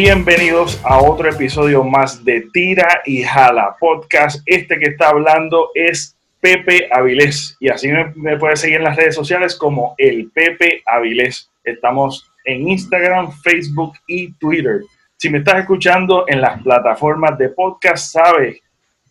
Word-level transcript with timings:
Bienvenidos 0.00 0.80
a 0.84 1.02
otro 1.02 1.28
episodio 1.28 1.82
más 1.82 2.24
de 2.24 2.46
Tira 2.52 3.02
y 3.04 3.24
Jala 3.24 3.74
Podcast. 3.80 4.40
Este 4.46 4.78
que 4.78 4.90
está 4.90 5.08
hablando 5.08 5.70
es 5.74 6.16
Pepe 6.40 6.88
Avilés 6.92 7.56
y 7.58 7.68
así 7.68 7.88
me, 7.88 8.12
me 8.14 8.38
puedes 8.38 8.60
seguir 8.60 8.76
en 8.76 8.84
las 8.84 8.94
redes 8.94 9.16
sociales 9.16 9.56
como 9.56 9.96
el 9.98 10.30
Pepe 10.30 10.84
Avilés. 10.86 11.50
Estamos 11.64 12.30
en 12.44 12.68
Instagram, 12.68 13.32
Facebook 13.42 13.94
y 14.06 14.32
Twitter. 14.34 14.82
Si 15.16 15.30
me 15.30 15.38
estás 15.38 15.58
escuchando 15.58 16.26
en 16.28 16.42
las 16.42 16.62
plataformas 16.62 17.36
de 17.36 17.48
podcast, 17.48 18.12
sabes 18.12 18.60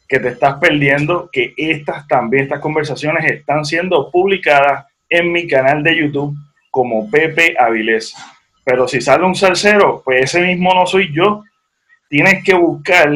que 0.07 0.21
te 0.21 0.29
estás 0.29 0.55
perdiendo 0.55 1.29
que 1.33 1.53
estas 1.57 2.07
también, 2.07 2.43
estas 2.43 2.61
conversaciones 2.61 3.29
están 3.29 3.65
siendo 3.65 4.09
publicadas 4.09 4.85
en 5.09 5.33
mi 5.33 5.49
canal 5.49 5.83
de 5.83 5.97
YouTube 5.97 6.33
como 6.71 7.11
Pepe 7.11 7.57
Avilés. 7.59 8.15
Pero 8.67 8.85
si 8.85 8.99
sale 8.99 9.23
un 9.23 9.33
salsero, 9.33 10.01
pues 10.03 10.23
ese 10.23 10.41
mismo 10.41 10.73
no 10.73 10.85
soy 10.85 11.13
yo. 11.13 11.41
Tienes 12.09 12.43
que 12.43 12.53
buscar, 12.53 13.09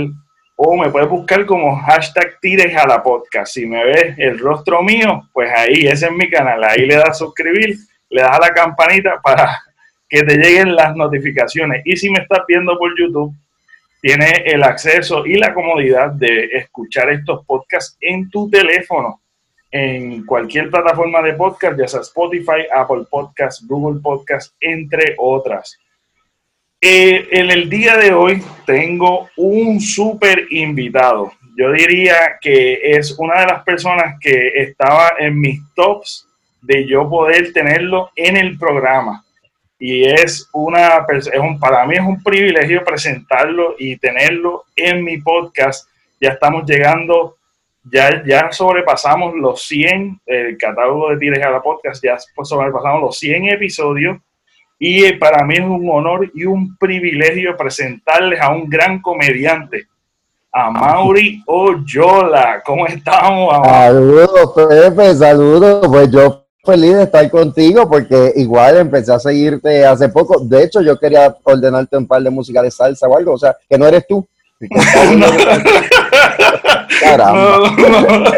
o 0.56 0.78
me 0.78 0.90
puedes 0.90 1.10
buscar 1.10 1.46
como 1.46 1.76
hashtag 1.76 2.40
tires 2.40 2.74
a 2.78 2.88
la 2.88 3.04
podcast. 3.04 3.54
Si 3.54 3.66
me 3.66 3.84
ves 3.84 4.16
el 4.18 4.40
rostro 4.40 4.82
mío, 4.82 5.28
pues 5.34 5.52
ahí, 5.54 5.88
ese 5.88 6.06
es 6.06 6.12
mi 6.14 6.30
canal. 6.30 6.64
Ahí 6.64 6.86
le 6.86 6.96
das 6.96 7.18
suscribir, 7.18 7.76
le 8.10 8.22
das 8.22 8.32
a 8.32 8.40
la 8.40 8.54
campanita 8.54 9.20
para 9.22 9.62
que 10.08 10.24
te 10.24 10.38
lleguen 10.38 10.74
las 10.74 10.96
notificaciones. 10.96 11.82
Y 11.84 11.98
si 11.98 12.10
me 12.10 12.20
estás 12.20 12.44
viendo 12.48 12.78
por 12.78 12.98
YouTube, 12.98 13.36
tienes 14.02 14.44
el 14.46 14.64
acceso 14.64 15.26
y 15.26 15.34
la 15.34 15.54
comodidad 15.54 16.12
de 16.12 16.46
escuchar 16.54 17.10
estos 17.10 17.46
podcasts 17.46 17.98
en 18.00 18.30
tu 18.30 18.50
teléfono, 18.50 19.21
en 19.72 20.26
cualquier 20.26 20.70
plataforma 20.70 21.22
de 21.22 21.34
podcast, 21.34 21.80
ya 21.80 21.88
sea 21.88 22.02
Spotify, 22.02 22.68
Apple 22.76 23.06
Podcasts, 23.10 23.66
Google 23.66 24.02
Podcasts, 24.02 24.54
entre 24.60 25.16
otras. 25.18 25.80
Eh, 26.82 27.28
en 27.32 27.52
el 27.52 27.70
día 27.70 27.96
de 27.96 28.12
hoy 28.12 28.44
tengo 28.66 29.30
un 29.38 29.80
súper 29.80 30.48
invitado. 30.52 31.32
Yo 31.56 31.72
diría 31.72 32.38
que 32.42 32.80
es 32.82 33.16
una 33.18 33.42
de 33.42 33.48
las 33.48 33.64
personas 33.64 34.16
que 34.20 34.50
estaba 34.56 35.14
en 35.20 35.40
mis 35.40 35.62
tops 35.76 36.28
de 36.62 36.86
yo 36.88 37.10
poder 37.10 37.54
tenerlo 37.54 38.12
en 38.16 38.38
el 38.38 38.58
programa 38.58 39.24
y 39.82 40.04
es 40.04 40.48
una, 40.54 41.08
es 41.10 41.28
un, 41.40 41.60
para 41.60 41.88
mí 41.88 41.96
es 41.96 42.02
un 42.02 42.22
privilegio 42.22 42.84
presentarlo 42.84 43.74
y 43.80 43.98
tenerlo 43.98 44.66
en 44.76 45.04
mi 45.04 45.18
podcast. 45.18 45.90
Ya 46.20 46.30
estamos 46.30 46.70
llegando, 46.70 47.38
ya, 47.84 48.24
ya 48.26 48.52
sobrepasamos 48.52 49.34
los 49.36 49.64
100, 49.64 50.22
el 50.26 50.58
catálogo 50.58 51.10
de 51.10 51.18
Tires 51.18 51.46
a 51.46 51.52
la 51.52 51.62
Podcast, 51.62 52.04
ya 52.04 52.18
sobrepasamos 52.44 53.02
los 53.02 53.18
100 53.18 53.50
episodios 53.50 54.18
y 54.78 55.14
para 55.14 55.46
mí 55.46 55.56
es 55.56 55.62
un 55.62 55.88
honor 55.92 56.32
y 56.34 56.46
un 56.46 56.76
privilegio 56.78 57.56
presentarles 57.56 58.42
a 58.42 58.50
un 58.50 58.68
gran 58.68 59.02
comediante, 59.02 59.86
a 60.52 60.72
Mauri 60.72 61.42
Oyola. 61.46 62.62
¿Cómo 62.66 62.88
estamos? 62.88 63.68
Saludos, 63.68 64.54
Pepe, 64.56 65.16
saludos. 65.16 65.88
Pues 65.88 66.12
yo 66.12 66.46
feliz 66.64 66.96
de 66.96 67.04
estar 67.04 67.30
contigo 67.30 67.90
porque 67.90 68.34
igual 68.36 68.78
empecé 68.78 69.14
a 69.14 69.20
seguirte 69.20 69.86
hace 69.86 70.10
poco. 70.10 70.40
De 70.40 70.64
hecho, 70.64 70.82
yo 70.82 70.98
quería 71.00 71.36
ordenarte 71.44 71.98
un 71.98 72.08
par 72.08 72.22
de 72.22 72.30
música 72.30 72.62
de 72.62 72.72
salsa 72.72 73.08
o 73.08 73.18
algo, 73.18 73.34
o 73.34 73.38
sea, 73.38 73.56
que 73.70 73.78
no 73.78 73.88
eres 73.88 74.06
tú. 74.08 74.28
Caramba. 77.02 78.32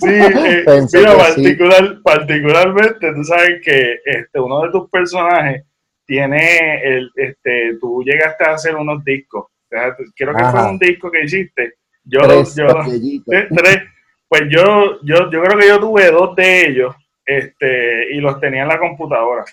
Sí, 0.00 0.08
eh, 0.08 0.64
mira, 0.92 1.16
particular, 1.16 1.98
particularmente, 2.02 3.12
tú 3.12 3.24
sabes 3.24 3.60
que 3.62 4.00
este, 4.04 4.40
uno 4.40 4.62
de 4.62 4.70
tus 4.70 4.88
personajes 4.90 5.64
tiene 6.06 6.82
el, 6.82 7.10
este, 7.14 7.76
tú 7.80 8.02
llegaste 8.04 8.44
a 8.44 8.54
hacer 8.54 8.74
unos 8.76 9.04
discos. 9.04 9.46
Creo 9.68 10.34
que 10.34 10.44
fue 10.44 10.68
un 10.68 10.78
disco 10.78 11.10
que 11.10 11.24
hiciste. 11.24 11.74
Yo, 12.04 12.20
tres, 12.20 12.56
yo, 12.56 12.66
tres, 13.26 13.82
pues 14.28 14.42
yo, 14.48 15.00
yo, 15.02 15.30
yo 15.30 15.42
creo 15.42 15.58
que 15.58 15.68
yo 15.68 15.78
tuve 15.78 16.10
dos 16.10 16.34
de 16.34 16.66
ellos 16.66 16.94
este, 17.24 18.12
y 18.12 18.20
los 18.20 18.40
tenía 18.40 18.62
en 18.62 18.68
la 18.68 18.78
computadora. 18.78 19.44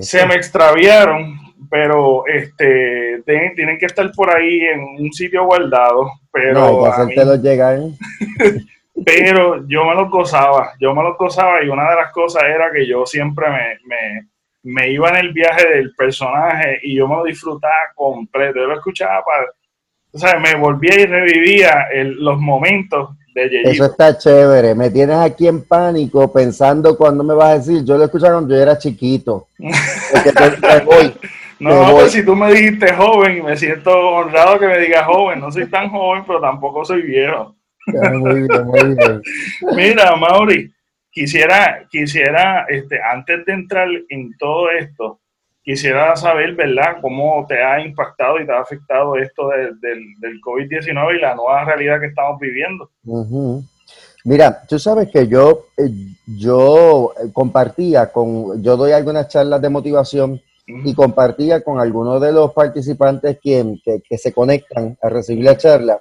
Se 0.00 0.26
me 0.26 0.34
extraviaron, 0.34 1.38
pero 1.70 2.24
este, 2.26 3.22
tienen, 3.24 3.78
que 3.78 3.86
estar 3.86 4.10
por 4.12 4.34
ahí 4.34 4.60
en 4.60 4.80
un 5.04 5.12
sitio 5.12 5.44
guardado. 5.44 6.10
Pero, 6.32 6.60
no, 6.60 7.34
llegar. 7.36 7.78
pero 9.04 9.66
yo 9.66 9.84
me 9.84 9.94
los 9.94 10.10
gozaba, 10.10 10.72
yo 10.80 10.94
me 10.94 11.02
los 11.02 11.16
gozaba 11.16 11.62
y 11.62 11.68
una 11.68 11.88
de 11.90 11.96
las 11.96 12.12
cosas 12.12 12.42
era 12.44 12.70
que 12.72 12.86
yo 12.86 13.04
siempre 13.06 13.46
me, 13.50 14.28
me, 14.62 14.90
iba 14.90 15.08
en 15.10 15.16
el 15.16 15.32
viaje 15.32 15.68
del 15.68 15.94
personaje 15.94 16.80
y 16.82 16.96
yo 16.96 17.08
me 17.08 17.16
lo 17.16 17.24
disfrutaba 17.24 17.92
completo. 17.94 18.60
Yo 18.60 18.66
lo 18.66 18.74
escuchaba 18.74 19.22
para, 19.24 19.46
o 20.12 20.18
sea, 20.18 20.38
me 20.38 20.54
volvía 20.54 21.00
y 21.00 21.06
revivía 21.06 21.88
los 22.18 22.38
momentos 22.38 23.10
eso 23.34 23.86
está 23.86 24.16
chévere. 24.16 24.74
Me 24.74 24.90
tienes 24.90 25.16
aquí 25.16 25.46
en 25.48 25.62
pánico 25.62 26.30
pensando 26.32 26.96
cuando 26.96 27.24
me 27.24 27.34
vas 27.34 27.50
a 27.50 27.58
decir. 27.58 27.84
Yo 27.84 27.96
lo 27.96 28.04
escuché 28.04 28.26
cuando 28.26 28.54
yo 28.54 28.60
era 28.60 28.78
chiquito. 28.78 29.48
no, 31.62 31.92
pues 31.92 32.12
si 32.12 32.24
tú 32.24 32.34
me 32.34 32.52
dijiste 32.52 32.92
joven 32.92 33.38
y 33.38 33.42
me 33.42 33.56
siento 33.56 33.90
honrado 33.90 34.58
que 34.58 34.66
me 34.66 34.78
digas 34.78 35.06
joven. 35.06 35.40
No 35.40 35.50
soy 35.50 35.68
tan 35.68 35.88
joven, 35.90 36.24
pero 36.26 36.40
tampoco 36.40 36.84
soy 36.84 37.02
viejo. 37.02 37.54
muy 37.86 38.48
bien, 38.48 38.66
muy 38.66 38.96
bien. 38.96 39.22
Mira, 39.76 40.16
Mauri, 40.16 40.72
quisiera, 41.10 41.86
quisiera, 41.90 42.66
este, 42.68 43.00
antes 43.00 43.44
de 43.46 43.52
entrar 43.52 43.88
en 44.08 44.36
todo 44.38 44.70
esto, 44.70 45.20
quisiera 45.62 46.16
saber, 46.16 46.54
¿verdad?, 46.54 46.96
cómo 47.00 47.46
te 47.48 47.62
ha 47.62 47.80
impactado 47.80 48.40
y 48.40 48.46
te 48.46 48.52
ha 48.52 48.60
afectado 48.60 49.16
esto 49.16 49.48
del, 49.48 49.78
del 50.18 50.40
COVID-19 50.40 51.16
y 51.16 51.20
la 51.20 51.34
nueva 51.36 51.64
realidad 51.64 52.00
que 52.00 52.06
estamos 52.06 52.40
viviendo. 52.40 52.90
Mira, 54.24 54.62
tú 54.68 54.78
sabes 54.78 55.10
que 55.10 55.26
yo, 55.26 55.66
eh, 55.76 55.90
yo 56.26 57.12
compartía 57.32 58.10
con, 58.10 58.62
yo 58.62 58.76
doy 58.76 58.92
algunas 58.92 59.28
charlas 59.28 59.60
de 59.60 59.68
motivación 59.68 60.40
y 60.66 60.94
compartía 60.94 61.62
con 61.62 61.80
algunos 61.80 62.20
de 62.20 62.32
los 62.32 62.52
participantes 62.52 63.38
que, 63.42 63.80
que, 64.08 64.18
se 64.18 64.32
conectan 64.32 64.96
a 65.02 65.08
recibir 65.08 65.44
la 65.44 65.56
charla, 65.56 66.00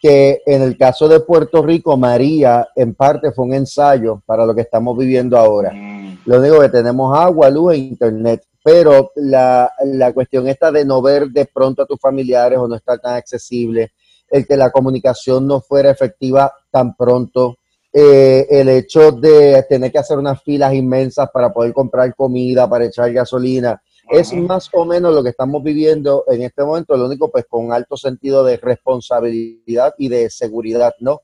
que 0.00 0.42
en 0.46 0.62
el 0.62 0.76
caso 0.76 1.08
de 1.08 1.20
Puerto 1.20 1.62
Rico, 1.62 1.96
María 1.96 2.68
en 2.76 2.94
parte 2.94 3.32
fue 3.32 3.46
un 3.46 3.54
ensayo 3.54 4.22
para 4.24 4.46
lo 4.46 4.54
que 4.54 4.62
estamos 4.62 4.96
viviendo 4.96 5.36
ahora. 5.36 5.72
Mm. 5.72 6.18
Lo 6.26 6.38
único 6.38 6.60
que 6.60 6.68
tenemos 6.68 7.16
agua, 7.16 7.50
luz 7.50 7.74
e 7.74 7.78
internet 7.78 8.42
pero 8.66 9.12
la, 9.14 9.70
la, 9.84 10.12
cuestión 10.12 10.48
esta 10.48 10.72
de 10.72 10.84
no 10.84 11.00
ver 11.00 11.28
de 11.28 11.46
pronto 11.46 11.82
a 11.82 11.86
tus 11.86 12.00
familiares 12.00 12.58
o 12.58 12.66
no 12.66 12.74
estar 12.74 12.98
tan 12.98 13.14
accesible, 13.14 13.92
el 14.28 14.44
que 14.44 14.56
la 14.56 14.72
comunicación 14.72 15.46
no 15.46 15.60
fuera 15.60 15.88
efectiva 15.88 16.52
tan 16.68 16.96
pronto, 16.96 17.58
eh, 17.92 18.44
el 18.50 18.68
hecho 18.70 19.12
de 19.12 19.64
tener 19.68 19.92
que 19.92 20.00
hacer 20.00 20.18
unas 20.18 20.42
filas 20.42 20.74
inmensas 20.74 21.28
para 21.32 21.52
poder 21.52 21.72
comprar 21.72 22.12
comida, 22.16 22.68
para 22.68 22.86
echar 22.86 23.12
gasolina, 23.12 23.80
es 24.08 24.32
más 24.34 24.68
o 24.72 24.84
menos 24.84 25.14
lo 25.14 25.22
que 25.22 25.30
estamos 25.30 25.62
viviendo 25.62 26.24
en 26.28 26.42
este 26.42 26.64
momento, 26.64 26.96
lo 26.96 27.06
único 27.06 27.30
pues 27.30 27.44
con 27.48 27.72
alto 27.72 27.96
sentido 27.96 28.44
de 28.44 28.56
responsabilidad 28.56 29.94
y 29.98 30.08
de 30.08 30.30
seguridad, 30.30 30.94
¿no? 31.00 31.22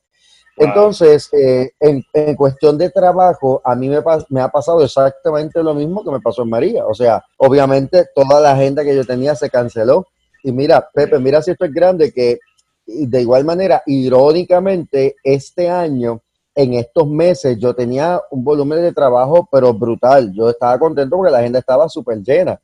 Entonces, 0.55 1.29
eh, 1.33 1.71
en, 1.79 2.35
cuestión 2.35 2.77
de 2.77 2.91
trabajo, 2.91 3.61
a 3.65 3.75
mí 3.75 3.89
me, 3.89 3.99
me, 4.29 4.41
ha 4.41 4.49
pasado 4.49 4.83
exactamente 4.83 5.63
lo 5.63 5.73
mismo 5.73 6.03
que 6.03 6.11
me 6.11 6.19
pasó 6.19 6.43
en 6.43 6.49
María. 6.49 6.85
O 6.85 6.93
sea, 6.93 7.23
obviamente 7.37 8.05
toda 8.13 8.39
la 8.39 8.51
agenda 8.51 8.83
que 8.83 8.95
yo 8.95 9.03
tenía 9.03 9.33
se 9.33 9.49
canceló. 9.49 10.05
Y 10.43 10.51
mira, 10.51 10.87
Pepe, 10.93 11.17
mira 11.17 11.41
si 11.41 11.51
esto 11.51 11.65
es 11.65 11.73
grande, 11.73 12.11
que 12.11 12.37
de 12.85 13.21
igual 13.21 13.45
manera, 13.45 13.81
irónicamente, 13.87 15.15
este 15.23 15.69
año, 15.69 16.21
en 16.55 16.73
estos 16.73 17.07
meses, 17.07 17.57
yo 17.57 17.73
tenía 17.73 18.21
un 18.29 18.43
volumen 18.43 18.81
de 18.81 18.93
trabajo, 18.93 19.47
pero 19.51 19.73
brutal. 19.73 20.31
Yo 20.33 20.49
estaba 20.49 20.77
contento 20.77 21.15
porque 21.15 21.31
la 21.31 21.39
agenda 21.39 21.59
estaba 21.59 21.89
súper 21.89 22.21
llena. 22.21 22.59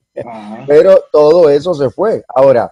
Pero 0.68 1.00
todo 1.12 1.50
eso 1.50 1.74
se 1.74 1.90
fue. 1.90 2.24
Ahora, 2.28 2.72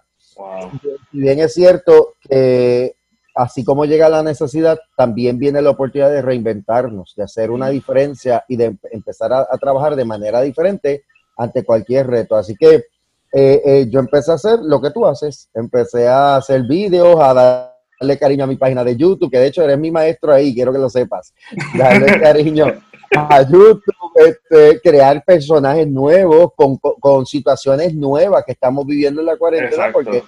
si 1.12 1.18
bien 1.20 1.40
es 1.40 1.54
cierto 1.54 2.14
que 2.22 2.96
así 3.38 3.64
como 3.64 3.86
llega 3.86 4.10
la 4.10 4.24
necesidad, 4.24 4.80
también 4.96 5.38
viene 5.38 5.62
la 5.62 5.70
oportunidad 5.70 6.10
de 6.10 6.22
reinventarnos, 6.22 7.14
de 7.16 7.24
hacer 7.24 7.52
una 7.52 7.70
diferencia 7.70 8.44
y 8.48 8.58
de 8.58 8.78
empezar 8.92 9.32
a, 9.32 9.46
trabajar 9.60 9.96
de 9.96 10.06
manera 10.06 10.42
diferente 10.42 11.04
ante 11.38 11.64
cualquier 11.64 12.08
reto. 12.08 12.36
Así 12.36 12.56
que 12.56 12.86
eh, 13.34 13.62
eh, 13.66 13.88
yo 13.90 14.00
empecé 14.00 14.32
a 14.32 14.36
hacer 14.36 14.60
lo 14.62 14.82
que 14.82 14.92
tú 14.92 15.06
haces, 15.06 15.50
empecé 15.54 16.08
a 16.08 16.38
hacer 16.38 16.64
vídeos, 16.64 17.18
a 17.20 17.34
darle 17.34 18.18
cariño 18.18 18.46
a 18.46 18.48
mi 18.48 18.56
página 18.56 18.84
de 18.84 18.96
YouTube, 18.96 19.30
que 19.30 19.40
de 19.40 19.48
hecho 19.48 19.64
eres 19.64 19.78
mi 19.78 19.92
maestro 19.92 20.34
ahí, 20.34 20.54
quiero 20.54 20.74
que 20.74 20.80
lo 20.80 20.90
sepas. 20.90 21.34
Darle 21.78 22.20
cariño 22.22 22.74
a 23.16 23.42
YouTube, 23.44 23.82
este, 24.16 24.82
crear 24.82 25.24
personajes 25.24 25.88
nuevos 25.88 26.52
con, 26.56 26.78
con, 26.78 27.26
situaciones 27.26 27.94
nuevas 27.94 28.44
que 28.46 28.54
estamos 28.54 28.86
viviendo 28.86 29.22
en 29.22 29.28
la 29.28 29.38
cuarentena, 29.38 29.92
porque 29.92 30.24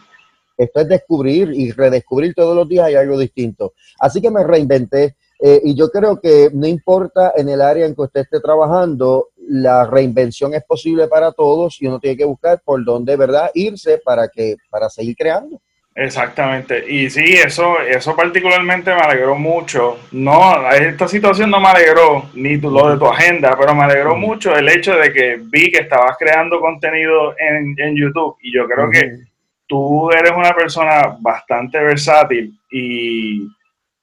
esto 0.57 0.79
es 0.81 0.87
descubrir 0.87 1.51
y 1.53 1.71
redescubrir 1.71 2.33
todos 2.33 2.55
los 2.55 2.67
días 2.67 2.85
hay 2.85 2.95
algo 2.95 3.17
distinto. 3.17 3.73
Así 3.99 4.21
que 4.21 4.29
me 4.29 4.43
reinventé 4.43 5.15
eh, 5.39 5.61
y 5.63 5.73
yo 5.73 5.89
creo 5.89 6.19
que 6.19 6.49
no 6.53 6.67
importa 6.67 7.31
en 7.35 7.47
el 7.47 7.61
área 7.61 7.85
en 7.85 7.95
que 7.95 8.01
usted 8.01 8.21
esté 8.21 8.41
trabajando, 8.41 9.29
la 9.37 9.85
reinvención 9.85 10.53
es 10.53 10.63
posible 10.65 11.07
para 11.07 11.31
todos 11.31 11.81
y 11.81 11.87
uno 11.87 11.99
tiene 11.99 12.17
que 12.17 12.25
buscar 12.25 12.61
por 12.63 12.83
dónde, 12.83 13.15
¿verdad?, 13.15 13.49
irse 13.53 13.99
para, 14.03 14.27
que, 14.27 14.57
para 14.69 14.89
seguir 14.89 15.15
creando. 15.15 15.61
Exactamente. 15.95 16.85
Y 16.87 17.09
sí, 17.09 17.33
eso, 17.33 17.81
eso 17.81 18.15
particularmente 18.15 18.93
me 18.93 19.01
alegró 19.01 19.35
mucho. 19.35 19.99
No, 20.11 20.69
esta 20.71 21.07
situación 21.07 21.49
no 21.49 21.59
me 21.59 21.67
alegró, 21.67 22.29
ni 22.35 22.55
lo 22.57 22.91
de 22.91 22.97
tu 22.97 23.05
agenda, 23.05 23.57
pero 23.59 23.75
me 23.75 23.83
alegró 23.83 24.15
mucho 24.15 24.55
el 24.55 24.69
hecho 24.69 24.95
de 24.95 25.11
que 25.11 25.39
vi 25.41 25.69
que 25.71 25.79
estabas 25.79 26.15
creando 26.17 26.59
contenido 26.61 27.35
en, 27.37 27.75
en 27.77 27.95
YouTube. 27.97 28.37
Y 28.41 28.53
yo 28.53 28.65
creo 28.67 28.89
que 28.89 29.19
tú 29.67 30.09
eres 30.11 30.31
una 30.31 30.53
persona 30.53 31.17
bastante 31.19 31.79
versátil 31.79 32.53
y 32.71 33.47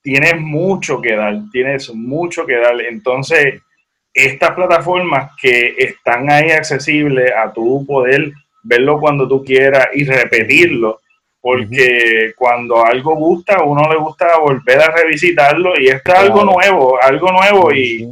tienes 0.02 0.38
mucho 0.38 1.00
que 1.00 1.16
dar, 1.16 1.34
tienes 1.50 1.94
mucho 1.94 2.44
que 2.44 2.56
dar. 2.56 2.78
Entonces, 2.82 3.62
estas 4.12 4.50
plataformas 4.50 5.32
que 5.40 5.76
están 5.78 6.30
ahí 6.30 6.50
accesibles 6.50 7.32
a 7.32 7.52
tu 7.52 7.86
poder 7.86 8.32
verlo 8.62 9.00
cuando 9.00 9.26
tú 9.26 9.42
quieras 9.42 9.88
y 9.94 10.04
repetirlo 10.04 11.00
porque 11.46 12.32
cuando 12.36 12.84
algo 12.84 13.14
gusta, 13.14 13.62
uno 13.62 13.88
le 13.88 13.96
gusta 13.98 14.36
volver 14.36 14.80
a 14.80 14.90
revisitarlo 14.90 15.74
y 15.78 15.86
esto 15.86 16.12
es 16.12 16.18
algo 16.18 16.42
nuevo, 16.42 17.00
algo 17.00 17.30
nuevo 17.30 17.72
y, 17.72 18.04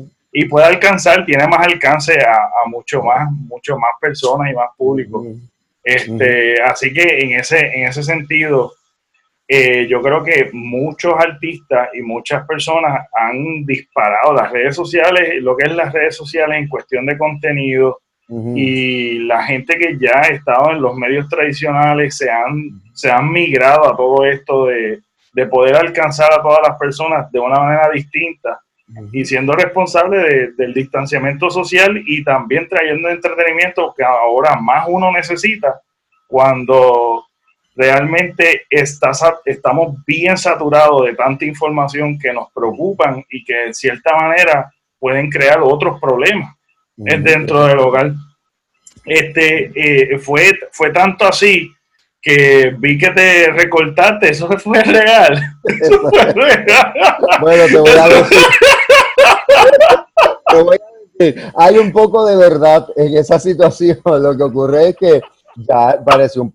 puede 0.49 0.67
alcanzar, 0.67 1.27
tiene 1.27 1.49
más 1.49 1.67
alcance 1.67 2.17
a, 2.21 2.69
mucho 2.69 3.03
más, 3.03 3.29
mucho 3.33 3.77
más 3.77 3.91
personas 4.01 4.53
y 4.53 4.55
más 4.55 4.69
público. 4.77 5.27
Este, 5.83 6.63
Así 6.63 6.93
que 6.93 7.23
en 7.23 7.33
ese, 7.41 7.59
en 7.59 7.89
ese 7.89 8.05
sentido, 8.05 8.75
eh, 9.49 9.89
yo 9.89 10.01
creo 10.01 10.23
que 10.23 10.51
muchos 10.53 11.15
artistas 11.19 11.89
y 11.93 12.03
muchas 12.03 12.47
personas 12.47 13.09
han 13.13 13.67
disparado 13.67 14.33
las 14.33 14.53
redes 14.53 14.77
sociales, 14.77 15.43
lo 15.43 15.57
que 15.57 15.67
es 15.67 15.75
las 15.75 15.93
redes 15.93 16.17
sociales 16.17 16.57
en 16.57 16.69
cuestión 16.69 17.05
de 17.05 17.19
contenido, 17.19 17.99
y 18.29 19.19
la 19.21 19.43
gente 19.45 19.77
que 19.77 19.99
ya 19.99 20.19
ha 20.19 20.29
estado 20.29 20.71
en 20.73 20.81
los 20.81 20.97
medios 20.97 21.29
tradicionales 21.29 22.17
se 22.17 22.31
han, 22.31 22.81
se 22.95 23.11
han 23.11 23.31
migrado 23.31 23.93
a 23.93 23.97
todo 23.97 24.25
esto 24.25 24.67
de, 24.67 25.03
poder 25.51 25.77
alcanzar 25.77 26.33
a 26.33 26.41
todas 26.41 26.61
las 26.67 26.79
personas 26.79 27.31
de 27.33 27.41
una 27.41 27.59
manera 27.59 27.91
distinta 27.93 28.61
y 29.13 29.25
siendo 29.25 29.53
responsable 29.55 30.53
del 30.57 30.73
distanciamiento 30.73 31.51
social 31.51 32.01
y 32.07 32.23
también 32.23 32.69
trayendo 32.69 33.09
entretenimiento 33.09 33.93
que 33.97 34.05
ahora 34.05 34.55
más 34.57 34.87
uno 34.89 35.11
necesita 35.11 35.81
cuando 36.29 37.25
realmente 37.75 38.67
estamos 38.71 39.97
bien 40.07 40.39
saturados 40.39 41.07
de 41.07 41.15
tanta 41.15 41.45
información 41.45 42.17
que 42.17 42.33
nos 42.33 42.53
preocupan 42.53 43.25
y 43.29 43.45
que 43.45 43.55
de 43.55 43.75
cierta 43.75 44.15
manera 44.15 44.73
pueden 45.01 45.29
crear 45.31 45.61
otros 45.61 46.01
problemas 46.01 46.55
dentro 46.97 47.67
del 47.67 47.79
hogar. 47.79 48.13
Este, 49.05 49.73
eh, 49.75 50.19
fue, 50.19 50.59
fue 50.73 50.91
tanto 50.91 51.27
así 51.27 51.71
que 52.25 52.75
vi 52.79 52.97
que 52.97 53.11
te 53.11 53.51
recortaste, 53.53 54.31
eso 54.31 54.49
fue 54.59 54.83
real. 54.83 55.39
bueno, 57.41 57.67
te 57.67 57.77
voy 57.77 57.91
a 57.91 58.09
decir. 58.09 58.39
te 60.51 60.63
voy 60.63 60.77
a 60.77 61.19
decir, 61.19 61.53
hay 61.55 61.79
un 61.79 61.93
poco 61.93 62.25
de 62.25 62.37
verdad 62.37 62.87
en 62.97 63.19
esa 63.19 63.39
situación. 63.39 63.99
Lo 64.05 64.35
que 64.37 64.43
ocurre 64.43 64.89
es 64.89 64.97
que 64.97 65.21
ya 65.57 66.03
pareció 66.05 66.43
un 66.43 66.55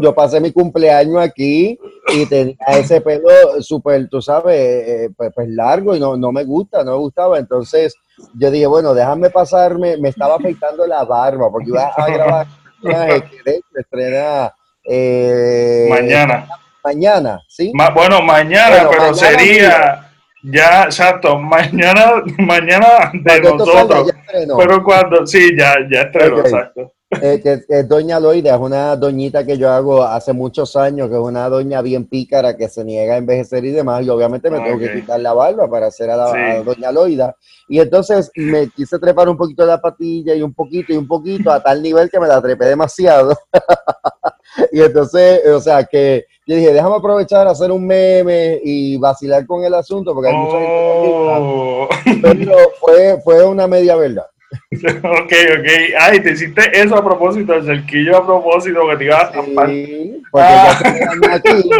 yo 0.00 0.14
pasé 0.14 0.40
mi 0.40 0.52
cumpleaños 0.52 1.22
aquí 1.22 1.78
y 2.14 2.26
tenía 2.26 2.56
ese 2.68 3.00
pelo 3.00 3.28
súper, 3.60 4.08
tú 4.08 4.20
sabes, 4.20 4.56
eh, 4.58 5.10
pues, 5.16 5.30
pues, 5.34 5.48
largo 5.48 5.94
y 5.94 6.00
no, 6.00 6.16
no 6.16 6.32
me 6.32 6.44
gusta, 6.44 6.84
no 6.84 6.92
me 6.92 6.98
gustaba. 6.98 7.38
Entonces 7.38 7.94
yo 8.34 8.50
dije, 8.50 8.66
bueno, 8.66 8.94
déjame 8.94 9.30
pasarme, 9.30 9.96
me 9.96 10.08
estaba 10.08 10.36
afeitando 10.36 10.86
la 10.86 11.04
barba 11.04 11.50
porque 11.50 11.68
iba 11.68 11.86
a 11.86 12.10
grabar 12.10 12.46
que 13.44 13.60
estrena 13.76 14.52
eh, 14.84 15.86
mañana. 15.88 16.48
Mañana, 16.84 17.40
¿sí? 17.48 17.72
bueno, 17.94 18.20
mañana, 18.22 18.88
pero 18.90 19.14
sería... 19.14 20.08
Ya, 20.44 20.82
exacto, 20.82 21.38
mañana, 21.38 22.20
mañana 22.38 23.12
de 23.14 23.40
nosotros. 23.40 24.10
pero 24.58 24.82
cuando, 24.82 25.24
sí, 25.24 25.56
ya, 25.56 25.76
ya 25.88 26.02
estrenó, 26.02 26.40
exacto. 26.40 26.92
Eh, 27.20 27.40
que, 27.42 27.64
es 27.68 27.88
Doña 27.88 28.18
Loida, 28.18 28.54
es 28.54 28.60
una 28.60 28.96
doñita 28.96 29.44
que 29.44 29.58
yo 29.58 29.70
hago 29.70 30.02
hace 30.02 30.32
muchos 30.32 30.76
años, 30.76 31.08
que 31.08 31.14
es 31.14 31.20
una 31.20 31.48
doña 31.48 31.82
bien 31.82 32.06
pícara 32.06 32.56
que 32.56 32.68
se 32.68 32.84
niega 32.84 33.14
a 33.14 33.18
envejecer 33.18 33.64
y 33.64 33.70
demás, 33.70 34.04
y 34.04 34.08
obviamente 34.08 34.50
me 34.50 34.60
tengo 34.60 34.78
que 34.78 34.94
quitar 34.94 35.20
la 35.20 35.34
barba 35.34 35.68
para 35.68 35.88
hacer 35.88 36.10
a, 36.10 36.16
la, 36.16 36.62
Doña 36.62 36.90
Loida. 36.90 37.36
Y 37.68 37.80
entonces 37.80 38.30
me 38.34 38.68
quise 38.68 38.98
trepar 38.98 39.28
un 39.28 39.36
poquito 39.36 39.66
la 39.66 39.80
patilla 39.80 40.34
y 40.34 40.42
un 40.42 40.54
poquito 40.54 40.92
y 40.92 40.96
un 40.96 41.06
poquito, 41.06 41.50
a 41.50 41.62
tal 41.62 41.82
nivel 41.82 42.10
que 42.10 42.18
me 42.18 42.28
la 42.28 42.40
trepé 42.40 42.66
demasiado. 42.66 43.36
y 44.72 44.80
entonces, 44.80 45.46
o 45.48 45.60
sea, 45.60 45.84
que 45.84 46.26
yo 46.46 46.56
dije, 46.56 46.72
déjame 46.72 46.96
aprovechar, 46.96 47.46
hacer 47.46 47.70
un 47.70 47.86
meme 47.86 48.60
y 48.64 48.96
vacilar 48.96 49.46
con 49.46 49.64
el 49.64 49.74
asunto, 49.74 50.14
porque 50.14 50.30
hay 50.30 50.36
mucha 50.36 50.56
oh. 50.56 51.88
Pero 52.22 52.56
fue, 52.80 53.20
fue 53.22 53.44
una 53.44 53.66
media 53.66 53.96
verdad. 53.96 54.31
ok, 54.72 55.32
ok. 55.58 55.68
Ay, 55.98 56.20
te 56.20 56.32
hiciste 56.32 56.62
eso 56.80 56.96
a 56.96 57.04
propósito, 57.04 57.54
el 57.54 57.64
cerquillo 57.64 58.16
a 58.16 58.26
propósito 58.26 58.88
que 58.88 58.96
te 58.96 59.04
ibas 59.04 59.24
a 59.24 59.66
sí, 59.66 60.22
porque 60.30 60.46
ah. 60.46 60.80
ya 61.22 61.34
aquí, 61.34 61.70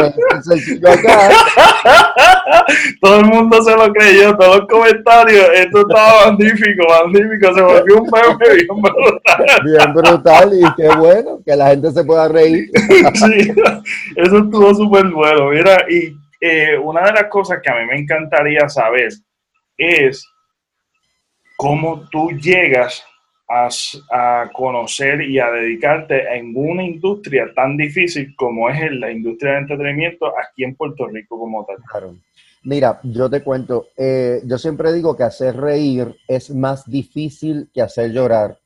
acá. 0.85 1.29
Todo 3.01 3.19
el 3.19 3.25
mundo 3.25 3.61
se 3.61 3.75
lo 3.75 3.91
creyó, 3.91 4.35
todos 4.37 4.59
los 4.59 4.67
comentarios. 4.67 5.45
Esto 5.53 5.81
estaba 5.81 6.31
magnífico, 6.31 6.85
magnífico. 6.87 7.53
Se 7.53 7.61
volvió 7.61 8.01
un 8.01 8.09
meme 8.09 8.53
bien 8.55 8.67
brutal. 8.81 9.61
Bien 9.63 9.93
brutal 9.93 10.51
y 10.53 10.63
qué 10.75 10.87
bueno 10.95 11.41
que 11.45 11.55
la 11.55 11.69
gente 11.69 11.91
se 11.91 12.03
pueda 12.03 12.27
reír. 12.27 12.69
sí, 13.13 13.53
eso 14.15 14.37
estuvo 14.37 14.73
súper 14.73 15.07
bueno. 15.07 15.49
Mira, 15.49 15.85
y 15.89 16.15
eh, 16.39 16.77
una 16.77 17.01
de 17.05 17.13
las 17.13 17.25
cosas 17.25 17.59
que 17.61 17.71
a 17.71 17.75
mí 17.75 17.85
me 17.85 17.97
encantaría 17.97 18.67
saber 18.69 19.09
es 19.77 20.27
cómo 21.63 22.01
tú 22.11 22.29
llegas 22.31 23.01
a, 23.47 24.49
conocer 24.51 25.21
y 25.21 25.39
a 25.39 25.49
dedicarte 25.49 26.35
en 26.35 26.51
una 26.55 26.83
industria 26.83 27.45
tan 27.55 27.77
difícil 27.77 28.35
como 28.35 28.69
es 28.69 28.91
la 28.91 29.09
industria 29.09 29.53
del 29.53 29.61
entretenimiento 29.61 30.25
aquí 30.37 30.65
en 30.65 30.75
Puerto 30.75 31.07
Rico 31.07 31.39
como 31.39 31.65
tal. 31.65 31.77
Mira, 32.63 32.99
yo 33.03 33.29
te 33.29 33.41
cuento, 33.41 33.87
eh, 33.95 34.41
yo 34.45 34.57
siempre 34.57 34.91
digo 34.91 35.15
que 35.15 35.23
hacer 35.23 35.55
reír 35.55 36.13
es 36.27 36.49
más 36.49 36.85
difícil 36.85 37.69
que 37.73 37.81
hacer 37.81 38.11
llorar, 38.11 38.59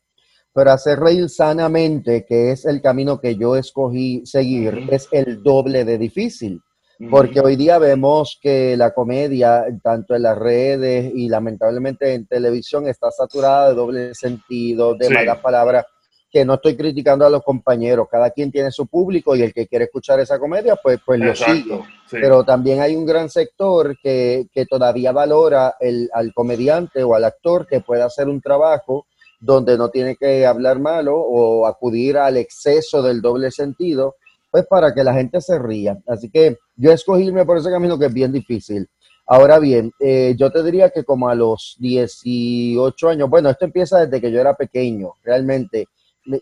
pero 0.51 0.71
hacer 0.71 0.99
reír 0.99 1.29
sanamente, 1.29 2.25
que 2.25 2.51
es 2.51 2.65
el 2.65 2.81
camino 2.81 3.19
que 3.19 3.35
yo 3.35 3.55
escogí 3.55 4.25
seguir, 4.25 4.87
es 4.89 5.07
el 5.11 5.43
doble 5.43 5.85
de 5.85 5.99
difícil. 5.99 6.61
Porque 7.09 7.39
hoy 7.41 7.55
día 7.55 7.77
vemos 7.77 8.39
que 8.41 8.75
la 8.75 8.91
comedia, 8.91 9.65
tanto 9.83 10.15
en 10.15 10.23
las 10.23 10.37
redes 10.37 11.11
y 11.13 11.29
lamentablemente 11.29 12.13
en 12.13 12.25
televisión, 12.25 12.87
está 12.87 13.11
saturada 13.11 13.69
de 13.69 13.75
doble 13.75 14.15
sentido, 14.15 14.95
de 14.95 15.09
malas 15.09 15.39
palabras, 15.39 15.85
que 16.29 16.43
no 16.43 16.55
estoy 16.55 16.75
criticando 16.75 17.25
a 17.25 17.29
los 17.29 17.43
compañeros, 17.43 18.07
cada 18.11 18.31
quien 18.31 18.51
tiene 18.51 18.71
su 18.71 18.87
público 18.87 19.35
y 19.35 19.43
el 19.43 19.53
que 19.53 19.67
quiere 19.67 19.85
escuchar 19.85 20.19
esa 20.19 20.39
comedia, 20.39 20.75
pues, 20.75 20.99
pues 21.05 21.19
lo 21.19 21.35
sigue. 21.35 21.81
Pero 22.09 22.43
también 22.43 22.81
hay 22.81 22.95
un 22.95 23.05
gran 23.05 23.29
sector 23.29 23.95
que, 24.01 24.47
que 24.51 24.65
todavía 24.65 25.11
valora 25.11 25.75
el, 25.79 26.09
al 26.13 26.33
comediante 26.33 27.03
o 27.03 27.15
al 27.15 27.23
actor 27.23 27.67
que 27.67 27.81
pueda 27.81 28.05
hacer 28.05 28.27
un 28.27 28.41
trabajo 28.41 29.05
donde 29.39 29.77
no 29.77 29.89
tiene 29.89 30.15
que 30.15 30.45
hablar 30.45 30.79
malo 30.79 31.15
o 31.15 31.67
acudir 31.67 32.17
al 32.17 32.37
exceso 32.37 33.01
del 33.03 33.21
doble 33.21 33.51
sentido 33.51 34.15
pues 34.51 34.65
para 34.65 34.93
que 34.93 35.03
la 35.03 35.13
gente 35.13 35.41
se 35.41 35.59
ría. 35.59 35.97
Así 36.07 36.29
que 36.29 36.57
yo 36.75 36.91
escogirme 36.91 37.45
por 37.45 37.57
ese 37.57 37.69
camino 37.69 37.97
que 37.97 38.05
es 38.05 38.13
bien 38.13 38.31
difícil. 38.31 38.87
Ahora 39.29 39.59
bien, 39.59 39.91
eh, 39.99 40.35
yo 40.37 40.49
te 40.49 40.63
diría 40.63 40.89
que 40.89 41.03
como 41.03 41.27
a 41.27 41.35
los 41.35 41.75
18 41.79 43.09
años, 43.09 43.29
bueno, 43.29 43.49
esto 43.49 43.65
empieza 43.65 44.05
desde 44.05 44.21
que 44.21 44.31
yo 44.31 44.39
era 44.39 44.53
pequeño, 44.53 45.13
realmente. 45.21 45.87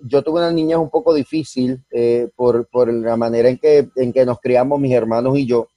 Yo 0.04 0.22
tuve 0.22 0.40
una 0.40 0.52
niñez 0.52 0.78
un 0.78 0.90
poco 0.90 1.14
difícil 1.14 1.84
eh, 1.92 2.30
por, 2.36 2.68
la 2.94 3.18
manera 3.18 3.50
en 3.50 3.58
que, 3.58 3.90
en 3.96 4.14
que 4.14 4.26
nos 4.26 4.40
criamos 4.40 4.80
mis 4.80 4.94
hermanos 4.94 5.38
y 5.38 5.48
yo. 5.48 5.68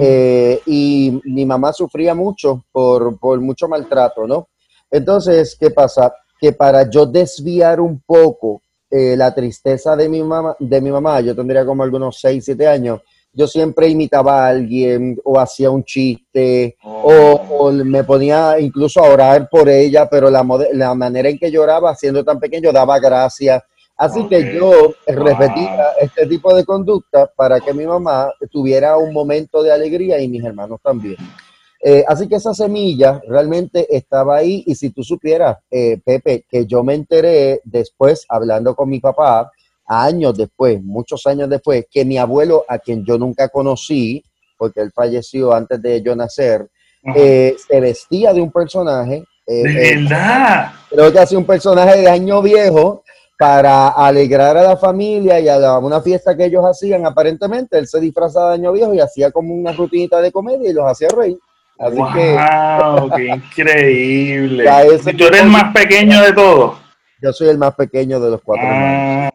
Eh, 0.00 0.60
y 0.66 1.20
mi 1.24 1.44
mamá 1.44 1.72
sufría 1.72 2.14
mucho 2.14 2.64
por, 2.72 3.18
por 3.18 3.40
mucho 3.40 3.68
maltrato, 3.68 4.26
¿no? 4.26 4.48
Entonces, 4.90 5.56
¿qué 5.58 5.70
pasa? 5.70 6.12
Que 6.40 6.52
para 6.52 6.88
yo 6.88 7.06
desviar 7.06 7.80
un 7.80 8.00
poco 8.00 8.62
eh, 8.96 9.16
la 9.16 9.34
tristeza 9.34 9.94
de 9.94 10.08
mi, 10.08 10.22
mamá, 10.22 10.56
de 10.58 10.80
mi 10.80 10.90
mamá, 10.90 11.20
yo 11.20 11.36
tendría 11.36 11.66
como 11.66 11.82
algunos 11.82 12.18
6, 12.18 12.42
7 12.42 12.66
años, 12.66 13.00
yo 13.30 13.46
siempre 13.46 13.88
imitaba 13.88 14.46
a 14.46 14.48
alguien 14.48 15.18
o 15.22 15.38
hacía 15.38 15.70
un 15.70 15.84
chiste 15.84 16.76
o, 16.82 17.70
me 17.70 18.02
ponía 18.04 18.58
incluso 18.58 19.04
a 19.04 19.10
orar 19.10 19.48
por 19.50 19.68
ella, 19.68 20.08
pero 20.08 20.30
la, 20.30 20.42
la 20.72 20.94
manera 20.94 21.28
en 21.28 21.38
que 21.38 21.50
lloraba, 21.50 21.94
siendo 21.94 22.24
tan 22.24 22.40
pequeño, 22.40 22.72
daba 22.72 22.98
gracias. 22.98 23.62
Así 23.98 24.26
que 24.28 24.54
yo 24.54 24.94
repetía 25.06 25.88
este 26.00 26.26
tipo 26.26 26.54
de 26.54 26.64
conducta 26.64 27.30
para 27.36 27.60
que 27.60 27.74
mi 27.74 27.86
mamá 27.86 28.30
tuviera 28.50 28.96
un 28.96 29.12
momento 29.12 29.62
de 29.62 29.72
alegría 29.72 30.18
y 30.20 30.28
mis 30.28 30.42
hermanos 30.42 30.80
también. 30.82 31.16
Eh, 31.82 32.04
así 32.06 32.26
que 32.26 32.36
esa 32.36 32.54
semilla 32.54 33.20
realmente 33.28 33.86
estaba 33.94 34.36
ahí 34.36 34.64
y 34.66 34.74
si 34.74 34.90
tú 34.90 35.02
supieras, 35.02 35.58
eh, 35.70 36.00
Pepe, 36.04 36.44
que 36.48 36.66
yo 36.66 36.82
me 36.82 36.94
enteré 36.94 37.60
después 37.64 38.24
hablando 38.28 38.74
con 38.74 38.88
mi 38.88 39.00
papá, 39.00 39.50
años 39.86 40.36
después, 40.36 40.82
muchos 40.82 41.26
años 41.26 41.48
después, 41.48 41.86
que 41.90 42.04
mi 42.04 42.18
abuelo, 42.18 42.64
a 42.68 42.78
quien 42.78 43.04
yo 43.04 43.18
nunca 43.18 43.48
conocí, 43.48 44.24
porque 44.58 44.80
él 44.80 44.90
falleció 44.92 45.52
antes 45.52 45.80
de 45.80 46.02
yo 46.02 46.16
nacer, 46.16 46.68
eh, 47.14 47.54
se 47.68 47.80
vestía 47.80 48.32
de 48.32 48.40
un 48.40 48.50
personaje. 48.50 49.22
¿De 49.46 49.62
verdad? 49.62 50.72
Creo 50.90 51.12
que 51.12 51.20
hace 51.20 51.36
un 51.36 51.44
personaje 51.44 52.00
de 52.00 52.08
año 52.08 52.42
viejo 52.42 53.04
para 53.38 53.88
alegrar 53.88 54.56
a 54.56 54.62
la 54.62 54.76
familia 54.76 55.38
y 55.38 55.48
a 55.48 55.78
una 55.78 56.00
fiesta 56.00 56.36
que 56.36 56.46
ellos 56.46 56.64
hacían, 56.64 57.06
aparentemente, 57.06 57.78
él 57.78 57.86
se 57.86 58.00
disfrazaba 58.00 58.48
de 58.48 58.54
año 58.54 58.72
viejo 58.72 58.94
y 58.94 59.00
hacía 59.00 59.30
como 59.30 59.54
una 59.54 59.72
rutinita 59.72 60.20
de 60.20 60.32
comedia 60.32 60.70
y 60.70 60.72
los 60.72 60.90
hacía 60.90 61.08
reír. 61.08 61.38
Así 61.78 61.96
wow, 61.96 63.10
qué 63.16 63.26
increíble. 63.26 64.64
¿Y 65.06 65.16
tú 65.16 65.24
eres 65.26 65.42
el 65.42 65.48
más 65.48 65.72
pequeño 65.74 66.22
de 66.22 66.32
todos? 66.32 66.78
Yo 67.20 67.32
soy 67.32 67.48
el 67.48 67.58
más 67.58 67.74
pequeño 67.74 68.20
de 68.20 68.30
los 68.30 68.42
cuatro 68.42 68.66
ah, 68.68 69.30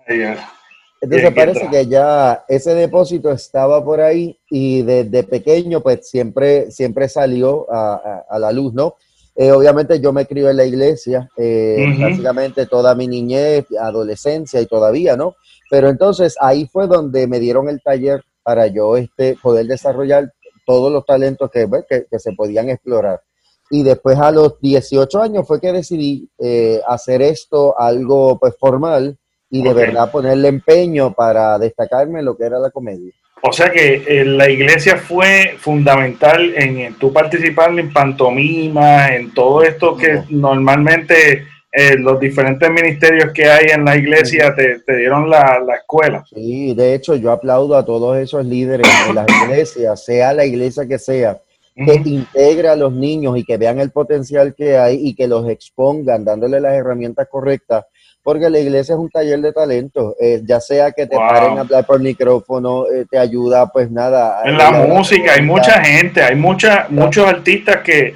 Entonces 1.01 1.33
parece 1.33 1.67
que 1.69 1.87
ya 1.87 2.43
ese 2.47 2.73
depósito 2.73 3.31
estaba 3.31 3.83
por 3.83 4.01
ahí 4.01 4.37
y 4.49 4.81
desde 4.83 5.23
pequeño 5.23 5.81
pues 5.81 6.07
siempre, 6.09 6.71
siempre 6.71 7.09
salió 7.09 7.71
a, 7.71 8.23
a, 8.29 8.39
la 8.39 8.51
luz, 8.51 8.73
¿no? 8.73 8.95
Eh, 9.35 9.51
obviamente 9.51 9.99
yo 9.99 10.11
me 10.11 10.25
crié 10.25 10.49
en 10.49 10.57
la 10.57 10.65
iglesia, 10.65 11.29
eh, 11.37 11.95
básicamente 11.99 12.65
toda 12.65 12.93
mi 12.95 13.07
niñez, 13.07 13.65
adolescencia 13.79 14.59
y 14.61 14.65
todavía, 14.65 15.15
¿no? 15.15 15.35
Pero 15.69 15.89
entonces 15.89 16.35
ahí 16.39 16.67
fue 16.67 16.87
donde 16.87 17.27
me 17.27 17.39
dieron 17.39 17.69
el 17.69 17.81
taller 17.81 18.23
para 18.43 18.67
yo 18.67 18.97
este, 18.97 19.37
poder 19.41 19.67
desarrollar 19.67 20.31
todos 20.65 20.91
los 20.91 21.05
talentos 21.05 21.49
que, 21.51 21.67
que, 22.09 22.19
se 22.19 22.33
podían 22.33 22.69
explorar. 22.69 23.21
Y 23.69 23.83
después 23.83 24.17
a 24.17 24.31
los 24.31 24.59
18 24.59 25.21
años 25.21 25.47
fue 25.47 25.61
que 25.61 25.71
decidí 25.71 26.29
eh, 26.37 26.81
hacer 26.87 27.21
esto 27.21 27.79
algo 27.79 28.37
pues 28.39 28.55
formal 28.59 29.17
y 29.49 29.63
de 29.63 29.73
verdad 29.73 30.11
ponerle 30.11 30.47
empeño 30.47 31.13
para 31.13 31.57
destacarme 31.57 32.19
en 32.19 32.25
lo 32.25 32.37
que 32.37 32.45
era 32.45 32.59
la 32.59 32.69
comedia. 32.69 33.11
O 33.43 33.51
sea 33.51 33.71
que 33.71 34.03
eh, 34.07 34.23
la 34.23 34.49
iglesia 34.49 34.97
fue 34.97 35.55
fundamental 35.57 36.53
en, 36.55 36.93
tu 36.95 37.11
participar 37.11 37.77
en 37.77 37.91
pantomima, 37.91 39.15
en 39.15 39.33
todo 39.33 39.63
esto 39.63 39.97
que 39.97 40.23
normalmente 40.29 41.47
eh, 41.73 41.97
los 41.97 42.19
diferentes 42.19 42.69
ministerios 42.69 43.31
que 43.31 43.45
hay 43.45 43.67
en 43.73 43.85
la 43.85 43.95
iglesia 43.95 44.53
te, 44.53 44.81
dieron 44.93 45.29
la, 45.29 45.63
escuela. 45.79 46.21
Sí, 46.29 46.73
de 46.73 46.93
hecho 46.93 47.15
yo 47.15 47.31
aplaudo 47.31 47.77
a 47.77 47.85
todos 47.85 48.17
esos 48.17 48.45
líderes 48.45 48.87
de 49.07 49.13
las 49.13 49.25
iglesias, 49.43 50.03
sea 50.03 50.33
la 50.33 50.43
iglesia 50.43 50.85
que 50.85 50.99
sea, 50.99 51.39
que 51.73 51.93
integre 52.03 52.67
a 52.67 52.75
los 52.75 52.91
niños 52.91 53.37
y 53.37 53.45
que 53.45 53.55
vean 53.55 53.79
el 53.79 53.91
potencial 53.91 54.53
que 54.53 54.77
hay 54.77 54.99
y 55.01 55.15
que 55.15 55.29
los 55.29 55.47
expongan 55.47 56.25
dándole 56.25 56.59
las 56.59 56.73
herramientas 56.73 57.29
correctas, 57.31 57.85
porque 58.21 58.49
la 58.49 58.59
iglesia 58.59 58.95
es 58.95 58.99
un 58.99 59.09
taller 59.09 59.39
de 59.39 59.53
talento, 59.53 60.17
eh, 60.19 60.41
ya 60.43 60.59
sea 60.59 60.91
que 60.91 61.07
te 61.07 61.15
paren 61.15 61.57
a 61.57 61.61
hablar 61.61 61.85
por 61.85 62.01
micrófono, 62.01 62.85
eh, 62.87 63.05
te 63.09 63.17
ayuda 63.17 63.71
pues 63.71 63.89
nada. 63.89 64.41
En 64.43 64.57
la, 64.57 64.71
música 64.71 65.35
hay 65.35 65.41
mucha 65.41 65.81
gente, 65.81 66.21
hay 66.21 66.35
mucha, 66.35 66.87
muchos 66.89 67.25
artistas 67.25 67.77
que 67.77 68.13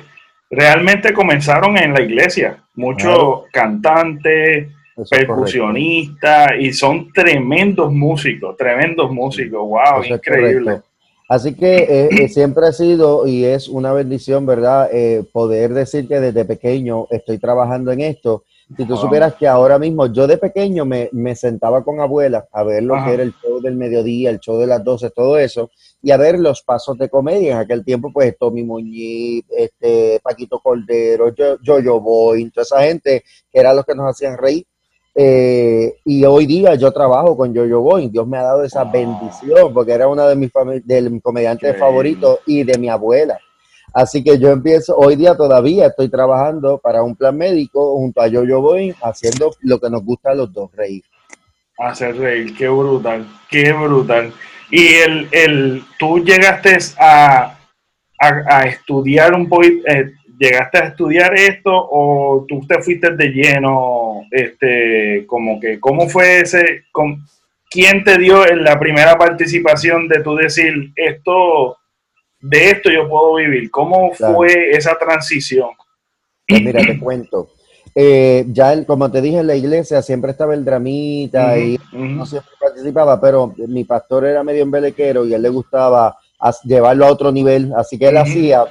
realmente 0.49 1.13
comenzaron 1.13 1.77
en 1.77 1.93
la 1.93 2.01
iglesia 2.01 2.63
muchos 2.75 3.43
cantantes, 3.51 4.69
percusionistas, 5.09 6.51
y 6.59 6.71
son 6.73 7.11
tremendos 7.11 7.91
músicos, 7.91 8.55
tremendos 8.57 9.11
músicos, 9.11 9.61
wow, 9.61 10.03
increíble. 10.03 10.81
Así 11.27 11.55
que 11.55 11.77
eh, 11.77 12.09
eh, 12.11 12.27
siempre 12.29 12.67
ha 12.67 12.71
sido 12.71 13.27
y 13.27 13.45
es 13.45 13.67
una 13.67 13.93
bendición, 13.93 14.45
¿verdad? 14.45 14.89
Eh, 14.91 15.23
poder 15.31 15.73
decir 15.73 16.07
que 16.07 16.19
desde 16.19 16.45
pequeño 16.45 17.07
estoy 17.09 17.37
trabajando 17.37 17.91
en 17.91 18.01
esto. 18.01 18.43
Si 18.75 18.83
tú 18.85 18.97
supieras 18.97 19.35
que 19.35 19.47
ahora 19.47 19.77
mismo, 19.77 20.07
yo 20.07 20.25
de 20.25 20.37
pequeño 20.37 20.85
me, 20.85 21.07
me 21.11 21.35
sentaba 21.35 21.83
con 21.83 21.99
abuela 21.99 22.47
a 22.51 22.63
ver 22.63 22.81
lo 22.81 22.95
que 23.03 23.13
era 23.13 23.21
el 23.21 23.33
show 23.33 23.61
del 23.61 23.75
mediodía, 23.75 24.31
el 24.31 24.39
show 24.39 24.57
de 24.57 24.65
las 24.65 24.83
12, 24.83 25.11
todo 25.11 25.37
eso, 25.37 25.69
y 26.01 26.09
a 26.09 26.17
ver 26.17 26.39
los 26.39 26.63
pasos 26.63 26.97
de 26.97 27.07
comedia. 27.07 27.53
En 27.53 27.57
aquel 27.59 27.85
tiempo, 27.85 28.11
pues 28.11 28.35
Tommy 28.39 28.63
Muñiz, 28.63 29.45
este, 29.49 30.19
Paquito 30.23 30.59
Cordero, 30.59 31.33
yo, 31.35 31.57
yo, 31.61 31.79
yo 31.79 31.99
Boy, 31.99 32.49
toda 32.49 32.63
esa 32.63 32.81
gente 32.81 33.23
que 33.51 33.59
era 33.59 33.73
los 33.73 33.85
que 33.85 33.93
nos 33.93 34.09
hacían 34.09 34.37
reír. 34.37 34.65
Eh, 35.17 35.95
y 36.03 36.25
hoy 36.25 36.45
día 36.45 36.75
yo 36.75 36.91
trabajo 36.91 37.37
con 37.37 37.53
Yo-Yo 37.53 37.79
Boy. 37.81 38.09
Dios 38.09 38.27
me 38.27 38.37
ha 38.37 38.43
dado 38.43 38.63
esa 38.63 38.83
bendición 38.83 39.73
porque 39.73 39.93
era 39.93 40.07
una 40.07 40.27
de 40.27 40.35
mis, 40.35 40.51
de 40.83 41.21
comediantes 41.21 41.77
favoritos 41.77 42.39
y 42.45 42.63
de 42.63 42.77
mi 42.77 42.89
abuela. 42.89 43.39
Así 43.95 44.21
que 44.21 44.37
yo 44.37 44.49
empiezo, 44.49 44.93
hoy 44.97 45.15
día 45.15 45.35
todavía 45.35 45.87
estoy 45.87 46.09
trabajando 46.09 46.79
para 46.79 47.01
un 47.01 47.15
plan 47.15 47.37
médico 47.37 47.95
junto 47.95 48.19
a 48.19 48.27
Yo-Yo 48.27 48.61
haciendo 49.01 49.55
lo 49.61 49.79
que 49.79 49.89
nos 49.89 50.03
gusta 50.03 50.31
a 50.31 50.35
los 50.35 50.51
dos, 50.51 50.69
reír. 50.75 51.01
Hacer 51.77 52.17
reír, 52.17 52.53
qué 52.57 52.67
brutal, 52.67 53.25
qué 53.49 53.71
brutal. 53.71 54.33
Y 54.69 54.95
el, 54.95 55.29
el, 55.31 55.83
tú 55.97 56.19
llegaste 56.19 56.77
a, 56.99 57.57
a, 58.19 58.63
estudiar 58.67 59.33
un 59.33 59.47
poquito, 59.47 59.87
eh, 59.87 60.11
llegaste 60.37 60.77
a 60.77 60.87
estudiar 60.87 61.33
esto 61.33 61.71
o 61.73 62.45
tú 62.49 62.67
te 62.67 62.81
fuiste 62.81 63.15
de 63.15 63.27
lleno, 63.29 64.23
este, 64.29 65.25
como 65.25 65.57
que, 65.57 65.79
¿cómo 65.79 66.09
fue 66.09 66.41
ese, 66.41 66.83
con, 66.91 67.23
quién 67.69 68.03
te 68.03 68.17
dio 68.17 68.45
en 68.45 68.61
la 68.61 68.77
primera 68.77 69.17
participación 69.17 70.09
de 70.09 70.21
tú 70.21 70.35
decir, 70.35 70.91
esto, 70.97 71.77
de 72.39 72.69
esto 72.69 72.89
yo 72.91 73.07
puedo 73.07 73.35
vivir? 73.35 73.69
¿Cómo 73.71 74.11
fue 74.13 74.71
esa 74.71 74.97
transición? 74.97 75.69
Pues 76.47 76.61
mira, 76.61 76.81
te 76.81 76.99
cuento. 76.99 77.49
Eh, 77.97 78.45
ya, 78.49 78.85
como 78.85 79.09
te 79.09 79.21
dije, 79.21 79.37
en 79.37 79.47
la 79.47 79.55
iglesia 79.55 80.01
siempre 80.01 80.31
estaba 80.31 80.53
el 80.53 80.65
dramita 80.65 81.57
y 81.57 81.79
no 81.93 82.25
siempre 82.25 82.51
participaba, 82.59 83.21
pero 83.21 83.53
mi 83.67 83.85
pastor 83.85 84.25
era 84.25 84.43
medio 84.43 84.63
embelequero 84.63 85.25
y 85.25 85.31
a 85.31 85.37
él 85.37 85.41
le 85.41 85.49
gustaba 85.49 86.17
llevarlo 86.65 87.05
a 87.05 87.11
otro 87.11 87.31
nivel, 87.31 87.71
así 87.73 87.97
que 87.97 88.09
él 88.09 88.17
hacía 88.17 88.65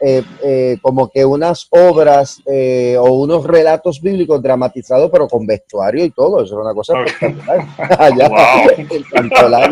eh, 0.00 0.22
eh, 0.44 0.78
como 0.80 1.10
que 1.10 1.24
unas 1.24 1.66
obras 1.70 2.40
o 2.46 3.12
unos 3.14 3.44
relatos 3.44 4.00
bíblicos 4.00 4.40
dramatizados, 4.40 5.10
pero 5.10 5.26
con 5.26 5.44
vestuario 5.44 6.04
y 6.04 6.10
todo, 6.10 6.44
eso 6.44 6.54
era 6.54 6.70
una 6.70 6.74
cosa 6.74 7.02
espectacular. 7.02 7.66
Allá, 7.98 8.30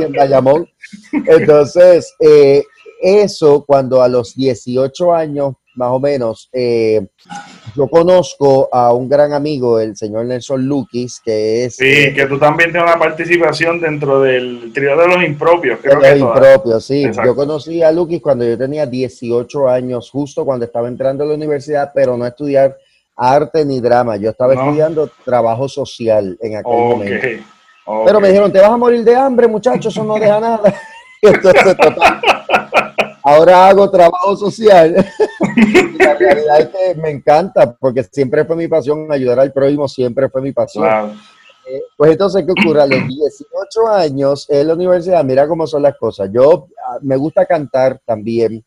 en 0.06 0.12
Bayamón. 0.12 0.68
Entonces, 1.12 2.16
eso 3.00 3.64
cuando 3.66 4.02
a 4.02 4.08
los 4.08 4.34
18 4.34 5.14
años 5.14 5.54
más 5.78 5.90
o 5.92 6.00
menos, 6.00 6.50
eh, 6.52 7.06
yo 7.76 7.86
conozco 7.86 8.68
a 8.72 8.92
un 8.92 9.08
gran 9.08 9.32
amigo, 9.32 9.78
el 9.78 9.96
señor 9.96 10.26
Nelson 10.26 10.66
Lukis, 10.66 11.20
que 11.24 11.64
es... 11.64 11.76
Sí, 11.76 12.12
que 12.12 12.26
tú 12.28 12.36
también 12.36 12.72
tienes 12.72 12.90
una 12.90 12.98
participación 12.98 13.80
dentro 13.80 14.20
del 14.20 14.72
trío 14.74 14.96
de 14.96 15.06
los 15.06 15.22
impropios. 15.22 15.78
Creo 15.80 16.00
de 16.00 16.16
los 16.16 16.28
impropios, 16.28 16.84
sí. 16.84 17.08
Yo 17.24 17.36
conocí 17.36 17.80
a 17.80 17.92
Lukis 17.92 18.20
cuando 18.20 18.44
yo 18.44 18.58
tenía 18.58 18.86
18 18.86 19.68
años, 19.68 20.10
justo 20.10 20.44
cuando 20.44 20.64
estaba 20.64 20.88
entrando 20.88 21.22
a 21.22 21.28
la 21.28 21.34
universidad, 21.34 21.92
pero 21.94 22.16
no 22.16 22.26
estudiar 22.26 22.76
arte 23.16 23.64
ni 23.64 23.80
drama. 23.80 24.16
Yo 24.16 24.30
estaba 24.30 24.54
estudiando 24.54 25.08
trabajo 25.24 25.68
social 25.68 26.36
en 26.40 26.56
aquel 26.56 26.72
momento. 26.72 27.26
Pero 28.04 28.20
me 28.20 28.28
dijeron, 28.28 28.52
te 28.52 28.60
vas 28.60 28.70
a 28.70 28.76
morir 28.76 29.04
de 29.04 29.14
hambre, 29.14 29.46
muchachos, 29.46 29.94
eso 29.94 30.02
no 30.02 30.16
deja 30.16 30.40
nada. 30.40 30.74
Entonces, 31.22 31.76
total, 31.76 32.20
ahora 33.28 33.68
hago 33.68 33.90
trabajo 33.90 34.36
social. 34.36 34.94
la 35.98 36.14
realidad 36.14 36.60
es 36.60 36.68
que 36.68 37.00
me 37.00 37.10
encanta, 37.10 37.74
porque 37.74 38.02
siempre 38.04 38.44
fue 38.44 38.56
mi 38.56 38.68
pasión, 38.68 39.10
ayudar 39.10 39.40
al 39.40 39.52
prójimo 39.52 39.88
siempre 39.88 40.28
fue 40.28 40.42
mi 40.42 40.52
pasión. 40.52 40.86
Eh, 41.68 41.82
pues 41.96 42.12
entonces, 42.12 42.44
¿qué 42.46 42.52
ocurre? 42.52 42.82
A 42.82 42.86
los 42.86 43.06
18 43.06 43.88
años 43.88 44.46
en 44.48 44.68
la 44.68 44.74
universidad, 44.74 45.22
mira 45.24 45.46
cómo 45.46 45.66
son 45.66 45.82
las 45.82 45.96
cosas. 45.98 46.30
Yo 46.32 46.68
ah, 46.86 46.98
me 47.02 47.16
gusta 47.16 47.44
cantar 47.44 48.00
también. 48.04 48.64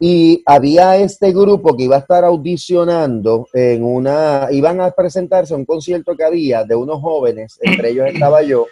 Y 0.00 0.42
había 0.46 0.96
este 0.96 1.30
grupo 1.32 1.76
que 1.76 1.84
iba 1.84 1.96
a 1.96 2.00
estar 2.00 2.24
audicionando 2.24 3.46
en 3.52 3.84
una, 3.84 4.48
iban 4.50 4.80
a 4.80 4.90
presentarse 4.90 5.54
a 5.54 5.56
un 5.56 5.64
concierto 5.64 6.16
que 6.16 6.24
había 6.24 6.64
de 6.64 6.74
unos 6.74 7.00
jóvenes, 7.00 7.56
entre 7.62 7.90
ellos 7.90 8.08
estaba 8.08 8.42
yo, 8.42 8.66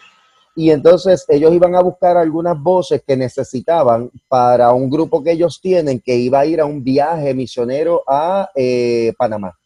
y 0.57 0.71
entonces 0.71 1.25
ellos 1.29 1.53
iban 1.55 1.75
a 1.75 1.81
buscar 1.81 2.17
algunas 2.17 2.61
voces 2.61 3.03
que 3.07 3.17
necesitaban 3.17 4.11
para 4.29 4.73
un 4.73 4.91
grupo 4.91 5.23
que 5.23 5.33
ellos 5.33 5.61
tienen 5.61 6.01
que 6.01 6.17
iba 6.17 6.41
a 6.41 6.47
ir 6.47 6.61
a 6.61 6.67
un 6.67 6.83
viaje 6.83 7.33
misionero 7.35 8.03
a 8.07 8.51
eh, 8.55 9.13
Panamá. 9.17 9.57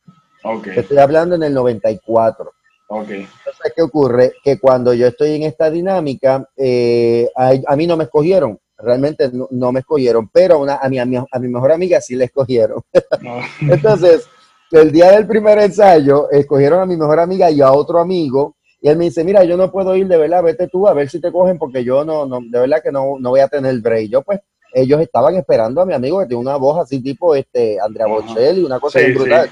Okay. 0.43 0.79
Estoy 0.79 0.99
hablando 0.99 1.37
en 1.37 1.43
el 1.43 1.55
94. 1.55 2.53
Okay. 2.87 3.21
Entonces, 3.21 3.73
¿qué 3.75 3.83
ocurre? 3.83 4.33
Que 4.43 4.59
cuando 4.59 4.93
yo 4.93 5.07
estoy 5.07 5.37
en 5.37 5.45
esta 5.45 5.71
dinámica, 5.71 6.47
eh, 6.57 7.29
a, 7.35 7.77
mí 7.77 7.87
no 7.87 7.97
me 7.97 8.05
escogieron, 8.05 8.59
realmente 8.77 9.31
no, 9.33 9.73
me 9.73 9.81
escogieron, 9.81 10.29
pero 10.29 10.59
una, 10.59 10.77
a, 10.77 10.89
mi, 10.91 10.99
a, 10.99 11.07
mi, 11.07 11.49
mejor 11.49 11.73
amiga 11.73 12.01
sí 12.03 12.15
le 12.15 12.27
escogieron. 12.27 12.83
Entonces, 13.63 14.29
el 14.71 14.93
día 14.93 15.13
del 15.13 15.27
primer 15.27 15.59
ensayo, 15.59 16.31
escogieron 16.31 16.81
a 16.81 16.87
mi 16.87 16.97
mejor 16.97 17.21
amiga 17.21 17.51
y 17.51 17.63
a 17.63 17.73
otro 17.73 17.99
amigo 17.99 18.55
y 18.85 18.89
él 18.91 18.99
me 18.99 19.05
dice, 19.05 19.25
mira, 19.25 19.43
yo 19.45 19.57
no 19.57 19.73
puedo 19.73 19.97
ir, 19.97 20.07
de 20.07 20.19
verdad, 20.19 20.43
vete 20.43 20.69
tú 20.69 20.87
a 20.87 20.93
ver 20.93 21.09
si 21.09 21.19
te 21.19 21.33
cogen 21.33 21.57
porque 21.57 21.83
yo 21.83 22.05
no, 22.05 22.27
no 22.27 22.41
de 22.43 22.61
verdad 22.61 22.83
que 22.83 22.93
no, 22.93 23.17
no 23.19 23.31
voy 23.31 23.41
a 23.41 23.49
tener 23.49 23.81
break. 23.81 24.11
Yo 24.11 24.21
pues, 24.21 24.41
ellos 24.75 25.01
estaban 25.01 25.35
esperando 25.37 25.81
a 25.81 25.87
mi 25.87 25.95
amigo 25.95 26.21
que 26.21 26.27
tiene 26.27 26.43
una 26.43 26.57
voz 26.57 26.83
así 26.83 27.03
tipo 27.03 27.35
este 27.35 27.81
Andrea 27.81 28.07
Bocelli, 28.07 28.63
una 28.63 28.79
cosa 28.79 29.01
brutal. 29.15 29.49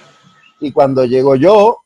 Y 0.61 0.71
cuando 0.71 1.07
llego 1.07 1.35
yo, 1.37 1.79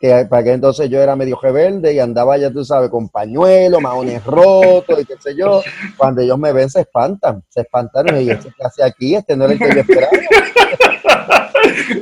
que 0.00 0.26
para 0.28 0.42
que 0.42 0.50
entonces 0.50 0.90
yo 0.90 1.00
era 1.00 1.14
medio 1.14 1.38
rebelde 1.40 1.94
y 1.94 2.00
andaba 2.00 2.36
ya 2.36 2.50
tú 2.50 2.64
sabes 2.64 2.90
con 2.90 3.08
pañuelo, 3.08 3.80
maones 3.80 4.24
rotos 4.24 5.00
y 5.00 5.04
qué 5.04 5.14
sé 5.20 5.36
yo, 5.36 5.62
cuando 5.96 6.20
ellos 6.20 6.36
me 6.36 6.52
ven 6.52 6.68
se 6.68 6.80
espantan, 6.80 7.44
se 7.48 7.60
espantaron 7.60 8.20
y 8.20 8.28
este 8.28 8.48
que 8.48 8.64
hace 8.64 8.82
aquí, 8.82 9.14
este 9.14 9.36
no 9.36 9.44
era 9.44 9.52
el 9.52 9.60
que 9.60 9.72
yo 9.72 9.80
esperaba. 9.82 10.10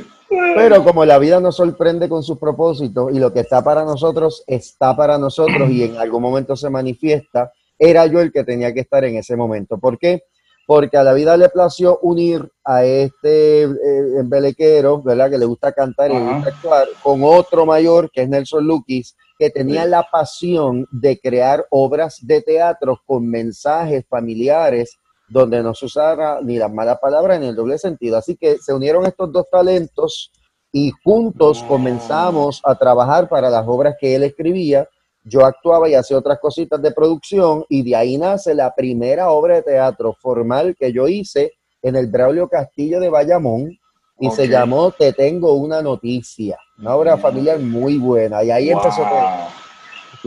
Pero 0.29 0.83
como 0.83 1.05
la 1.05 1.19
vida 1.19 1.39
nos 1.39 1.55
sorprende 1.55 2.09
con 2.09 2.23
sus 2.23 2.37
propósitos 2.37 3.13
y 3.13 3.19
lo 3.19 3.31
que 3.31 3.41
está 3.41 3.63
para 3.63 3.85
nosotros 3.85 4.43
está 4.47 4.95
para 4.95 5.17
nosotros 5.17 5.69
y 5.69 5.83
en 5.83 5.97
algún 5.97 6.21
momento 6.21 6.55
se 6.55 6.69
manifiesta, 6.69 7.51
era 7.79 8.05
yo 8.07 8.19
el 8.19 8.31
que 8.31 8.43
tenía 8.43 8.73
que 8.73 8.81
estar 8.81 9.05
en 9.05 9.15
ese 9.15 9.35
momento. 9.35 9.77
¿Por 9.77 9.97
qué? 9.97 10.23
Porque 10.65 10.97
a 10.97 11.03
la 11.03 11.13
vida 11.13 11.37
le 11.37 11.47
plació 11.47 11.99
unir 12.01 12.51
a 12.65 12.83
este 12.83 13.63
eh, 13.63 14.19
embelequero, 14.19 15.01
¿verdad? 15.01 15.29
Que 15.29 15.37
le 15.37 15.45
gusta 15.45 15.71
cantar 15.71 16.11
y 16.11 16.15
le 16.15 16.33
gusta 16.33 16.49
actuar, 16.49 16.87
con 17.01 17.23
otro 17.23 17.65
mayor, 17.65 18.11
que 18.11 18.23
es 18.23 18.29
Nelson 18.29 18.67
Lukis, 18.67 19.15
que 19.39 19.49
tenía 19.49 19.85
la 19.85 20.03
pasión 20.11 20.85
de 20.91 21.19
crear 21.19 21.65
obras 21.69 22.17
de 22.21 22.41
teatro 22.41 22.99
con 23.05 23.27
mensajes 23.27 24.05
familiares 24.09 24.97
donde 25.27 25.61
no 25.61 25.73
se 25.73 25.85
usara 25.85 26.39
ni 26.41 26.57
las 26.57 26.71
malas 26.71 26.99
palabras 26.99 27.39
ni 27.39 27.47
el 27.47 27.55
doble 27.55 27.77
sentido. 27.77 28.17
Así 28.17 28.35
que 28.35 28.57
se 28.57 28.73
unieron 28.73 29.05
estos 29.05 29.31
dos 29.31 29.45
talentos 29.51 30.31
y 30.71 30.91
juntos 31.03 31.63
comenzamos 31.67 32.61
a 32.63 32.75
trabajar 32.75 33.27
para 33.27 33.49
las 33.49 33.65
obras 33.67 33.95
que 33.99 34.15
él 34.15 34.23
escribía. 34.23 34.87
Yo 35.23 35.45
actuaba 35.45 35.89
y 35.89 35.95
hacía 35.95 36.17
otras 36.17 36.39
cositas 36.39 36.81
de 36.81 36.91
producción 36.91 37.65
y 37.67 37.83
de 37.83 37.95
ahí 37.95 38.17
nace 38.17 38.53
la 38.53 38.73
primera 38.73 39.29
obra 39.29 39.55
de 39.55 39.63
teatro 39.63 40.13
formal 40.13 40.75
que 40.77 40.93
yo 40.93 41.07
hice 41.07 41.53
en 41.81 41.95
el 41.95 42.07
Braulio 42.07 42.47
Castillo 42.47 42.99
de 42.99 43.09
Bayamón 43.09 43.77
y 44.19 44.31
se 44.31 44.47
llamó 44.47 44.91
Te 44.91 45.13
tengo 45.13 45.53
una 45.53 45.81
noticia, 45.81 46.57
una 46.79 46.95
obra 46.95 47.17
familiar 47.17 47.59
muy 47.59 47.97
buena 47.97 48.43
y 48.43 48.51
ahí 48.51 48.69
empezó 48.69 49.01
todo. 49.01 49.66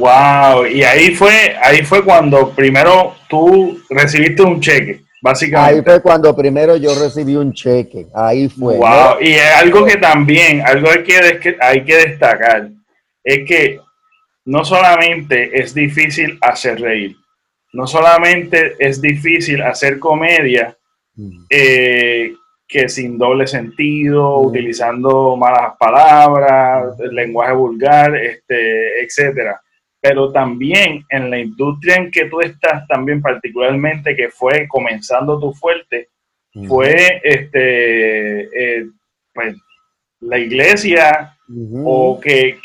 Wow, 0.01 0.67
y 0.67 0.83
ahí 0.83 1.15
fue, 1.15 1.55
ahí 1.61 1.85
fue 1.85 2.03
cuando 2.03 2.51
primero 2.53 3.17
tú 3.29 3.79
recibiste 3.91 4.41
un 4.41 4.59
cheque, 4.59 5.03
básicamente. 5.21 5.77
Ahí 5.77 5.85
fue 5.85 6.01
cuando 6.01 6.35
primero 6.35 6.75
yo 6.77 6.99
recibí 6.99 7.37
un 7.37 7.53
cheque, 7.53 8.07
ahí 8.15 8.49
fue. 8.49 8.79
Wow, 8.79 9.21
y 9.21 9.33
es 9.33 9.55
algo 9.57 9.85
que 9.85 9.99
también, 9.99 10.63
algo 10.63 10.89
que 11.05 11.57
hay 11.61 11.85
que 11.85 11.97
destacar, 11.97 12.71
es 13.23 13.47
que 13.47 13.79
no 14.47 14.65
solamente 14.65 15.51
es 15.61 15.75
difícil 15.75 16.39
hacer 16.41 16.81
reír, 16.81 17.15
no 17.75 17.87
solamente 17.87 18.77
es 18.79 19.03
difícil 19.03 19.61
hacer 19.61 19.99
comedia, 19.99 20.75
mm. 21.15 21.45
eh, 21.51 22.33
que 22.67 22.89
sin 22.89 23.19
doble 23.19 23.47
sentido, 23.47 24.41
mm. 24.41 24.47
utilizando 24.47 25.37
malas 25.37 25.75
palabras, 25.79 26.99
lenguaje 27.13 27.53
vulgar, 27.53 28.17
este, 28.17 29.05
etcétera 29.05 29.61
pero 30.01 30.33
también 30.33 31.05
en 31.11 31.31
la 31.31 31.39
industria 31.39 31.97
en 31.97 32.11
que 32.11 32.27
tú 32.27 32.41
estás, 32.41 32.87
también 32.89 33.21
particularmente 33.21 34.17
que 34.17 34.31
fue 34.31 34.67
comenzando 34.67 35.39
tu 35.39 35.53
fuerte, 35.53 36.09
fue 36.67 37.21
este, 37.23 38.79
eh, 38.81 38.87
pues, 39.33 39.57
la 40.21 40.39
iglesia 40.39 41.37
o 41.85 42.21
que, 42.21 42.59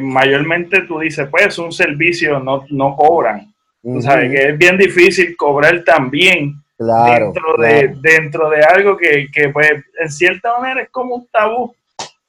mayormente 0.00 0.82
tú 0.82 1.00
dices, 1.00 1.28
pues 1.30 1.58
un 1.58 1.72
servicio 1.72 2.40
no, 2.40 2.64
no 2.70 2.94
cobran. 2.96 3.52
Sabes 4.00 4.30
que 4.30 4.48
es 4.50 4.58
bien 4.58 4.76
difícil 4.76 5.36
cobrar 5.36 5.82
también 5.84 6.54
dentro, 6.78 7.56
De, 7.58 7.94
dentro 8.00 8.50
de 8.50 8.60
algo 8.62 8.96
que, 8.96 9.28
que, 9.32 9.48
pues, 9.48 9.70
en 9.98 10.10
cierta 10.10 10.58
manera 10.58 10.82
es 10.82 10.90
como 10.90 11.16
un 11.16 11.26
tabú. 11.28 11.74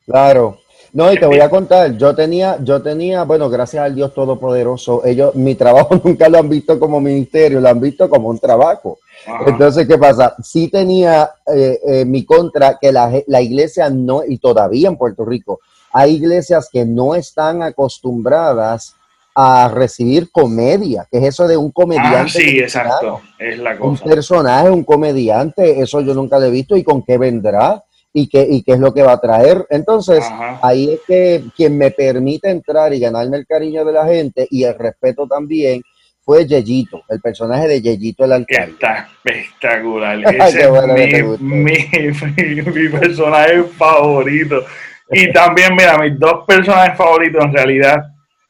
Claro, 0.05 0.59
no, 0.93 1.12
y 1.12 1.19
te 1.19 1.25
voy 1.25 1.39
a 1.39 1.49
contar, 1.49 1.95
yo 1.97 2.15
tenía, 2.15 2.58
yo 2.63 2.82
tenía, 2.82 3.23
bueno, 3.23 3.49
gracias 3.49 3.84
al 3.84 3.95
Dios 3.95 4.13
Todopoderoso, 4.13 5.06
ellos, 5.06 5.36
mi 5.36 5.56
trabajo 5.56 5.95
nunca 6.04 6.30
lo 6.30 6.39
han 6.39 6.49
visto 6.49 6.80
como 6.80 6.99
ministerio, 6.99 7.60
lo 7.60 7.69
han 7.69 7.80
visto 7.80 8.10
como 8.10 8.30
un 8.30 8.39
trabajo. 8.39 8.99
Entonces, 9.45 9.88
¿qué 9.88 9.97
pasa? 9.97 10.36
Sí 10.41 10.69
tenía 10.69 11.30
eh, 11.54 11.80
eh, 11.86 12.06
mi 12.06 12.23
contra 12.23 12.78
que 12.80 12.91
la, 12.91 13.12
la 13.28 13.41
iglesia 13.41 13.89
no, 13.89 14.23
y 14.28 14.38
todavía 14.38 14.88
en 14.88 14.97
Puerto 14.97 15.25
Rico, 15.25 15.60
hay 15.91 16.15
iglesias 16.15 16.69
que 16.71 16.86
no 16.86 17.15
están 17.15 17.62
acostumbradas 17.62 18.95
a 19.36 19.69
recibir 19.69 20.32
comedia, 20.32 21.08
que 21.10 21.19
es 21.19 21.23
eso 21.25 21.47
de 21.47 21.56
un 21.56 21.71
comediante. 21.71 22.17
Ah, 22.17 22.28
sí, 22.28 22.60
exacto, 22.60 23.21
es 23.38 23.58
la 23.60 23.78
cosa. 23.78 24.04
Un 24.04 24.10
personaje, 24.10 24.69
un 24.69 24.84
comediante, 24.84 25.80
eso 25.80 26.02
yo 26.02 26.13
nunca 26.13 26.39
lo 26.39 26.45
he 26.45 26.52
visto 26.52 26.75
y 26.75 26.84
con 26.84 27.04
qué 27.04 27.17
vendrá 27.17 27.84
y 28.13 28.28
qué, 28.28 28.45
y 28.50 28.63
qué 28.63 28.74
es 28.74 28.80
lo 28.80 28.93
que 28.93 29.04
va 29.04 29.13
a 29.13 29.22
traer. 29.22 29.65
Entonces, 29.69 30.26
ahí 30.62 30.93
es 30.93 31.00
que 31.08 31.43
quien 31.56 31.78
me 31.78 31.91
permite 31.91 32.50
entrar 32.50 32.93
y 32.93 33.00
ganarme 33.00 33.38
el 33.38 33.45
cariño 33.45 33.86
de 33.86 33.93
la 33.93 34.06
gente 34.06 34.48
y 34.50 34.63
el 34.63 34.78
respeto 34.78 35.28
también 35.28 35.82
fue 36.22 36.45
Yeyito, 36.45 37.04
el 37.10 37.19
personaje 37.22 37.67
de 37.67 37.82
Yeyito 37.82 38.26
el 38.26 38.34
alcalde. 38.34 38.72
Está 38.74 39.10
espectacular. 39.26 40.19
Ese 40.48 40.62
es 40.62 41.41
mi, 41.41 41.74
mi, 42.72 42.89
personaje 42.89 43.63
favorito. 43.63 44.63
Y 45.12 45.32
también, 45.32 45.76
mira, 45.76 45.98
mis 45.98 46.19
dos 46.19 46.45
personajes 46.45 46.95
favoritos 46.98 47.43
en 47.45 47.54
realidad 47.54 48.04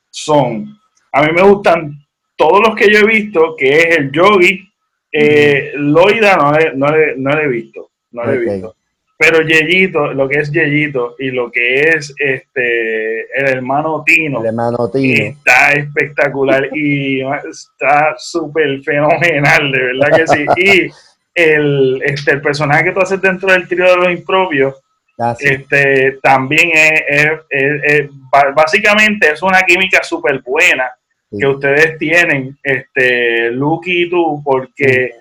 son, 0.10 0.78
a 1.14 1.24
mí 1.24 1.32
me 1.34 1.42
gustan 1.44 1.98
todos 2.36 2.62
los 2.68 2.76
que 2.76 2.92
yo 2.92 3.00
he 3.00 3.06
visto, 3.06 3.56
que 3.58 3.78
es 3.78 3.98
el 3.98 4.12
Yogi. 4.12 4.66
Eh, 5.12 5.72
Loida 5.76 6.36
no, 6.36 6.52
no, 6.76 6.88
no, 7.18 7.32
lo 7.32 7.42
he 7.42 7.48
visto, 7.48 7.92
no 8.12 8.26
lo 8.26 8.34
he 8.34 8.38
visto. 8.40 8.76
Pero 9.22 9.42
Yeyito, 9.42 10.14
lo 10.14 10.30
que 10.30 10.40
es 10.40 10.50
Yeyito 10.50 11.18
y 11.20 11.32
lo 11.32 11.52
que 11.52 11.82
es 11.82 12.16
este 12.18 13.24
el 13.38 13.48
hermano 13.50 14.02
Tino, 14.06 14.40
el 14.40 14.46
hermano 14.46 14.90
Tino. 14.90 15.26
está 15.26 15.74
espectacular 15.74 16.70
y 16.74 17.20
está 17.20 18.16
súper 18.18 18.82
fenomenal, 18.82 19.74
de 19.74 19.84
verdad 19.84 20.16
que 20.16 20.26
sí. 20.26 20.46
Y 20.56 20.92
el, 21.36 22.02
este, 22.06 22.32
el 22.32 22.42
personaje 22.42 22.86
que 22.86 22.92
tú 22.94 23.02
haces 23.02 23.22
dentro 23.22 23.52
del 23.52 23.68
trío 23.68 23.90
de 23.90 23.98
los 23.98 24.10
impropios, 24.10 24.76
ah, 25.20 25.36
este, 25.38 26.18
también 26.24 26.70
es, 26.74 28.10
básicamente 28.56 29.32
es 29.32 29.44
una 29.44 29.64
química 29.64 30.02
súper 30.02 30.42
buena 30.42 30.90
que 31.38 31.46
ustedes 31.46 31.98
tienen, 31.98 32.58
este, 32.64 33.52
Lucky 33.52 34.04
y 34.04 34.10
tú, 34.10 34.42
porque 34.46 35.16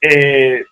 eh, 0.00 0.64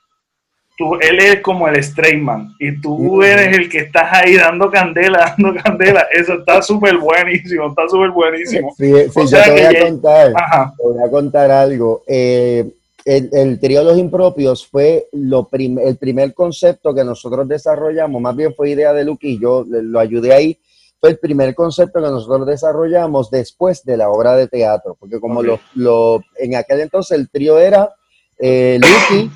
él 1.00 1.18
es 1.18 1.40
como 1.40 1.68
el 1.68 1.76
straight 1.76 2.20
man 2.20 2.54
y 2.58 2.80
tú 2.80 3.22
eres 3.22 3.56
el 3.56 3.68
que 3.68 3.78
estás 3.78 4.12
ahí 4.12 4.36
dando 4.36 4.70
candela, 4.70 5.34
dando 5.38 5.60
candela. 5.60 6.06
Eso 6.12 6.34
está 6.34 6.62
súper 6.62 6.96
buenísimo, 6.98 7.68
está 7.68 7.88
súper 7.88 8.10
buenísimo. 8.10 8.74
Sí, 8.76 8.92
sí 9.10 9.20
yo 9.28 9.42
te 9.42 9.50
voy, 9.50 9.60
a 9.60 9.80
contar, 9.80 10.32
te 10.32 10.82
voy 10.82 11.02
a 11.04 11.10
contar 11.10 11.50
algo. 11.50 12.02
Eh, 12.06 12.64
el, 13.04 13.30
el, 13.32 13.58
trío 13.58 13.82
Los 13.82 13.98
Impropios 13.98 14.66
fue 14.66 15.08
lo 15.12 15.48
el 15.52 15.96
primer 15.96 16.34
concepto 16.34 16.94
que 16.94 17.04
nosotros 17.04 17.48
desarrollamos, 17.48 18.20
más 18.20 18.36
bien 18.36 18.54
fue 18.54 18.70
idea 18.70 18.92
de 18.92 19.04
Luke 19.04 19.26
y 19.26 19.40
yo 19.40 19.64
lo 19.66 19.98
ayudé 19.98 20.34
ahí. 20.34 20.58
Fue 21.00 21.10
el 21.10 21.18
primer 21.18 21.54
concepto 21.54 22.02
que 22.02 22.10
nosotros 22.10 22.46
desarrollamos 22.46 23.30
después 23.30 23.84
de 23.84 23.96
la 23.96 24.10
obra 24.10 24.34
de 24.34 24.48
teatro, 24.48 24.96
porque 24.98 25.20
como 25.20 25.44
lo, 25.44 25.60
lo, 25.76 26.24
en 26.36 26.56
aquel 26.56 26.80
entonces 26.80 27.16
el 27.16 27.30
trío 27.30 27.58
era 27.58 27.94
eh, 28.38 28.80
Lucky, 28.80 29.30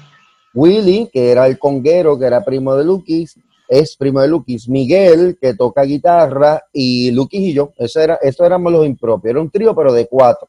Willy, 0.55 1.09
que 1.13 1.31
era 1.31 1.47
el 1.47 1.59
conguero, 1.59 2.19
que 2.19 2.27
era 2.27 2.45
primo 2.45 2.75
de 2.77 2.85
Lukis, 2.85 3.39
es 3.69 3.97
primo 3.97 4.21
de 4.21 4.29
Lukis. 4.29 4.69
Miguel, 4.69 5.39
que 5.41 5.55
toca 5.55 5.83
guitarra, 5.83 6.63
y 6.73 7.11
Lukis 7.11 7.41
y 7.41 7.53
yo. 7.55 7.73
Eso, 7.77 8.01
era, 8.01 8.19
eso 8.21 8.45
éramos 8.45 8.73
los 8.73 8.85
impropios. 8.85 9.31
Era 9.31 9.41
un 9.41 9.51
trío, 9.51 9.75
pero 9.75 9.93
de 9.93 10.07
cuatro. 10.07 10.49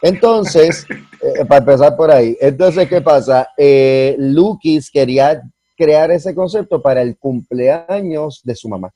Entonces, 0.00 0.86
eh, 1.22 1.44
para 1.44 1.58
empezar 1.58 1.96
por 1.96 2.10
ahí, 2.10 2.36
entonces, 2.40 2.88
¿qué 2.88 3.00
pasa? 3.00 3.48
Eh, 3.56 4.16
Lukis 4.18 4.90
quería 4.90 5.42
crear 5.76 6.10
ese 6.10 6.34
concepto 6.34 6.80
para 6.80 7.02
el 7.02 7.16
cumpleaños 7.16 8.40
de 8.44 8.54
su 8.54 8.68
mamá. 8.68 8.92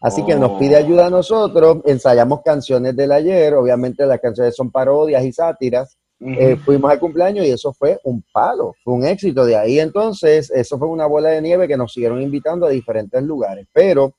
Así 0.00 0.24
que 0.24 0.34
nos 0.36 0.58
pide 0.58 0.76
ayuda 0.76 1.06
a 1.06 1.10
nosotros, 1.10 1.78
ensayamos 1.84 2.42
canciones 2.44 2.94
del 2.94 3.12
ayer, 3.12 3.54
obviamente 3.54 4.04
las 4.06 4.20
canciones 4.20 4.54
son 4.54 4.70
parodias 4.70 5.24
y 5.24 5.32
sátiras, 5.32 5.96
eh, 6.20 6.56
fuimos 6.64 6.90
al 6.90 6.98
cumpleaños 6.98 7.46
y 7.46 7.50
eso 7.50 7.72
fue 7.72 7.98
un 8.04 8.24
palo, 8.32 8.74
fue 8.82 8.94
un 8.94 9.04
éxito. 9.04 9.44
De 9.44 9.56
ahí 9.56 9.78
entonces, 9.78 10.50
eso 10.50 10.78
fue 10.78 10.88
una 10.88 11.06
bola 11.06 11.30
de 11.30 11.42
nieve 11.42 11.68
que 11.68 11.76
nos 11.76 11.92
siguieron 11.92 12.22
invitando 12.22 12.66
a 12.66 12.70
diferentes 12.70 13.22
lugares. 13.22 13.66
Pero 13.72 14.14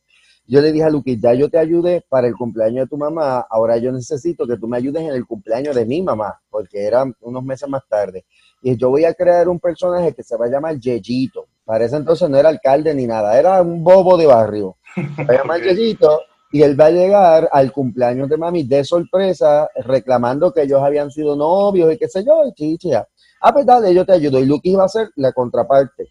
yo 0.45 0.61
le 0.61 0.71
dije 0.71 0.85
a 0.85 0.89
Luqui, 0.89 1.19
ya 1.19 1.33
yo 1.33 1.49
te 1.49 1.57
ayudé 1.57 2.03
para 2.07 2.27
el 2.27 2.35
cumpleaños 2.35 2.85
de 2.85 2.87
tu 2.87 2.97
mamá, 2.97 3.45
ahora 3.49 3.77
yo 3.77 3.91
necesito 3.91 4.47
que 4.47 4.57
tú 4.57 4.67
me 4.67 4.77
ayudes 4.77 5.03
en 5.03 5.13
el 5.13 5.25
cumpleaños 5.25 5.75
de 5.75 5.85
mi 5.85 6.01
mamá, 6.01 6.39
porque 6.49 6.85
eran 6.85 7.13
unos 7.19 7.43
meses 7.43 7.67
más 7.67 7.81
tarde. 7.89 8.25
Y 8.61 8.77
yo 8.77 8.89
voy 8.89 9.03
a 9.03 9.13
crear 9.13 9.49
un 9.49 9.59
personaje 9.59 10.13
que 10.13 10.23
se 10.23 10.37
va 10.37 10.45
a 10.45 10.49
llamar 10.49 10.79
Yeyito. 10.79 11.47
Para 11.65 11.83
ese 11.83 11.97
entonces 11.97 12.29
no 12.29 12.37
era 12.37 12.47
alcalde 12.47 12.93
ni 12.95 13.05
nada, 13.05 13.37
era 13.37 13.61
un 13.61 13.83
bobo 13.83 14.15
de 14.15 14.25
barrio. 14.25 14.77
Se 15.17 15.25
va 15.25 15.33
a 15.33 15.37
llamar 15.37 15.61
Yeyito 15.61 16.21
y 16.51 16.61
él 16.61 16.79
va 16.79 16.85
a 16.85 16.91
llegar 16.91 17.49
al 17.51 17.71
cumpleaños 17.71 18.29
de 18.29 18.37
mami 18.37 18.63
de 18.63 18.83
sorpresa 18.83 19.69
reclamando 19.83 20.53
que 20.53 20.63
ellos 20.63 20.81
habían 20.81 21.11
sido 21.11 21.35
novios 21.35 21.93
y 21.93 21.97
qué 21.97 22.07
sé 22.07 22.23
yo, 22.23 22.43
y 22.45 22.53
chicha. 22.53 23.07
Ah, 23.41 23.53
pues 23.53 23.65
dale, 23.65 23.93
yo 23.93 24.05
te 24.05 24.13
ayudo. 24.13 24.39
Y 24.39 24.45
Luke 24.45 24.67
iba 24.67 24.83
a 24.83 24.89
ser 24.89 25.09
la 25.15 25.31
contraparte. 25.31 26.07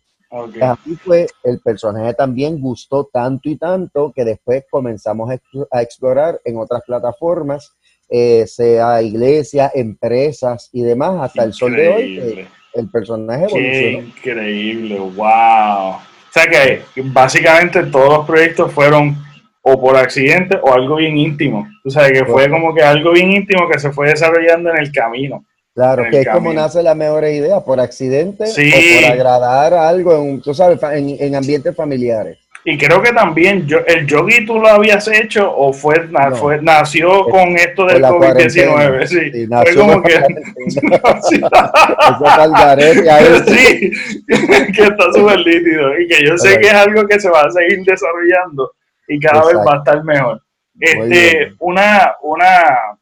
Así 0.61 0.97
fue, 0.97 1.27
el 1.45 1.61
personaje 1.61 2.13
también 2.15 2.61
gustó 2.61 3.09
tanto 3.13 3.49
y 3.49 3.57
tanto 3.57 4.13
que 4.15 4.25
después 4.25 4.65
comenzamos 4.71 5.31
a 5.71 5.83
explorar 5.83 6.41
en 6.45 6.59
otras 6.59 6.83
plataformas, 6.87 7.73
eh, 8.09 8.45
sea 8.47 9.01
iglesia, 9.03 9.71
empresas 9.75 10.69
y 10.73 10.83
demás, 10.83 11.23
hasta 11.23 11.45
el 11.45 11.53
sol 11.53 11.75
de 11.75 11.89
hoy. 11.89 12.49
el 12.75 12.91
personaje 12.91 13.45
evolucionó. 13.45 13.73
Qué 13.73 13.93
increíble, 13.93 14.99
wow. 14.99 15.95
O 15.95 16.33
sea 16.33 16.47
que 16.47 16.83
básicamente 17.05 17.85
todos 17.85 18.19
los 18.19 18.27
proyectos 18.27 18.71
fueron 18.73 19.26
o 19.69 19.81
por 19.81 19.97
accidente 19.97 20.57
o 20.63 20.73
algo 20.73 20.95
bien 20.95 21.19
íntimo. 21.19 21.67
Tú 21.83 21.91
sabes 21.91 22.13
que 22.13 22.25
fue 22.25 22.49
como 22.49 22.73
que 22.73 22.85
algo 22.85 23.11
bien 23.11 23.33
íntimo 23.33 23.69
que 23.69 23.81
se 23.81 23.91
fue 23.91 24.11
desarrollando 24.11 24.71
en 24.71 24.79
el 24.79 24.93
camino. 24.93 25.45
Claro, 25.75 26.05
que 26.09 26.21
es 26.21 26.29
como 26.29 26.53
nace 26.53 26.85
la 26.85 26.95
mejor 26.95 27.25
idea, 27.25 27.59
por 27.59 27.81
accidente 27.81 28.45
o 28.45 28.55
por 28.55 29.13
agradar 29.13 29.75
algo, 29.75 30.23
en, 30.23 30.41
tú 30.41 30.55
sabes, 30.55 30.79
en, 30.93 31.35
ambientes 31.35 31.75
familiares. 31.75 32.39
Y 32.65 32.79
creo 32.79 33.03
que 33.03 33.11
también 33.13 33.67
yo, 33.67 33.79
el 33.87 34.07
yogi 34.07 34.47
tú 34.47 34.61
lo 34.61 34.69
habías 34.69 35.09
hecho 35.09 35.53
o 35.53 35.73
fue, 35.73 35.97
fue 36.37 36.63
nació 36.63 37.25
con 37.25 37.57
esto 37.57 37.87
del 37.87 38.05
COVID-19. 38.05 39.07
Sí, 39.07 39.33
sí, 39.33 39.49
nació 39.49 39.75
fue 39.75 39.83
como 39.83 40.01
que. 40.03 40.15
sí, 43.47 43.91
que 44.73 44.83
está 44.83 45.13
súper 45.13 45.41
lítido 45.41 46.01
y 46.01 46.07
que 46.07 46.25
yo 46.25 46.39
sé 46.39 46.61
que 46.61 46.69
es 46.69 46.75
algo 46.75 47.05
que 47.07 47.19
se 47.19 47.29
va 47.29 47.41
a 47.43 47.51
seguir 47.51 47.83
desarrollando 47.85 48.71
y 49.09 49.21
cada 49.21 49.45
vez 49.45 49.57
va 49.57 49.75
a 49.75 49.79
estar 49.79 50.05
mejor. 50.05 50.43
Este, 50.79 51.55
una, 51.59 52.17
una, 52.23 52.99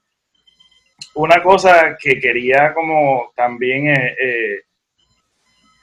una 1.14 1.42
cosa 1.42 1.96
que 2.00 2.20
quería 2.20 2.72
como 2.72 3.32
también 3.34 3.88
eh, 3.88 4.16
eh, 4.20 4.60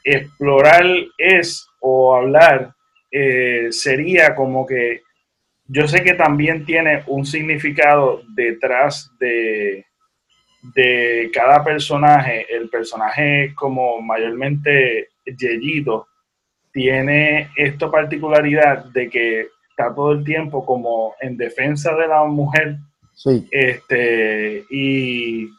explorar 0.04 0.86
es 1.18 1.68
o 1.82 2.16
hablar 2.16 2.74
eh, 3.12 3.68
sería 3.72 4.36
como 4.36 4.66
que 4.66 5.02
yo 5.68 5.88
sé 5.88 6.04
que 6.04 6.14
también 6.14 6.66
tiene 6.66 7.04
un 7.08 7.26
significado 7.26 8.24
detrás 8.36 9.10
de, 9.20 9.86
de 10.76 11.32
cada 11.34 11.64
personaje. 11.64 12.46
El 12.54 12.70
personaje 12.70 13.54
como 13.56 14.02
mayormente 14.02 15.10
Yeyito 15.26 16.08
tiene 16.74 17.52
esta 17.56 17.90
particularidad 17.90 18.86
de 18.86 19.10
que 19.10 19.48
todo 19.90 20.12
el 20.12 20.24
tiempo 20.24 20.66
como 20.66 21.16
en 21.22 21.38
defensa 21.38 21.96
de 21.96 22.08
la 22.08 22.24
mujer. 22.26 22.78
Sí. 23.14 23.48
Este, 23.52 24.64
y, 24.70 25.50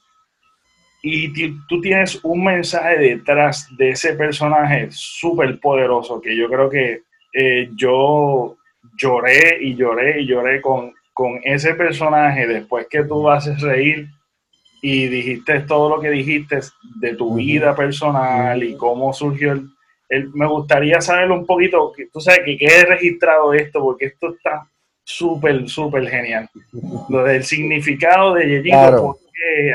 y 1.02 1.52
tú 1.68 1.80
tienes 1.80 2.18
un 2.24 2.44
mensaje 2.44 2.98
detrás 2.98 3.68
de 3.76 3.90
ese 3.90 4.14
personaje 4.14 4.88
súper 4.90 5.58
poderoso 5.60 6.20
que 6.20 6.36
yo 6.36 6.48
creo 6.48 6.70
que 6.70 7.02
eh, 7.34 7.70
yo 7.74 8.56
lloré 8.96 9.58
y 9.60 9.74
lloré 9.74 10.20
y 10.20 10.26
lloré 10.26 10.60
con, 10.60 10.92
con 11.12 11.40
ese 11.44 11.74
personaje 11.74 12.46
después 12.46 12.86
que 12.88 13.04
tú 13.04 13.28
haces 13.28 13.60
reír 13.60 14.08
y 14.82 15.06
dijiste 15.06 15.60
todo 15.60 15.88
lo 15.88 16.02
que 16.02 16.10
dijiste 16.10 16.60
de 16.96 17.14
tu 17.14 17.36
vida 17.36 17.74
personal 17.74 18.62
y 18.62 18.76
cómo 18.76 19.12
surgió 19.12 19.52
el, 19.52 19.68
me 20.34 20.46
gustaría 20.46 21.00
saber 21.00 21.30
un 21.30 21.46
poquito, 21.46 21.92
que 21.92 22.06
tú 22.06 22.20
sabes 22.20 22.40
que 22.44 22.58
quede 22.58 22.84
registrado 22.84 23.52
esto, 23.52 23.80
porque 23.80 24.06
esto 24.06 24.34
está 24.34 24.68
súper, 25.04 25.68
súper 25.68 26.08
genial. 26.08 26.48
Lo 27.08 27.24
del 27.24 27.44
significado 27.44 28.34
de 28.34 28.46
Yeyito, 28.46 28.70
claro. 28.70 29.18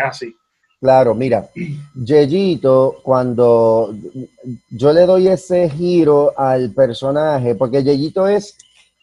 así? 0.04 0.36
Claro, 0.80 1.16
mira, 1.16 1.50
Yeyito, 1.96 3.00
cuando 3.02 3.96
yo 4.70 4.94
le 4.94 5.02
doy 5.02 5.28
ese 5.28 5.70
giro 5.70 6.34
al 6.38 6.72
personaje, 6.72 7.56
porque 7.56 7.84
Yeyito 7.84 8.28
es 8.28 8.56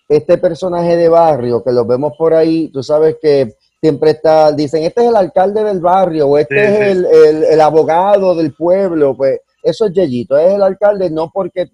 este 0.09 0.39
personaje 0.39 0.97
de 0.97 1.09
barrio 1.09 1.65
que 1.65 1.73
lo 1.73 1.85
vemos 1.85 2.13
por 2.17 2.33
ahí, 2.33 2.69
tú 2.69 2.83
sabes 2.83 3.17
que 3.21 3.57
siempre 3.81 4.13
está, 4.13 4.53
dicen, 4.53 4.85
este 4.85 5.03
es 5.03 5.09
el 5.09 5.17
alcalde 5.17 5.65
del 5.65 5.81
barrio 5.81 6.29
o 6.29 6.39
este 6.39 6.65
es 6.65 6.97
El, 6.97 7.07
el, 7.07 7.45
el, 7.45 7.61
abogado 7.61 8.35
del 8.35 8.55
pueblo, 8.55 9.17
pues 9.17 9.41
eso 9.65 9.87
es 9.87 9.93
Yeyito, 9.93 10.37
es 10.37 10.55
el 10.55 10.63
alcalde, 10.63 11.11
no 11.11 11.31
porque 11.33 11.71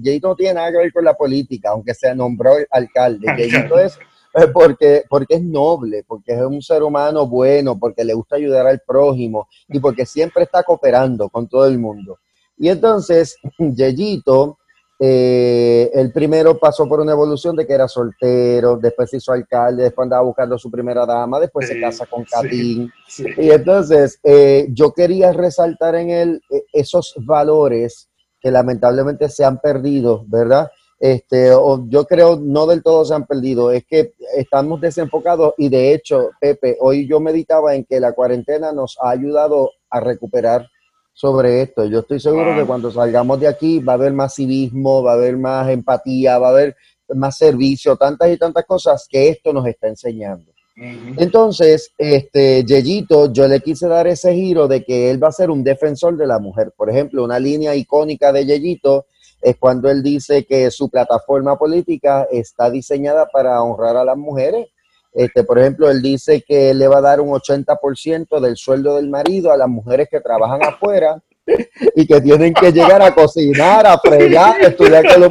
Yeyito 0.00 0.28
no 0.28 0.36
tiene 0.36 0.54
nada 0.54 0.70
que 0.70 0.78
ver 0.78 0.92
con 0.92 1.04
la 1.04 1.14
política, 1.14 1.70
aunque 1.70 1.92
se 1.92 2.14
nombró 2.14 2.52
alcalde. 2.70 3.26
Yeyito 3.36 3.78
es 3.78 3.98
porque, 4.52 5.02
porque 5.10 5.34
es 5.34 5.42
noble, 5.42 6.04
porque 6.06 6.32
es 6.32 6.40
un 6.40 6.62
ser 6.62 6.82
humano 6.82 7.26
bueno, 7.26 7.78
porque 7.78 8.04
le 8.04 8.14
gusta 8.14 8.36
ayudar 8.36 8.66
al 8.66 8.80
prójimo 8.86 9.48
y 9.68 9.80
porque 9.80 10.06
siempre 10.06 10.44
está 10.44 10.62
cooperando 10.62 11.28
con 11.28 11.48
todo 11.48 11.66
el 11.66 11.78
mundo. 11.78 12.18
Y 12.56 12.68
entonces, 12.68 13.36
Yeyito 13.58 14.58
eh, 15.04 15.90
el 15.94 16.12
primero 16.12 16.56
pasó 16.60 16.88
por 16.88 17.00
una 17.00 17.10
evolución 17.10 17.56
de 17.56 17.66
que 17.66 17.72
era 17.72 17.88
soltero, 17.88 18.76
después 18.76 19.10
se 19.10 19.16
hizo 19.16 19.32
alcalde, 19.32 19.82
después 19.82 20.04
andaba 20.04 20.22
buscando 20.22 20.54
a 20.54 20.58
su 20.60 20.70
primera 20.70 21.04
dama, 21.04 21.40
después 21.40 21.66
se 21.66 21.80
casa 21.80 22.06
con 22.06 22.22
Katín. 22.22 22.88
Y 23.36 23.50
entonces 23.50 24.20
eh, 24.22 24.68
yo 24.70 24.92
quería 24.92 25.32
resaltar 25.32 25.96
en 25.96 26.10
él 26.10 26.42
eh, 26.48 26.66
esos 26.72 27.14
valores 27.16 28.10
que 28.40 28.52
lamentablemente 28.52 29.28
se 29.28 29.44
han 29.44 29.58
perdido, 29.58 30.24
¿verdad? 30.28 30.70
Este, 31.00 31.50
o 31.52 31.84
yo 31.88 32.04
creo 32.04 32.38
no 32.40 32.68
del 32.68 32.84
todo 32.84 33.04
se 33.04 33.14
han 33.14 33.26
perdido, 33.26 33.72
es 33.72 33.84
que 33.84 34.14
estamos 34.36 34.80
desenfocados 34.80 35.54
y 35.58 35.68
de 35.68 35.94
hecho, 35.94 36.30
Pepe, 36.40 36.76
hoy 36.78 37.08
yo 37.08 37.18
meditaba 37.18 37.74
en 37.74 37.84
que 37.84 37.98
la 37.98 38.12
cuarentena 38.12 38.70
nos 38.70 38.96
ha 39.02 39.10
ayudado 39.10 39.72
a 39.90 39.98
recuperar 39.98 40.68
sobre 41.12 41.62
esto. 41.62 41.84
Yo 41.84 42.00
estoy 42.00 42.20
seguro 42.20 42.54
que 42.56 42.64
cuando 42.64 42.90
salgamos 42.90 43.38
de 43.40 43.48
aquí 43.48 43.78
va 43.78 43.92
a 43.92 43.96
haber 43.96 44.12
más 44.12 44.34
civismo, 44.34 45.02
va 45.02 45.12
a 45.12 45.14
haber 45.14 45.36
más 45.36 45.68
empatía, 45.68 46.38
va 46.38 46.48
a 46.48 46.50
haber 46.50 46.76
más 47.14 47.36
servicio, 47.36 47.96
tantas 47.96 48.30
y 48.30 48.38
tantas 48.38 48.64
cosas 48.64 49.06
que 49.08 49.28
esto 49.28 49.52
nos 49.52 49.66
está 49.66 49.88
enseñando. 49.88 50.52
Entonces, 50.74 51.92
este 51.98 52.64
Yeyito, 52.64 53.30
yo 53.30 53.46
le 53.46 53.60
quise 53.60 53.88
dar 53.88 54.06
ese 54.06 54.32
giro 54.34 54.66
de 54.66 54.82
que 54.82 55.10
él 55.10 55.22
va 55.22 55.28
a 55.28 55.32
ser 55.32 55.50
un 55.50 55.62
defensor 55.62 56.16
de 56.16 56.26
la 56.26 56.38
mujer. 56.38 56.72
Por 56.74 56.88
ejemplo, 56.88 57.22
una 57.22 57.38
línea 57.38 57.76
icónica 57.76 58.32
de 58.32 58.46
Yeyito 58.46 59.06
es 59.42 59.56
cuando 59.58 59.90
él 59.90 60.02
dice 60.02 60.46
que 60.46 60.70
su 60.70 60.88
plataforma 60.88 61.58
política 61.58 62.26
está 62.30 62.70
diseñada 62.70 63.26
para 63.26 63.62
honrar 63.62 63.96
a 63.96 64.04
las 64.04 64.16
mujeres 64.16 64.68
este, 65.12 65.44
por 65.44 65.58
ejemplo, 65.58 65.90
él 65.90 66.00
dice 66.00 66.42
que 66.46 66.72
le 66.74 66.88
va 66.88 66.98
a 66.98 67.02
dar 67.02 67.20
un 67.20 67.30
80% 67.30 68.40
del 68.40 68.56
sueldo 68.56 68.96
del 68.96 69.08
marido 69.08 69.52
a 69.52 69.56
las 69.56 69.68
mujeres 69.68 70.08
que 70.10 70.20
trabajan 70.20 70.62
afuera 70.64 71.22
y 71.96 72.06
que 72.06 72.20
tienen 72.20 72.54
que 72.54 72.72
llegar 72.72 73.02
a 73.02 73.14
cocinar, 73.14 73.86
a 73.86 73.98
fregar, 73.98 74.60
a 74.60 74.68
estudiar 74.68 75.04
con 75.06 75.20
los 75.22 75.30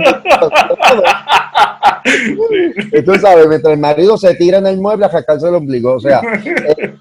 y 2.91 3.03
tú 3.03 3.15
sabes, 3.15 3.47
mientras 3.47 3.73
el 3.73 3.79
marido 3.79 4.17
se 4.17 4.33
tira 4.35 4.57
en 4.57 4.67
el 4.67 4.79
mueble 4.79 5.05
a 5.05 5.11
sacarse 5.11 5.47
el 5.47 5.55
ombligo, 5.55 5.93
o 5.93 5.99
sea, 5.99 6.21
eh, 6.45 6.95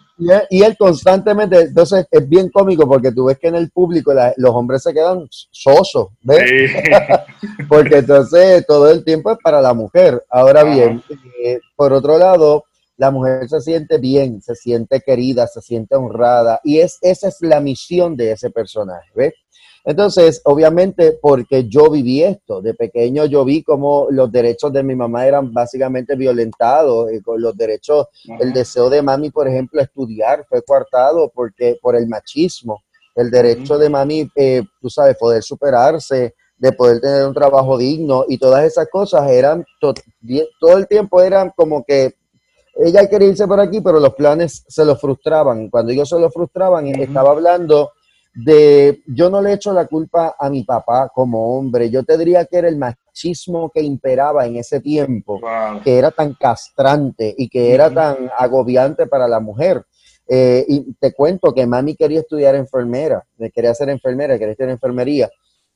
y, 0.51 0.63
él 0.63 0.77
constantemente, 0.79 1.61
entonces 1.61 2.07
es 2.11 2.29
bien 2.29 2.51
cómico 2.51 2.87
porque 2.87 3.11
tú 3.11 3.27
ves 3.27 3.39
que 3.39 3.49
en 3.49 3.55
el 3.55 3.71
público 3.71 4.13
los 4.37 4.55
hombres 4.55 4.83
se 4.83 4.93
quedan 4.93 5.27
sosos, 5.31 6.09
¿ves? 6.23 6.43
porque 7.69 7.99
entonces 7.99 8.67
todo 8.67 8.91
el 8.91 9.03
tiempo 9.03 9.31
es 9.31 9.39
para 9.43 9.63
la 9.63 9.73
mujer. 9.73 10.23
Ahora 10.29 10.63
bien, 10.63 11.03
eh, 11.43 11.59
por 11.75 11.93
otro 11.95 12.19
lado, 12.19 12.65
la 13.01 13.11
mujer 13.11 13.49
se 13.49 13.63
siente 13.63 13.97
bien, 13.97 14.43
se 14.43 14.55
siente 14.55 15.01
querida, 15.01 15.47
se 15.47 15.63
siente 15.63 15.97
honrada 15.97 16.61
y 16.63 16.81
es, 16.81 16.99
esa 17.01 17.29
es 17.29 17.39
la 17.41 17.59
misión 17.59 18.15
de 18.15 18.33
ese 18.33 18.51
personaje, 18.51 19.09
¿ves? 19.15 19.33
Entonces, 19.87 20.43
obviamente, 20.45 21.19
porque 21.23 21.67
yo 21.67 21.91
viví 21.91 22.23
esto, 22.23 22.61
de 22.61 22.75
pequeño 22.75 23.25
yo 23.25 23.43
vi 23.47 23.63
como 23.63 24.09
los 24.11 24.31
derechos 24.31 24.71
de 24.75 24.83
mi 24.83 24.95
mamá 24.95 25.27
eran 25.27 25.51
básicamente 25.51 26.15
violentados, 26.15 27.11
y 27.11 27.23
con 27.23 27.41
los 27.41 27.57
derechos, 27.57 28.09
el 28.39 28.53
deseo 28.53 28.91
de 28.91 29.01
mami, 29.01 29.31
por 29.31 29.49
ejemplo, 29.49 29.81
estudiar 29.81 30.45
fue 30.47 30.61
coartado 30.61 31.33
porque, 31.35 31.79
por 31.81 31.97
el 31.97 32.07
machismo, 32.07 32.83
el 33.17 33.31
derecho 33.31 33.79
de 33.79 33.89
mami, 33.89 34.31
eh, 34.37 34.63
tú 34.79 34.91
sabes, 34.91 35.17
poder 35.17 35.43
superarse, 35.43 36.35
de 36.59 36.73
poder 36.73 37.01
tener 37.01 37.27
un 37.27 37.33
trabajo 37.33 37.79
digno 37.79 38.27
y 38.29 38.37
todas 38.37 38.63
esas 38.65 38.89
cosas 38.91 39.31
eran, 39.31 39.65
todo 39.81 40.77
el 40.77 40.87
tiempo 40.87 41.23
eran 41.23 41.51
como 41.57 41.83
que 41.83 42.20
ella 42.85 43.09
quería 43.09 43.29
irse 43.29 43.47
por 43.47 43.61
aquí, 43.61 43.81
pero 43.81 44.01
los 44.01 44.15
planes 44.15 44.65
se 44.67 44.85
lo 44.85 44.97
frustraban. 44.97 45.69
Cuando 45.69 45.93
ellos 45.93 46.09
se 46.09 46.19
lo 46.19 46.31
frustraban, 46.31 46.87
estaba 46.87 47.31
hablando 47.31 47.91
de, 48.35 49.03
yo 49.07 49.29
no 49.29 49.43
le 49.43 49.55
echo 49.55 49.73
la 49.73 49.87
culpa 49.87 50.37
a 50.39 50.49
mi 50.49 50.63
papá 50.63 51.11
como 51.13 51.59
hombre, 51.59 51.91
yo 51.91 52.05
te 52.05 52.17
diría 52.17 52.45
que 52.45 52.59
era 52.59 52.69
el 52.69 52.77
machismo 52.77 53.71
que 53.71 53.83
imperaba 53.83 54.47
en 54.47 54.57
ese 54.57 54.81
tiempo, 54.81 55.41
que 55.83 55.99
era 55.99 56.11
tan 56.11 56.35
castrante 56.35 57.35
y 57.37 57.49
que 57.49 57.75
era 57.75 57.93
tan 57.93 58.31
agobiante 58.37 59.07
para 59.07 59.27
la 59.27 59.41
mujer. 59.41 59.85
Eh, 60.33 60.65
y 60.69 60.95
te 60.95 61.13
cuento 61.13 61.53
que 61.53 61.67
mami 61.67 61.97
quería 61.97 62.21
estudiar 62.21 62.55
enfermera, 62.55 63.27
quería 63.53 63.75
ser 63.75 63.91
enfermera, 63.91 64.39
quería 64.39 64.53
estudiar 64.53 64.71
enfermería. 64.71 65.29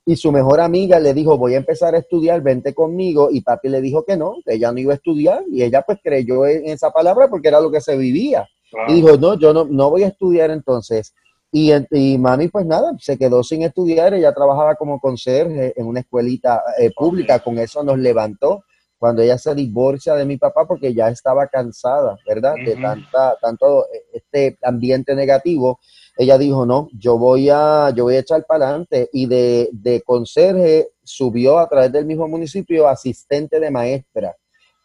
Y 0.06 0.16
su 0.16 0.30
mejor 0.30 0.60
amiga 0.60 1.00
le 1.00 1.14
dijo, 1.14 1.38
voy 1.38 1.54
a 1.54 1.58
empezar 1.58 1.94
a 1.94 1.98
estudiar, 1.98 2.42
vente 2.42 2.74
conmigo, 2.74 3.28
y 3.30 3.40
papi 3.40 3.68
le 3.68 3.80
dijo 3.80 4.04
que 4.04 4.16
no, 4.16 4.36
que 4.44 4.54
ella 4.54 4.70
no 4.70 4.78
iba 4.78 4.92
a 4.92 4.96
estudiar, 4.96 5.42
y 5.50 5.62
ella 5.62 5.82
pues 5.82 5.98
creyó 6.02 6.46
en 6.46 6.66
esa 6.66 6.90
palabra 6.90 7.28
porque 7.28 7.48
era 7.48 7.60
lo 7.60 7.70
que 7.70 7.80
se 7.80 7.96
vivía. 7.96 8.46
Y 8.88 8.94
dijo, 8.94 9.16
no, 9.16 9.38
yo 9.38 9.54
no, 9.54 9.64
no 9.64 9.88
voy 9.88 10.02
a 10.02 10.08
estudiar 10.08 10.50
entonces. 10.50 11.14
Y, 11.52 11.72
y, 11.92 12.18
mami, 12.18 12.48
pues 12.48 12.66
nada, 12.66 12.92
se 12.98 13.16
quedó 13.16 13.44
sin 13.44 13.62
estudiar, 13.62 14.12
ella 14.12 14.34
trabajaba 14.34 14.74
como 14.74 14.98
conserje 14.98 15.72
en 15.76 15.86
una 15.86 16.00
escuelita 16.00 16.62
eh, 16.78 16.90
pública, 16.94 17.38
con 17.38 17.58
eso 17.58 17.84
nos 17.84 17.98
levantó 17.98 18.64
cuando 19.04 19.20
ella 19.20 19.36
se 19.36 19.54
divorcia 19.54 20.14
de 20.14 20.24
mi 20.24 20.38
papá 20.38 20.66
porque 20.66 20.94
ya 20.94 21.10
estaba 21.10 21.46
cansada, 21.46 22.16
¿verdad? 22.26 22.54
De 22.64 22.74
tanta, 22.74 23.36
tanto 23.38 23.84
eh, 23.92 24.06
este 24.14 24.56
ambiente 24.62 25.14
negativo 25.14 25.78
ella 26.16 26.38
dijo, 26.38 26.64
no, 26.64 26.88
yo 26.98 27.18
voy 27.18 27.50
a, 27.50 27.90
yo 27.94 28.04
voy 28.04 28.16
a 28.16 28.20
echar 28.20 28.46
para 28.46 28.68
adelante. 28.68 29.10
Y 29.12 29.26
de, 29.26 29.68
de 29.72 30.00
conserje 30.00 30.88
subió 31.02 31.58
a 31.58 31.68
través 31.68 31.92
del 31.92 32.06
mismo 32.06 32.26
municipio 32.26 32.88
asistente 32.88 33.60
de 33.60 33.70
maestra. 33.70 34.34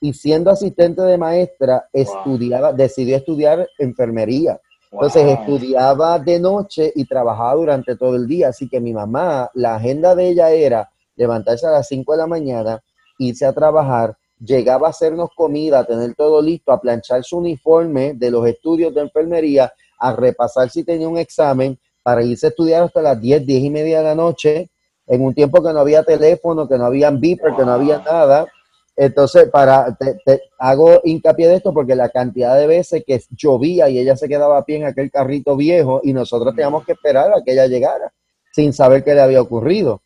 Y 0.01 0.11
siendo 0.11 0.51
asistente 0.51 1.01
de 1.01 1.17
maestra, 1.17 1.87
estudiaba, 1.93 2.73
decidió 2.73 3.15
estudiar 3.15 3.69
enfermería. 3.77 4.59
Entonces 4.91 5.39
estudiaba 5.39 6.19
de 6.19 6.41
noche 6.41 6.91
y 6.93 7.05
trabajaba 7.05 7.53
durante 7.53 7.95
todo 7.95 8.17
el 8.17 8.27
día. 8.27 8.49
Así 8.49 8.67
que 8.67 8.81
mi 8.81 8.91
mamá, 8.91 9.49
la 9.53 9.75
agenda 9.77 10.13
de 10.13 10.27
ella 10.27 10.51
era 10.51 10.89
levantarse 11.15 11.65
a 11.67 11.71
las 11.71 11.87
5 11.87 12.11
de 12.11 12.17
la 12.17 12.27
mañana, 12.27 12.83
irse 13.19 13.45
a 13.45 13.53
trabajar, 13.53 14.17
llegaba 14.43 14.87
a 14.87 14.89
hacernos 14.89 15.29
comida, 15.35 15.79
a 15.79 15.83
tener 15.85 16.15
todo 16.15 16.41
listo, 16.41 16.71
a 16.71 16.81
planchar 16.81 17.23
su 17.23 17.37
uniforme 17.37 18.13
de 18.15 18.31
los 18.31 18.47
estudios 18.47 18.93
de 18.95 19.01
enfermería 19.01 19.71
a 19.99 20.13
repasar 20.13 20.69
si 20.69 20.83
tenía 20.83 21.07
un 21.07 21.17
examen 21.17 21.77
para 22.01 22.23
irse 22.23 22.47
a 22.47 22.49
estudiar 22.49 22.83
hasta 22.83 23.01
las 23.01 23.19
10, 23.19 23.45
10 23.45 23.63
y 23.63 23.69
media 23.69 23.99
de 23.99 24.05
la 24.05 24.15
noche, 24.15 24.71
en 25.05 25.21
un 25.21 25.33
tiempo 25.33 25.61
que 25.61 25.73
no 25.73 25.79
había 25.79 26.03
teléfono, 26.03 26.67
que 26.67 26.77
no 26.77 26.85
había 26.85 27.11
beeper, 27.11 27.55
que 27.55 27.65
no 27.65 27.71
había 27.71 27.99
nada. 27.99 28.47
Entonces, 28.95 29.49
para, 29.49 29.95
te, 29.95 30.41
hago 30.57 31.01
hincapié 31.03 31.47
de 31.47 31.55
esto 31.55 31.73
porque 31.73 31.95
la 31.95 32.09
cantidad 32.09 32.57
de 32.57 32.67
veces 32.67 33.03
que 33.05 33.21
llovía 33.31 33.89
y 33.89 33.99
ella 33.99 34.15
se 34.15 34.27
quedaba 34.27 34.57
a 34.57 34.65
pie 34.65 34.77
en 34.77 34.85
aquel 34.85 35.11
carrito 35.11 35.55
viejo 35.55 35.99
y 36.03 36.13
nosotros 36.13 36.55
teníamos 36.55 36.85
que 36.85 36.93
esperar 36.93 37.31
a 37.33 37.43
que 37.43 37.53
ella 37.53 37.67
llegara 37.67 38.13
sin 38.51 38.73
saber 38.73 39.03
qué 39.03 39.13
le 39.13 39.21
había 39.21 39.41
ocurrido. 39.41 40.01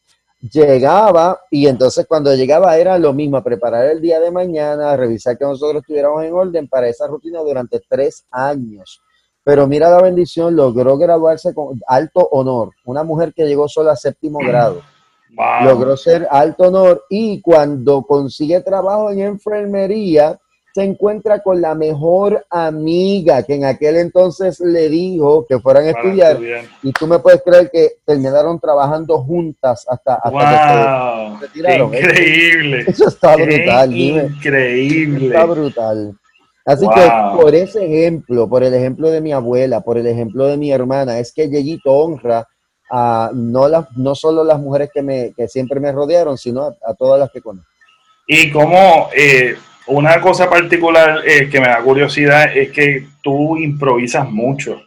Llegaba 0.51 1.39
y 1.49 1.67
entonces 1.67 2.05
cuando 2.05 2.35
llegaba 2.35 2.77
era 2.77 2.97
lo 2.97 3.13
mismo, 3.13 3.41
preparar 3.41 3.85
el 3.85 4.01
día 4.01 4.19
de 4.19 4.29
mañana, 4.29 4.97
revisar 4.97 5.37
que 5.37 5.45
nosotros 5.45 5.81
estuviéramos 5.81 6.21
en 6.21 6.33
orden 6.33 6.67
para 6.67 6.89
esa 6.89 7.07
rutina 7.07 7.39
durante 7.39 7.79
tres 7.87 8.25
años. 8.29 9.01
Pero 9.41 9.67
mira 9.67 9.89
la 9.89 10.01
bendición, 10.01 10.53
logró 10.53 10.97
graduarse 10.97 11.53
con 11.53 11.79
alto 11.87 12.27
honor. 12.31 12.71
Una 12.83 13.03
mujer 13.03 13.33
que 13.33 13.45
llegó 13.45 13.69
solo 13.69 13.91
a 13.91 13.95
séptimo 13.95 14.39
grado. 14.39 14.81
Logró 15.63 15.95
ser 15.95 16.27
alto 16.29 16.65
honor 16.65 17.05
y 17.09 17.41
cuando 17.41 18.03
consigue 18.03 18.59
trabajo 18.61 19.11
en 19.11 19.19
enfermería, 19.21 20.37
se 20.73 20.83
encuentra 20.83 21.43
con 21.43 21.61
la 21.61 21.75
mejor 21.75 22.45
amiga 22.49 23.43
que 23.43 23.53
en 23.53 23.65
aquel 23.65 23.97
entonces 23.97 24.59
le 24.59 24.89
dijo 24.89 25.45
que 25.47 25.59
fueran 25.59 25.85
a 25.85 25.91
estudiar. 25.91 26.39
Y 26.81 26.91
tú 26.91 27.05
me 27.05 27.19
puedes 27.19 27.43
creer 27.43 27.69
que 27.71 27.97
terminaron 28.03 28.59
trabajando 28.59 29.19
juntas 29.19 29.85
hasta, 29.87 30.15
hasta 30.15 31.39
que 31.39 31.45
se, 31.45 31.45
retiraron. 31.45 31.93
Increíble. 31.93 32.85
Eso 32.87 33.07
está 33.07 33.35
brutal. 33.35 33.95
Increíble. 33.95 35.27
está 35.27 35.45
brutal. 35.45 36.15
Así 36.65 36.87
que 36.87 37.11
por 37.35 37.53
ese 37.53 37.85
ejemplo, 37.85 38.49
por 38.49 38.63
el 38.63 38.73
ejemplo 38.73 39.11
de 39.11 39.21
mi 39.21 39.31
abuela, 39.31 39.81
por 39.81 39.99
el 39.99 40.07
ejemplo 40.07 40.47
de 40.47 40.57
mi 40.57 40.71
hermana, 40.71 41.19
es 41.19 41.33
que 41.33 41.49
Yeyito 41.49 41.91
honra 41.91 42.47
a 42.89 43.29
no, 43.33 43.67
las, 43.67 43.91
no 43.95 44.15
solo 44.15 44.43
las 44.43 44.59
mujeres 44.59 44.89
que, 44.91 45.03
me, 45.03 45.33
que 45.33 45.47
siempre 45.47 45.79
me 45.79 45.91
rodearon, 45.91 46.37
sino 46.37 46.63
a, 46.63 46.93
todas 46.95 47.19
las 47.19 47.29
que 47.31 47.41
conozco. 47.41 47.69
Y 48.25 48.49
como 48.49 49.09
eh, 49.15 49.55
una 49.87 50.21
cosa 50.21 50.49
particular 50.49 51.21
eh, 51.25 51.49
que 51.49 51.59
me 51.59 51.67
da 51.67 51.81
curiosidad 51.81 52.55
es 52.55 52.71
que 52.71 53.07
tú 53.21 53.57
improvisas 53.57 54.29
mucho. 54.29 54.81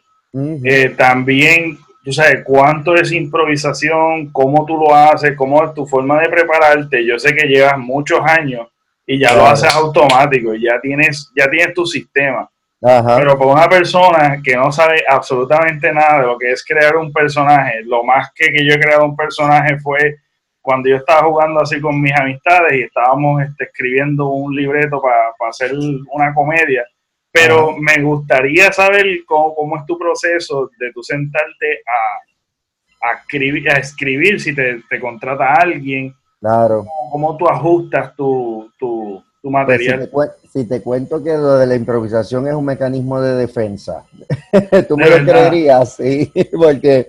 Eh, 0.64 0.90
también, 0.96 1.78
tú 2.04 2.12
sabes, 2.12 2.42
cuánto 2.44 2.94
es 2.94 3.10
improvisación, 3.12 4.30
cómo 4.30 4.66
tú 4.66 4.76
lo 4.76 4.94
haces, 4.94 5.34
cómo 5.34 5.64
es 5.64 5.72
tu 5.72 5.86
forma 5.86 6.20
de 6.20 6.28
prepararte. 6.28 7.06
Yo 7.06 7.18
sé 7.18 7.34
que 7.34 7.46
llevas 7.46 7.78
muchos 7.78 8.20
años 8.20 8.68
y 9.06 9.18
ya 9.18 9.34
lo 9.34 9.46
haces 9.46 9.72
automático 9.74 10.54
y 10.54 10.64
ya 10.64 10.80
tienes, 10.80 11.30
ya 11.34 11.48
tienes 11.48 11.74
tu 11.74 11.86
sistema. 11.86 12.50
Pero 12.78 13.38
para 13.38 13.50
una 13.50 13.68
persona 13.68 14.40
que 14.44 14.54
no 14.54 14.70
sabe 14.70 15.02
absolutamente 15.08 15.92
nada 15.92 16.20
de 16.20 16.26
lo 16.26 16.38
que 16.38 16.52
es 16.52 16.64
crear 16.64 16.96
un 16.96 17.12
personaje, 17.12 17.82
lo 17.84 18.04
más 18.04 18.30
que, 18.34 18.46
que 18.52 18.64
yo 18.64 18.74
he 18.74 18.78
creado 18.78 19.04
un 19.04 19.16
personaje 19.16 19.78
fue 19.78 20.16
cuando 20.66 20.88
yo 20.88 20.96
estaba 20.96 21.28
jugando 21.28 21.60
así 21.60 21.80
con 21.80 22.00
mis 22.00 22.12
amistades 22.12 22.72
y 22.72 22.82
estábamos 22.82 23.40
este, 23.40 23.66
escribiendo 23.66 24.26
un 24.30 24.52
libreto 24.52 25.00
para 25.00 25.32
hacer 25.48 25.70
una 26.12 26.34
comedia. 26.34 26.84
Pero 27.30 27.76
me 27.76 28.02
gustaría 28.02 28.72
saber 28.72 29.06
cómo, 29.26 29.54
cómo, 29.54 29.76
es 29.76 29.86
tu 29.86 29.96
proceso 29.96 30.68
de 30.76 30.90
tú 30.92 31.04
sentarte 31.04 31.82
a, 31.86 33.08
a, 33.08 33.12
escribir, 33.20 33.70
a 33.70 33.74
escribir 33.74 34.40
si 34.40 34.56
te, 34.56 34.82
te 34.90 34.98
contrata 34.98 35.54
alguien 35.54 36.12
Claro. 36.40 36.84
¿Cómo, 37.12 37.36
tú 37.36 37.48
ajustas 37.48 38.16
tu, 38.16 38.68
tu, 38.76 39.22
tu 39.40 39.50
pues 39.50 39.52
material? 39.52 40.10
si, 40.52 40.66
te, 40.66 40.82
cuento 40.82 41.22
que 41.22 41.30
lo 41.30 41.58
de 41.58 41.66
la 41.66 41.76
improvisación 41.76 42.48
es 42.48 42.54
un 42.54 42.64
mecanismo 42.64 43.20
de 43.20 43.36
defensa, 43.36 44.04
tú 44.88 44.96
me 44.96 45.08
lo 45.08 45.24
creerías, 45.24 45.94
sí, 45.94 46.32
porque 46.52 47.08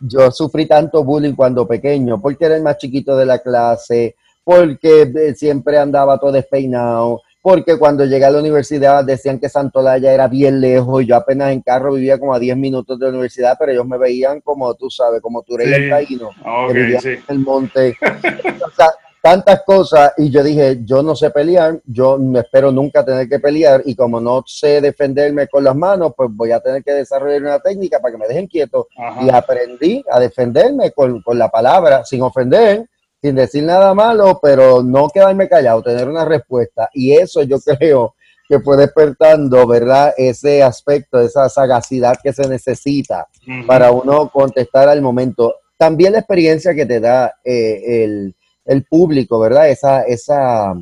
yo 0.00 0.30
sufrí 0.30 0.66
tanto 0.66 1.04
bullying 1.04 1.34
cuando 1.34 1.66
pequeño, 1.66 2.20
porque 2.20 2.46
era 2.46 2.56
el 2.56 2.62
más 2.62 2.78
chiquito 2.78 3.16
de 3.16 3.26
la 3.26 3.38
clase, 3.38 4.16
porque 4.44 5.02
eh, 5.02 5.34
siempre 5.34 5.78
andaba 5.78 6.18
todo 6.18 6.32
despeinado, 6.32 7.22
porque 7.42 7.78
cuando 7.78 8.04
llegué 8.04 8.24
a 8.24 8.30
la 8.30 8.40
universidad 8.40 9.04
decían 9.04 9.38
que 9.38 9.48
Santolaya 9.48 10.12
era 10.12 10.26
bien 10.28 10.60
lejos 10.60 11.02
y 11.02 11.06
yo 11.06 11.16
apenas 11.16 11.52
en 11.52 11.62
carro 11.62 11.92
vivía 11.94 12.18
como 12.18 12.34
a 12.34 12.38
10 12.38 12.56
minutos 12.56 12.98
de 12.98 13.06
la 13.06 13.10
universidad, 13.10 13.56
pero 13.58 13.72
ellos 13.72 13.86
me 13.86 13.98
veían 13.98 14.40
como 14.40 14.74
tú 14.74 14.90
sabes, 14.90 15.20
como 15.20 15.42
tú 15.42 15.54
eres 15.54 15.78
el 15.78 15.90
taíno, 15.90 16.30
que 16.68 16.72
vivía 16.72 16.98
en 17.04 17.22
el 17.28 17.38
monte. 17.38 17.96
o 18.02 18.70
sea, 18.70 18.88
tantas 19.26 19.64
cosas 19.64 20.12
y 20.18 20.30
yo 20.30 20.40
dije, 20.44 20.78
yo 20.84 21.02
no 21.02 21.16
sé 21.16 21.30
pelear, 21.30 21.80
yo 21.84 22.16
no 22.16 22.38
espero 22.38 22.70
nunca 22.70 23.04
tener 23.04 23.28
que 23.28 23.40
pelear 23.40 23.82
y 23.84 23.96
como 23.96 24.20
no 24.20 24.44
sé 24.46 24.80
defenderme 24.80 25.48
con 25.48 25.64
las 25.64 25.74
manos, 25.74 26.12
pues 26.16 26.30
voy 26.32 26.52
a 26.52 26.60
tener 26.60 26.84
que 26.84 26.92
desarrollar 26.92 27.42
una 27.42 27.58
técnica 27.58 27.98
para 27.98 28.12
que 28.12 28.18
me 28.18 28.28
dejen 28.28 28.46
quieto 28.46 28.86
y 29.20 29.28
aprendí 29.28 30.04
a 30.12 30.20
defenderme 30.20 30.92
con, 30.92 31.22
con 31.22 31.36
la 31.36 31.48
palabra 31.48 32.04
sin 32.04 32.22
ofender 32.22 32.86
sin 33.20 33.34
decir 33.34 33.64
nada 33.64 33.94
malo, 33.94 34.38
pero 34.40 34.84
no 34.84 35.08
quedarme 35.08 35.48
callado, 35.48 35.82
tener 35.82 36.08
una 36.08 36.24
respuesta. 36.24 36.88
Y 36.94 37.10
eso 37.10 37.42
yo 37.42 37.58
creo 37.58 38.14
que 38.48 38.60
fue 38.60 38.76
despertando, 38.76 39.66
¿verdad? 39.66 40.14
Ese 40.16 40.62
aspecto, 40.62 41.18
esa 41.18 41.48
sagacidad 41.48 42.16
que 42.22 42.32
se 42.32 42.46
necesita 42.46 43.26
para 43.66 43.90
uno 43.90 44.30
contestar 44.32 44.88
al 44.88 45.02
momento. 45.02 45.56
También 45.76 46.12
la 46.12 46.20
experiencia 46.20 46.76
que 46.76 46.86
te 46.86 47.00
da 47.00 47.34
eh, 47.42 48.04
el, 48.04 48.36
el, 48.66 48.84
público, 48.84 49.38
¿verdad? 49.38 49.68
Esa, 49.68 50.02
esa, 50.02 50.74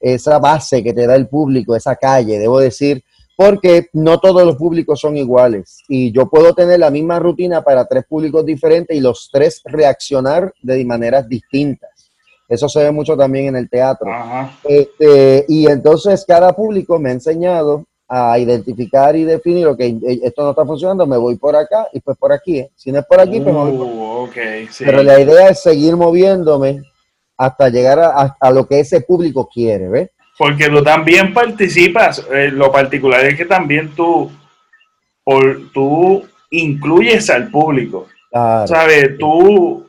esa 0.00 0.38
base 0.38 0.82
que 0.82 0.92
te 0.92 1.06
da 1.06 1.14
el 1.14 1.28
público, 1.28 1.74
esa 1.74 1.96
calle, 1.96 2.38
debo 2.38 2.60
decir, 2.60 3.02
porque 3.36 3.86
no 3.92 4.18
todos 4.18 4.44
los 4.44 4.56
públicos 4.56 4.98
son 4.98 5.16
iguales 5.16 5.78
y 5.88 6.10
yo 6.10 6.28
puedo 6.28 6.54
tener 6.54 6.80
la 6.80 6.90
misma 6.90 7.20
rutina 7.20 7.62
para 7.62 7.86
tres 7.86 8.04
públicos 8.04 8.44
diferentes 8.44 8.96
y 8.96 9.00
los 9.00 9.28
tres 9.32 9.62
reaccionar 9.64 10.52
de 10.60 10.84
maneras 10.84 11.28
distintas. 11.28 11.90
Eso 12.48 12.68
se 12.68 12.82
ve 12.82 12.90
mucho 12.90 13.16
también 13.16 13.46
en 13.46 13.56
el 13.56 13.70
teatro. 13.70 14.10
Este, 14.64 15.44
y 15.48 15.68
entonces 15.68 16.24
cada 16.26 16.52
público 16.52 16.98
me 16.98 17.10
ha 17.10 17.12
enseñado 17.12 17.84
a 18.08 18.38
identificar 18.38 19.14
y 19.14 19.24
definir, 19.24 19.66
ok, 19.66 19.80
eh, 19.80 20.20
esto 20.22 20.42
no 20.42 20.50
está 20.50 20.64
funcionando, 20.64 21.06
me 21.06 21.18
voy 21.18 21.36
por 21.36 21.54
acá 21.54 21.88
y 21.92 22.00
pues 22.00 22.16
por 22.16 22.32
aquí. 22.32 22.58
¿eh? 22.58 22.70
Si 22.74 22.90
no 22.90 23.00
es 23.00 23.06
por 23.06 23.20
aquí, 23.20 23.38
pues 23.38 23.54
me 23.54 23.60
voy 23.60 23.76
por 23.76 23.86
uh, 23.86 24.28
Pero 24.78 25.02
la 25.02 25.20
idea 25.20 25.50
es 25.50 25.60
seguir 25.60 25.94
moviéndome 25.94 26.82
hasta 27.38 27.68
llegar 27.68 28.00
a, 28.00 28.36
a 28.38 28.50
lo 28.50 28.66
que 28.66 28.80
ese 28.80 29.00
público 29.00 29.48
quiere, 29.48 29.88
¿ves? 29.88 30.10
Porque 30.36 30.68
tú 30.68 30.82
también 30.84 31.32
participas, 31.34 32.24
eh, 32.32 32.50
lo 32.52 32.70
particular 32.70 33.24
es 33.24 33.36
que 33.36 33.44
también 33.44 33.90
tú, 33.96 34.30
por, 35.24 35.72
tú 35.72 36.24
incluyes 36.50 37.28
al 37.30 37.48
público. 37.48 38.06
¿Sabes? 38.30 39.18
Tú 39.18 39.86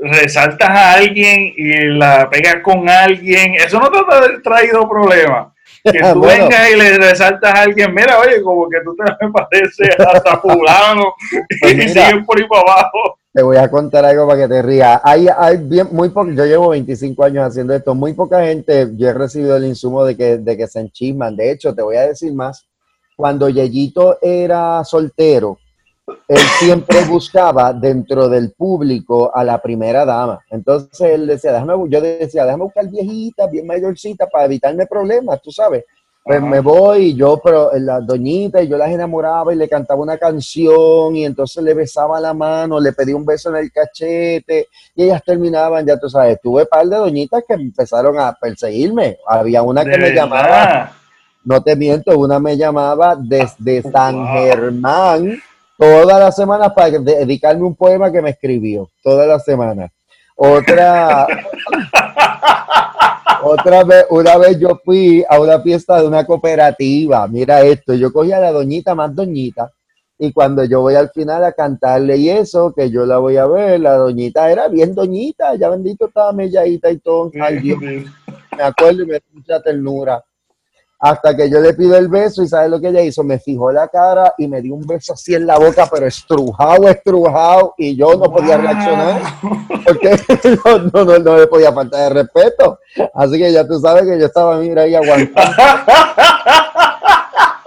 resaltas 0.00 0.70
a 0.70 0.92
alguien 0.94 1.52
y 1.54 1.86
la 1.88 2.30
pegas 2.30 2.62
con 2.62 2.88
alguien. 2.88 3.54
Eso 3.56 3.78
no 3.78 3.90
te 3.90 3.98
ha 3.98 4.42
traído 4.42 4.88
problema. 4.88 5.52
Que 5.84 5.98
tú 6.12 6.20
vengas 6.20 6.70
y 6.70 6.76
le 6.76 6.96
resaltas 6.96 7.54
a 7.54 7.62
alguien, 7.62 7.94
mira, 7.94 8.18
oye, 8.20 8.42
como 8.42 8.68
que 8.68 8.78
tú 8.84 8.94
te 8.96 9.26
me 9.26 9.32
pareces 9.50 9.98
hasta 9.98 10.38
fulano 10.38 11.14
pues 11.60 11.74
y 11.84 11.88
siguen 11.88 12.24
por 12.24 12.38
ahí 12.38 12.46
para 12.48 12.62
abajo. 12.62 13.09
Te 13.32 13.42
voy 13.42 13.58
a 13.58 13.70
contar 13.70 14.04
algo 14.04 14.26
para 14.26 14.40
que 14.40 14.48
te 14.48 14.60
rías. 14.60 15.00
Hay, 15.04 15.28
hay 15.28 15.56
bien, 15.58 15.88
muy 15.92 16.08
poco, 16.08 16.32
yo 16.32 16.44
llevo 16.44 16.70
25 16.70 17.22
años 17.24 17.44
haciendo 17.44 17.72
esto, 17.74 17.94
muy 17.94 18.12
poca 18.12 18.44
gente, 18.44 18.90
yo 18.96 19.08
he 19.08 19.14
recibido 19.14 19.56
el 19.56 19.66
insumo 19.66 20.04
de 20.04 20.16
que, 20.16 20.38
de 20.38 20.56
que 20.56 20.66
se 20.66 20.80
enchisman. 20.80 21.36
De 21.36 21.52
hecho, 21.52 21.72
te 21.72 21.82
voy 21.82 21.96
a 21.96 22.08
decir 22.08 22.34
más, 22.34 22.66
cuando 23.16 23.48
Yeyito 23.48 24.18
era 24.20 24.82
soltero, 24.82 25.58
él 26.26 26.38
siempre 26.58 27.04
buscaba 27.08 27.72
dentro 27.72 28.28
del 28.28 28.52
público 28.52 29.30
a 29.34 29.44
la 29.44 29.60
primera 29.62 30.04
dama. 30.04 30.44
Entonces 30.50 31.00
él 31.00 31.26
decía, 31.26 31.52
déjame, 31.52 31.74
yo 31.88 32.00
decía, 32.00 32.44
déjame 32.44 32.64
buscar 32.64 32.88
viejita, 32.88 33.46
bien 33.46 33.66
mayorcita 33.66 34.26
para 34.26 34.46
evitarme 34.46 34.86
problemas, 34.86 35.40
tú 35.40 35.52
sabes. 35.52 35.84
Pues 36.22 36.42
me 36.42 36.60
voy 36.60 37.06
y 37.06 37.14
yo, 37.14 37.40
pero 37.42 37.70
la 37.78 38.00
doñita, 38.00 38.62
y 38.62 38.68
yo 38.68 38.76
las 38.76 38.90
enamoraba 38.90 39.52
y 39.52 39.56
le 39.56 39.68
cantaba 39.68 40.02
una 40.02 40.18
canción 40.18 41.16
y 41.16 41.24
entonces 41.24 41.62
le 41.64 41.72
besaba 41.72 42.20
la 42.20 42.34
mano, 42.34 42.78
le 42.78 42.92
pedí 42.92 43.12
un 43.12 43.24
beso 43.24 43.48
en 43.48 43.56
el 43.56 43.72
cachete 43.72 44.68
y 44.94 45.04
ellas 45.04 45.22
terminaban, 45.24 45.86
ya 45.86 45.98
tú 45.98 46.10
sabes, 46.10 46.38
tuve 46.40 46.62
un 46.62 46.68
par 46.68 46.86
de 46.86 46.96
doñitas 46.96 47.42
que 47.48 47.54
empezaron 47.54 48.18
a 48.20 48.32
perseguirme. 48.34 49.16
Había 49.26 49.62
una 49.62 49.84
que 49.84 49.96
me 49.96 50.10
llamaba, 50.12 50.92
no 51.42 51.62
te 51.62 51.74
miento, 51.74 52.16
una 52.18 52.38
me 52.38 52.56
llamaba 52.56 53.16
desde 53.16 53.82
San 53.90 54.26
Germán 54.28 55.40
todas 55.78 56.20
las 56.20 56.36
semanas 56.36 56.72
para 56.74 56.90
dedicarme 56.90 57.64
un 57.64 57.74
poema 57.74 58.12
que 58.12 58.20
me 58.20 58.30
escribió, 58.30 58.90
todas 59.02 59.26
las 59.26 59.42
semanas. 59.42 59.90
Otra, 60.42 61.26
otra 63.42 63.84
vez, 63.84 64.06
una 64.08 64.38
vez 64.38 64.58
yo 64.58 64.80
fui 64.82 65.22
a 65.28 65.38
una 65.38 65.60
fiesta 65.60 66.00
de 66.00 66.08
una 66.08 66.24
cooperativa, 66.24 67.28
mira 67.28 67.60
esto, 67.60 67.92
yo 67.92 68.10
cogí 68.10 68.32
a 68.32 68.40
la 68.40 68.50
doñita 68.50 68.94
más 68.94 69.14
doñita, 69.14 69.70
y 70.18 70.32
cuando 70.32 70.64
yo 70.64 70.80
voy 70.80 70.94
al 70.94 71.10
final 71.10 71.44
a 71.44 71.52
cantarle 71.52 72.16
y 72.16 72.30
eso, 72.30 72.72
que 72.72 72.90
yo 72.90 73.04
la 73.04 73.18
voy 73.18 73.36
a 73.36 73.46
ver, 73.46 73.80
la 73.80 73.96
doñita 73.96 74.50
era 74.50 74.68
bien 74.68 74.94
doñita, 74.94 75.56
ya 75.56 75.68
bendito 75.68 76.06
estaba 76.06 76.32
melladita 76.32 76.90
y 76.90 76.96
todo, 77.00 77.30
ay 77.38 77.58
Dios, 77.58 77.78
me 78.56 78.62
acuerdo 78.62 79.02
y 79.02 79.06
me 79.08 79.12
da 79.12 79.20
mucha 79.34 79.60
ternura 79.60 80.24
hasta 81.00 81.34
que 81.34 81.48
yo 81.48 81.60
le 81.60 81.72
pido 81.72 81.96
el 81.96 82.08
beso 82.08 82.42
y 82.42 82.48
¿sabes 82.48 82.70
lo 82.70 82.78
que 82.78 82.88
ella 82.88 83.00
hizo? 83.00 83.24
Me 83.24 83.38
fijó 83.38 83.72
la 83.72 83.88
cara 83.88 84.34
y 84.36 84.46
me 84.46 84.60
dio 84.60 84.74
un 84.74 84.86
beso 84.86 85.14
así 85.14 85.34
en 85.34 85.46
la 85.46 85.58
boca, 85.58 85.88
pero 85.90 86.06
estrujado, 86.06 86.88
estrujado, 86.88 87.74
y 87.78 87.96
yo 87.96 88.14
no 88.16 88.30
podía 88.30 88.58
reaccionar 88.58 89.22
porque 89.84 90.20
no, 90.92 91.04
no, 91.04 91.18
no, 91.18 91.38
le 91.38 91.46
podía 91.46 91.72
faltar 91.72 92.00
de 92.12 92.22
respeto. 92.22 92.78
Así 93.14 93.38
que 93.38 93.50
ya 93.50 93.66
tú 93.66 93.80
sabes 93.80 94.02
que 94.02 94.20
yo 94.20 94.26
estaba, 94.26 94.58
mira, 94.58 94.82
ahí 94.82 94.94
aguantando. 94.94 95.56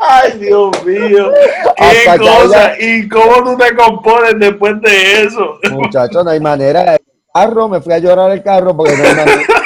Ay, 0.06 0.38
Dios 0.38 0.86
mío, 0.86 1.32
qué 1.76 2.18
cosa. 2.20 2.74
¿Y 2.80 3.10
cómo 3.10 3.44
tú 3.44 3.58
te 3.58 3.76
compones 3.76 4.36
después 4.38 4.80
de 4.82 5.24
eso? 5.24 5.58
Muchacho, 5.72 6.24
no 6.24 6.30
hay 6.30 6.40
manera. 6.40 6.94
El 6.96 7.00
carro, 7.34 7.68
me 7.68 7.82
fui 7.82 7.94
a 7.94 7.98
llorar 7.98 8.32
el 8.32 8.44
carro 8.44 8.78
porque 8.78 8.96
no 8.96 9.04
hay 9.04 9.16
manera 9.16 9.42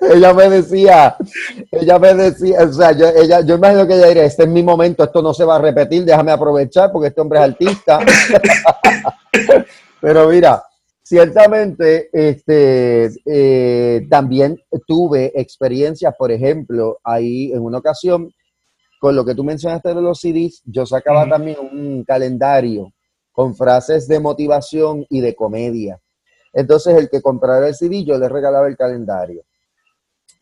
ella 0.00 0.34
me 0.34 0.48
decía, 0.48 1.16
ella 1.70 1.98
me 1.98 2.14
decía, 2.14 2.62
o 2.62 2.72
sea, 2.72 2.92
yo, 2.92 3.08
ella, 3.08 3.40
yo 3.40 3.56
imagino 3.56 3.86
que 3.86 3.94
ella 3.94 4.08
diría, 4.08 4.24
este 4.24 4.44
es 4.44 4.48
mi 4.48 4.62
momento, 4.62 5.04
esto 5.04 5.22
no 5.22 5.34
se 5.34 5.44
va 5.44 5.56
a 5.56 5.60
repetir, 5.60 6.04
déjame 6.04 6.32
aprovechar 6.32 6.92
porque 6.92 7.08
este 7.08 7.20
hombre 7.20 7.38
es 7.38 7.44
artista. 7.44 8.00
Pero 10.00 10.28
mira, 10.28 10.62
ciertamente, 11.02 12.10
este, 12.12 13.10
eh, 13.24 14.06
también 14.08 14.60
tuve 14.86 15.32
experiencias, 15.34 16.14
por 16.18 16.30
ejemplo, 16.30 16.98
ahí 17.02 17.52
en 17.52 17.60
una 17.60 17.78
ocasión, 17.78 18.30
con 19.00 19.16
lo 19.16 19.24
que 19.24 19.34
tú 19.34 19.44
mencionaste 19.44 19.94
de 19.94 20.00
los 20.00 20.20
CDs, 20.20 20.62
yo 20.64 20.86
sacaba 20.86 21.28
también 21.28 21.58
un 21.60 22.04
calendario 22.04 22.92
con 23.32 23.54
frases 23.54 24.08
de 24.08 24.20
motivación 24.20 25.04
y 25.10 25.20
de 25.20 25.34
comedia. 25.34 26.00
Entonces, 26.52 26.96
el 26.96 27.10
que 27.10 27.20
comprara 27.20 27.68
el 27.68 27.74
CD, 27.74 28.04
yo 28.04 28.16
le 28.16 28.28
regalaba 28.28 28.68
el 28.68 28.76
calendario. 28.76 29.42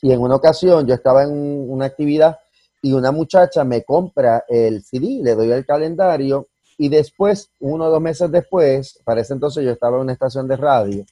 Y 0.03 0.13
en 0.13 0.21
una 0.21 0.35
ocasión 0.35 0.87
yo 0.87 0.95
estaba 0.95 1.23
en 1.23 1.31
una 1.71 1.87
actividad 1.87 2.39
y 2.83 2.93
una 2.93 3.13
muchacha 3.13 3.65
me 3.65 3.85
compra 3.85 4.45
el 4.49 4.83
CD, 4.83 5.21
le 5.23 5.35
doy 5.35 5.51
el 5.53 5.65
calendario 5.65 6.49
y 6.77 6.89
después, 6.89 7.51
uno 7.61 7.85
o 7.85 7.91
dos 7.91 8.01
meses 8.01 8.31
después, 8.31 9.01
para 9.05 9.21
ese 9.21 9.35
entonces 9.35 9.65
yo 9.65 9.71
estaba 9.71 9.97
en 9.97 10.03
una 10.03 10.13
estación 10.13 10.49
de 10.49 10.57
radio, 10.57 11.05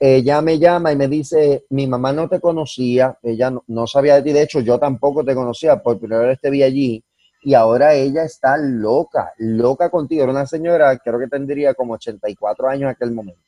ella 0.00 0.40
me 0.40 0.58
llama 0.58 0.90
y 0.90 0.96
me 0.96 1.06
dice, 1.06 1.66
mi 1.70 1.86
mamá 1.86 2.12
no 2.12 2.28
te 2.28 2.40
conocía, 2.40 3.18
ella 3.22 3.52
no, 3.66 3.86
sabía 3.86 4.16
de 4.16 4.22
ti, 4.22 4.32
de 4.32 4.42
hecho 4.42 4.60
yo 4.60 4.78
tampoco 4.78 5.22
te 5.24 5.34
conocía, 5.34 5.82
por 5.82 5.98
primera 5.98 6.22
vez 6.22 6.40
te 6.40 6.50
vi 6.50 6.62
allí 6.62 7.04
y 7.44 7.54
ahora 7.54 7.94
ella 7.94 8.24
está 8.24 8.56
loca, 8.56 9.32
loca 9.38 9.90
contigo. 9.90 10.22
Era 10.22 10.32
una 10.32 10.46
señora, 10.46 10.96
creo 10.98 11.18
que 11.18 11.28
tendría 11.28 11.74
como 11.74 11.94
84 11.94 12.68
años 12.68 12.82
en 12.82 12.88
aquel 12.88 13.12
momento. 13.12 13.42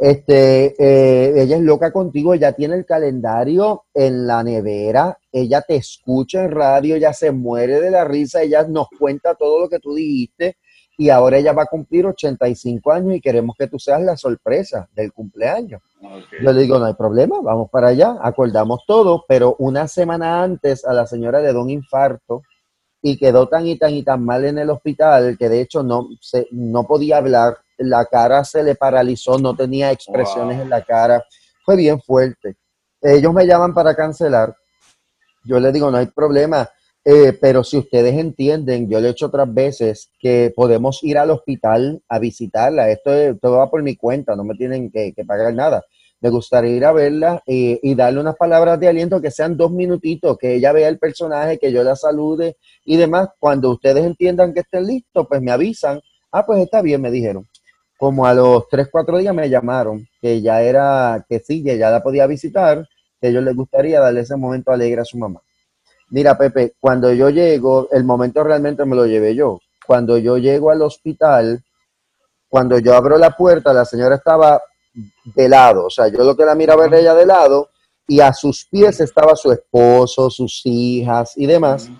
Este, 0.00 0.74
eh, 0.78 1.42
ella 1.42 1.56
es 1.56 1.62
loca 1.62 1.92
contigo, 1.92 2.32
ella 2.32 2.52
tiene 2.52 2.74
el 2.74 2.86
calendario 2.86 3.84
en 3.92 4.26
la 4.26 4.42
nevera, 4.42 5.18
ella 5.30 5.60
te 5.60 5.76
escucha 5.76 6.42
en 6.42 6.52
radio, 6.52 6.96
ella 6.96 7.12
se 7.12 7.30
muere 7.32 7.80
de 7.82 7.90
la 7.90 8.06
risa, 8.06 8.40
ella 8.40 8.66
nos 8.66 8.88
cuenta 8.98 9.34
todo 9.34 9.60
lo 9.60 9.68
que 9.68 9.78
tú 9.78 9.94
dijiste 9.94 10.56
y 10.96 11.10
ahora 11.10 11.36
ella 11.36 11.52
va 11.52 11.64
a 11.64 11.66
cumplir 11.66 12.06
85 12.06 12.92
años 12.92 13.14
y 13.14 13.20
queremos 13.20 13.54
que 13.58 13.68
tú 13.68 13.78
seas 13.78 14.00
la 14.00 14.16
sorpresa 14.16 14.88
del 14.94 15.12
cumpleaños. 15.12 15.82
Yo 16.42 16.50
le 16.50 16.62
digo, 16.62 16.78
no 16.78 16.86
hay 16.86 16.94
problema, 16.94 17.38
vamos 17.42 17.68
para 17.70 17.88
allá, 17.88 18.16
acordamos 18.22 18.84
todo, 18.86 19.26
pero 19.28 19.54
una 19.58 19.86
semana 19.86 20.42
antes 20.42 20.82
a 20.86 20.94
la 20.94 21.06
señora 21.06 21.42
le 21.42 21.50
dio 21.50 21.60
un 21.60 21.68
infarto 21.68 22.40
y 23.02 23.18
quedó 23.18 23.48
tan 23.48 23.66
y 23.66 23.76
tan 23.76 23.92
y 23.92 24.02
tan 24.02 24.24
mal 24.24 24.46
en 24.46 24.56
el 24.56 24.70
hospital 24.70 25.36
que 25.38 25.50
de 25.50 25.60
hecho 25.60 25.82
no, 25.82 26.08
se, 26.22 26.48
no 26.52 26.84
podía 26.84 27.18
hablar 27.18 27.58
la 27.80 28.04
cara 28.04 28.44
se 28.44 28.62
le 28.62 28.74
paralizó, 28.74 29.38
no 29.38 29.56
tenía 29.56 29.90
expresiones 29.90 30.60
en 30.60 30.68
la 30.68 30.82
cara, 30.82 31.24
fue 31.64 31.76
bien 31.76 32.00
fuerte. 32.00 32.56
Ellos 33.00 33.32
me 33.32 33.46
llaman 33.46 33.72
para 33.72 33.94
cancelar, 33.94 34.54
yo 35.44 35.58
les 35.58 35.72
digo, 35.72 35.90
no 35.90 35.96
hay 35.96 36.06
problema, 36.06 36.68
eh, 37.02 37.32
pero 37.40 37.64
si 37.64 37.78
ustedes 37.78 38.14
entienden, 38.14 38.88
yo 38.90 39.00
le 39.00 39.08
he 39.08 39.10
hecho 39.12 39.26
otras 39.26 39.52
veces 39.52 40.10
que 40.18 40.52
podemos 40.54 41.02
ir 41.02 41.16
al 41.16 41.30
hospital 41.30 42.02
a 42.08 42.18
visitarla, 42.18 42.90
esto, 42.90 43.10
todo 43.40 43.56
va 43.56 43.70
por 43.70 43.82
mi 43.82 43.96
cuenta, 43.96 44.36
no 44.36 44.44
me 44.44 44.54
tienen 44.54 44.90
que, 44.90 45.14
pagar 45.26 45.54
nada. 45.54 45.82
Me 46.20 46.28
gustaría 46.28 46.76
ir 46.76 46.84
a 46.84 46.92
verla 46.92 47.42
eh, 47.46 47.80
y 47.82 47.94
darle 47.94 48.20
unas 48.20 48.36
palabras 48.36 48.78
de 48.78 48.88
aliento 48.88 49.22
que 49.22 49.30
sean 49.30 49.56
dos 49.56 49.70
minutitos, 49.70 50.36
que 50.36 50.56
ella 50.56 50.72
vea 50.72 50.88
el 50.88 50.98
personaje, 50.98 51.58
que 51.58 51.72
yo 51.72 51.82
la 51.82 51.96
salude 51.96 52.58
y 52.84 52.98
demás. 52.98 53.30
Cuando 53.38 53.70
ustedes 53.70 54.04
entiendan 54.04 54.52
que 54.52 54.60
estén 54.60 54.86
listos, 54.86 55.26
pues 55.26 55.40
me 55.40 55.50
avisan. 55.50 55.98
Ah, 56.30 56.44
pues 56.44 56.60
está 56.60 56.82
bien, 56.82 57.00
me 57.00 57.10
dijeron 57.10 57.49
como 58.00 58.24
a 58.24 58.32
los 58.32 58.66
3, 58.70 58.88
4 58.90 59.18
días 59.18 59.34
me 59.34 59.50
llamaron, 59.50 60.08
que 60.22 60.40
ya 60.40 60.62
era, 60.62 61.22
que 61.28 61.38
sí, 61.38 61.62
que 61.62 61.76
ya 61.76 61.90
la 61.90 62.02
podía 62.02 62.26
visitar, 62.26 62.88
que 63.20 63.28
ellos 63.28 63.44
les 63.44 63.54
gustaría 63.54 64.00
darle 64.00 64.22
ese 64.22 64.36
momento 64.36 64.72
alegre 64.72 65.02
a 65.02 65.04
su 65.04 65.18
mamá. 65.18 65.42
Mira, 66.08 66.38
Pepe, 66.38 66.72
cuando 66.80 67.12
yo 67.12 67.28
llego, 67.28 67.88
el 67.92 68.04
momento 68.04 68.42
realmente 68.42 68.86
me 68.86 68.96
lo 68.96 69.04
llevé 69.04 69.34
yo. 69.34 69.60
Cuando 69.86 70.16
yo 70.16 70.38
llego 70.38 70.70
al 70.70 70.80
hospital, 70.80 71.62
cuando 72.48 72.78
yo 72.78 72.94
abro 72.94 73.18
la 73.18 73.36
puerta, 73.36 73.74
la 73.74 73.84
señora 73.84 74.14
estaba 74.14 74.62
de 75.24 75.48
lado, 75.50 75.84
o 75.84 75.90
sea, 75.90 76.08
yo 76.08 76.24
lo 76.24 76.34
que 76.34 76.46
la 76.46 76.54
miraba 76.54 76.86
era 76.86 76.98
ella 76.98 77.14
de 77.14 77.26
lado, 77.26 77.68
y 78.08 78.20
a 78.20 78.32
sus 78.32 78.64
pies 78.64 78.98
estaba 79.00 79.36
su 79.36 79.52
esposo, 79.52 80.30
sus 80.30 80.62
hijas 80.64 81.34
y 81.36 81.44
demás. 81.44 81.90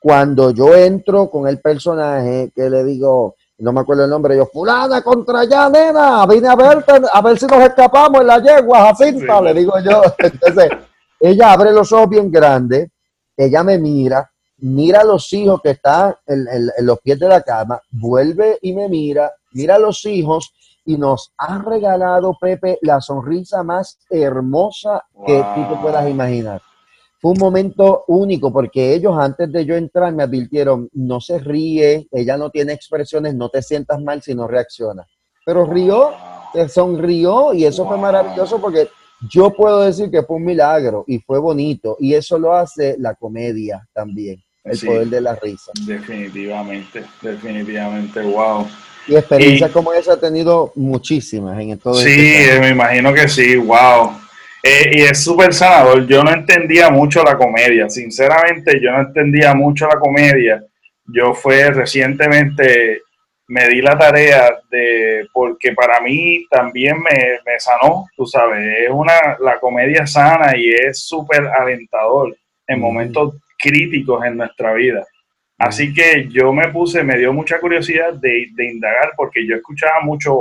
Cuando 0.00 0.50
yo 0.50 0.74
entro 0.74 1.30
con 1.30 1.46
el 1.46 1.60
personaje, 1.60 2.50
que 2.56 2.68
le 2.68 2.82
digo, 2.82 3.36
no 3.58 3.72
me 3.72 3.80
acuerdo 3.80 4.04
el 4.04 4.10
nombre, 4.10 4.36
yo, 4.36 4.46
fulana 4.46 5.00
contra 5.02 5.40
allá, 5.40 5.68
nena, 5.68 6.26
vine 6.26 6.48
a 6.48 6.56
verte, 6.56 6.92
a 7.12 7.22
ver 7.22 7.38
si 7.38 7.46
nos 7.46 7.62
escapamos 7.62 8.20
en 8.20 8.26
la 8.26 8.42
yegua, 8.42 8.86
Jacinta, 8.86 9.40
le 9.40 9.54
digo 9.54 9.78
yo. 9.78 10.02
Entonces, 10.18 10.70
ella 11.20 11.52
abre 11.52 11.72
los 11.72 11.92
ojos 11.92 12.08
bien 12.08 12.30
grandes, 12.30 12.90
ella 13.36 13.62
me 13.62 13.78
mira, 13.78 14.30
mira 14.58 15.00
a 15.00 15.04
los 15.04 15.32
hijos 15.32 15.60
que 15.62 15.70
están 15.70 16.14
en, 16.26 16.68
los 16.80 16.98
pies 17.00 17.18
de 17.18 17.28
la 17.28 17.42
cama, 17.42 17.80
vuelve 17.90 18.58
y 18.62 18.72
me 18.72 18.88
mira, 18.88 19.32
mira 19.52 19.76
a 19.76 19.78
los 19.78 20.04
hijos 20.04 20.52
y 20.84 20.98
nos 20.98 21.32
ha 21.38 21.58
regalado, 21.58 22.36
Pepe, 22.40 22.78
la 22.82 23.00
sonrisa 23.00 23.62
más 23.62 23.98
hermosa 24.10 25.04
que 25.26 25.42
tú 25.54 25.68
te 25.68 25.80
puedas 25.80 26.08
imaginar. 26.08 26.60
Fue 27.24 27.32
un 27.32 27.38
momento 27.38 28.04
único 28.08 28.52
porque 28.52 28.92
ellos 28.92 29.16
antes 29.18 29.50
de 29.50 29.64
yo 29.64 29.74
entrar 29.76 30.12
me 30.12 30.24
advirtieron, 30.24 30.90
no 30.92 31.22
se 31.22 31.38
ríe, 31.38 32.06
ella 32.12 32.36
no 32.36 32.50
tiene 32.50 32.74
expresiones, 32.74 33.34
no 33.34 33.48
te 33.48 33.62
sientas 33.62 33.98
mal 34.02 34.20
si 34.20 34.34
no 34.34 34.46
reacciona. 34.46 35.06
Pero 35.46 35.64
rió, 35.64 36.10
se 36.52 36.68
sonrió 36.68 37.54
y 37.54 37.64
eso 37.64 37.88
fue 37.88 37.96
maravilloso 37.96 38.60
porque 38.60 38.90
yo 39.26 39.48
puedo 39.54 39.80
decir 39.80 40.10
que 40.10 40.22
fue 40.22 40.36
un 40.36 40.44
milagro 40.44 41.04
y 41.06 41.18
fue 41.18 41.38
bonito 41.38 41.96
y 41.98 42.12
eso 42.12 42.38
lo 42.38 42.54
hace 42.54 42.96
la 42.98 43.14
comedia 43.14 43.88
también, 43.94 44.44
el 44.62 44.78
poder 44.78 45.06
de 45.06 45.20
la 45.22 45.34
risa. 45.34 45.72
Definitivamente, 45.86 47.06
definitivamente, 47.22 48.20
wow. 48.20 48.66
Y 49.08 49.16
experiencias 49.16 49.70
como 49.70 49.94
esa 49.94 50.12
ha 50.12 50.20
tenido 50.20 50.72
muchísimas 50.74 51.58
en 51.58 51.78
todo 51.78 51.94
Sí, 51.94 52.10
este 52.10 52.60
me 52.60 52.68
imagino 52.68 53.14
que 53.14 53.26
sí, 53.30 53.56
wow. 53.56 54.23
Eh, 54.66 54.90
y 54.92 55.00
es 55.02 55.22
súper 55.22 55.52
sanador. 55.52 56.06
Yo 56.06 56.24
no 56.24 56.32
entendía 56.32 56.88
mucho 56.88 57.22
la 57.22 57.36
comedia, 57.36 57.86
sinceramente 57.90 58.80
yo 58.80 58.92
no 58.92 59.00
entendía 59.00 59.52
mucho 59.52 59.86
la 59.86 59.98
comedia. 59.98 60.64
Yo 61.04 61.34
fue 61.34 61.70
recientemente, 61.70 63.02
me 63.46 63.68
di 63.68 63.82
la 63.82 63.98
tarea 63.98 64.58
de, 64.70 65.28
porque 65.34 65.72
para 65.72 66.00
mí 66.00 66.46
también 66.50 66.96
me, 66.96 67.40
me 67.44 67.60
sanó, 67.60 68.06
tú 68.16 68.24
sabes, 68.24 68.66
es 68.84 68.90
una, 68.90 69.36
la 69.38 69.60
comedia 69.60 70.06
sana 70.06 70.56
y 70.56 70.70
es 70.70 71.04
súper 71.06 71.46
alentador 71.46 72.34
en 72.66 72.80
momentos 72.80 73.34
críticos 73.58 74.24
en 74.24 74.38
nuestra 74.38 74.72
vida. 74.72 75.04
Así 75.58 75.92
que 75.92 76.26
yo 76.30 76.54
me 76.54 76.68
puse, 76.68 77.04
me 77.04 77.18
dio 77.18 77.34
mucha 77.34 77.60
curiosidad 77.60 78.14
de, 78.14 78.46
de 78.54 78.64
indagar 78.64 79.12
porque 79.14 79.46
yo 79.46 79.56
escuchaba 79.56 80.00
mucho 80.00 80.34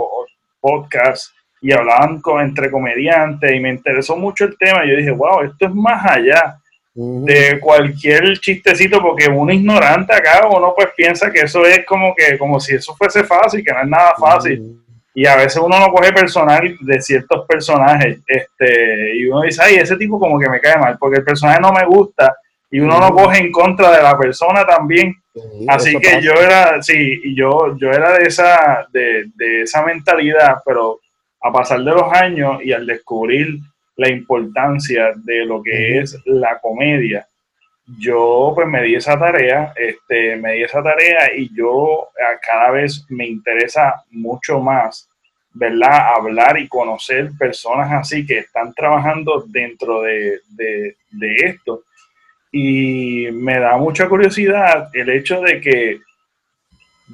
podcasts 0.62 1.34
y 1.64 1.72
hablaban 1.72 2.20
con, 2.20 2.44
entre 2.44 2.70
comediantes 2.70 3.56
y 3.56 3.60
me 3.62 3.70
interesó 3.70 4.18
mucho 4.18 4.44
el 4.44 4.58
tema. 4.58 4.86
Yo 4.86 4.98
dije, 4.98 5.12
wow, 5.12 5.44
esto 5.44 5.68
es 5.68 5.74
más 5.74 6.06
allá 6.06 6.58
de 6.94 7.58
cualquier 7.62 8.38
chistecito 8.38 9.02
porque 9.02 9.28
uno 9.28 9.52
ignorante 9.52 10.14
acá 10.14 10.46
uno 10.48 10.74
pues 10.76 10.90
piensa 10.96 11.32
que 11.32 11.40
eso 11.40 11.66
es 11.66 11.84
como 11.86 12.14
que 12.14 12.38
como 12.38 12.60
si 12.60 12.76
eso 12.76 12.94
fuese 12.96 13.24
fácil, 13.24 13.64
que 13.64 13.72
no 13.72 13.82
es 13.82 13.88
nada 13.88 14.14
fácil. 14.20 14.78
Y 15.16 15.26
a 15.26 15.38
veces 15.38 15.62
uno 15.64 15.80
no 15.80 15.90
coge 15.90 16.12
personal 16.12 16.76
de 16.82 17.02
ciertos 17.02 17.48
personajes 17.48 18.20
este 18.28 19.16
y 19.16 19.26
uno 19.26 19.44
dice, 19.44 19.62
ay, 19.64 19.76
ese 19.76 19.96
tipo 19.96 20.20
como 20.20 20.38
que 20.38 20.50
me 20.50 20.60
cae 20.60 20.78
mal 20.78 20.98
porque 21.00 21.20
el 21.20 21.24
personaje 21.24 21.62
no 21.62 21.72
me 21.72 21.86
gusta 21.86 22.36
y 22.70 22.82
uno 22.82 23.00
no 23.00 23.14
coge 23.14 23.40
en 23.40 23.54
contra 23.54 23.90
de 23.90 24.04
la 24.04 24.18
persona 24.18 24.66
también. 24.66 25.16
Así 25.70 25.98
que 25.98 26.22
yo 26.22 26.34
era, 26.34 26.82
sí, 26.82 27.34
yo, 27.34 27.78
yo 27.78 27.90
era 27.90 28.18
de 28.18 28.26
esa, 28.26 28.86
de, 28.92 29.28
de 29.34 29.62
esa 29.62 29.82
mentalidad, 29.84 30.58
pero 30.66 31.00
a 31.44 31.52
pasar 31.52 31.80
de 31.84 31.92
los 31.92 32.12
años 32.14 32.64
y 32.64 32.72
al 32.72 32.86
descubrir 32.86 33.60
la 33.98 34.10
importancia 34.10 35.12
de 35.16 35.46
lo 35.46 35.62
que 35.62 36.00
es 36.00 36.18
la 36.26 36.58
comedia, 36.60 37.28
yo 38.00 38.54
pues 38.56 38.66
me 38.68 38.82
di 38.82 38.96
esa 38.96 39.20
tarea, 39.20 39.74
este, 39.76 40.38
me 40.38 40.54
di 40.54 40.64
esa 40.64 40.82
tarea 40.82 41.36
y 41.36 41.54
yo 41.54 42.08
cada 42.42 42.72
vez 42.72 43.06
me 43.10 43.28
interesa 43.28 44.04
mucho 44.12 44.60
más, 44.62 45.10
¿verdad? 45.54 46.16
Hablar 46.16 46.58
y 46.60 46.70
conocer 46.70 47.32
personas 47.38 47.92
así 47.92 48.26
que 48.26 48.40
están 48.40 48.74
trabajando 48.74 49.44
dentro 49.46 50.02
de, 50.02 50.40
de 50.50 51.36
esto. 51.44 51.84
Y 52.52 53.28
me 53.34 53.60
da 53.60 53.76
mucha 53.78 54.08
curiosidad 54.08 54.90
el 54.94 55.10
hecho 55.10 55.42
de 55.42 55.60
que 55.60 56.00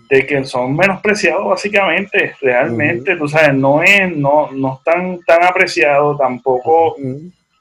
de 0.10 0.26
que 0.26 0.44
son 0.44 0.76
menospreciados 0.76 1.46
básicamente, 1.48 2.36
realmente, 2.42 3.16
tú 3.16 3.28
sabes, 3.28 3.54
no 3.56 3.82
es, 3.82 4.16
no, 4.16 4.52
no 4.52 4.76
están 4.76 5.20
tan 5.26 5.44
apreciados 5.44 6.18
tampoco. 6.18 6.96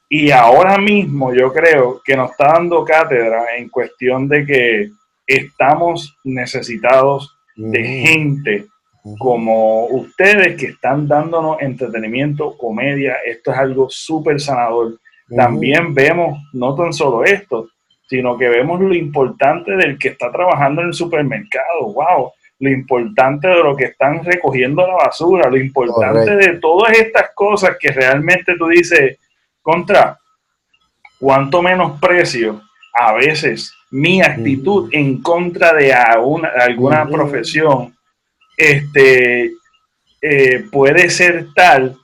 Y 0.08 0.30
ahora 0.30 0.78
mismo 0.78 1.34
yo 1.34 1.52
creo 1.52 2.00
que 2.04 2.16
nos 2.16 2.30
está 2.30 2.52
dando 2.54 2.84
cátedra 2.84 3.56
en 3.56 3.68
cuestión 3.68 4.28
de 4.28 4.46
que 4.46 4.90
estamos 5.26 6.16
necesitados 6.24 7.34
de 7.56 7.84
gente 7.84 8.66
como 9.16 9.86
ustedes 9.86 10.56
que 10.56 10.66
están 10.66 11.08
dándonos 11.08 11.60
entretenimiento, 11.62 12.56
comedia, 12.58 13.16
esto 13.24 13.52
es 13.52 13.58
algo 13.58 13.88
súper 13.88 14.40
sanador. 14.40 14.98
También 15.34 15.94
vemos 15.94 16.38
no 16.52 16.74
tan 16.74 16.92
solo 16.92 17.24
esto, 17.24 17.68
sino 18.08 18.36
que 18.38 18.48
vemos 18.48 18.80
lo 18.80 18.94
importante 18.94 19.76
del 19.76 19.98
que 19.98 20.08
está 20.08 20.32
trabajando 20.32 20.82
en 20.82 20.88
el 20.88 20.94
supermercado, 20.94 21.92
wow, 21.92 22.32
lo 22.60 22.70
importante 22.70 23.46
de 23.46 23.62
lo 23.62 23.76
que 23.76 23.84
están 23.84 24.24
recogiendo 24.24 24.86
la 24.86 24.94
basura, 24.94 25.48
lo 25.48 25.58
importante 25.58 26.34
de 26.34 26.58
todas 26.58 26.92
estas 26.98 27.30
cosas 27.34 27.76
que 27.78 27.92
realmente 27.92 28.56
tú 28.56 28.66
dices, 28.68 29.18
contra, 29.62 30.18
cuánto 31.20 31.62
menos 31.62 32.00
precio 32.00 32.62
a 32.94 33.12
veces 33.12 33.72
mi 33.90 34.20
actitud 34.22 34.88
en 34.92 35.22
contra 35.22 35.72
de 35.72 35.92
alguna 35.92 37.06
profesión 37.06 37.94
este, 38.56 39.52
eh, 40.20 40.64
puede 40.72 41.10
ser 41.10 41.46
tal 41.54 41.96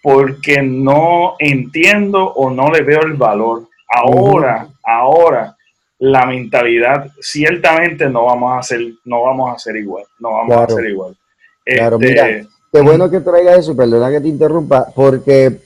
porque 0.00 0.62
no 0.62 1.34
entiendo 1.40 2.24
o 2.24 2.50
no 2.50 2.70
le 2.70 2.82
veo 2.82 3.02
el 3.02 3.14
valor. 3.14 3.68
Ahora, 3.88 4.68
ahora, 4.88 5.56
la 5.98 6.26
mentalidad, 6.26 7.08
ciertamente 7.20 8.08
no 8.08 8.24
vamos 8.26 8.52
a 8.52 8.58
hacer, 8.58 8.80
no 9.04 9.22
vamos 9.24 9.50
a 9.50 9.54
hacer 9.54 9.76
igual, 9.76 10.04
no 10.20 10.32
vamos 10.32 10.56
a 10.56 10.64
hacer 10.64 10.88
igual. 10.88 11.16
Claro, 11.64 11.96
este, 12.00 12.08
mira, 12.08 12.48
qué 12.72 12.80
bueno 12.80 13.10
que 13.10 13.20
traigas 13.20 13.58
eso, 13.58 13.76
perdona 13.76 14.10
que 14.10 14.20
te 14.20 14.28
interrumpa, 14.28 14.86
porque 14.94 15.58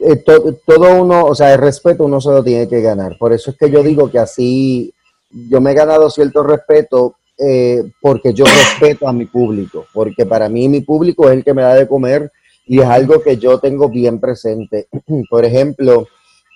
eh, 0.00 0.24
todo 0.66 1.02
uno, 1.02 1.24
o 1.24 1.34
sea, 1.34 1.54
el 1.54 1.60
respeto 1.60 2.04
uno 2.04 2.20
se 2.20 2.30
lo 2.30 2.42
tiene 2.44 2.68
que 2.68 2.82
ganar. 2.82 3.16
Por 3.18 3.32
eso 3.32 3.50
es 3.50 3.56
que 3.56 3.70
yo 3.70 3.82
digo 3.82 4.10
que 4.10 4.18
así 4.18 4.92
yo 5.30 5.60
me 5.60 5.72
he 5.72 5.74
ganado 5.74 6.10
cierto 6.10 6.42
respeto 6.42 7.16
eh, 7.38 7.82
porque 8.00 8.32
yo 8.32 8.44
respeto 8.44 9.08
a 9.08 9.12
mi 9.12 9.26
público, 9.26 9.86
porque 9.92 10.26
para 10.26 10.48
mí 10.48 10.68
mi 10.68 10.80
público 10.80 11.28
es 11.28 11.36
el 11.36 11.44
que 11.44 11.54
me 11.54 11.62
da 11.62 11.74
de 11.74 11.86
comer 11.88 12.32
y 12.66 12.80
es 12.80 12.86
algo 12.86 13.22
que 13.22 13.36
yo 13.36 13.58
tengo 13.58 13.88
bien 13.88 14.18
presente. 14.20 14.88
Por 15.30 15.44
ejemplo, 15.44 16.06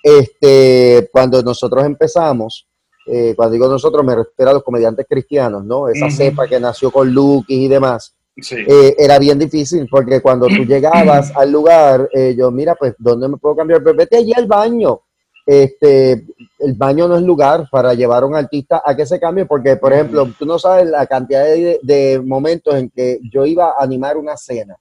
este, 0.03 1.09
cuando 1.11 1.41
nosotros 1.43 1.85
empezamos, 1.85 2.67
eh, 3.05 3.33
cuando 3.35 3.53
digo 3.53 3.67
nosotros 3.67 4.05
me 4.05 4.15
refiero 4.15 4.51
a 4.51 4.53
los 4.53 4.63
comediantes 4.63 5.05
cristianos, 5.09 5.63
¿no? 5.65 5.87
Esa 5.87 6.09
cepa 6.09 6.47
que 6.47 6.59
nació 6.59 6.91
con 6.91 7.11
Lucky 7.11 7.65
y 7.65 7.67
demás. 7.67 8.15
Eh, 8.49 8.95
era 8.97 9.19
bien 9.19 9.37
difícil 9.37 9.87
porque 9.89 10.21
cuando 10.21 10.47
tú 10.47 10.63
llegabas 10.67 11.35
al 11.35 11.51
lugar, 11.51 12.09
eh, 12.13 12.35
yo, 12.37 12.51
mira, 12.51 12.75
pues, 12.75 12.93
¿dónde 12.97 13.27
me 13.27 13.37
puedo 13.37 13.55
cambiar? 13.55 13.83
Pues 13.83 13.95
vete 13.95 14.17
allí 14.17 14.33
al 14.33 14.47
baño. 14.47 15.01
Este, 15.45 16.25
el 16.59 16.73
baño 16.75 17.07
no 17.07 17.15
es 17.15 17.23
lugar 17.23 17.67
para 17.71 17.93
llevar 17.95 18.23
a 18.23 18.27
un 18.27 18.35
artista 18.35 18.81
a 18.85 18.95
que 18.95 19.05
se 19.05 19.19
cambie, 19.19 19.45
porque, 19.45 19.75
por 19.75 19.91
ejemplo, 19.91 20.29
tú 20.37 20.45
no 20.45 20.59
sabes 20.59 20.87
la 20.87 21.05
cantidad 21.07 21.43
de 21.43 22.21
momentos 22.23 22.75
en 22.75 22.89
que 22.89 23.19
yo 23.31 23.45
iba 23.45 23.71
a 23.71 23.83
animar 23.83 24.17
una 24.17 24.37
cena 24.37 24.77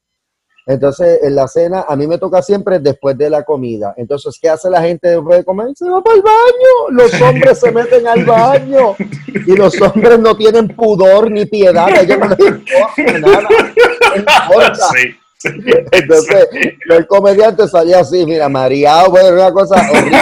entonces, 0.71 1.19
en 1.25 1.35
la 1.35 1.49
cena 1.49 1.85
a 1.89 1.97
mí 1.97 2.07
me 2.07 2.17
toca 2.17 2.41
siempre 2.43 2.79
después 2.79 3.19
de 3.19 3.29
la 3.29 3.43
comida. 3.43 3.93
Entonces, 3.97 4.39
¿qué 4.41 4.49
hace 4.49 4.71
la 4.71 4.81
gente 4.81 5.09
después 5.09 5.39
de 5.39 5.45
comer? 5.45 5.67
Se 5.75 5.91
va 5.91 6.01
para 6.01 6.15
el 6.15 6.23
baño. 6.23 6.91
Los 6.91 7.21
hombres 7.21 7.59
se 7.59 7.73
meten 7.73 8.07
al 8.07 8.25
baño. 8.25 8.95
Y 9.27 9.57
los 9.57 9.81
hombres 9.81 10.21
no 10.21 10.37
tienen 10.37 10.69
pudor 10.69 11.29
ni 11.29 11.45
piedad. 11.45 11.89
A 11.89 12.01
ellos 12.03 12.19
no 12.21 12.29
les 12.29 12.39
importa 12.39 13.19
nada. 13.19 13.49
Entonces, 15.91 16.49
el 16.89 17.07
comediante 17.09 17.67
salía 17.67 17.99
así, 17.99 18.25
mira, 18.25 18.49
María, 18.49 19.09
bueno, 19.09 19.31
una 19.31 19.51
cosa 19.51 19.75
horrible. 19.91 20.19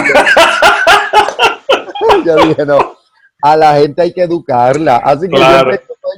Yo 2.24 2.36
dije, 2.36 2.64
no, 2.64 2.96
a 3.42 3.54
la 3.54 3.74
gente 3.74 4.00
hay 4.00 4.14
que 4.14 4.22
educarla. 4.22 4.96
Así 4.96 5.28
que 5.28 5.36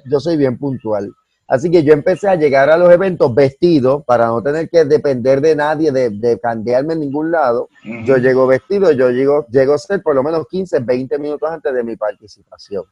yo 0.08 0.20
soy 0.20 0.36
bien 0.36 0.56
puntual. 0.56 1.12
Así 1.50 1.68
que 1.68 1.82
yo 1.82 1.92
empecé 1.92 2.28
a 2.28 2.36
llegar 2.36 2.70
a 2.70 2.76
los 2.76 2.92
eventos 2.92 3.34
vestido 3.34 4.04
para 4.04 4.28
no 4.28 4.40
tener 4.40 4.70
que 4.70 4.84
depender 4.84 5.40
de 5.40 5.56
nadie, 5.56 5.90
de, 5.90 6.10
de 6.10 6.38
candearme 6.38 6.92
en 6.92 7.00
ningún 7.00 7.32
lado. 7.32 7.68
Yo 8.04 8.18
llego 8.18 8.46
vestido, 8.46 8.92
yo 8.92 9.10
llego, 9.10 9.44
llego 9.50 9.74
a 9.74 9.78
ser 9.78 10.00
por 10.00 10.14
lo 10.14 10.22
menos 10.22 10.46
15, 10.48 10.78
20 10.78 11.18
minutos 11.18 11.50
antes 11.50 11.74
de 11.74 11.82
mi 11.82 11.96
participación. 11.96 12.84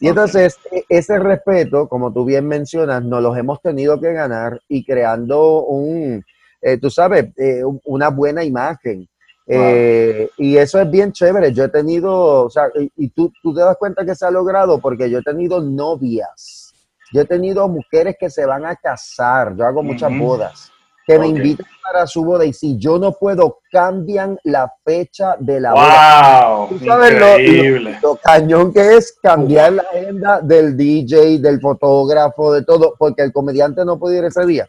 Y 0.00 0.08
entonces 0.08 0.56
e, 0.72 0.86
ese 0.88 1.18
respeto, 1.18 1.90
como 1.90 2.10
tú 2.10 2.24
bien 2.24 2.48
mencionas, 2.48 3.04
nos 3.04 3.22
los 3.22 3.36
hemos 3.36 3.60
tenido 3.60 4.00
que 4.00 4.14
ganar 4.14 4.62
y 4.66 4.82
creando 4.82 5.64
un, 5.64 6.24
eh, 6.62 6.78
tú 6.78 6.88
sabes, 6.88 7.26
eh, 7.36 7.60
una 7.84 8.08
buena 8.08 8.42
imagen. 8.42 9.06
Eh, 9.46 10.30
y 10.38 10.56
eso 10.56 10.80
es 10.80 10.90
bien 10.90 11.12
chévere. 11.12 11.52
Yo 11.52 11.64
he 11.64 11.68
tenido, 11.68 12.46
o 12.46 12.48
sea, 12.48 12.70
y, 12.80 12.90
y 12.96 13.10
tú, 13.10 13.30
tú 13.42 13.52
te 13.52 13.60
das 13.60 13.76
cuenta 13.76 14.06
que 14.06 14.14
se 14.14 14.24
ha 14.24 14.30
logrado 14.30 14.78
porque 14.78 15.10
yo 15.10 15.18
he 15.18 15.22
tenido 15.22 15.60
novias 15.60 16.65
yo 17.12 17.22
he 17.22 17.24
tenido 17.24 17.68
mujeres 17.68 18.16
que 18.18 18.30
se 18.30 18.44
van 18.44 18.66
a 18.66 18.76
casar, 18.76 19.54
yo 19.56 19.64
hago 19.64 19.82
muchas 19.82 20.16
bodas, 20.16 20.72
que 21.06 21.18
me 21.18 21.28
invitan 21.28 21.66
para 21.84 22.06
su 22.06 22.24
boda 22.24 22.44
y 22.44 22.52
si 22.52 22.76
yo 22.78 22.98
no 22.98 23.12
puedo, 23.12 23.60
cambian 23.70 24.38
la 24.42 24.72
fecha 24.84 25.36
de 25.38 25.60
la 25.60 25.72
boda. 25.72 26.68
¿Tú 26.68 26.78
sabes 26.84 28.00
lo, 28.02 28.16
cañón 28.16 28.72
que 28.72 28.96
es 28.96 29.16
cambiar 29.22 29.74
la 29.74 29.82
agenda 29.82 30.40
del 30.40 30.76
DJ, 30.76 31.38
del 31.38 31.60
fotógrafo, 31.60 32.52
de 32.52 32.64
todo, 32.64 32.94
porque 32.98 33.22
el 33.22 33.32
comediante 33.32 33.84
no 33.84 33.98
puede 33.98 34.18
ir 34.18 34.24
ese 34.24 34.44
día? 34.44 34.68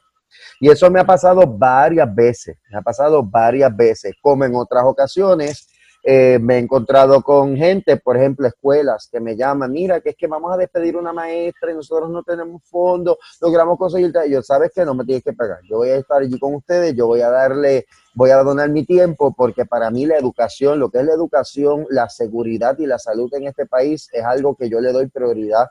Y 0.59 0.69
eso 0.69 0.89
me 0.91 0.99
ha 0.99 1.05
pasado 1.05 1.41
varias 1.45 2.13
veces, 2.13 2.57
me 2.69 2.77
ha 2.77 2.81
pasado 2.81 3.23
varias 3.23 3.75
veces, 3.75 4.13
como 4.21 4.45
en 4.45 4.55
otras 4.55 4.83
ocasiones 4.85 5.67
eh, 6.09 6.39
me 6.39 6.55
he 6.55 6.59
encontrado 6.59 7.21
con 7.21 7.57
gente, 7.57 7.97
por 7.97 8.15
ejemplo, 8.15 8.47
escuelas 8.47 9.09
que 9.11 9.19
me 9.19 9.35
llaman, 9.35 9.73
mira, 9.73 9.99
que 9.99 10.11
es 10.11 10.15
que 10.15 10.25
vamos 10.25 10.53
a 10.53 10.55
despedir 10.55 10.95
una 10.95 11.11
maestra 11.11 11.69
y 11.69 11.75
nosotros 11.75 12.09
no 12.09 12.23
tenemos 12.23 12.63
fondos, 12.63 13.17
logramos 13.41 13.77
conseguir, 13.77 14.13
y 14.25 14.31
yo, 14.31 14.41
sabes 14.41 14.71
que 14.73 14.85
no 14.85 14.95
me 14.95 15.03
tienes 15.03 15.21
que 15.21 15.33
pagar, 15.33 15.59
yo 15.69 15.79
voy 15.79 15.89
a 15.89 15.97
estar 15.97 16.21
allí 16.21 16.39
con 16.39 16.55
ustedes, 16.55 16.95
yo 16.95 17.07
voy 17.07 17.19
a 17.19 17.29
darle, 17.29 17.87
voy 18.13 18.29
a 18.29 18.37
donar 18.37 18.69
mi 18.69 18.85
tiempo, 18.85 19.35
porque 19.35 19.65
para 19.65 19.91
mí 19.91 20.05
la 20.05 20.15
educación, 20.15 20.79
lo 20.79 20.89
que 20.89 20.99
es 20.99 21.05
la 21.05 21.13
educación, 21.13 21.85
la 21.89 22.07
seguridad 22.07 22.79
y 22.79 22.85
la 22.85 22.99
salud 22.99 23.29
en 23.33 23.47
este 23.47 23.65
país 23.65 24.07
es 24.13 24.23
algo 24.23 24.55
que 24.55 24.69
yo 24.69 24.79
le 24.79 24.93
doy 24.93 25.07
prioridad 25.07 25.67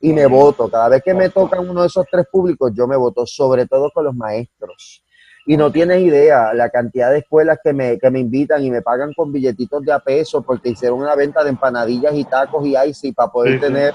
y 0.00 0.12
me 0.12 0.26
voto. 0.26 0.68
Cada 0.68 0.90
vez 0.90 1.02
que 1.02 1.14
me 1.14 1.30
tocan 1.30 1.66
uno 1.66 1.80
de 1.80 1.86
esos 1.86 2.04
tres 2.12 2.26
públicos, 2.30 2.72
yo 2.74 2.86
me 2.86 2.96
voto, 2.96 3.24
sobre 3.24 3.64
todo 3.66 3.90
con 3.90 4.04
los 4.04 4.14
maestros 4.14 5.02
y 5.48 5.56
no 5.56 5.72
tienes 5.72 6.02
idea 6.02 6.52
la 6.52 6.68
cantidad 6.68 7.10
de 7.10 7.20
escuelas 7.20 7.58
que 7.64 7.72
me, 7.72 7.98
que 7.98 8.10
me 8.10 8.20
invitan 8.20 8.62
y 8.62 8.70
me 8.70 8.82
pagan 8.82 9.14
con 9.14 9.32
billetitos 9.32 9.82
de 9.82 9.92
a 9.92 9.98
peso 9.98 10.42
porque 10.42 10.68
hicieron 10.68 11.00
una 11.00 11.16
venta 11.16 11.42
de 11.42 11.48
empanadillas 11.48 12.12
y 12.14 12.24
tacos 12.24 12.66
y 12.66 12.76
icy 12.76 13.12
para 13.12 13.32
poder 13.32 13.58
tener, 13.58 13.94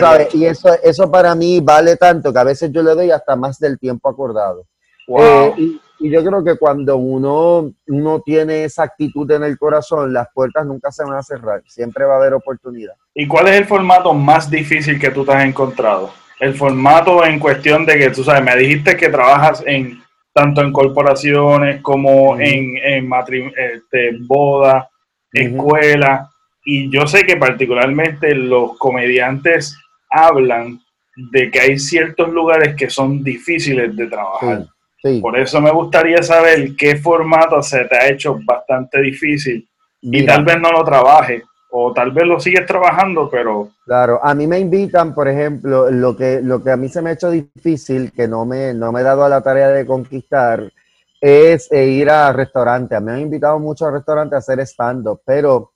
¿sabes? 0.00 0.34
Y 0.34 0.44
eso, 0.44 0.70
eso 0.82 1.08
para 1.08 1.36
mí 1.36 1.60
vale 1.60 1.96
tanto 1.96 2.32
que 2.32 2.38
a 2.40 2.44
veces 2.44 2.72
yo 2.72 2.82
le 2.82 2.96
doy 2.96 3.12
hasta 3.12 3.36
más 3.36 3.60
del 3.60 3.78
tiempo 3.78 4.08
acordado. 4.08 4.66
Eh, 5.06 5.54
y, 5.56 5.80
Y 6.00 6.10
yo 6.10 6.24
creo 6.24 6.42
que 6.42 6.58
cuando 6.58 6.96
uno 6.96 7.72
no 7.86 8.20
tiene 8.20 8.64
esa 8.64 8.82
actitud 8.82 9.30
en 9.30 9.44
el 9.44 9.56
corazón, 9.56 10.12
las 10.12 10.26
puertas 10.34 10.66
nunca 10.66 10.90
se 10.90 11.04
van 11.04 11.14
a 11.14 11.22
cerrar, 11.22 11.62
siempre 11.68 12.04
va 12.04 12.14
a 12.14 12.16
haber 12.16 12.34
oportunidad. 12.34 12.94
¿Y 13.14 13.28
cuál 13.28 13.46
es 13.46 13.54
el 13.54 13.66
formato 13.66 14.12
más 14.12 14.50
difícil 14.50 14.98
que 14.98 15.10
tú 15.10 15.24
te 15.24 15.32
has 15.32 15.44
encontrado? 15.44 16.10
El 16.40 16.56
formato 16.56 17.24
en 17.24 17.38
cuestión 17.38 17.86
de 17.86 17.96
que 17.98 18.10
tú 18.10 18.24
sabes, 18.24 18.42
me 18.42 18.56
dijiste 18.56 18.96
que 18.96 19.08
trabajas 19.10 19.62
en 19.64 20.01
tanto 20.32 20.62
en 20.62 20.72
corporaciones 20.72 21.82
como 21.82 22.38
en, 22.38 22.76
en 22.76 23.10
este, 23.56 24.16
boda, 24.20 24.88
escuela, 25.32 26.30
y 26.64 26.90
yo 26.90 27.06
sé 27.06 27.24
que 27.24 27.36
particularmente 27.36 28.34
los 28.34 28.78
comediantes 28.78 29.76
hablan 30.08 30.80
de 31.16 31.50
que 31.50 31.60
hay 31.60 31.78
ciertos 31.78 32.30
lugares 32.30 32.74
que 32.76 32.88
son 32.88 33.22
difíciles 33.22 33.94
de 33.96 34.06
trabajar. 34.06 34.66
Por 35.20 35.36
eso 35.36 35.60
me 35.60 35.72
gustaría 35.72 36.22
saber 36.22 36.76
qué 36.76 36.96
formato 36.96 37.60
se 37.60 37.84
te 37.86 37.96
ha 37.96 38.08
hecho 38.08 38.38
bastante 38.44 39.00
difícil 39.00 39.68
y 40.00 40.24
tal 40.24 40.44
vez 40.44 40.60
no 40.60 40.70
lo 40.70 40.84
trabajes 40.84 41.42
o 41.74 41.92
tal 41.92 42.12
vez 42.12 42.26
lo 42.26 42.38
sigues 42.38 42.66
trabajando, 42.66 43.30
pero... 43.30 43.70
Claro, 43.86 44.20
a 44.22 44.34
mí 44.34 44.46
me 44.46 44.58
invitan, 44.58 45.14
por 45.14 45.26
ejemplo, 45.26 45.90
lo 45.90 46.14
que, 46.14 46.42
lo 46.42 46.62
que 46.62 46.70
a 46.70 46.76
mí 46.76 46.88
se 46.90 47.00
me 47.00 47.10
ha 47.10 47.12
hecho 47.14 47.30
difícil, 47.30 48.12
que 48.12 48.28
no 48.28 48.44
me, 48.44 48.74
no 48.74 48.92
me 48.92 49.00
he 49.00 49.04
dado 49.04 49.24
a 49.24 49.28
la 49.30 49.40
tarea 49.40 49.68
de 49.68 49.86
conquistar, 49.86 50.70
es 51.18 51.72
eh, 51.72 51.86
ir 51.86 52.10
a 52.10 52.30
restaurantes. 52.32 52.96
A 52.96 53.00
mí 53.00 53.06
me 53.06 53.12
han 53.12 53.20
invitado 53.20 53.58
mucho 53.58 53.86
a 53.86 53.90
restaurantes 53.90 54.34
a 54.34 54.38
hacer 54.38 54.60
stand-up, 54.60 55.22
pero 55.24 55.70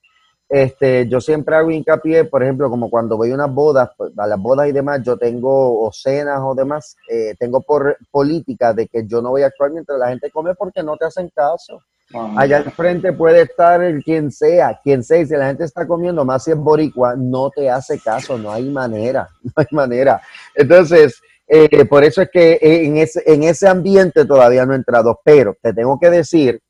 este, 0.51 1.09
yo 1.09 1.19
siempre 1.19 1.57
hago 1.57 1.71
hincapié, 1.71 2.25
por 2.25 2.43
ejemplo, 2.43 2.69
como 2.69 2.91
cuando 2.91 3.17
voy 3.17 3.31
a 3.31 3.35
unas 3.35 3.53
bodas, 3.55 3.89
pues, 3.97 4.13
a 4.19 4.27
las 4.27 4.39
bodas 4.39 4.69
y 4.69 4.73
demás, 4.73 5.01
yo 5.03 5.17
tengo 5.17 5.81
o 5.83 5.91
cenas 5.93 6.41
o 6.43 6.55
demás, 6.55 6.95
eh, 7.09 7.35
tengo 7.39 7.63
por 7.63 7.97
política 8.11 8.75
de 8.75 8.87
que 8.87 9.07
yo 9.07 9.23
no 9.23 9.31
voy 9.31 9.45
a 9.45 9.47
actuar 9.47 9.71
mientras 9.71 9.99
la 9.99 10.11
gente 10.11 10.31
come 10.31 10.55
porque 10.55 10.83
no 10.83 10.95
te 10.99 11.07
hacen 11.07 11.31
caso. 11.35 11.81
Allá 12.37 12.59
al 12.59 12.71
frente 12.71 13.13
puede 13.13 13.43
estar 13.43 13.83
el 13.83 14.03
quien 14.03 14.31
sea, 14.31 14.79
quien 14.83 15.03
sea, 15.03 15.19
y 15.19 15.27
si 15.27 15.35
la 15.35 15.49
gente 15.49 15.65
está 15.65 15.87
comiendo, 15.87 16.25
más 16.25 16.45
si 16.45 16.53
es 16.53 16.57
boricua, 16.57 17.17
no 17.17 17.51
te 17.51 17.69
hace 17.69 17.99
caso, 17.99 18.39
no 18.39 18.53
hay 18.53 18.71
manera, 18.71 19.29
no 19.43 19.53
hay 19.57 19.67
manera. 19.73 20.21
Entonces, 20.55 21.21
eh, 21.49 21.85
por 21.85 22.05
eso 22.05 22.23
es 22.23 22.31
que 22.31 22.59
en 22.61 22.97
ese, 22.97 23.23
en 23.27 23.43
ese 23.43 23.69
ambiente 23.69 24.25
todavía 24.25 24.65
no 24.65 24.73
he 24.73 24.77
entrado, 24.77 25.21
pero 25.25 25.57
te 25.61 25.73
tengo 25.73 25.99
que 25.99 26.11
decir 26.11 26.61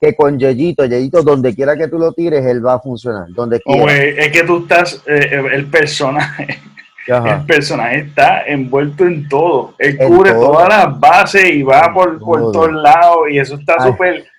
que 0.00 0.16
con 0.16 0.36
Yeyito, 0.36 0.84
Yeyito, 0.84 1.22
donde 1.22 1.54
quiera 1.54 1.76
que 1.76 1.86
tú 1.86 1.96
lo 1.96 2.12
tires, 2.12 2.44
él 2.44 2.64
va 2.64 2.74
a 2.74 2.80
funcionar. 2.80 3.28
Donde 3.28 3.60
quiera. 3.60 3.94
es 3.94 4.32
que 4.32 4.42
tú 4.42 4.62
estás, 4.62 5.00
eh, 5.06 5.40
el 5.52 5.66
personaje, 5.66 6.58
el 7.06 7.46
personaje 7.46 7.98
está 8.00 8.42
envuelto 8.46 9.06
en 9.06 9.28
todo. 9.28 9.76
Él 9.78 9.96
cubre 9.98 10.32
todas 10.32 10.68
las 10.68 10.98
bases 10.98 11.50
y 11.50 11.62
va 11.62 11.94
por, 11.94 12.18
por 12.18 12.50
todos 12.50 12.72
lados 12.72 13.30
y 13.30 13.38
eso 13.38 13.54
está 13.54 13.78
súper... 13.80 14.31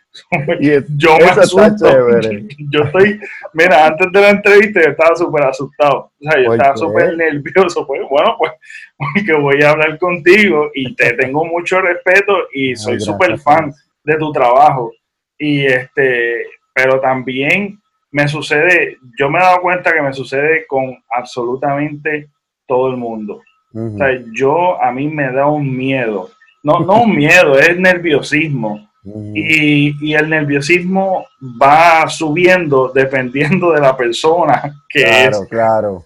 Yo 0.95 1.17
me 1.17 1.25
asusto. 1.25 1.87
Yo 2.71 2.83
estoy, 2.83 3.19
mira, 3.53 3.87
antes 3.87 4.11
de 4.11 4.21
la 4.21 4.29
entrevista 4.29 4.81
yo 4.81 4.89
estaba 4.91 5.15
súper 5.15 5.43
asustado. 5.43 6.11
O 6.19 6.31
sea, 6.31 6.41
yo 6.41 6.53
estaba 6.53 6.77
súper 6.77 7.17
nervioso. 7.17 7.85
Pues 7.93 8.01
bueno, 8.09 8.35
pues 8.37 8.51
porque 8.97 9.33
voy 9.33 9.61
a 9.61 9.71
hablar 9.71 9.97
contigo 9.97 10.69
y 10.73 10.95
te 10.95 11.13
tengo 11.13 11.45
mucho 11.45 11.81
respeto 11.81 12.47
y 12.53 12.75
soy 12.75 12.99
súper 12.99 13.37
fan 13.39 13.73
de 14.03 14.15
tu 14.17 14.31
trabajo. 14.31 14.91
Y 15.37 15.65
este, 15.65 16.45
pero 16.73 16.99
también 16.99 17.79
me 18.11 18.27
sucede, 18.27 18.97
yo 19.17 19.29
me 19.29 19.39
he 19.39 19.41
dado 19.41 19.61
cuenta 19.61 19.91
que 19.91 20.01
me 20.01 20.13
sucede 20.13 20.65
con 20.67 20.95
absolutamente 21.09 22.29
todo 22.67 22.89
el 22.89 22.97
mundo. 22.97 23.41
O 23.75 23.97
sea, 23.97 24.09
yo 24.31 24.81
a 24.81 24.91
mí 24.91 25.07
me 25.07 25.31
da 25.31 25.47
un 25.47 25.75
miedo, 25.75 26.29
no, 26.61 26.79
no 26.81 27.01
un 27.03 27.15
miedo, 27.15 27.57
es 27.57 27.77
nerviosismo. 27.77 28.87
Y, 29.05 30.09
y, 30.09 30.13
el 30.13 30.29
nerviosismo 30.29 31.25
va 31.61 32.07
subiendo 32.07 32.89
dependiendo 32.93 33.73
de 33.73 33.81
la 33.81 33.97
persona 33.97 34.83
que 34.87 35.03
claro, 35.03 35.43
es. 35.43 35.49
Claro, 35.49 36.05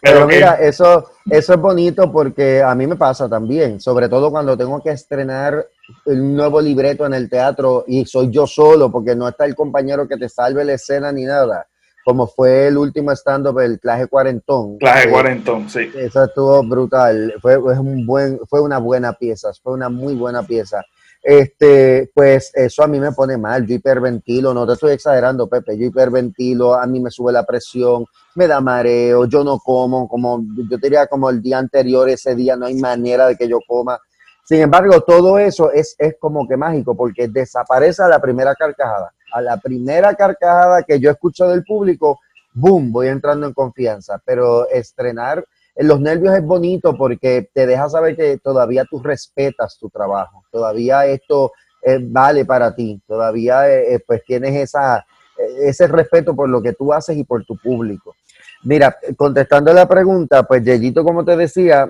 Pero, 0.00 0.26
mira, 0.28 0.54
eso, 0.54 1.10
eso 1.28 1.54
es 1.54 1.60
bonito 1.60 2.10
porque 2.12 2.62
a 2.62 2.72
mí 2.76 2.86
me 2.86 2.94
pasa 2.94 3.28
también, 3.28 3.80
sobre 3.80 4.08
todo 4.08 4.30
cuando 4.30 4.56
tengo 4.56 4.80
que 4.80 4.90
estrenar 4.90 5.66
un 6.04 6.36
nuevo 6.36 6.60
libreto 6.60 7.04
en 7.04 7.14
el 7.14 7.28
teatro 7.28 7.84
y 7.88 8.04
soy 8.04 8.30
yo 8.30 8.46
solo 8.46 8.92
porque 8.92 9.16
no 9.16 9.28
está 9.28 9.44
el 9.44 9.56
compañero 9.56 10.06
que 10.06 10.16
te 10.16 10.28
salve 10.28 10.64
la 10.64 10.74
escena 10.74 11.10
ni 11.10 11.24
nada, 11.24 11.66
como 12.04 12.28
fue 12.28 12.68
el 12.68 12.78
último 12.78 13.10
stand-up, 13.10 13.58
el 13.58 13.80
Claje 13.80 14.06
Cuarentón. 14.06 14.78
Claje 14.78 15.10
Cuarentón, 15.10 15.68
sí. 15.68 15.90
Eso 15.96 16.24
estuvo 16.24 16.62
brutal, 16.62 17.34
fue, 17.42 17.56
un 17.56 18.06
buen, 18.06 18.38
fue 18.48 18.60
una 18.60 18.78
buena 18.78 19.14
pieza, 19.14 19.50
fue 19.62 19.72
una 19.72 19.88
muy 19.88 20.14
buena 20.14 20.44
pieza. 20.44 20.84
Este, 21.22 22.10
pues 22.14 22.50
eso 22.54 22.82
a 22.82 22.86
mí 22.86 22.98
me 22.98 23.12
pone 23.12 23.36
mal, 23.36 23.66
yo 23.66 23.74
hiperventilo, 23.74 24.54
no 24.54 24.66
te 24.66 24.72
estoy 24.72 24.92
exagerando, 24.92 25.48
Pepe, 25.48 25.76
yo 25.76 25.86
hiperventilo, 25.86 26.74
a 26.74 26.86
mí 26.86 26.98
me 26.98 27.10
sube 27.10 27.30
la 27.30 27.44
presión, 27.44 28.06
me 28.36 28.46
da 28.46 28.60
mareo, 28.60 29.26
yo 29.26 29.44
no 29.44 29.58
como, 29.58 30.08
como 30.08 30.42
yo 30.68 30.78
diría 30.78 31.06
como 31.06 31.28
el 31.28 31.42
día 31.42 31.58
anterior, 31.58 32.08
ese 32.08 32.34
día 32.34 32.56
no 32.56 32.66
hay 32.66 32.74
manera 32.74 33.26
de 33.26 33.36
que 33.36 33.46
yo 33.46 33.58
coma. 33.66 33.98
Sin 34.44 34.60
embargo, 34.62 35.00
todo 35.02 35.38
eso 35.38 35.70
es, 35.70 35.94
es 35.98 36.16
como 36.18 36.48
que 36.48 36.56
mágico 36.56 36.96
porque 36.96 37.28
desaparece 37.28 38.02
a 38.02 38.08
la 38.08 38.20
primera 38.20 38.54
carcajada. 38.54 39.12
A 39.32 39.40
la 39.40 39.58
primera 39.58 40.12
carcajada 40.14 40.82
que 40.82 40.98
yo 40.98 41.10
escucho 41.10 41.46
del 41.46 41.62
público, 41.62 42.18
boom, 42.52 42.90
voy 42.90 43.06
entrando 43.06 43.46
en 43.46 43.52
confianza. 43.52 44.20
Pero 44.24 44.68
estrenar 44.68 45.44
en 45.76 45.88
los 45.88 46.00
nervios 46.00 46.34
es 46.34 46.44
bonito 46.44 46.96
porque 46.96 47.48
te 47.52 47.66
deja 47.66 47.88
saber 47.88 48.16
que 48.16 48.38
todavía 48.38 48.84
tú 48.84 49.00
respetas 49.02 49.78
tu 49.78 49.88
trabajo, 49.88 50.42
todavía 50.50 51.06
esto 51.06 51.52
eh, 51.82 51.98
vale 52.02 52.44
para 52.44 52.74
ti, 52.74 53.00
todavía 53.06 53.68
eh, 53.70 53.94
eh, 53.94 54.00
pues 54.06 54.22
tienes 54.24 54.54
esa, 54.54 55.04
ese 55.62 55.86
respeto 55.86 56.34
por 56.34 56.48
lo 56.48 56.60
que 56.60 56.74
tú 56.74 56.92
haces 56.92 57.16
y 57.16 57.24
por 57.24 57.44
tu 57.44 57.56
público. 57.56 58.14
Mira, 58.64 58.96
contestando 59.16 59.72
la 59.72 59.88
pregunta, 59.88 60.42
pues 60.42 60.62
Yeyito, 60.62 61.02
como 61.02 61.24
te 61.24 61.36
decía, 61.36 61.88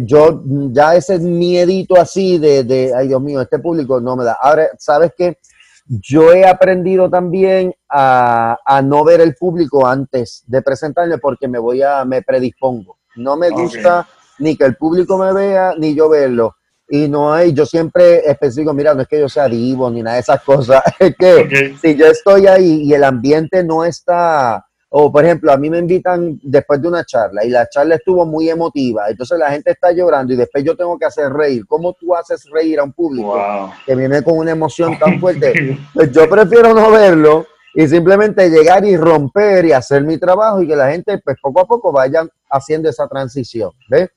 yo 0.00 0.42
ya 0.70 0.94
ese 0.94 1.18
miedito 1.18 1.98
así 1.98 2.38
de, 2.38 2.64
de, 2.64 2.92
ay 2.94 3.08
Dios 3.08 3.20
mío, 3.22 3.40
este 3.40 3.58
público 3.58 4.00
no 4.00 4.16
me 4.16 4.24
da. 4.24 4.38
Ahora, 4.40 4.68
¿sabes 4.78 5.12
qué? 5.16 5.38
Yo 5.86 6.32
he 6.32 6.46
aprendido 6.46 7.10
también 7.10 7.74
a, 7.88 8.56
no 8.84 9.04
ver 9.04 9.20
el 9.20 9.34
público 9.34 9.86
antes 9.86 10.44
de 10.46 10.62
presentarle 10.62 11.18
porque 11.18 11.48
me 11.48 11.58
voy 11.58 11.82
a, 11.82 12.04
me 12.04 12.22
predispongo. 12.22 12.98
No 13.16 13.36
me 13.36 13.50
gusta 13.50 14.06
ni 14.38 14.56
que 14.56 14.64
el 14.64 14.76
público 14.76 15.18
me 15.18 15.32
vea, 15.32 15.74
ni 15.76 15.94
yo 15.94 16.08
verlo. 16.08 16.56
Y 16.88 17.08
no 17.08 17.32
hay, 17.32 17.52
yo 17.52 17.64
siempre 17.64 18.28
especifico, 18.28 18.74
mira, 18.74 18.94
no 18.94 19.02
es 19.02 19.08
que 19.08 19.20
yo 19.20 19.28
sea 19.28 19.48
divo 19.48 19.90
ni 19.90 20.02
nada 20.02 20.16
de 20.16 20.20
esas 20.20 20.42
cosas, 20.42 20.82
es 20.98 21.16
que 21.16 21.74
si 21.80 21.94
yo 21.94 22.06
estoy 22.06 22.46
ahí 22.46 22.82
y 22.82 22.92
el 22.92 23.04
ambiente 23.04 23.64
no 23.64 23.84
está, 23.84 24.66
o 24.94 25.10
por 25.10 25.24
ejemplo, 25.24 25.50
a 25.50 25.56
mí 25.56 25.70
me 25.70 25.78
invitan 25.78 26.38
después 26.42 26.82
de 26.82 26.88
una 26.88 27.02
charla 27.02 27.44
y 27.46 27.48
la 27.48 27.66
charla 27.66 27.94
estuvo 27.94 28.26
muy 28.26 28.50
emotiva, 28.50 29.08
entonces 29.08 29.38
la 29.38 29.50
gente 29.50 29.70
está 29.70 29.90
llorando 29.90 30.34
y 30.34 30.36
después 30.36 30.62
yo 30.62 30.76
tengo 30.76 30.98
que 30.98 31.06
hacer 31.06 31.32
reír. 31.32 31.66
¿Cómo 31.66 31.94
tú 31.94 32.14
haces 32.14 32.44
reír 32.50 32.78
a 32.78 32.84
un 32.84 32.92
público 32.92 33.72
que 33.86 33.94
viene 33.94 34.22
con 34.22 34.36
una 34.36 34.50
emoción 34.50 34.98
tan 34.98 35.18
fuerte? 35.20 35.78
Pues 35.94 36.12
yo 36.12 36.28
prefiero 36.28 36.74
no 36.74 36.90
verlo 36.90 37.46
y 37.74 37.88
simplemente 37.88 38.50
llegar 38.50 38.84
y 38.84 38.94
romper 38.98 39.64
y 39.64 39.72
hacer 39.72 40.02
mi 40.02 40.18
trabajo 40.18 40.60
y 40.60 40.68
que 40.68 40.76
la 40.76 40.90
gente 40.90 41.18
pues 41.24 41.38
poco 41.40 41.60
a 41.60 41.66
poco 41.66 41.90
vayan 41.90 42.28
haciendo 42.50 42.90
esa 42.90 43.08
transición, 43.08 43.70
¿ves? 43.88 44.10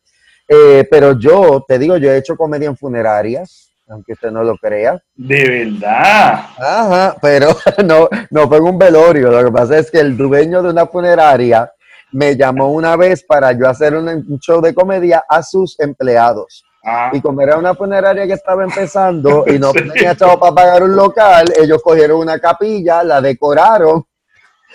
Eh, 0.49 0.85
pero 0.91 1.17
yo, 1.17 1.63
te 1.65 1.79
digo, 1.79 1.95
yo 1.95 2.11
he 2.11 2.17
hecho 2.17 2.35
comedia 2.35 2.67
en 2.67 2.75
funerarias, 2.75 3.71
aunque 3.87 4.13
usted 4.13 4.31
no 4.31 4.43
lo 4.43 4.57
crea. 4.57 5.01
De 5.15 5.67
verdad. 5.69 6.45
Ajá, 6.57 7.15
pero 7.21 7.49
no, 7.85 8.09
no 8.29 8.47
fue 8.47 8.57
en 8.57 8.63
un 8.63 8.77
velorio. 8.77 9.31
Lo 9.31 9.45
que 9.45 9.51
pasa 9.51 9.77
es 9.77 9.91
que 9.91 9.99
el 9.99 10.17
dueño 10.17 10.61
de 10.61 10.69
una 10.69 10.85
funeraria 10.87 11.71
me 12.11 12.35
llamó 12.35 12.71
una 12.71 12.95
vez 12.95 13.23
para 13.23 13.51
yo 13.51 13.67
hacer 13.67 13.95
un 13.95 14.39
show 14.39 14.61
de 14.61 14.73
comedia 14.73 15.23
a 15.27 15.43
sus 15.43 15.79
empleados. 15.79 16.63
Ah. 16.85 17.09
Y 17.11 17.19
como 17.19 17.41
era 17.41 17.57
una 17.57 17.73
funeraria 17.73 18.27
que 18.27 18.33
estaba 18.33 18.63
empezando 18.63 19.43
y 19.47 19.57
no 19.57 19.73
tenía 19.73 20.15
chavo 20.15 20.39
para 20.39 20.53
pagar 20.53 20.83
un 20.83 20.95
local, 20.95 21.51
ellos 21.59 21.81
cogieron 21.83 22.19
una 22.19 22.39
capilla, 22.39 23.03
la 23.03 23.19
decoraron. 23.19 24.05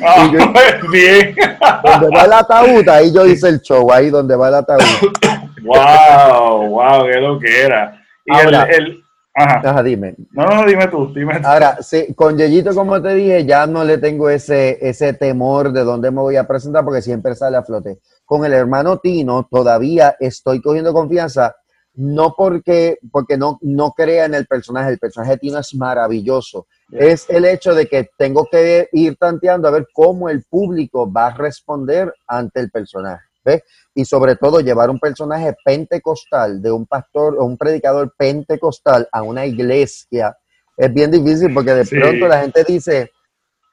Ah, 0.00 0.30
bien. 0.92 1.36
Donde 1.84 2.16
va 2.16 2.24
el 2.24 2.32
ataúd, 2.32 2.88
ahí 2.88 3.12
yo 3.12 3.26
hice 3.26 3.48
el 3.48 3.60
show, 3.60 3.92
ahí 3.92 4.10
donde 4.10 4.34
va 4.34 4.48
el 4.48 4.54
ataúd. 4.54 4.80
wow, 5.62 6.66
wow, 6.68 7.06
qué 7.06 7.20
lo 7.20 7.38
que 7.38 7.62
era. 7.62 7.99
Y 8.26 8.32
Ahora, 8.32 8.64
el, 8.64 9.02
ajá. 9.34 9.82
dime. 9.82 10.14
No, 10.32 10.46
no, 10.46 10.66
dime 10.66 10.88
tú, 10.88 11.12
dime 11.14 11.40
Ahora, 11.44 11.78
sí, 11.82 12.12
con 12.14 12.36
Yeyito, 12.36 12.74
como 12.74 13.00
te 13.00 13.14
dije, 13.14 13.44
ya 13.44 13.66
no 13.66 13.84
le 13.84 13.98
tengo 13.98 14.28
ese, 14.28 14.78
ese 14.86 15.12
temor 15.14 15.72
de 15.72 15.84
dónde 15.84 16.10
me 16.10 16.20
voy 16.20 16.36
a 16.36 16.46
presentar 16.46 16.84
porque 16.84 17.02
siempre 17.02 17.34
sale 17.34 17.56
a 17.56 17.62
flote. 17.62 18.00
Con 18.24 18.44
el 18.44 18.52
hermano 18.52 18.98
Tino 18.98 19.48
todavía 19.50 20.16
estoy 20.20 20.60
cogiendo 20.60 20.92
confianza, 20.92 21.56
no 21.94 22.34
porque, 22.36 22.98
porque 23.10 23.36
no, 23.36 23.58
no 23.62 23.92
crea 23.92 24.26
en 24.26 24.34
el 24.34 24.46
personaje, 24.46 24.90
el 24.90 24.98
personaje 24.98 25.32
de 25.32 25.38
Tino 25.38 25.58
es 25.58 25.74
maravilloso. 25.74 26.66
Es 26.92 27.28
el 27.28 27.44
hecho 27.44 27.74
de 27.74 27.86
que 27.86 28.10
tengo 28.16 28.46
que 28.50 28.88
ir 28.92 29.16
tanteando 29.16 29.68
a 29.68 29.72
ver 29.72 29.86
cómo 29.92 30.28
el 30.28 30.44
público 30.44 31.10
va 31.10 31.28
a 31.28 31.34
responder 31.34 32.12
ante 32.26 32.60
el 32.60 32.70
personaje. 32.70 33.29
¿Ves? 33.44 33.62
Y 33.94 34.04
sobre 34.04 34.36
todo 34.36 34.60
llevar 34.60 34.90
un 34.90 34.98
personaje 34.98 35.56
pentecostal 35.64 36.60
de 36.62 36.70
un 36.70 36.86
pastor 36.86 37.36
o 37.38 37.44
un 37.44 37.56
predicador 37.56 38.14
pentecostal 38.16 39.08
a 39.12 39.22
una 39.22 39.46
iglesia 39.46 40.36
es 40.80 40.94
bien 40.94 41.10
difícil 41.10 41.52
porque 41.52 41.74
de 41.74 41.84
pronto 41.84 42.26
la 42.26 42.40
gente 42.40 42.64
dice, 42.64 43.12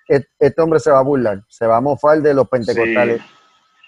e-, 0.09 0.25
este 0.39 0.61
hombre 0.61 0.77
se 0.79 0.91
va 0.91 0.99
a 0.99 1.03
burlar, 1.03 1.41
se 1.47 1.65
va 1.65 1.77
a 1.77 1.81
mofar 1.81 2.21
de 2.21 2.33
los 2.33 2.49
pentecostales. 2.49 3.21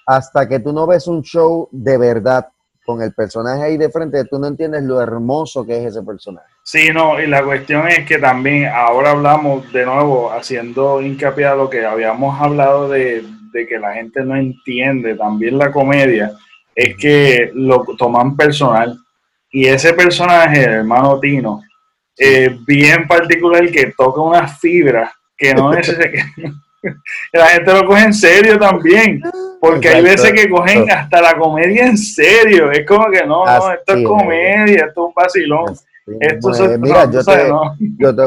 Hasta 0.06 0.48
que 0.48 0.60
tú 0.60 0.72
no 0.72 0.88
ves 0.88 1.06
un 1.06 1.22
show 1.22 1.68
de 1.70 1.98
verdad 1.98 2.48
con 2.86 3.02
el 3.02 3.14
personaje 3.14 3.62
ahí 3.62 3.78
de 3.78 3.90
frente, 3.90 4.24
tú 4.24 4.40
no 4.40 4.48
entiendes 4.48 4.84
lo 4.84 5.02
hermoso 5.02 5.66
que 5.66 5.78
es 5.78 5.88
ese 5.88 6.02
personaje. 6.02 6.48
Sí, 6.64 6.92
no, 6.94 7.22
y 7.22 7.28
la 7.28 7.44
cuestión 7.44 7.88
es 7.90 8.08
que 8.08 8.18
también 8.18 8.68
ahora 8.68 9.12
hablamos 9.12 9.72
de 9.74 9.86
nuevo, 9.86 10.32
haciendo 10.32 11.02
hincapié 11.02 11.46
a 11.46 11.56
lo 11.56 11.70
que 11.70 11.86
habíamos 11.86 12.40
hablado 12.42 12.88
de, 12.90 13.24
que 13.52 13.80
la 13.80 13.94
gente 13.94 14.24
no 14.24 14.36
entiende 14.36 15.16
también 15.16 15.58
la 15.58 15.72
comedia, 15.72 16.32
es 16.76 16.96
que 16.96 17.52
lo 17.54 17.84
toman 17.98 18.36
personal. 18.36 18.98
Y 19.52 19.66
ese 19.66 19.94
personaje, 19.94 20.64
el 20.64 20.72
hermano 20.72 21.20
Tino, 21.20 21.62
eh, 22.18 22.56
bien 22.68 23.08
particular 23.08 23.70
que 23.72 23.94
toca 23.98 24.22
unas 24.22 24.60
fibras 24.60 25.12
que 25.38 25.54
no 25.54 25.74
es 25.74 25.90
que 25.90 26.24
la 27.34 27.48
gente 27.48 27.74
lo 27.74 27.86
coge 27.86 28.04
en 28.04 28.14
serio 28.14 28.60
también. 28.60 29.22
Porque 29.60 29.90
hay 29.90 30.02
veces 30.02 30.32
que 30.32 30.50
cogen 30.50 30.90
hasta 30.90 31.22
la 31.22 31.38
comedia 31.38 31.88
en 31.88 31.98
serio. 31.98 32.72
Es 32.72 32.86
como 32.86 33.10
que 33.12 33.26
no, 33.26 33.46
no, 33.46 33.74
esto 33.74 33.94
es 33.94 34.06
comedia, 34.06 34.86
esto 34.88 35.02
es 35.02 35.08
un 35.08 35.14
vacilón. 35.14 35.76
Esto 36.22 36.80
mira, 36.80 37.12
yo, 37.12 37.24
te, 37.24 37.50
yo, 37.98 38.16
te, 38.16 38.24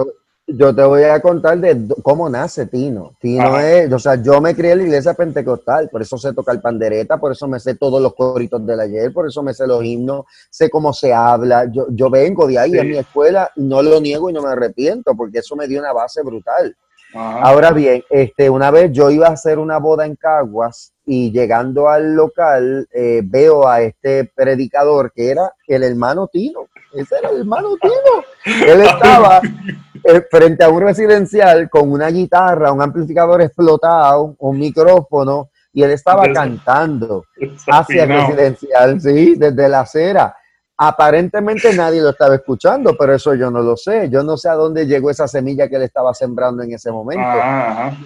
voy 0.57 1.03
a 1.05 1.21
contar 1.21 1.59
de 1.59 1.77
cómo 2.03 2.29
nace 2.29 2.67
Tino. 2.67 3.15
Tino 3.19 3.59
es, 3.59 3.93
o 3.93 3.99
sea, 3.99 4.17
yo 4.17 4.41
me 4.41 4.55
crié 4.55 4.73
en 4.73 4.79
la 4.79 4.85
iglesia 4.85 5.15
pentecostal, 5.15 5.89
por 5.89 6.03
eso 6.03 6.19
sé 6.19 6.33
tocar 6.33 6.61
pandereta, 6.61 7.19
por 7.19 7.33
eso 7.33 7.49
me 7.49 7.59
sé 7.61 7.75
todos 7.75 8.01
los 8.01 8.15
coritos 8.15 8.65
del 8.67 8.81
ayer, 8.81 9.13
por 9.13 9.27
eso 9.27 9.43
me 9.43 9.55
sé 9.55 9.67
los 9.67 9.85
himnos, 9.85 10.25
sé 10.51 10.71
cómo 10.71 10.93
se 10.93 11.13
habla. 11.13 11.67
Yo, 11.71 11.87
yo 11.91 12.11
vengo 12.11 12.47
de 12.47 12.59
ahí 12.59 12.77
en 12.77 12.91
mi 12.91 12.99
escuela, 12.99 13.51
no 13.57 13.83
lo 13.83 14.01
niego 14.01 14.31
y 14.31 14.33
no 14.33 14.43
me 14.43 14.49
arrepiento, 14.49 15.15
porque 15.15 15.39
eso 15.39 15.57
me 15.57 15.67
dio 15.67 15.81
una 15.81 15.93
base 15.93 16.23
brutal. 16.23 16.77
Ahora 17.15 17.73
bien, 17.73 18.03
este, 18.11 18.49
una 18.49 18.71
vez 18.71 18.91
yo 18.93 19.11
iba 19.11 19.27
a 19.27 19.33
hacer 19.33 19.59
una 19.59 19.79
boda 19.79 20.07
en 20.07 20.17
Caguas 20.17 20.93
y 21.05 21.31
llegando 21.31 21.89
al 21.89 22.15
local 22.15 22.89
eh, 22.93 23.23
veo 23.25 23.69
a 23.69 23.83
este 23.83 24.31
predicador 24.35 25.13
que 25.13 25.31
era 25.31 25.53
el 25.67 25.83
hermano 25.83 26.29
Tino. 26.29 26.69
Ese 26.93 27.17
era 27.19 27.31
el 27.31 27.41
hermano 27.41 27.77
Tino. 27.81 28.65
Él 28.67 28.81
estaba 28.83 29.41
eh, 30.05 30.23
frente 30.31 30.65
a 30.65 30.69
un 30.69 30.81
residencial 30.81 31.69
con 31.69 31.91
una 31.91 32.09
guitarra, 32.09 32.73
un 32.73 32.83
amplificador 32.83 33.43
explotado, 33.43 34.35
un 34.39 34.59
micrófono 34.59 35.51
y 35.73 35.83
él 35.83 35.91
estaba 35.91 36.31
cantando 36.33 37.25
hacia 37.67 38.05
el 38.05 38.09
residencial, 38.11 39.01
sí, 39.01 39.35
desde 39.37 39.69
la 39.69 39.81
acera. 39.81 40.37
Aparentemente 40.77 41.75
nadie 41.75 42.01
lo 42.01 42.11
estaba 42.11 42.35
escuchando, 42.35 42.97
pero 42.99 43.15
eso 43.15 43.35
yo 43.35 43.51
no 43.51 43.61
lo 43.61 43.77
sé. 43.77 44.09
Yo 44.09 44.23
no 44.23 44.37
sé 44.37 44.49
a 44.49 44.55
dónde 44.55 44.87
llegó 44.87 45.11
esa 45.11 45.29
semilla 45.29 45.69
que 45.69 45.77
él 45.77 45.83
estaba 45.83 46.15
sembrando 46.15 46.63
en 46.63 46.73
ese 46.73 46.91
momento. 46.91 47.29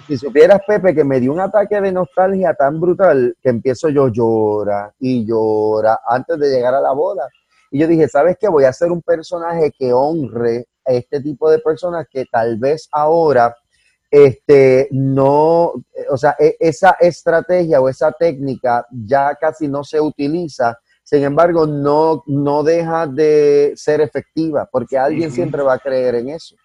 Si 0.07 0.17
supieras, 0.17 0.61
Pepe, 0.67 0.93
que 0.93 1.03
me 1.03 1.19
dio 1.19 1.31
un 1.31 1.39
ataque 1.39 1.79
de 1.79 1.91
nostalgia 1.91 2.53
tan 2.53 2.79
brutal 2.79 3.35
que 3.41 3.49
empiezo 3.49 3.89
yo 3.89 4.09
llora 4.09 4.93
y 4.99 5.25
llora 5.25 6.01
antes 6.07 6.37
de 6.37 6.49
llegar 6.49 6.73
a 6.73 6.81
la 6.81 6.91
boda. 6.91 7.27
Y 7.71 7.79
yo 7.79 7.87
dije, 7.87 8.07
¿sabes 8.07 8.37
qué? 8.39 8.47
Voy 8.47 8.65
a 8.65 8.69
hacer 8.69 8.91
un 8.91 9.01
personaje 9.01 9.71
que 9.77 9.93
honre 9.93 10.67
a 10.85 10.91
este 10.91 11.21
tipo 11.21 11.49
de 11.49 11.59
personas 11.59 12.05
que 12.09 12.25
tal 12.25 12.57
vez 12.57 12.87
ahora 12.91 13.55
este, 14.09 14.87
no, 14.91 15.73
o 16.09 16.17
sea, 16.17 16.35
e, 16.39 16.55
esa 16.59 16.91
estrategia 16.99 17.81
o 17.81 17.89
esa 17.89 18.11
técnica 18.11 18.85
ya 18.89 19.35
casi 19.35 19.67
no 19.67 19.83
se 19.83 19.99
utiliza 19.99 20.79
sin 21.07 21.23
embargo, 21.23 21.65
no, 21.65 22.21
no 22.27 22.63
deja 22.63 23.07
de 23.07 23.71
ser 23.77 24.01
efectiva, 24.01 24.67
porque 24.69 24.97
alguien 24.97 25.31
siempre 25.31 25.63
va 25.63 25.75
a 25.75 25.79
creer 25.79 26.15
en 26.15 26.31
eso. 26.31 26.57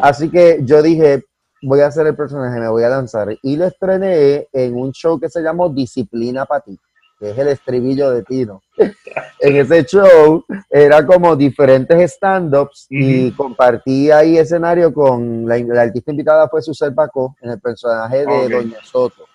Así 0.00 0.30
que 0.30 0.60
yo 0.62 0.80
dije, 0.80 1.24
voy 1.60 1.80
a 1.80 1.88
hacer 1.88 2.06
el 2.06 2.16
personaje, 2.16 2.58
me 2.58 2.70
voy 2.70 2.84
a 2.84 2.88
lanzar. 2.88 3.36
Y 3.42 3.54
lo 3.54 3.66
estrené 3.66 4.48
en 4.50 4.76
un 4.76 4.92
show 4.92 5.20
que 5.20 5.28
se 5.28 5.42
llamó 5.42 5.68
Disciplina 5.68 6.46
para 6.46 6.62
ti, 6.62 6.80
que 7.20 7.32
es 7.32 7.38
el 7.38 7.48
estribillo 7.48 8.10
de 8.12 8.22
Tino. 8.22 8.62
en 9.40 9.56
ese 9.56 9.84
show 9.84 10.42
era 10.70 11.04
como 11.04 11.36
diferentes 11.36 12.12
stand-ups 12.12 12.86
y 12.88 13.30
compartí 13.32 14.10
ahí 14.10 14.38
escenario 14.38 14.94
con 14.94 15.46
la, 15.46 15.82
artista 15.82 16.12
invitada 16.12 16.48
fue 16.48 16.62
Susel 16.62 16.94
Paco 16.94 17.36
en 17.42 17.50
el 17.50 17.60
personaje 17.60 18.24
de 18.24 18.48
Doña 18.48 18.78
Soto. 18.84 19.26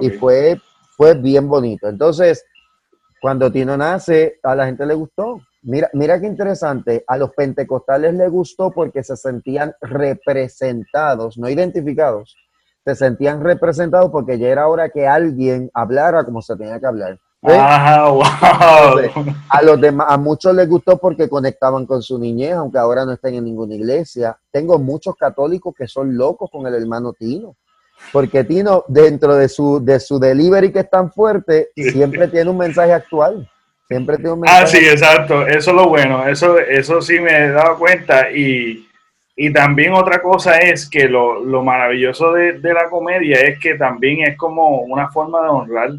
Y 0.00 0.08
fue, 0.08 0.58
fue 0.96 1.12
bien 1.12 1.46
bonito. 1.46 1.90
Entonces, 1.90 2.42
cuando 3.20 3.50
Tino 3.50 3.76
nace, 3.76 4.38
a 4.42 4.54
la 4.54 4.66
gente 4.66 4.86
le 4.86 4.94
gustó. 4.94 5.40
Mira, 5.62 5.90
mira 5.92 6.20
qué 6.20 6.26
interesante. 6.26 7.04
A 7.06 7.16
los 7.16 7.32
pentecostales 7.32 8.14
le 8.14 8.28
gustó 8.28 8.70
porque 8.70 9.02
se 9.02 9.16
sentían 9.16 9.74
representados, 9.80 11.38
no 11.38 11.48
identificados. 11.48 12.36
Se 12.84 12.94
sentían 12.94 13.42
representados 13.42 14.10
porque 14.10 14.38
ya 14.38 14.48
era 14.48 14.68
hora 14.68 14.88
que 14.88 15.06
alguien 15.06 15.70
hablara 15.74 16.24
como 16.24 16.40
se 16.42 16.56
tenía 16.56 16.78
que 16.80 16.86
hablar. 16.86 17.18
Ah, 17.42 18.12
a 19.48 19.62
los 19.62 19.80
demás, 19.80 20.08
a 20.10 20.16
muchos 20.16 20.52
les 20.54 20.68
gustó 20.68 20.98
porque 20.98 21.28
conectaban 21.28 21.86
con 21.86 22.02
su 22.02 22.18
niñez, 22.18 22.54
aunque 22.54 22.78
ahora 22.78 23.04
no 23.04 23.12
estén 23.12 23.34
en 23.34 23.44
ninguna 23.44 23.74
iglesia. 23.74 24.36
Tengo 24.50 24.78
muchos 24.78 25.14
católicos 25.14 25.72
que 25.76 25.86
son 25.86 26.16
locos 26.16 26.50
con 26.50 26.66
el 26.66 26.74
hermano 26.74 27.12
Tino 27.12 27.56
porque 28.12 28.44
Tino, 28.44 28.84
dentro 28.88 29.34
de 29.36 29.48
su, 29.48 29.84
de 29.84 30.00
su 30.00 30.18
delivery 30.18 30.72
que 30.72 30.80
es 30.80 30.90
tan 30.90 31.12
fuerte, 31.12 31.68
siempre 31.74 32.28
tiene 32.28 32.50
un 32.50 32.58
mensaje 32.58 32.92
actual. 32.92 33.48
Siempre 33.86 34.16
tiene 34.16 34.32
un 34.32 34.40
mensaje. 34.40 34.62
Ah, 34.62 34.66
sí, 34.66 34.78
exacto. 34.78 35.46
Eso 35.46 35.70
es 35.70 35.76
lo 35.76 35.88
bueno. 35.88 36.26
Eso, 36.26 36.58
eso 36.58 37.00
sí 37.00 37.18
me 37.20 37.36
he 37.36 37.50
dado 37.50 37.78
cuenta. 37.78 38.30
Y, 38.30 38.84
también 39.54 39.92
otra 39.92 40.20
cosa 40.20 40.58
es 40.58 40.88
que 40.88 41.08
lo, 41.08 41.40
maravilloso 41.62 42.32
de, 42.32 42.58
la 42.62 42.90
comedia 42.90 43.40
es 43.40 43.58
que 43.60 43.76
también 43.76 44.28
es 44.28 44.36
como 44.36 44.80
una 44.82 45.08
forma 45.08 45.42
de 45.42 45.48
honrar. 45.48 45.90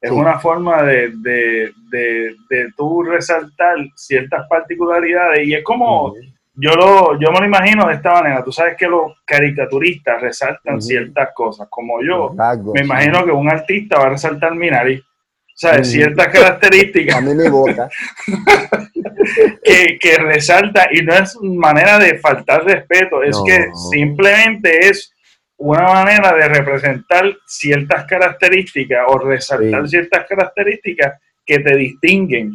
Es 0.00 0.10
una 0.10 0.38
forma 0.38 0.82
de, 0.82 1.12
de, 1.16 1.72
de, 1.90 2.72
tú 2.76 3.02
resaltar 3.02 3.76
ciertas 3.94 4.46
particularidades. 4.48 5.46
Y 5.46 5.54
es 5.54 5.62
como 5.62 6.14
yo, 6.60 6.74
lo, 6.74 7.18
yo 7.18 7.30
me 7.32 7.40
lo 7.40 7.46
imagino 7.46 7.88
de 7.88 7.94
esta 7.94 8.12
manera. 8.12 8.44
Tú 8.44 8.52
sabes 8.52 8.76
que 8.76 8.86
los 8.86 9.12
caricaturistas 9.24 10.20
resaltan 10.20 10.80
ciertas 10.80 11.30
cosas, 11.34 11.68
como 11.70 12.02
yo. 12.02 12.34
me 12.74 12.82
imagino 12.82 13.24
que 13.24 13.32
un 13.32 13.48
artista 13.48 13.98
va 13.98 14.06
a 14.06 14.10
resaltar 14.10 14.54
mi 14.54 14.70
nariz. 14.70 15.00
O 15.00 15.60
sea, 15.60 15.84
ciertas 15.84 16.28
características. 16.32 17.16
a 17.16 17.20
mí 17.20 17.34
me 17.34 17.48
boca. 17.48 17.88
que, 19.64 19.98
que, 20.00 20.16
resalta, 20.16 20.88
y 20.90 21.02
no 21.02 21.14
es 21.14 21.36
manera 21.40 21.98
de 21.98 22.18
faltar 22.18 22.64
respeto, 22.64 23.22
es 23.22 23.36
que 23.44 23.68
simplemente 23.90 24.88
es 24.88 25.14
una 25.56 25.82
manera 25.82 26.32
de 26.34 26.48
representar 26.48 27.24
ciertas 27.46 28.04
características 28.06 29.00
o 29.08 29.18
resaltar 29.18 29.86
ciertas 29.88 30.26
características 30.26 31.20
que 31.44 31.58
te 31.58 31.76
distinguen 31.76 32.52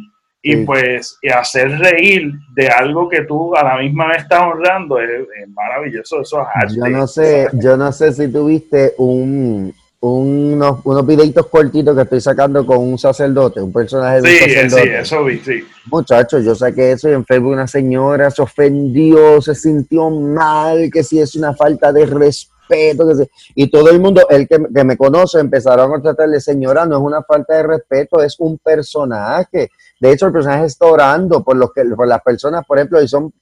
y 0.48 0.64
pues 0.64 1.18
y 1.22 1.28
hacer 1.28 1.76
reír 1.76 2.30
de 2.54 2.68
algo 2.68 3.08
que 3.08 3.22
tú 3.22 3.56
a 3.56 3.64
la 3.64 3.78
misma 3.78 4.06
vez 4.06 4.18
estás 4.18 4.42
honrando 4.42 5.00
es, 5.00 5.08
maravilloso. 5.48 6.20
Eso 6.20 6.46
es 6.62 6.74
Yo 6.76 6.86
no 6.88 7.06
sé, 7.08 7.48
yo 7.54 7.76
no 7.76 7.90
sé 7.90 8.12
si 8.12 8.28
tuviste 8.28 8.94
un, 8.98 9.74
unos, 9.98 10.78
unos 10.84 11.04
videitos 11.04 11.46
cortitos 11.48 11.96
que 11.96 12.02
estoy 12.02 12.20
sacando 12.20 12.64
con 12.64 12.78
un 12.78 12.96
sacerdote, 12.96 13.60
un 13.60 13.72
personaje 13.72 14.20
de 14.20 14.28
sí, 14.28 14.38
sacerdote. 14.38 14.82
Sí, 14.82 14.88
eso 14.90 15.24
vi, 15.24 15.38
sí. 15.38 15.64
Muchachos, 15.86 16.44
yo 16.44 16.54
saqué 16.54 16.92
eso 16.92 17.08
y 17.08 17.14
en 17.14 17.24
Facebook 17.24 17.52
una 17.52 17.66
señora 17.66 18.30
se 18.30 18.42
ofendió, 18.42 19.42
se 19.42 19.56
sintió 19.56 20.10
mal, 20.10 20.90
que 20.92 21.02
si 21.02 21.18
es 21.18 21.34
una 21.34 21.54
falta 21.54 21.92
de 21.92 22.06
respeto. 22.06 22.54
Que 22.68 23.28
y 23.56 23.68
todo 23.68 23.90
el 23.90 23.98
mundo, 23.98 24.28
el 24.28 24.46
que, 24.46 24.58
que 24.72 24.84
me 24.84 24.96
conoce, 24.96 25.40
empezaron 25.40 25.92
a 25.92 26.00
tratarle, 26.00 26.40
señora, 26.40 26.86
no 26.86 26.98
es 26.98 27.02
una 27.02 27.22
falta 27.24 27.54
de 27.54 27.64
respeto, 27.64 28.22
es 28.22 28.38
un 28.38 28.58
personaje 28.58 29.70
de 29.98 30.12
hecho, 30.12 30.26
el 30.26 30.32
personaje 30.32 30.66
está 30.66 30.86
orando 30.86 31.42
por, 31.42 31.56
los 31.56 31.72
que, 31.72 31.84
por 31.84 32.06
las 32.06 32.22
personas, 32.22 32.64
por 32.66 32.78
ejemplo, 32.78 33.00
y 33.02 33.08
son 33.08 33.32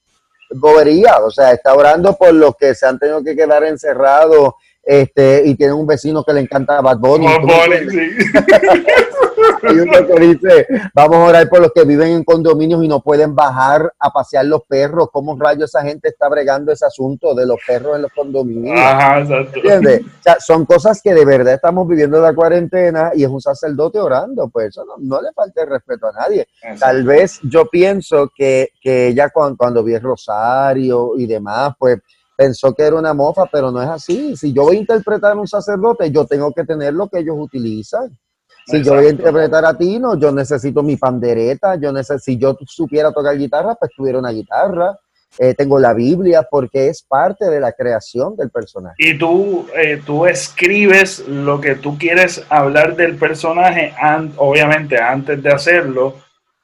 boberías, 0.51 1.19
o 1.21 1.31
sea, 1.31 1.51
está 1.51 1.73
orando 1.73 2.15
por 2.15 2.33
los 2.33 2.55
que 2.55 2.75
se 2.75 2.85
han 2.85 2.99
tenido 2.99 3.23
que 3.23 3.35
quedar 3.35 3.63
encerrados 3.63 4.53
este, 4.83 5.41
y 5.45 5.55
tienen 5.55 5.75
un 5.75 5.87
vecino 5.87 6.23
que 6.23 6.33
le 6.33 6.41
encanta 6.41 6.79
Bad 6.79 6.99
Bunny. 6.99 7.25
Bad 7.25 7.41
Bunny 7.41 7.89
sí. 7.89 8.09
Hay 9.63 9.79
uno 9.79 10.07
que 10.07 10.19
dice, 10.19 10.67
vamos 10.93 11.17
a 11.17 11.23
orar 11.25 11.49
por 11.49 11.59
los 11.59 11.71
que 11.73 11.83
viven 11.83 12.09
en 12.09 12.23
condominios 12.23 12.83
y 12.83 12.87
no 12.87 13.01
pueden 13.01 13.35
bajar 13.35 13.93
a 13.99 14.09
pasear 14.11 14.45
los 14.45 14.63
perros. 14.63 15.09
¿Cómo 15.11 15.37
rayos 15.37 15.69
esa 15.69 15.83
gente 15.83 16.09
está 16.09 16.29
bregando 16.29 16.71
ese 16.71 16.85
asunto 16.85 17.33
de 17.33 17.45
los 17.45 17.57
perros 17.65 17.95
en 17.95 18.03
los 18.03 18.11
condominios? 18.11 18.79
Ajá, 18.79 19.21
exacto. 19.21 19.55
¿Entiendes? 19.55 20.01
O 20.01 20.23
sea, 20.23 20.39
son 20.39 20.65
cosas 20.65 21.01
que 21.01 21.13
de 21.13 21.25
verdad 21.25 21.53
estamos 21.53 21.87
viviendo 21.87 22.19
la 22.19 22.33
cuarentena 22.33 23.11
y 23.15 23.23
es 23.23 23.29
un 23.29 23.41
sacerdote 23.41 23.99
orando. 23.99 24.49
Pues 24.49 24.69
eso 24.69 24.85
no, 24.99 25.21
le 25.21 25.31
falta 25.33 25.65
respeto 25.65 26.07
a 26.07 26.11
nadie. 26.11 26.47
Tal 26.79 27.03
vez 27.03 27.39
yo 27.43 27.65
pienso 27.65 28.31
que, 28.35 28.69
que 28.81 29.07
ella 29.07 29.29
cuando, 29.29 29.57
cuando 29.57 29.83
vi 29.83 29.93
el 29.93 30.01
rosario 30.01 31.13
y 31.17 31.25
demás, 31.25 31.73
pues 31.79 31.99
pensó 32.35 32.73
que 32.73 32.83
era 32.83 32.95
una 32.97 33.13
mofa, 33.13 33.45
pero 33.51 33.71
no 33.71 33.81
es 33.81 33.89
así. 33.89 34.35
Si 34.35 34.53
yo 34.53 34.63
voy 34.63 34.77
a 34.77 34.79
interpretar 34.79 35.33
a 35.33 35.39
un 35.39 35.47
sacerdote, 35.47 36.11
yo 36.11 36.25
tengo 36.25 36.51
que 36.51 36.63
tener 36.63 36.93
lo 36.93 37.07
que 37.07 37.19
ellos 37.19 37.35
utilizan. 37.39 38.17
Si 38.65 38.83
yo 38.83 38.95
voy 38.95 39.05
a 39.05 39.09
interpretar 39.09 39.63
a 39.63 39.77
ti, 39.77 39.99
no, 39.99 40.17
yo 40.17 40.31
necesito 40.31 40.81
mi 40.81 40.97
pandereta, 40.97 41.75
yo 41.75 41.91
necesito, 41.91 42.19
si 42.19 42.37
yo 42.37 42.57
supiera 42.65 43.11
tocar 43.11 43.37
guitarra, 43.37 43.75
pues 43.75 43.91
tuviera 43.95 44.19
una 44.19 44.31
guitarra. 44.31 44.97
Eh, 45.37 45.53
tengo 45.53 45.79
la 45.79 45.93
Biblia 45.93 46.47
porque 46.49 46.87
es 46.87 47.03
parte 47.03 47.49
de 47.49 47.59
la 47.59 47.73
creación 47.73 48.35
del 48.37 48.49
personaje. 48.49 48.95
Y 48.97 49.17
tú, 49.17 49.67
eh, 49.75 50.01
tú 50.05 50.25
escribes 50.25 51.27
lo 51.27 51.59
que 51.59 51.75
tú 51.75 51.97
quieres 51.97 52.43
hablar 52.49 52.95
del 52.95 53.17
personaje, 53.17 53.93
obviamente 54.37 54.97
antes 54.97 55.43
de 55.43 55.51
hacerlo, 55.51 56.15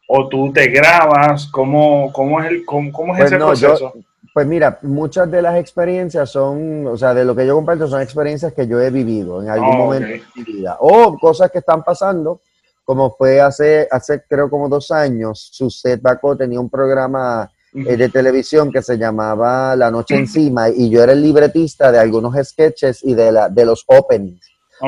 o 0.08 0.28
tú 0.28 0.52
te 0.54 0.68
grabas, 0.68 1.48
¿cómo, 1.48 2.12
cómo 2.14 2.42
es, 2.42 2.50
el, 2.50 2.66
cómo, 2.66 3.14
es 3.14 3.20
pues 3.20 3.32
ese 3.32 3.38
proceso? 3.38 3.94
Pues 4.34 4.48
mira, 4.48 4.80
muchas 4.84 5.30
de 5.30 5.42
las 5.42 5.58
experiencias 5.58 6.30
son, 6.30 6.88
o 6.88 6.98
sea, 6.98 7.14
de 7.14 7.26
lo 7.26 7.36
que 7.36 7.46
yo 7.46 7.56
comparto 7.56 7.88
son 7.88 8.02
experiencias 8.02 8.54
que 8.54 8.66
yo 8.66 8.80
he 8.80 8.90
vivido 8.90 9.42
en 9.42 9.50
algún 9.50 9.78
momento 9.78 10.08
de 10.08 10.22
mi 10.36 10.44
vida, 10.44 10.78
o 10.80 11.18
cosas 11.18 11.52
que 11.52 11.60
están 11.60 11.84
pasando, 11.84 12.42
como 12.84 13.12
fue 13.12 13.42
hace, 13.42 13.88
hace 13.92 14.24
creo 14.28 14.50
como 14.50 14.70
dos 14.70 14.92
años, 14.92 15.50
Suset 15.52 16.02
Baco 16.02 16.38
tenía 16.38 16.60
un 16.60 16.70
programa 16.70 17.52
eh, 17.74 17.96
de 17.96 18.10
televisión 18.10 18.72
que 18.72 18.82
se 18.82 18.98
llamaba 18.98 19.76
La 19.76 19.92
Noche 19.92 20.16
Encima 20.16 20.70
y 20.70 20.90
yo 20.90 21.04
era 21.04 21.14
el 21.14 21.22
libretista 21.22 21.92
de 21.92 22.00
algunos 22.00 22.36
sketches 22.46 23.04
y 23.04 23.14
de, 23.14 23.32
la, 23.32 23.50
de 23.50 23.66
los 23.66 23.84
openings. 23.88 24.46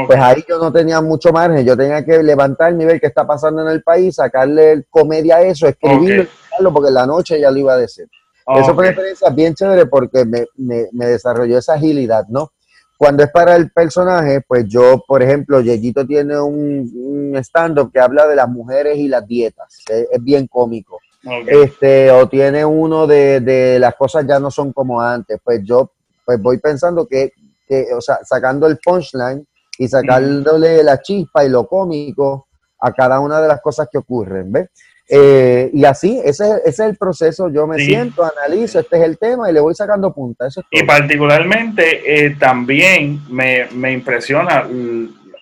Pues 0.07 0.19
ahí 0.19 0.43
yo 0.49 0.57
no 0.57 0.71
tenía 0.71 1.01
mucho 1.01 1.31
margen, 1.31 1.63
yo 1.63 1.77
tenía 1.77 2.03
que 2.03 2.23
levantar 2.23 2.71
el 2.71 2.77
ver 2.79 2.99
qué 2.99 3.07
está 3.07 3.27
pasando 3.27 3.61
en 3.61 3.67
el 3.67 3.83
país, 3.83 4.15
sacarle 4.15 4.85
comedia 4.89 5.37
a 5.37 5.41
eso, 5.43 5.67
escribirlo, 5.67 6.27
porque 6.73 6.87
en 6.87 6.95
la 6.95 7.05
noche 7.05 7.39
ya 7.39 7.51
lo 7.51 7.59
iba 7.59 7.73
a 7.73 7.77
decir. 7.77 8.07
Eso 8.45 8.73
fue 8.73 8.83
una 8.83 8.89
experiencia 8.89 9.29
bien 9.29 9.53
chévere 9.53 9.85
porque 9.85 10.25
me, 10.25 10.45
me, 10.55 10.87
me, 10.91 11.07
desarrolló 11.07 11.57
esa 11.57 11.75
agilidad, 11.75 12.25
¿no? 12.27 12.51
Cuando 12.97 13.23
es 13.23 13.31
para 13.31 13.55
el 13.55 13.71
personaje, 13.71 14.41
pues 14.47 14.65
yo, 14.67 15.03
por 15.07 15.23
ejemplo, 15.23 15.61
Yeyito 15.61 16.05
tiene 16.05 16.39
un, 16.39 16.91
un 16.93 17.35
stand-up 17.37 17.91
que 17.91 17.99
habla 17.99 18.27
de 18.27 18.35
las 18.35 18.49
mujeres 18.49 18.97
y 18.97 19.07
las 19.07 19.25
dietas, 19.27 19.83
es 19.89 20.23
bien 20.23 20.47
cómico. 20.47 20.99
Este, 21.47 22.11
o 22.11 22.27
tiene 22.27 22.65
uno 22.65 23.07
de, 23.07 23.39
de, 23.39 23.79
las 23.79 23.95
cosas 23.95 24.25
ya 24.27 24.39
no 24.39 24.51
son 24.51 24.73
como 24.73 24.99
antes. 24.99 25.39
Pues 25.43 25.61
yo 25.63 25.91
pues 26.25 26.41
voy 26.41 26.57
pensando 26.57 27.07
que, 27.07 27.31
que 27.67 27.87
o 27.93 28.01
sea, 28.01 28.19
sacando 28.23 28.67
el 28.67 28.77
punchline 28.77 29.45
y 29.77 29.87
sacándole 29.87 30.83
la 30.83 31.01
chispa 31.01 31.45
y 31.45 31.49
lo 31.49 31.67
cómico 31.67 32.47
a 32.79 32.91
cada 32.91 33.19
una 33.19 33.41
de 33.41 33.47
las 33.47 33.61
cosas 33.61 33.87
que 33.91 33.97
ocurren, 33.97 34.51
¿ves? 34.51 34.69
Eh, 35.09 35.69
y 35.73 35.83
así, 35.85 36.21
ese, 36.23 36.45
ese, 36.45 36.59
es 36.65 36.79
el 36.79 36.97
proceso. 36.97 37.49
Yo 37.49 37.67
me 37.67 37.77
siento, 37.77 38.23
analizo, 38.23 38.79
este 38.79 38.97
es 38.97 39.03
el 39.03 39.17
tema 39.17 39.49
y 39.49 39.53
le 39.53 39.59
voy 39.59 39.75
sacando 39.75 40.13
punta. 40.13 40.47
y 40.71 40.83
particularmente 40.83 42.25
eh, 42.25 42.35
también 42.39 43.21
me, 43.29 43.67
me, 43.73 43.91
impresiona 43.91 44.67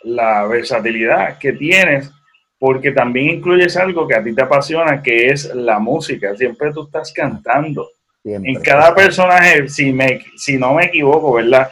la 0.04 0.46
versatilidad 0.48 1.38
que 1.38 1.54
tienes 1.54 2.12
porque 2.62 2.92
también 2.92 3.38
incluyes 3.38 3.76
algo 3.76 4.08
que 4.08 4.16
a 4.16 4.24
ti 4.24 4.36
te 4.36 4.44
apasiona, 4.44 5.02
que 5.02 5.30
es 5.30 5.54
la 5.56 5.80
música. 5.80 6.36
Siempre 6.36 6.72
tú 6.72 6.84
estás 6.86 7.12
cantando. 7.12 7.90
En 8.24 8.62
cada 8.62 8.94
personaje, 8.94 9.68
si, 9.68 9.92
me, 9.92 10.22
si 10.36 10.58
no 10.58 10.76
me 10.76 10.86
equivoco, 10.86 11.34
¿verdad? 11.34 11.72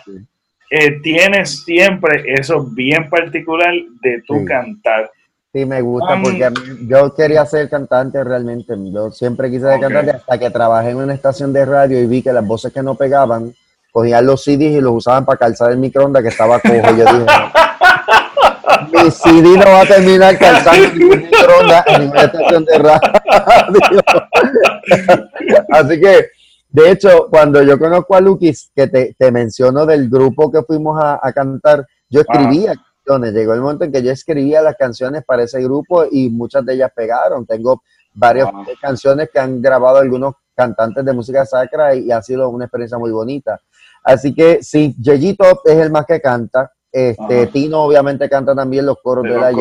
Eh, 0.72 1.00
tienes 1.02 1.64
siempre 1.64 2.24
eso 2.34 2.64
bien 2.64 3.08
particular 3.08 3.72
de 4.02 4.24
tu 4.26 4.44
cantar. 4.46 5.12
Me 5.66 5.82
gusta 5.82 6.20
porque 6.22 6.50
yo 6.88 7.14
quería 7.14 7.46
ser 7.46 7.70
cantante 7.70 8.24
realmente. 8.24 8.74
Yo 8.92 9.12
siempre 9.12 9.50
quise 9.50 9.70
ser 9.70 9.80
cantante 9.80 10.12
hasta 10.12 10.38
que 10.38 10.50
trabajé 10.50 10.92
en 10.92 10.98
una 10.98 11.14
estación 11.14 11.54
de 11.54 11.66
radio 11.66 12.00
y 12.00 12.06
vi 12.06 12.22
que 12.22 12.34
las 12.34 12.46
voces 12.46 12.74
que 12.74 12.84
no 12.84 12.96
pegaban 12.96 13.54
cogían 13.92 14.26
los 14.26 14.44
CDs 14.44 14.78
y 14.78 14.82
los 14.82 14.94
usaban 14.94 15.26
para 15.26 15.38
calzar 15.38 15.72
el 15.72 15.78
microondas 15.78 16.24
que 16.24 16.30
estaba 16.30 16.60
cojo. 16.60 16.96
Yo 16.96 17.06
dije, 17.06 17.26
mi 18.92 19.12
CD 19.12 19.58
no 19.58 19.66
va 19.66 19.82
a 19.82 19.86
terminar 19.86 20.38
calzando 20.38 20.86
en 20.86 21.22
microondas 21.22 21.84
en 21.88 22.10
una 22.10 22.22
estación 22.22 22.66
de 22.66 22.78
radio. 22.78 23.00
Así 25.70 26.00
que, 26.00 26.28
de 26.70 26.92
hecho, 26.92 27.28
cuando 27.30 27.62
yo 27.64 27.80
conozco 27.80 28.16
a 28.16 28.22
Lukis, 28.22 28.72
que 28.76 28.88
te, 28.88 29.16
te 29.18 29.32
menciono 29.32 29.86
del 29.86 30.10
grupo 30.10 30.52
que 30.52 30.62
fuimos 30.64 31.00
a, 31.02 31.20
cantar, 31.34 31.86
yo 32.10 32.22
escribía 32.22 32.74
canciones. 33.10 33.34
Llegó 33.34 33.54
el 33.54 33.62
momento 33.62 33.86
en 33.86 33.92
que 33.92 34.04
yo 34.04 34.12
escribía 34.12 34.62
las 34.62 34.76
canciones 34.76 35.24
para 35.26 35.44
ese 35.44 35.62
grupo 35.62 36.06
y 36.10 36.30
muchas 36.30 36.66
de 36.66 36.76
ellas 36.76 36.92
pegaron. 36.96 37.46
Tengo 37.46 37.82
varias 38.14 38.50
canciones 38.82 39.30
que 39.32 39.40
han 39.40 39.62
grabado 39.62 39.98
algunos 39.98 40.36
cantantes 40.56 41.04
de 41.06 41.14
música 41.14 41.46
sacra 41.46 41.96
y, 41.96 42.12
ha 42.12 42.22
sido 42.22 42.50
una 42.50 42.66
experiencia 42.66 42.98
muy 42.98 43.12
bonita. 43.12 43.60
Así 44.04 44.34
que 44.34 44.62
sí, 44.62 44.96
Yeyito 45.00 45.62
es 45.66 45.78
el 45.78 45.92
más 45.92 46.06
que 46.06 46.22
canta. 46.22 46.72
Este, 46.92 47.48
Tino 47.48 47.84
obviamente 47.84 48.28
canta 48.30 48.56
también 48.56 48.86
los 48.86 48.98
coros 49.02 49.24
de, 49.24 49.38
la 49.38 49.52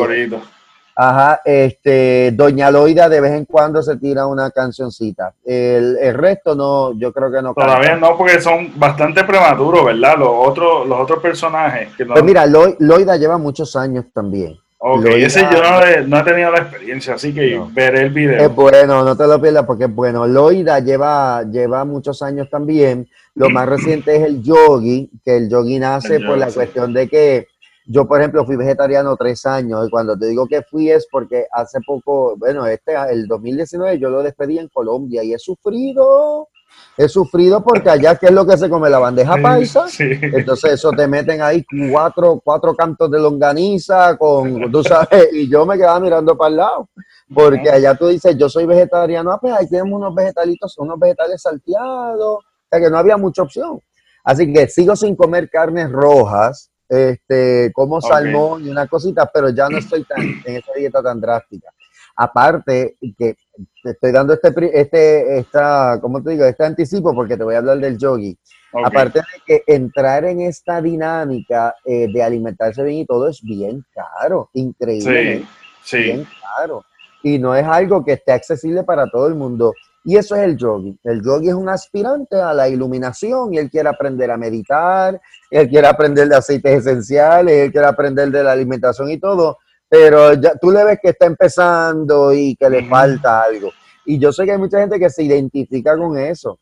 Ajá, 1.01 1.39
este, 1.45 2.31
Doña 2.33 2.69
Loida 2.69 3.07
de 3.07 3.21
vez 3.21 3.31
en 3.31 3.45
cuando 3.45 3.81
se 3.81 3.95
tira 3.95 4.27
una 4.27 4.51
cancioncita. 4.51 5.33
El, 5.45 5.97
el 5.97 6.13
resto 6.13 6.55
no, 6.55 6.91
yo 6.99 7.13
creo 7.13 7.31
que 7.31 7.41
no. 7.41 7.53
Todavía 7.53 7.95
no, 7.95 8.17
porque 8.17 8.41
son 8.41 8.73
bastante 8.75 9.23
prematuros, 9.23 9.85
¿verdad? 9.85 10.17
Los 10.17 10.27
otros, 10.29 10.85
los 10.85 10.99
otros 10.99 11.19
personajes. 11.19 11.87
Pues 12.05 12.23
mira, 12.25 12.45
Loida 12.45 13.15
lleva 13.15 13.37
muchos 13.37 13.77
años 13.77 14.07
también. 14.13 14.57
Ok, 14.79 15.05
ese 15.05 15.47
yo 15.49 15.61
no, 16.05 16.17
he 16.17 16.23
tenido 16.23 16.51
la 16.51 16.59
experiencia, 16.59 17.13
así 17.13 17.33
que 17.33 17.61
veré 17.71 18.01
el 18.01 18.09
video. 18.09 18.37
Es 18.37 18.53
bueno, 18.53 19.01
no 19.01 19.15
te 19.15 19.25
lo 19.25 19.39
pierdas 19.39 19.65
porque 19.65 19.85
es 19.85 19.95
bueno. 19.95 20.27
Loida 20.27 20.81
lleva, 20.81 21.43
lleva 21.43 21.85
muchos 21.85 22.21
años 22.21 22.49
también. 22.49 23.07
Lo 23.35 23.49
más 23.49 23.69
reciente 23.69 24.17
es 24.17 24.23
el 24.23 24.43
yogi, 24.43 25.09
que 25.23 25.37
el 25.37 25.49
yogi 25.49 25.79
nace 25.79 26.19
por 26.19 26.37
la 26.37 26.47
cuestión 26.51 26.91
de 26.91 27.07
que 27.07 27.47
yo, 27.91 28.07
por 28.07 28.19
ejemplo, 28.19 28.45
fui 28.45 28.55
vegetariano 28.55 29.17
tres 29.17 29.47
años 29.47 29.87
y 29.87 29.89
cuando 29.89 30.15
te 30.15 30.27
digo 30.27 30.45
que 30.45 30.61
fui 30.61 30.91
es 30.91 31.07
porque 31.11 31.47
hace 31.51 31.79
poco, 31.81 32.35
bueno, 32.37 32.67
este, 32.67 32.93
el 33.09 33.25
2019 33.25 33.97
yo 33.97 34.11
lo 34.11 34.21
despedí 34.21 34.59
en 34.59 34.67
Colombia 34.67 35.23
y 35.23 35.33
he 35.33 35.39
sufrido, 35.39 36.49
he 36.95 37.09
sufrido 37.09 37.63
porque 37.63 37.89
allá, 37.89 38.13
¿qué 38.13 38.27
es 38.27 38.31
lo 38.31 38.45
que 38.45 38.57
se 38.57 38.69
come? 38.69 38.91
La 38.91 38.99
bandeja 38.99 39.37
paisa. 39.41 39.87
Entonces 39.97 40.73
eso 40.73 40.91
te 40.91 41.07
meten 41.07 41.41
ahí 41.41 41.65
cuatro, 41.89 42.39
cuatro 42.45 42.75
cantos 42.75 43.09
de 43.09 43.19
longaniza 43.19 44.15
con, 44.17 44.71
tú 44.71 44.83
sabes, 44.83 45.29
y 45.33 45.49
yo 45.49 45.65
me 45.65 45.75
quedaba 45.75 45.99
mirando 45.99 46.37
para 46.37 46.49
el 46.49 46.57
lado. 46.57 46.89
Porque 47.33 47.71
allá 47.71 47.95
tú 47.95 48.09
dices, 48.09 48.37
yo 48.37 48.49
soy 48.49 48.67
vegetariano, 48.67 49.31
ah, 49.31 49.39
pues 49.41 49.51
ahí 49.51 49.67
tenemos 49.67 49.97
unos 49.97 50.13
vegetalitos, 50.13 50.77
unos 50.77 50.99
vegetales 50.99 51.41
salteados, 51.41 52.37
o 52.37 52.43
sea 52.69 52.79
que 52.79 52.89
no 52.91 52.99
había 52.99 53.17
mucha 53.17 53.41
opción. 53.41 53.79
Así 54.23 54.53
que 54.53 54.67
sigo 54.67 54.95
sin 54.95 55.15
comer 55.15 55.49
carnes 55.49 55.91
rojas, 55.91 56.68
este, 56.89 57.71
como 57.73 58.01
salmón 58.01 58.65
y 58.65 58.69
una 58.69 58.87
cosita, 58.87 59.29
pero 59.31 59.49
ya 59.49 59.69
no 59.69 59.77
estoy 59.77 60.03
tan, 60.03 60.21
en 60.21 60.55
esa 60.55 60.73
dieta 60.73 61.01
tan 61.01 61.21
drástica. 61.21 61.69
Aparte, 62.15 62.97
que 63.17 63.37
te 63.81 63.91
estoy 63.91 64.11
dando 64.11 64.33
este, 64.33 64.51
este, 64.73 65.39
esta, 65.39 65.99
¿cómo 66.01 66.21
te 66.21 66.31
digo? 66.31 66.43
Este 66.43 66.65
anticipo 66.65 67.13
porque 67.13 67.37
te 67.37 67.43
voy 67.43 67.55
a 67.55 67.59
hablar 67.59 67.77
del 67.77 67.97
yogi. 67.97 68.37
Aparte 68.83 69.19
de 69.19 69.41
que 69.45 69.63
entrar 69.73 70.25
en 70.25 70.41
esta 70.41 70.81
dinámica 70.81 71.75
eh, 71.85 72.07
de 72.11 72.21
alimentarse 72.21 72.83
bien 72.83 72.99
y 72.99 73.05
todo 73.05 73.29
es 73.29 73.41
bien 73.41 73.83
caro, 73.93 74.49
increíble. 74.53 75.45
Sí, 75.81 75.97
Bien 75.97 76.27
caro. 76.57 76.83
Y 77.23 77.39
no 77.39 77.55
es 77.55 77.65
algo 77.65 78.03
que 78.03 78.13
esté 78.13 78.31
accesible 78.31 78.83
para 78.83 79.09
todo 79.09 79.27
el 79.27 79.35
mundo. 79.35 79.73
Y 80.03 80.15
eso 80.15 80.35
es 80.35 80.43
el 80.43 80.57
yogi. 80.57 80.97
El 81.03 81.21
yogi 81.23 81.49
es 81.49 81.53
un 81.53 81.69
aspirante 81.69 82.35
a 82.37 82.53
la 82.53 82.69
iluminación 82.69 83.53
y 83.53 83.57
él 83.57 83.69
quiere 83.69 83.89
aprender 83.89 84.31
a 84.31 84.37
meditar, 84.37 85.19
él 85.51 85.69
quiere 85.69 85.87
aprender 85.87 86.27
de 86.27 86.35
aceites 86.35 86.85
esenciales, 86.85 87.65
él 87.65 87.71
quiere 87.71 87.87
aprender 87.87 88.29
de 88.29 88.43
la 88.43 88.53
alimentación 88.53 89.09
y 89.11 89.19
todo, 89.19 89.57
pero 89.89 90.33
ya 90.33 90.55
tú 90.55 90.71
le 90.71 90.83
ves 90.83 90.99
que 91.01 91.09
está 91.09 91.25
empezando 91.25 92.33
y 92.33 92.55
que 92.55 92.69
le 92.69 92.87
falta 92.87 93.43
algo. 93.43 93.71
Y 94.05 94.17
yo 94.17 94.31
sé 94.31 94.45
que 94.45 94.53
hay 94.53 94.57
mucha 94.57 94.79
gente 94.79 94.99
que 94.99 95.09
se 95.09 95.23
identifica 95.23 95.97
con 95.97 96.17
eso. 96.17 96.59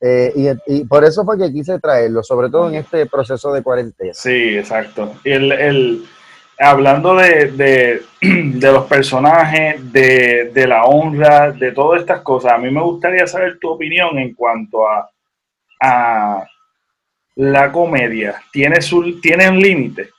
Eh, 0.00 0.56
y, 0.66 0.84
por 0.84 1.04
eso 1.04 1.24
fue 1.24 1.36
que 1.36 1.52
quise 1.52 1.78
traerlo, 1.78 2.22
sobre 2.22 2.48
todo 2.48 2.68
en 2.68 2.76
este 2.76 3.04
proceso 3.06 3.52
de 3.52 3.62
cuarentena. 3.62 4.14
Sí, 4.14 4.56
exacto. 4.56 5.12
El, 5.24 5.52
el, 5.52 6.04
hablando 6.60 7.14
de, 7.16 8.02
los 8.20 8.84
personajes, 8.84 9.92
de, 9.92 10.66
la 10.68 10.84
honra, 10.84 11.52
de 11.52 11.72
todas 11.72 12.02
estas 12.02 12.20
cosas, 12.20 12.52
a 12.52 12.58
mí 12.58 12.70
me 12.70 12.82
gustaría 12.82 13.26
saber 13.26 13.58
tu 13.58 13.70
opinión 13.70 14.18
en 14.18 14.34
cuanto 14.34 14.86
a, 14.86 15.10
a 15.82 16.46
la 17.36 17.72
comedia. 17.72 18.42
¿Tiene, 18.52 18.82
su, 18.82 19.20
¿tiene 19.20 19.48
un 19.48 19.58
límite? 19.58 20.10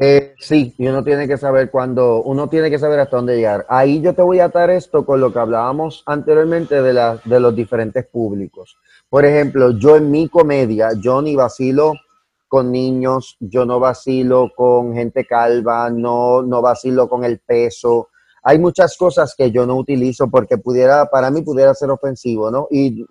Eh, 0.00 0.34
sí, 0.38 0.72
y 0.78 0.86
uno 0.86 1.04
tiene 1.04 1.28
que 1.28 1.36
saber 1.36 1.70
cuándo, 1.70 2.22
uno 2.22 2.48
tiene 2.48 2.70
que 2.70 2.78
saber 2.78 3.00
hasta 3.00 3.16
dónde 3.16 3.36
llegar. 3.36 3.66
Ahí 3.68 4.00
yo 4.00 4.14
te 4.14 4.22
voy 4.22 4.38
a 4.38 4.46
atar 4.46 4.70
esto 4.70 5.04
con 5.04 5.20
lo 5.20 5.32
que 5.32 5.38
hablábamos 5.40 6.02
anteriormente 6.06 6.80
de, 6.80 6.92
la, 6.94 7.20
de 7.24 7.40
los 7.40 7.54
diferentes 7.54 8.06
públicos. 8.06 8.78
Por 9.10 9.26
ejemplo, 9.26 9.72
yo 9.72 9.96
en 9.96 10.10
mi 10.10 10.28
comedia, 10.28 10.90
yo 10.98 11.20
ni 11.20 11.36
vacilo 11.36 11.94
con 12.52 12.70
niños, 12.70 13.38
yo 13.40 13.64
no 13.64 13.80
vacilo 13.80 14.52
con 14.54 14.92
gente 14.92 15.24
calva, 15.24 15.88
no, 15.88 16.42
no 16.42 16.60
vacilo 16.60 17.08
con 17.08 17.24
el 17.24 17.38
peso. 17.38 18.10
Hay 18.42 18.58
muchas 18.58 18.94
cosas 18.98 19.34
que 19.34 19.50
yo 19.50 19.64
no 19.64 19.76
utilizo 19.76 20.28
porque 20.28 20.58
pudiera, 20.58 21.06
para 21.06 21.30
mí 21.30 21.40
pudiera 21.40 21.72
ser 21.72 21.88
ofensivo, 21.88 22.50
¿no? 22.50 22.68
Y 22.70 23.06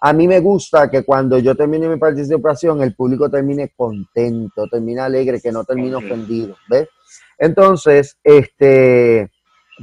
a 0.00 0.14
mí 0.14 0.26
me 0.26 0.40
gusta 0.40 0.90
que 0.90 1.04
cuando 1.04 1.38
yo 1.38 1.54
termine 1.54 1.86
mi 1.86 1.98
participación, 1.98 2.80
el 2.80 2.94
público 2.94 3.28
termine 3.28 3.74
contento, 3.76 4.66
termine 4.70 5.02
alegre, 5.02 5.42
que 5.42 5.52
no 5.52 5.64
termine 5.64 5.96
ofendido, 5.96 6.56
¿ves? 6.70 6.88
Entonces, 7.36 8.16
este, 8.24 9.31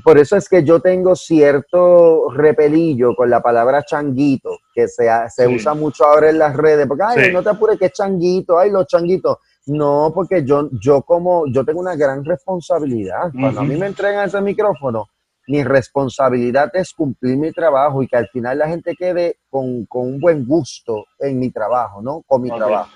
por 0.04 0.18
eso 0.18 0.36
es 0.36 0.48
que 0.50 0.64
yo 0.64 0.80
tengo 0.80 1.16
cierto 1.16 2.30
repelillo 2.32 3.16
con 3.16 3.30
la 3.30 3.42
palabra 3.42 3.84
changuito, 3.84 4.58
que 4.74 4.88
se, 4.88 5.10
se 5.30 5.48
usa 5.48 5.74
mucho 5.74 6.06
ahora 6.06 6.30
en 6.30 6.40
las 6.40 6.56
redes, 6.56 6.88
porque, 6.88 7.04
ay, 7.06 7.34
no 7.34 7.44
te 7.44 7.50
apures 7.50 7.78
que 7.78 7.86
es 7.86 7.94
changuito, 7.94 8.58
ay, 8.58 8.72
los 8.72 8.88
changuitos. 8.88 9.38
No, 9.68 10.12
porque 10.14 10.44
yo, 10.44 10.70
yo 10.82 11.02
como, 11.04 11.46
yo 11.48 11.64
tengo 11.64 11.80
una 11.80 11.96
gran 11.96 12.26
responsabilidad. 12.26 13.32
Cuando 13.40 13.62
a 13.62 13.64
mí 13.64 13.76
me 13.76 13.88
entregan 13.88 14.28
ese 14.28 14.42
micrófono, 14.42 15.08
mi 15.48 15.64
responsabilidad 15.64 16.70
es 16.76 16.94
cumplir 16.94 17.38
mi 17.38 17.52
trabajo 17.52 18.04
y 18.04 18.08
que 18.08 18.18
al 18.18 18.28
final 18.30 18.60
la 18.60 18.68
gente 18.68 18.96
quede 18.96 19.40
con, 19.50 19.88
un 19.90 20.20
buen 20.20 20.46
gusto 20.46 21.06
en 21.18 21.40
mi 21.40 21.50
trabajo, 21.50 22.02
¿no? 22.02 22.22
Con 22.28 22.44
mi 22.44 22.50
trabajo. 22.50 22.92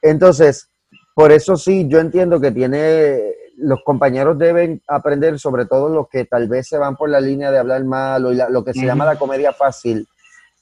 Entonces, 0.00 0.70
por 1.14 1.32
eso 1.32 1.56
sí, 1.56 1.86
yo 1.88 1.98
entiendo 1.98 2.40
que 2.40 2.52
tiene, 2.52 3.34
los 3.56 3.80
compañeros 3.84 4.38
deben 4.38 4.82
aprender, 4.88 5.38
sobre 5.38 5.66
todo 5.66 5.88
los 5.88 6.08
que 6.08 6.24
tal 6.24 6.48
vez 6.48 6.68
se 6.68 6.78
van 6.78 6.96
por 6.96 7.08
la 7.08 7.20
línea 7.20 7.50
de 7.50 7.58
hablar 7.58 7.84
mal 7.84 8.26
o 8.26 8.32
lo 8.32 8.64
que 8.64 8.72
se 8.72 8.84
llama 8.84 9.04
la 9.04 9.16
comedia 9.16 9.52
fácil, 9.52 10.06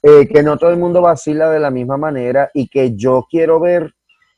eh, 0.01 0.27
que 0.27 0.43
no 0.43 0.57
todo 0.57 0.71
el 0.71 0.77
mundo 0.77 1.01
vacila 1.01 1.49
de 1.49 1.59
la 1.59 1.71
misma 1.71 1.97
manera 1.97 2.51
y 2.53 2.67
que 2.67 2.95
yo 2.95 3.25
quiero 3.29 3.59
ver 3.59 3.93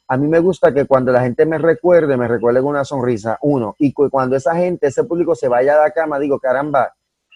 a 0.08 0.18
mí 0.18 0.28
me 0.28 0.39
gusta 0.39 0.74
que 0.74 0.86
cuando 0.86 1.12
la 1.12 1.22
gente 1.22 1.45
me 1.45 1.58
recuerde, 1.58 2.16
me 2.16 2.28
recuerde 2.28 2.60
con 2.60 2.70
una 2.70 2.86
sonrisa, 2.86 3.39
uno, 3.41 3.76
y 3.80 3.91
cuando 3.91 4.36
esa 4.36 4.56
gente, 4.56 4.88
ese 4.88 5.03
público 5.03 5.36
se 5.36 5.47
vaya 5.47 5.76
a 5.76 5.82
la 5.82 5.91
cama, 5.91 6.20
digo, 6.20 6.39
caramba, 6.39 6.93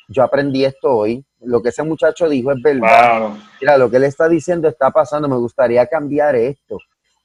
yo 0.08 0.24
aprendí 0.24 0.66
esto 0.66 0.96
hoy, 0.96 1.26
lo 1.42 1.62
que 1.62 1.70
ese 1.70 1.84
muchacho 1.84 2.30
dijo 2.30 2.52
es 2.52 2.62
verdad. 2.62 3.32
Mira, 3.60 3.78
lo 3.78 3.90
que 3.90 3.98
él 3.98 4.04
está 4.04 4.28
diciendo 4.30 4.68
está 4.68 4.92
pasando, 4.92 5.28
me 5.28 5.38
gustaría 5.38 5.86
cambiar 5.88 6.36
esto. 6.36 6.78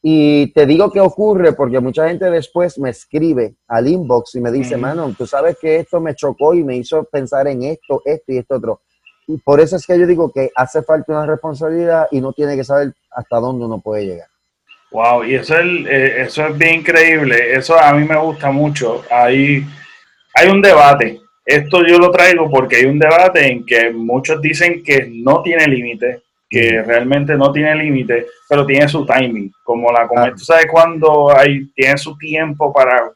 Y 0.07 0.53
te 0.53 0.67
digo 0.67 0.93
que 0.93 1.01
ocurre 1.01 1.55
porque 1.55 1.81
mucha 1.81 2.07
gente 2.07 2.31
después 2.31 2.79
me 2.79 2.91
escribe 2.91 3.55
al 3.67 3.89
inbox 3.89 4.35
y 4.35 4.41
me 4.43 4.53
dice, 4.53 4.77
mano, 4.77 5.15
tú 5.17 5.27
sabes 5.27 5.57
que 5.59 5.77
esto 5.77 5.99
me 5.99 6.15
chocó 6.15 6.53
y 6.53 6.63
me 6.63 6.77
hizo 6.77 7.05
pensar 7.05 7.49
en 7.49 7.63
esto, 7.63 8.03
esto 8.05 8.31
y 8.31 8.37
esto 8.37 8.57
otro. 8.57 8.83
Y 9.27 9.39
por 9.39 9.61
eso 9.61 9.77
es 9.77 9.87
que 9.87 9.99
yo 9.99 10.07
digo 10.07 10.31
que 10.31 10.51
hace 10.55 10.83
falta 10.83 11.11
una 11.11 11.25
responsabilidad 11.25 12.07
y 12.11 12.21
no 12.21 12.35
tiene 12.35 12.55
que 12.55 12.65
saber 12.65 12.93
hasta 13.13 13.39
dónde 13.39 13.65
uno 13.65 13.81
puede 13.81 14.05
llegar. 14.05 14.29
Wow, 14.91 15.25
y 15.25 15.37
eso 15.37 15.59
es, 15.59 15.87
eh, 15.87 16.21
eso 16.21 16.49
es 16.49 16.59
bien 16.59 16.81
increíble. 16.81 17.55
Eso 17.55 17.81
a 17.81 17.95
mí 17.95 18.07
me 18.07 18.19
gusta 18.19 18.51
mucho. 18.51 19.05
Hay, 19.11 19.65
hay 20.35 20.49
un 20.49 20.61
debate. 20.61 21.19
Esto 21.47 21.83
yo 21.83 21.99
lo 21.99 22.11
traigo 22.11 22.51
porque 22.51 22.77
hay 22.77 22.85
un 22.85 22.99
debate 22.99 23.51
en 23.51 23.65
que 23.65 23.91
muchos 23.91 24.39
dicen 24.43 24.83
que 24.83 25.11
no 25.11 25.41
tiene 25.43 25.67
límite, 25.67 26.24
que 26.55 26.83
realmente 26.83 27.37
no 27.37 27.51
tiene 27.51 27.75
límite, 27.75 28.27
pero 28.49 28.65
tiene 28.65 28.89
su 28.89 29.05
timing. 29.05 29.53
Como 29.65 29.91
la 29.91 30.07
comedia, 30.07 30.31
tú 30.33 30.45
sabes 30.45 30.67
cuando 30.71 31.37
hay, 31.37 31.67
tiene 31.75 31.99
su 31.99 32.17
tiempo 32.17 32.73
para 32.73 33.11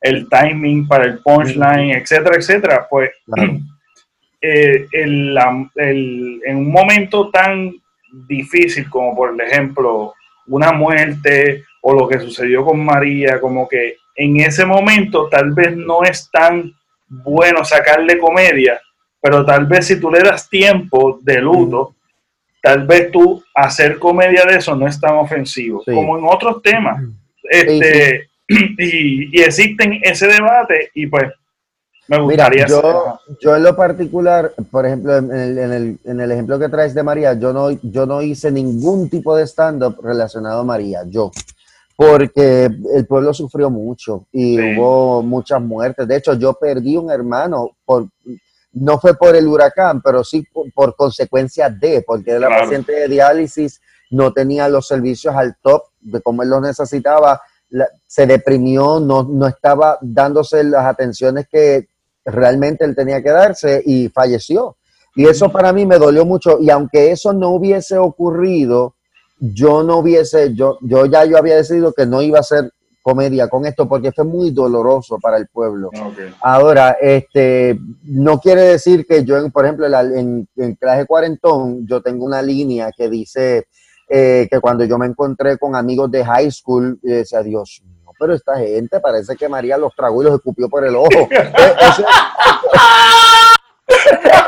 el 0.00 0.28
timing, 0.28 0.86
para 0.86 1.06
el 1.06 1.18
punchline, 1.20 1.92
etcétera, 1.92 2.36
etcétera. 2.36 2.86
Pues 2.90 3.10
eh, 4.42 4.86
en 4.92 6.56
un 6.56 6.70
momento 6.70 7.30
tan 7.30 7.72
difícil 8.28 8.88
como 8.90 9.16
por 9.16 9.40
ejemplo 9.42 10.14
una 10.46 10.72
muerte 10.72 11.64
o 11.80 11.94
lo 11.94 12.06
que 12.06 12.18
sucedió 12.18 12.64
con 12.64 12.84
María, 12.84 13.40
como 13.40 13.66
que 13.66 13.96
en 14.14 14.40
ese 14.40 14.66
momento 14.66 15.28
tal 15.28 15.52
vez 15.52 15.74
no 15.76 16.02
es 16.02 16.30
tan 16.30 16.72
bueno 17.08 17.64
sacarle 17.64 18.18
comedia, 18.18 18.80
pero 19.20 19.44
tal 19.44 19.66
vez 19.66 19.86
si 19.86 19.98
tú 19.98 20.10
le 20.10 20.20
das 20.20 20.48
tiempo 20.48 21.18
de 21.22 21.40
luto, 21.40 21.95
tal 22.66 22.84
vez 22.84 23.12
tú 23.12 23.40
hacer 23.54 23.96
comedia 23.96 24.44
de 24.44 24.56
eso 24.56 24.74
no 24.74 24.88
es 24.88 25.00
tan 25.00 25.14
ofensivo 25.14 25.84
como 25.84 26.18
en 26.18 26.24
otros 26.24 26.60
temas. 26.62 27.00
Este, 27.48 28.28
y, 28.48 29.38
y 29.38 29.40
existen 29.40 30.00
ese 30.02 30.26
debate 30.26 30.90
y 30.92 31.06
pues 31.06 31.32
me 32.08 32.18
gustaría 32.18 32.66
yo, 32.66 33.20
yo 33.40 33.54
en 33.54 33.62
lo 33.62 33.76
particular, 33.76 34.52
por 34.68 34.84
ejemplo, 34.84 35.16
en 35.16 35.30
el, 35.30 35.58
en, 35.58 35.72
el, 35.72 35.98
en 36.04 36.20
el, 36.20 36.32
ejemplo 36.32 36.58
que 36.58 36.68
traes 36.68 36.92
de 36.92 37.04
María, 37.04 37.34
yo 37.34 37.52
no, 37.52 37.70
yo 37.70 38.04
no 38.04 38.20
hice 38.20 38.50
ningún 38.50 39.08
tipo 39.08 39.36
de 39.36 39.46
stand-up 39.46 40.00
relacionado 40.02 40.60
a 40.60 40.64
María, 40.64 41.02
yo, 41.06 41.30
porque 41.94 42.68
el 42.94 43.06
pueblo 43.06 43.32
sufrió 43.32 43.70
mucho 43.70 44.26
y 44.32 44.76
hubo 44.76 45.22
muchas 45.22 45.60
muertes. 45.60 46.06
De 46.06 46.16
hecho, 46.16 46.34
yo 46.34 46.54
perdí 46.54 46.96
un 46.96 47.12
hermano, 47.12 47.70
por, 47.84 48.08
no 48.76 48.98
fue 48.98 49.16
por 49.16 49.34
el 49.36 49.46
huracán, 49.46 50.00
pero 50.02 50.22
sí 50.24 50.46
por, 50.74 50.94
consecuencia 50.96 51.68
de, 51.68 52.02
porque 52.06 52.32
era 52.32 52.48
paciente 52.48 52.92
de 52.92 53.08
diálisis, 53.08 53.80
no 54.10 54.32
tenía 54.32 54.68
los 54.68 54.86
servicios 54.86 55.34
al 55.34 55.56
top 55.62 55.82
de 56.00 56.20
como 56.20 56.42
él 56.42 56.50
los 56.50 56.62
necesitaba. 56.62 57.40
se 58.06 58.26
deprimió, 58.26 59.00
no, 59.00 59.24
no 59.24 59.46
estaba 59.46 59.98
dándose 60.00 60.62
las 60.64 60.86
atenciones 60.86 61.48
que, 61.50 61.88
realmente 62.26 62.84
él 62.84 62.94
tenía 62.94 63.22
que 63.22 63.30
darse 63.30 63.82
y 63.86 64.08
falleció. 64.08 64.76
Y 65.14 65.26
eso 65.26 65.50
para 65.50 65.72
mí 65.72 65.86
me 65.86 65.98
dolió 65.98 66.26
mucho. 66.26 66.58
Y 66.60 66.68
aunque 66.68 67.10
eso 67.12 67.32
no 67.32 67.50
hubiese 67.50 67.96
ocurrido, 67.96 68.96
yo 69.38 69.82
no 69.82 69.98
hubiese, 69.98 70.54
yo, 70.54 70.78
yo 70.82 71.06
ya 71.06 71.24
yo 71.24 71.38
había 71.38 71.56
decidido 71.56 71.92
que 71.92 72.04
no 72.04 72.20
iba 72.20 72.38
a 72.38 72.40
hacer 72.40 72.70
comedia 73.06 73.46
con 73.46 73.64
esto 73.64 73.88
porque 73.88 74.10
fue 74.10 74.24
muy 74.24 74.50
doloroso 74.50 75.16
para 75.22 75.36
el 75.36 75.46
pueblo. 75.46 75.92
Ahora, 76.40 76.96
este, 77.00 77.78
no 78.02 78.40
quiere 78.40 78.62
decir 78.62 79.06
que 79.06 79.24
yo, 79.24 79.48
por 79.50 79.64
ejemplo, 79.64 79.86
en, 79.86 80.48
en 80.56 80.74
Clase 80.74 81.06
Cuarentón, 81.06 81.86
yo 81.86 82.02
tengo 82.02 82.24
una 82.24 82.42
línea 82.42 82.90
que 82.90 83.08
dice 83.08 83.68
eh, 84.08 84.48
que 84.50 84.58
cuando 84.58 84.82
yo 84.82 84.98
me 84.98 85.06
encontré 85.06 85.56
con 85.56 85.76
amigos 85.76 86.10
de 86.10 86.24
high 86.24 86.50
school, 86.50 86.98
y 87.00 87.10
decía, 87.10 87.44
Dios 87.44 87.80
pero 88.18 88.32
esta 88.32 88.56
gente 88.56 88.98
parece 88.98 89.36
que 89.36 89.46
María 89.46 89.76
los 89.76 89.94
tragó 89.94 90.22
y 90.22 90.24
los 90.24 90.36
escupió 90.36 90.70
por 90.70 90.86
el 90.86 90.96
ojo. 90.96 91.10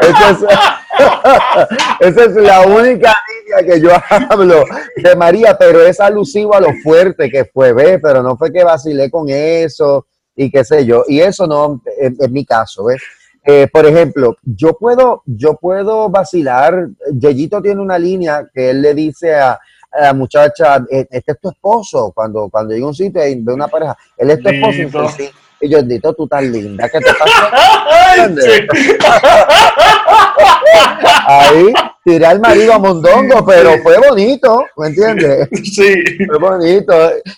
esa 2.01 2.24
es 2.24 2.34
la 2.34 2.62
única 2.62 3.14
línea 3.28 3.64
que 3.64 3.80
yo 3.80 3.91
hablo 4.30 4.64
de 4.97 5.16
María, 5.16 5.57
pero 5.59 5.80
es 5.80 6.01
alusivo 6.01 6.55
a 6.55 6.61
lo 6.61 6.72
fuerte 6.82 7.30
que 7.30 7.45
fue, 7.45 7.72
¿ves? 7.72 8.01
Pero 8.03 8.22
no 8.22 8.36
fue 8.36 8.53
que 8.53 8.64
vacilé 8.64 9.11
con 9.11 9.28
eso 9.28 10.07
y 10.34 10.51
qué 10.51 10.64
sé 10.64 10.84
yo. 10.84 11.05
Y 11.07 11.20
eso 11.20 11.47
no 11.47 11.82
es, 11.99 12.30
mi 12.30 12.45
caso, 12.45 12.84
¿ves? 12.84 13.03
Eh, 13.45 13.68
por 13.72 13.86
ejemplo, 13.86 14.36
yo 14.43 14.74
puedo, 14.74 15.22
yo 15.24 15.55
puedo 15.55 16.09
vacilar. 16.09 16.89
Yeyito 17.12 17.62
tiene 17.62 17.80
una 17.80 17.99
línea 17.99 18.49
que 18.53 18.70
él 18.70 18.82
le 18.82 18.95
dice 18.95 19.34
a, 19.34 19.59
la 20.01 20.12
muchacha, 20.12 20.84
eh, 20.91 21.07
este 21.11 21.32
es 21.32 21.41
tu 21.41 21.49
esposo, 21.49 22.12
cuando, 22.14 22.51
cuando 22.51 22.74
llega 22.74 22.84
a 22.84 22.89
un 22.89 22.95
sitio 22.95 23.26
y 23.26 23.36
ve 23.36 23.55
una 23.55 23.68
pareja, 23.68 23.97
él 24.18 24.30
es 24.30 24.43
tu 24.43 24.51
esposo, 24.51 25.22
y 25.22 25.30
yo, 25.61 25.82
Dito, 25.82 26.14
tú 26.14 26.26
tan 26.28 26.52
linda, 26.52 26.88
¿qué 26.88 26.98
te 26.98 27.12
pasa? 27.14 27.50
Ahí 31.26 31.72
tiré 32.04 32.26
al 32.26 32.40
marido 32.40 32.72
a 32.72 32.78
Mondongo, 32.78 33.44
pero 33.44 33.78
fue 33.82 33.98
bonito, 33.98 34.64
¿me 34.76 34.88
entiendes? 34.88 35.48
Sí. 35.62 36.02
Fue 36.26 36.38
bonito. 36.38 36.94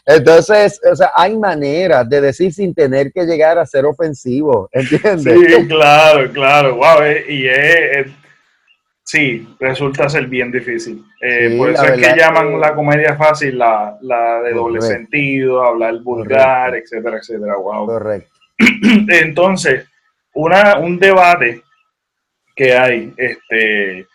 Entonces, 0.07 0.81
o 0.91 0.95
sea, 0.95 1.11
hay 1.15 1.37
maneras 1.37 2.09
de 2.09 2.21
decir 2.21 2.53
sin 2.53 2.75
tener 2.75 3.13
que 3.13 3.25
llegar 3.25 3.59
a 3.59 3.67
ser 3.67 3.85
ofensivo, 3.85 4.69
¿entiendes? 4.73 5.39
Sí, 5.39 5.67
claro, 5.67 6.31
claro. 6.33 6.77
Wow, 6.77 7.03
eh, 7.03 7.25
y 7.29 7.49
es, 7.49 8.07
Sí, 9.11 9.45
resulta 9.59 10.09
ser 10.09 10.29
bien 10.29 10.53
difícil. 10.53 11.05
Eh, 11.21 11.57
por 11.59 11.71
eso 11.71 11.85
es 11.85 12.01
que 12.01 12.17
llaman 12.17 12.61
la 12.61 12.77
comedia 12.77 13.17
fácil 13.17 13.59
la, 13.59 13.99
de 14.01 14.53
doble 14.53 14.81
sentido, 14.81 15.65
hablar 15.65 15.99
vulgar, 15.99 16.77
etcétera, 16.77 17.19
etcétera. 17.19 17.57
Wow. 17.57 17.87
Correcto. 17.87 18.31
Entonces, 19.09 19.89
una, 20.33 20.79
un 20.79 20.97
debate 21.01 21.61
que 22.55 22.77
hay 22.77 23.13
este, 23.17 24.07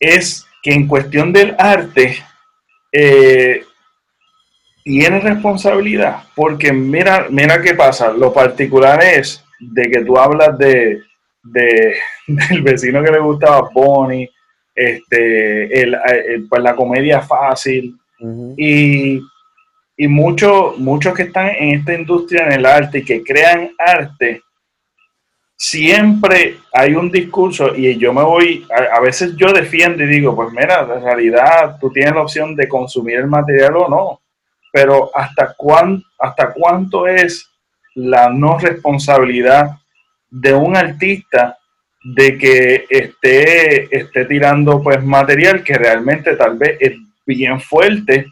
es 0.00 0.44
que 0.60 0.72
en 0.72 0.88
cuestión 0.88 1.32
del 1.32 1.54
arte 1.56 2.16
eh, 2.90 3.62
tiene 4.82 5.20
responsabilidad, 5.20 6.24
porque 6.34 6.72
mira, 6.72 7.28
mira 7.30 7.62
qué 7.62 7.74
pasa. 7.74 8.10
Lo 8.10 8.32
particular 8.32 9.00
es 9.04 9.44
de 9.60 9.82
que 9.82 10.04
tú 10.04 10.18
hablas 10.18 10.58
de 10.58 11.00
de, 11.42 11.94
del 12.26 12.62
vecino 12.62 13.02
que 13.02 13.12
le 13.12 13.20
gustaba 13.20 13.68
Bonnie, 13.72 14.30
este, 14.74 15.82
el, 15.82 15.96
pues 16.48 16.62
la 16.62 16.74
comedia 16.74 17.20
fácil. 17.20 17.96
Y, 18.56 19.20
y 19.96 20.08
muchos 20.08 20.78
muchos 20.78 21.14
que 21.14 21.22
están 21.24 21.48
en 21.48 21.78
esta 21.78 21.94
industria 21.94 22.46
en 22.46 22.52
el 22.52 22.66
arte 22.66 22.98
y 22.98 23.04
que 23.04 23.22
crean 23.22 23.70
arte, 23.78 24.42
siempre 25.62 26.56
hay 26.72 26.94
un 26.94 27.10
discurso 27.10 27.76
y 27.76 27.98
yo 27.98 28.14
me 28.14 28.22
voy, 28.22 28.66
a, 28.70 28.98
veces 29.00 29.36
yo 29.36 29.52
defiendo 29.52 30.02
y 30.02 30.06
digo, 30.06 30.34
pues 30.34 30.50
mira, 30.52 30.88
en 30.90 31.04
realidad 31.04 31.76
tú 31.78 31.90
tienes 31.90 32.14
la 32.14 32.22
opción 32.22 32.56
de 32.56 32.66
consumir 32.66 33.18
el 33.18 33.26
material 33.26 33.76
o 33.76 33.88
no, 33.88 34.20
pero 34.72 35.10
hasta, 35.14 35.52
cuán, 35.54 36.02
hasta 36.18 36.54
cuánto 36.54 37.06
es 37.06 37.46
la 37.94 38.30
no 38.30 38.58
responsabilidad 38.58 39.72
de 40.30 40.54
un 40.54 40.76
artista 40.76 41.58
de 42.02 42.38
que 42.38 42.86
esté, 42.88 43.94
esté 43.94 44.24
tirando 44.24 44.82
pues 44.82 45.02
material 45.04 45.62
que 45.62 45.74
realmente 45.74 46.34
tal 46.36 46.56
vez 46.56 46.76
es 46.80 46.92
bien 47.26 47.60
fuerte 47.60 48.26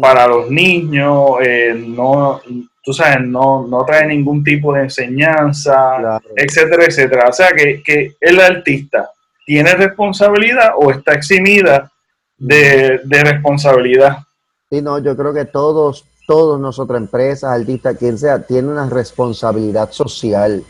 para 0.00 0.28
los 0.28 0.50
niños, 0.50 1.32
eh, 1.42 1.74
no, 1.74 2.40
tú 2.82 2.92
sabes, 2.92 3.26
no, 3.26 3.66
no 3.66 3.84
trae 3.84 4.06
ningún 4.06 4.44
tipo 4.44 4.72
de 4.72 4.82
enseñanza, 4.82 6.20
etcétera, 6.36 6.84
etcétera. 6.84 7.28
O 7.28 7.32
sea 7.32 7.48
que, 7.50 7.82
que 7.82 8.14
el 8.20 8.40
artista 8.40 9.10
tiene 9.44 9.74
responsabilidad 9.74 10.70
o 10.76 10.90
está 10.90 11.14
eximida 11.14 11.90
de, 12.36 13.00
de 13.02 13.24
responsabilidad. 13.24 14.18
Sí, 14.70 14.80
no, 14.80 15.02
yo 15.02 15.16
creo 15.16 15.34
que 15.34 15.46
todos, 15.46 16.04
todos 16.28 16.60
nosotros, 16.60 17.00
empresas, 17.00 17.58
artistas, 17.58 17.96
quien 17.96 18.18
sea, 18.18 18.42
tiene 18.42 18.68
una 18.68 18.86
responsabilidad 18.86 19.90
social. 19.92 20.62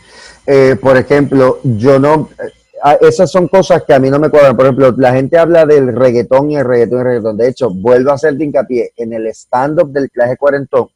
Eh, 0.46 0.76
por 0.80 0.96
ejemplo, 0.96 1.58
yo 1.64 1.98
no, 1.98 2.28
eh, 2.38 2.98
esas 3.00 3.28
son 3.28 3.48
cosas 3.48 3.82
que 3.82 3.92
a 3.92 3.98
mí 3.98 4.08
no 4.08 4.20
me 4.20 4.30
cuadran. 4.30 4.56
Por 4.56 4.66
ejemplo, 4.66 4.94
la 4.96 5.12
gente 5.12 5.36
habla 5.36 5.66
del 5.66 5.96
reggaetón 5.96 6.52
y 6.52 6.58
el 6.58 6.64
reggaetón 6.64 6.98
y 6.98 7.00
el 7.00 7.04
reggaetón. 7.04 7.36
De 7.36 7.48
hecho, 7.48 7.70
vuelvo 7.70 8.12
a 8.12 8.14
hacer 8.14 8.40
hincapié 8.40 8.92
en 8.96 9.12
el 9.12 9.26
stand-up 9.26 9.90
del 9.90 10.08
clase 10.12 10.36
cuarentón. 10.36 10.90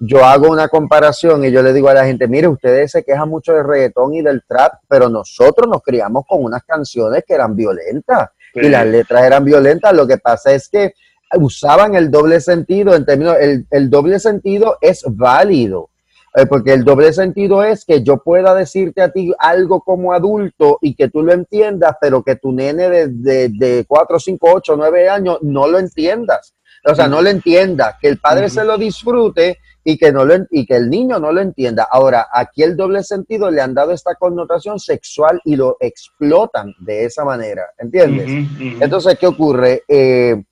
Yo 0.00 0.24
hago 0.24 0.50
una 0.50 0.66
comparación 0.66 1.44
y 1.44 1.52
yo 1.52 1.62
le 1.62 1.72
digo 1.72 1.88
a 1.88 1.94
la 1.94 2.04
gente, 2.04 2.26
mire, 2.26 2.48
ustedes 2.48 2.90
se 2.90 3.04
quejan 3.04 3.28
mucho 3.28 3.52
del 3.52 3.64
reggaetón 3.64 4.14
y 4.14 4.22
del 4.22 4.42
trap, 4.44 4.72
pero 4.88 5.08
nosotros 5.08 5.68
nos 5.70 5.82
criamos 5.84 6.24
con 6.26 6.42
unas 6.42 6.64
canciones 6.64 7.22
que 7.24 7.34
eran 7.34 7.54
violentas 7.54 8.30
y 8.54 8.68
las 8.68 8.86
letras 8.86 9.22
eran 9.22 9.44
violentas. 9.44 9.92
Lo 9.92 10.04
que 10.04 10.18
pasa 10.18 10.52
es 10.52 10.68
que 10.68 10.94
usaban 11.36 11.94
el 11.94 12.10
doble 12.10 12.40
sentido 12.40 12.94
en 12.94 13.04
términos, 13.04 13.36
el, 13.40 13.66
el 13.70 13.90
doble 13.90 14.18
sentido 14.18 14.78
es 14.80 15.04
válido, 15.06 15.90
eh, 16.36 16.46
porque 16.46 16.72
el 16.72 16.84
doble 16.84 17.12
sentido 17.12 17.64
es 17.64 17.84
que 17.84 18.04
yo 18.04 18.18
pueda 18.18 18.54
decirte 18.54 19.02
a 19.02 19.10
ti 19.10 19.32
algo 19.38 19.80
como 19.80 20.12
adulto 20.12 20.78
y 20.80 20.94
que 20.94 21.08
tú 21.08 21.22
lo 21.22 21.32
entiendas, 21.32 21.96
pero 22.00 22.22
que 22.22 22.36
tu 22.36 22.52
nene 22.52 22.88
de, 22.88 23.48
de, 23.48 23.84
4, 23.86 24.20
5, 24.20 24.48
8, 24.54 24.76
9 24.76 25.08
años 25.08 25.38
no 25.42 25.66
lo 25.66 25.78
entiendas. 25.78 26.54
O 26.86 26.94
sea, 26.94 27.08
no 27.08 27.20
lo 27.20 27.28
entienda, 27.28 27.98
que 28.00 28.08
el 28.08 28.18
padre 28.18 28.48
se 28.48 28.64
lo 28.64 28.78
disfrute 28.78 29.58
y 29.84 29.98
que, 29.98 30.12
no 30.12 30.24
lo, 30.24 30.34
y 30.50 30.64
que 30.64 30.76
el 30.76 30.88
niño 30.88 31.18
no 31.18 31.30
lo 31.30 31.42
entienda. 31.42 31.86
Ahora, 31.90 32.28
aquí 32.32 32.62
el 32.62 32.74
doble 32.74 33.02
sentido 33.02 33.50
le 33.50 33.60
han 33.60 33.74
dado 33.74 33.92
esta 33.92 34.14
connotación 34.14 34.78
sexual 34.78 35.42
y 35.44 35.56
lo 35.56 35.76
explotan 35.78 36.74
de 36.78 37.04
esa 37.04 37.24
manera, 37.24 37.64
¿entiendes? 37.76 38.48
Entonces, 38.80 39.18
¿qué 39.18 39.26
ocurre? 39.26 39.82
Eh, 39.86 40.42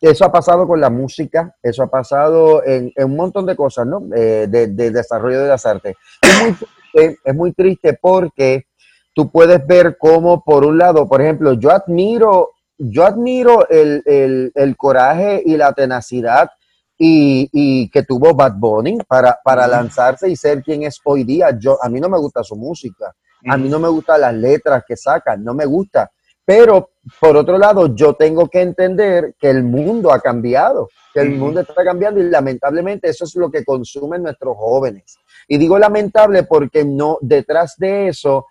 eso 0.00 0.24
ha 0.24 0.32
pasado 0.32 0.66
con 0.66 0.80
la 0.80 0.90
música, 0.90 1.54
eso 1.62 1.82
ha 1.82 1.86
pasado 1.88 2.62
en, 2.64 2.92
un 2.96 3.16
montón 3.16 3.46
de 3.46 3.56
cosas, 3.56 3.86
¿no? 3.86 4.02
Eh, 4.14 4.46
de, 4.48 4.90
desarrollo 4.90 5.40
de 5.40 5.48
las 5.48 5.64
artes. 5.64 5.96
Es 6.20 6.42
muy, 6.42 6.52
triste, 6.52 7.20
es 7.24 7.34
muy 7.34 7.52
triste 7.52 7.98
porque 8.00 8.66
tú 9.14 9.30
puedes 9.30 9.66
ver 9.66 9.96
cómo, 9.98 10.44
por 10.44 10.64
un 10.64 10.78
lado, 10.78 11.08
por 11.08 11.22
ejemplo, 11.22 11.54
yo 11.54 11.70
admiro, 11.70 12.50
yo 12.76 13.06
admiro 13.06 13.66
el, 13.68 14.74
coraje 14.76 15.42
y 15.44 15.56
la 15.56 15.72
tenacidad 15.72 16.50
y, 16.98 17.88
que 17.90 18.02
tuvo 18.02 18.34
Bad 18.34 18.54
Bunny 18.56 18.98
para, 19.08 19.38
para 19.42 19.66
lanzarse 19.66 20.28
y 20.28 20.36
ser 20.36 20.62
quien 20.62 20.82
es 20.82 21.00
hoy 21.04 21.24
día. 21.24 21.56
Yo, 21.58 21.82
a 21.82 21.88
mí 21.88 22.00
no 22.00 22.10
me 22.10 22.18
gusta 22.18 22.42
su 22.42 22.56
música, 22.56 23.14
a 23.48 23.56
mí 23.56 23.70
no 23.70 23.78
me 23.78 23.88
gustan 23.88 24.20
las 24.20 24.34
letras 24.34 24.84
que 24.86 24.96
sacan, 24.96 25.42
no 25.42 25.54
me 25.54 25.64
gusta 25.64 26.10
pero 26.46 26.90
por 27.20 27.36
otro 27.36 27.58
lado, 27.58 27.94
yo 27.94 28.14
tengo 28.14 28.48
que 28.48 28.62
entender 28.62 29.34
que 29.38 29.50
el 29.50 29.64
mundo 29.64 30.12
ha 30.12 30.20
cambiado, 30.20 30.88
que 31.12 31.20
el 31.20 31.30
mundo 31.30 31.60
está 31.60 31.84
cambiando 31.84 32.20
y 32.20 32.30
lamentablemente 32.30 33.08
eso 33.08 33.24
es 33.24 33.34
lo 33.34 33.50
que 33.50 33.64
consumen 33.64 34.22
nuestros 34.22 34.56
jóvenes. 34.56 35.18
Y 35.48 35.58
digo 35.58 35.78
lamentable 35.78 36.44
porque 36.44 36.84
no 36.84 37.18
detrás 37.20 37.74
de 37.78 38.08
eso 38.08 38.46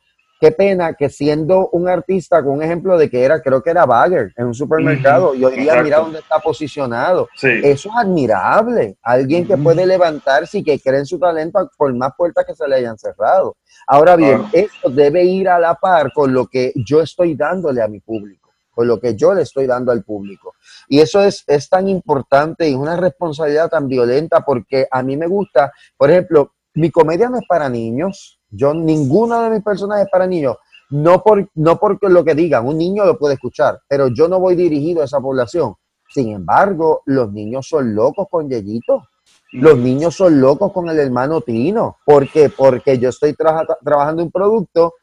qué 0.46 0.52
pena 0.52 0.94
que 0.94 1.10
siendo 1.10 1.70
un 1.70 1.90
artista 1.90 2.44
con 2.44 2.54
un 2.54 2.62
ejemplo 2.62 3.00
de 3.00 3.10
que 3.10 3.24
era, 3.24 3.42
creo 3.42 3.64
que 3.64 3.72
era 3.72 3.88
Bagger 3.88 4.32
en 4.38 4.46
un 4.46 4.54
supermercado 4.54 5.34
y 5.34 5.44
hoy 5.44 5.62
día 5.62 5.82
mira 5.82 5.98
dónde 5.98 6.20
está 6.20 6.38
posicionado. 6.38 7.28
Eso 7.42 7.90
es 7.90 7.96
admirable. 7.98 8.96
Alguien 9.02 9.48
que 9.48 9.58
puede 9.58 9.88
levantarse 9.88 10.60
y 10.60 10.64
que 10.64 10.80
cree 10.80 11.00
en 11.00 11.08
su 11.08 11.18
talento 11.18 11.68
por 11.76 11.92
más 11.96 12.12
puertas 12.16 12.46
que 12.46 12.54
se 12.54 12.68
le 12.68 12.76
hayan 12.76 12.96
cerrado. 12.96 13.58
Ahora 13.88 14.16
bien, 14.16 14.44
esto 14.54 14.92
debe 14.92 15.24
ir 15.24 15.50
a 15.50 15.58
la 15.58 15.74
par 15.74 16.14
con 16.14 16.32
lo 16.32 16.46
que 16.46 16.74
yo 16.76 17.02
estoy 17.02 17.34
dándole 17.34 17.82
a 17.82 17.88
mi 17.88 18.00
público, 18.00 18.52
con 18.70 18.88
lo 18.88 19.00
que 19.00 19.16
yo 19.16 19.34
le 19.34 19.42
estoy 19.42 19.66
dando 19.66 19.92
al 19.92 20.04
público. 20.04 20.54
Y 20.88 21.00
eso 21.00 21.24
es, 21.24 21.44
es 21.48 21.68
tan 21.70 21.90
importante 21.90 22.70
y 22.70 22.76
una 22.76 22.96
responsabilidad 22.98 23.68
tan 23.68 23.88
violenta 23.88 24.42
porque 24.42 24.88
a 24.92 25.02
mí 25.02 25.18
me 25.18 25.26
gusta, 25.26 25.72
por 25.98 26.12
ejemplo, 26.12 26.52
mi 26.76 26.92
comedia 26.92 27.30
no 27.30 27.38
es 27.38 27.48
para 27.48 27.70
niños, 27.70 28.40
yo, 28.56 28.74
ninguno 28.74 29.42
de 29.42 29.50
mis 29.50 29.64
personajes 29.64 30.08
para 30.12 30.28
niños. 30.28 30.58
No, 30.90 31.24
por, 31.24 31.50
no 31.56 31.80
porque 31.80 32.10
lo 32.10 32.24
que 32.24 32.36
digan, 32.36 32.68
un 32.68 32.78
niño 32.78 33.06
lo 33.06 33.18
puede 33.18 33.36
escuchar, 33.36 33.82
pero 33.88 34.08
yo 34.08 34.28
no 34.28 34.40
voy 34.40 34.56
dirigido 34.56 35.02
a 35.02 35.06
esa 35.06 35.20
población. 35.20 35.76
Sin 36.10 36.32
embargo, 36.32 37.02
los 37.06 37.32
niños 37.32 37.68
son 37.68 37.96
locos 37.96 38.28
con 38.30 38.50
Yeyito. 38.50 39.08
Los 39.54 39.78
niños 39.78 40.16
son 40.16 40.40
locos 40.40 40.72
con 40.72 40.90
el 40.90 41.00
hermano 41.00 41.42
Tino. 41.42 41.98
¿Por 42.06 42.30
qué? 42.30 42.50
Porque 42.50 43.00
yo 43.00 43.10
estoy 43.10 43.34
trabajando 43.34 44.24
un 44.24 44.32
producto 44.32 44.94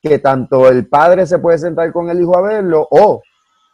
que 0.00 0.18
tanto 0.18 0.68
el 0.68 0.88
padre 0.88 1.26
se 1.26 1.38
puede 1.38 1.58
sentar 1.58 1.92
con 1.92 2.08
el 2.10 2.20
hijo 2.20 2.36
a 2.36 2.42
verlo 2.42 2.86
o 2.90 3.22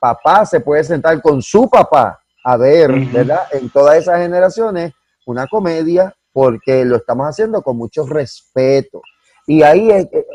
papá 0.01 0.45
se 0.45 0.61
puede 0.61 0.85
sentar 0.85 1.21
con 1.23 1.41
su 1.43 1.69
papá 1.69 2.21
a 2.45 2.57
ver, 2.57 2.93
¿verdad? 3.13 3.43
En 3.53 3.71
todas 3.71 3.97
esas 3.97 4.19
generaciones, 4.19 4.93
una 5.27 5.47
comedia 5.47 6.15
porque 6.33 6.85
lo 6.85 6.97
estamos 6.97 7.27
haciendo 7.27 7.63
con 7.63 7.77
mucho 7.77 8.07
respeto. 8.07 9.03
Y 9.49 9.63
ahí 9.63 9.89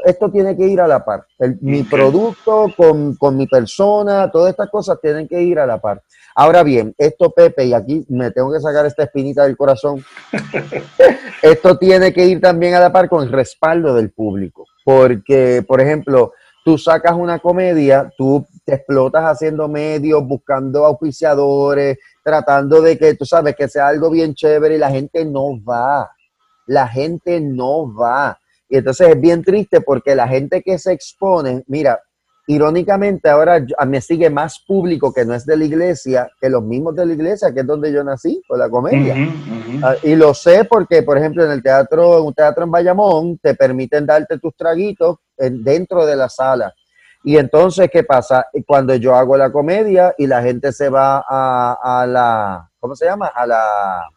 esto 0.05 0.31
tiene 0.31 0.55
que 0.55 0.65
ir 0.65 0.79
a 0.79 0.87
la 0.87 1.03
par. 1.03 1.25
mi 1.59 1.83
producto 1.83 2.71
con, 2.77 3.15
con, 3.15 3.35
mi 3.35 3.45
persona, 3.45 4.31
todas 4.31 4.51
estas 4.51 4.69
cosas 4.69 4.99
tienen 5.01 5.27
que 5.27 5.41
ir 5.41 5.59
a 5.59 5.65
la 5.65 5.79
par. 5.81 6.01
Ahora 6.33 6.63
bien, 6.63 6.95
esto 6.97 7.29
Pepe, 7.31 7.65
y 7.65 7.73
aquí 7.73 8.05
me 8.07 8.31
tengo 8.31 8.53
que 8.53 8.61
sacar 8.61 8.85
esta 8.85 9.03
espinita 9.03 9.43
del 9.43 9.57
corazón, 9.57 10.03
esto 11.41 11.77
tiene 11.77 12.13
que 12.13 12.25
ir 12.25 12.39
también 12.39 12.73
a 12.75 12.79
la 12.79 12.93
par 12.93 13.09
con 13.09 13.23
el 13.23 13.31
respaldo 13.31 13.93
del 13.93 14.11
público. 14.11 14.65
Porque, 14.85 15.63
por 15.67 15.81
ejemplo, 15.81 16.31
tú 16.63 16.77
sacas 16.77 17.13
una 17.13 17.39
comedia, 17.39 18.11
tú 18.17 18.45
te 18.63 18.75
explotas 18.75 19.25
haciendo 19.25 19.67
medios, 19.67 20.25
buscando 20.25 20.85
auspiciadores, 20.85 21.97
tratando 22.23 22.81
de 22.81 22.97
que, 22.97 23.15
tú 23.15 23.25
sabes, 23.25 23.55
que 23.57 23.67
sea 23.67 23.89
algo 23.89 24.09
bien 24.09 24.33
chévere 24.33 24.75
y 24.75 24.79
la 24.79 24.89
gente 24.89 25.25
no 25.25 25.61
va. 25.61 26.11
La 26.65 26.87
gente 26.87 27.41
no 27.41 27.93
va. 27.93 28.39
Y 28.71 28.77
entonces 28.77 29.09
es 29.09 29.19
bien 29.19 29.43
triste 29.43 29.81
porque 29.81 30.15
la 30.15 30.29
gente 30.29 30.61
que 30.61 30.79
se 30.79 30.93
expone, 30.93 31.61
mira, 31.67 32.01
irónicamente 32.47 33.27
ahora 33.27 33.61
me 33.85 33.99
sigue 33.99 34.29
más 34.29 34.63
público 34.65 35.13
que 35.13 35.25
no 35.25 35.33
es 35.33 35.45
de 35.45 35.57
la 35.57 35.65
iglesia 35.65 36.31
que 36.39 36.49
los 36.49 36.63
mismos 36.63 36.95
de 36.95 37.05
la 37.05 37.11
iglesia, 37.11 37.53
que 37.53 37.59
es 37.59 37.67
donde 37.67 37.91
yo 37.91 38.01
nací, 38.01 38.41
con 38.47 38.59
la 38.59 38.69
comedia. 38.69 39.13
Ah, 39.83 39.95
y 40.01 40.15
lo 40.15 40.33
sé 40.33 40.63
porque, 40.63 41.03
por 41.03 41.17
ejemplo, 41.17 41.43
en 41.43 41.51
el 41.51 41.61
teatro, 41.61 42.19
en 42.19 42.27
un 42.27 42.33
teatro 42.33 42.63
en 42.63 42.71
Bayamón, 42.71 43.37
te 43.39 43.55
permiten 43.55 44.05
darte 44.05 44.39
tus 44.39 44.55
traguitos 44.55 45.17
dentro 45.37 46.05
de 46.05 46.15
la 46.15 46.29
sala. 46.29 46.73
Y 47.25 47.35
entonces, 47.35 47.89
¿qué 47.91 48.05
pasa? 48.05 48.45
Cuando 48.65 48.95
yo 48.95 49.15
hago 49.15 49.35
la 49.35 49.51
comedia 49.51 50.15
y 50.17 50.27
la 50.27 50.41
gente 50.41 50.71
se 50.71 50.87
va 50.87 51.25
a, 51.27 52.05
la, 52.07 52.69
¿cómo 52.79 52.95
se 52.95 53.03
llama? 53.03 53.27
A 53.35 53.45
la, 53.45 54.09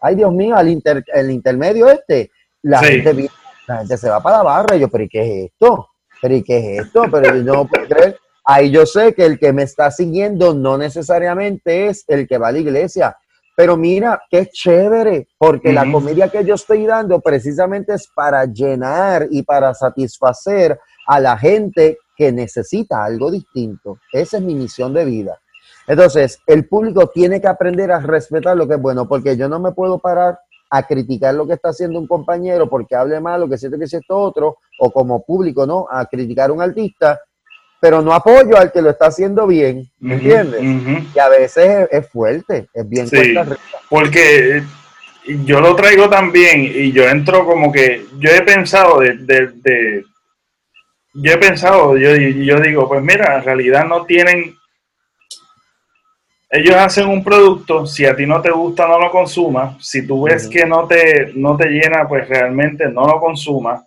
ay 0.00 0.14
Dios 0.14 0.32
mío, 0.32 0.54
al 0.54 0.68
inter, 0.68 1.04
el 1.12 1.32
intermedio 1.32 1.88
este, 1.90 2.30
la 2.62 2.78
gente 2.78 3.12
viene 3.12 3.39
la 3.70 3.78
gente 3.78 3.96
se 3.96 4.10
va 4.10 4.20
para 4.20 4.38
la 4.38 4.42
barra 4.42 4.76
y 4.76 4.80
yo, 4.80 4.88
pero 4.88 5.04
¿y 5.04 5.08
qué 5.08 5.20
es 5.20 5.50
esto? 5.52 5.88
¿Pero 6.20 6.34
y 6.34 6.42
qué 6.42 6.58
es 6.58 6.86
esto? 6.86 7.04
Pero 7.10 7.36
yo 7.36 7.54
no 7.54 7.66
puedo 7.66 7.86
creer. 7.86 8.18
Ahí 8.44 8.70
yo 8.70 8.84
sé 8.84 9.14
que 9.14 9.24
el 9.24 9.38
que 9.38 9.52
me 9.52 9.62
está 9.62 9.90
siguiendo 9.90 10.54
no 10.54 10.76
necesariamente 10.76 11.86
es 11.86 12.04
el 12.08 12.26
que 12.26 12.38
va 12.38 12.48
a 12.48 12.52
la 12.52 12.58
iglesia. 12.58 13.16
Pero 13.56 13.76
mira, 13.76 14.22
qué 14.30 14.46
chévere, 14.46 15.28
porque 15.38 15.72
la 15.72 15.90
comedia 15.90 16.28
que 16.28 16.44
yo 16.44 16.54
estoy 16.54 16.86
dando 16.86 17.20
precisamente 17.20 17.94
es 17.94 18.08
para 18.14 18.44
llenar 18.46 19.28
y 19.30 19.42
para 19.42 19.74
satisfacer 19.74 20.78
a 21.06 21.20
la 21.20 21.36
gente 21.36 21.98
que 22.16 22.32
necesita 22.32 23.04
algo 23.04 23.30
distinto. 23.30 23.98
Esa 24.12 24.38
es 24.38 24.42
mi 24.42 24.54
misión 24.54 24.94
de 24.94 25.04
vida. 25.04 25.38
Entonces, 25.86 26.40
el 26.46 26.66
público 26.66 27.08
tiene 27.08 27.40
que 27.40 27.48
aprender 27.48 27.92
a 27.92 28.00
respetar 28.00 28.56
lo 28.56 28.66
que 28.66 28.74
es 28.74 28.80
bueno, 28.80 29.06
porque 29.06 29.36
yo 29.36 29.48
no 29.48 29.60
me 29.60 29.72
puedo 29.72 29.98
parar 29.98 30.38
a 30.70 30.82
criticar 30.84 31.34
lo 31.34 31.46
que 31.46 31.54
está 31.54 31.70
haciendo 31.70 31.98
un 31.98 32.06
compañero 32.06 32.68
porque 32.68 32.94
hable 32.94 33.20
mal 33.20 33.42
o 33.42 33.48
que 33.48 33.58
siente 33.58 33.78
que 33.78 33.84
es 33.84 33.94
esto 33.94 34.16
otro, 34.16 34.58
o 34.78 34.90
como 34.90 35.24
público, 35.24 35.66
¿no? 35.66 35.86
A 35.90 36.06
criticar 36.06 36.50
a 36.50 36.52
un 36.52 36.62
artista, 36.62 37.20
pero 37.80 38.00
no 38.00 38.12
apoyo 38.12 38.56
al 38.56 38.70
que 38.70 38.80
lo 38.80 38.90
está 38.90 39.06
haciendo 39.06 39.46
bien, 39.46 39.90
¿me 39.98 40.14
entiendes? 40.14 40.62
Y 41.14 41.18
a 41.18 41.28
veces 41.28 41.88
es, 41.90 42.08
fuerte, 42.08 42.68
es 42.72 42.88
bien 42.88 43.08
sí, 43.08 43.34
Porque 43.88 44.62
yo 45.44 45.60
lo 45.60 45.74
traigo 45.74 46.08
también 46.08 46.62
y 46.62 46.92
yo 46.92 47.08
entro 47.08 47.44
como 47.44 47.72
que, 47.72 48.06
yo 48.18 48.30
he 48.30 48.42
pensado 48.42 49.00
de, 49.00 49.16
de, 49.16 50.04
yo 51.14 51.32
he 51.32 51.38
pensado, 51.38 51.96
yo, 51.96 52.14
yo 52.14 52.60
digo, 52.60 52.86
pues 52.86 53.02
mira, 53.02 53.38
en 53.38 53.44
realidad 53.44 53.86
no 53.86 54.04
tienen 54.04 54.54
ellos 56.52 56.74
hacen 56.74 57.08
un 57.08 57.22
producto, 57.22 57.86
si 57.86 58.04
a 58.04 58.16
ti 58.16 58.26
no 58.26 58.42
te 58.42 58.50
gusta, 58.50 58.88
no 58.88 58.98
lo 58.98 59.10
consumas. 59.10 59.76
Si 59.86 60.04
tú 60.04 60.24
ves 60.24 60.48
que 60.48 60.66
no 60.66 60.86
te, 60.86 61.32
no 61.34 61.56
te 61.56 61.68
llena, 61.68 62.08
pues 62.08 62.28
realmente 62.28 62.88
no 62.88 63.06
lo 63.06 63.20
consumas. 63.20 63.84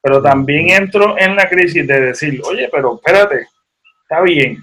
Pero 0.00 0.22
también 0.22 0.70
entro 0.70 1.18
en 1.18 1.34
la 1.34 1.48
crisis 1.48 1.84
de 1.84 2.00
decir, 2.00 2.40
oye, 2.44 2.68
pero 2.70 2.94
espérate, 2.94 3.48
está 4.02 4.20
bien. 4.20 4.58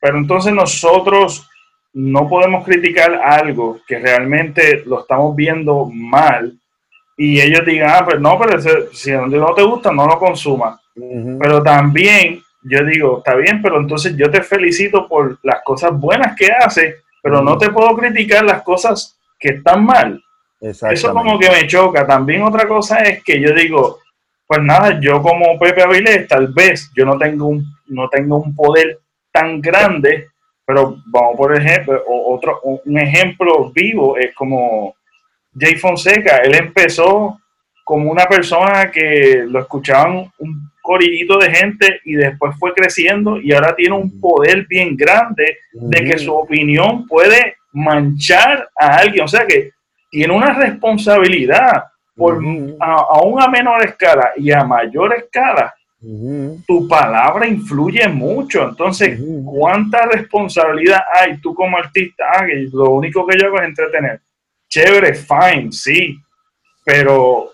Pero 0.00 0.18
entonces 0.18 0.52
nosotros 0.52 1.48
no 1.94 2.28
podemos 2.28 2.64
criticar 2.64 3.12
algo 3.14 3.80
que 3.86 3.98
realmente 3.98 4.84
lo 4.86 5.00
estamos 5.00 5.34
viendo 5.34 5.86
mal 5.86 6.56
y 7.16 7.40
ellos 7.40 7.66
digan, 7.66 7.90
ah, 7.90 8.04
pues 8.04 8.20
no, 8.20 8.38
pero 8.38 8.60
si 8.92 9.10
no 9.10 9.54
te 9.54 9.62
gusta, 9.62 9.90
no 9.90 10.06
lo 10.06 10.16
consumas. 10.16 10.78
Pero 10.94 11.60
también 11.60 12.40
yo 12.68 12.84
digo, 12.84 13.18
está 13.18 13.34
bien, 13.34 13.62
pero 13.62 13.80
entonces 13.80 14.16
yo 14.16 14.30
te 14.30 14.42
felicito 14.42 15.06
por 15.06 15.38
las 15.42 15.62
cosas 15.64 15.92
buenas 15.92 16.36
que 16.36 16.50
haces, 16.52 16.96
pero 17.22 17.42
no 17.42 17.56
te 17.58 17.70
puedo 17.70 17.96
criticar 17.96 18.44
las 18.44 18.62
cosas 18.62 19.18
que 19.38 19.50
están 19.50 19.84
mal. 19.84 20.22
Eso 20.60 21.12
como 21.12 21.38
que 21.38 21.50
me 21.50 21.66
choca. 21.66 22.06
También 22.06 22.42
otra 22.42 22.66
cosa 22.66 22.98
es 22.98 23.22
que 23.22 23.40
yo 23.40 23.52
digo, 23.52 23.98
pues 24.46 24.60
nada, 24.62 24.98
yo 25.00 25.22
como 25.22 25.58
Pepe 25.58 25.82
Avilés, 25.82 26.26
tal 26.26 26.48
vez 26.48 26.90
yo 26.96 27.04
no 27.04 27.16
tengo 27.16 27.46
un, 27.46 27.64
no 27.86 28.08
tengo 28.08 28.38
un 28.38 28.54
poder 28.54 28.98
tan 29.30 29.60
grande, 29.60 30.28
pero 30.64 30.96
vamos 31.06 31.36
por 31.36 31.54
ejemplo, 31.56 32.02
otro, 32.06 32.60
un 32.62 32.98
ejemplo 32.98 33.70
vivo 33.70 34.16
es 34.16 34.34
como 34.34 34.94
Jay 35.54 35.76
Fonseca, 35.76 36.38
él 36.38 36.54
empezó 36.54 37.38
como 37.84 38.10
una 38.10 38.26
persona 38.26 38.90
que 38.90 39.44
lo 39.46 39.60
escuchaban 39.60 40.30
un 40.38 40.70
corillito 40.88 41.36
de 41.36 41.50
gente 41.50 42.00
y 42.06 42.14
después 42.14 42.56
fue 42.58 42.72
creciendo 42.72 43.38
y 43.38 43.52
ahora 43.52 43.76
tiene 43.76 43.94
un 43.94 44.18
poder 44.18 44.66
bien 44.66 44.96
grande 44.96 45.58
de 45.70 46.04
que 46.04 46.16
su 46.16 46.34
opinión 46.34 47.06
puede 47.06 47.56
manchar 47.72 48.70
a 48.74 48.96
alguien. 48.96 49.24
O 49.24 49.28
sea 49.28 49.46
que 49.46 49.72
tiene 50.10 50.32
una 50.32 50.54
responsabilidad 50.54 51.84
por, 52.16 52.42
aún 52.80 53.42
a 53.42 53.48
menor 53.48 53.84
escala 53.84 54.32
y 54.38 54.50
a 54.50 54.64
mayor 54.64 55.14
escala. 55.14 55.74
Tu 56.66 56.88
palabra 56.88 57.46
influye 57.46 58.08
mucho. 58.08 58.66
Entonces, 58.70 59.20
¿cuánta 59.44 60.06
responsabilidad 60.06 61.00
hay 61.12 61.36
tú 61.36 61.54
como 61.54 61.76
artista? 61.76 62.24
Ah, 62.32 62.46
lo 62.72 62.92
único 62.92 63.26
que 63.26 63.36
yo 63.38 63.48
hago 63.48 63.58
es 63.58 63.68
entretener 63.68 64.20
chévere, 64.68 65.14
fine, 65.14 65.72
sí, 65.72 66.18
pero 66.84 67.50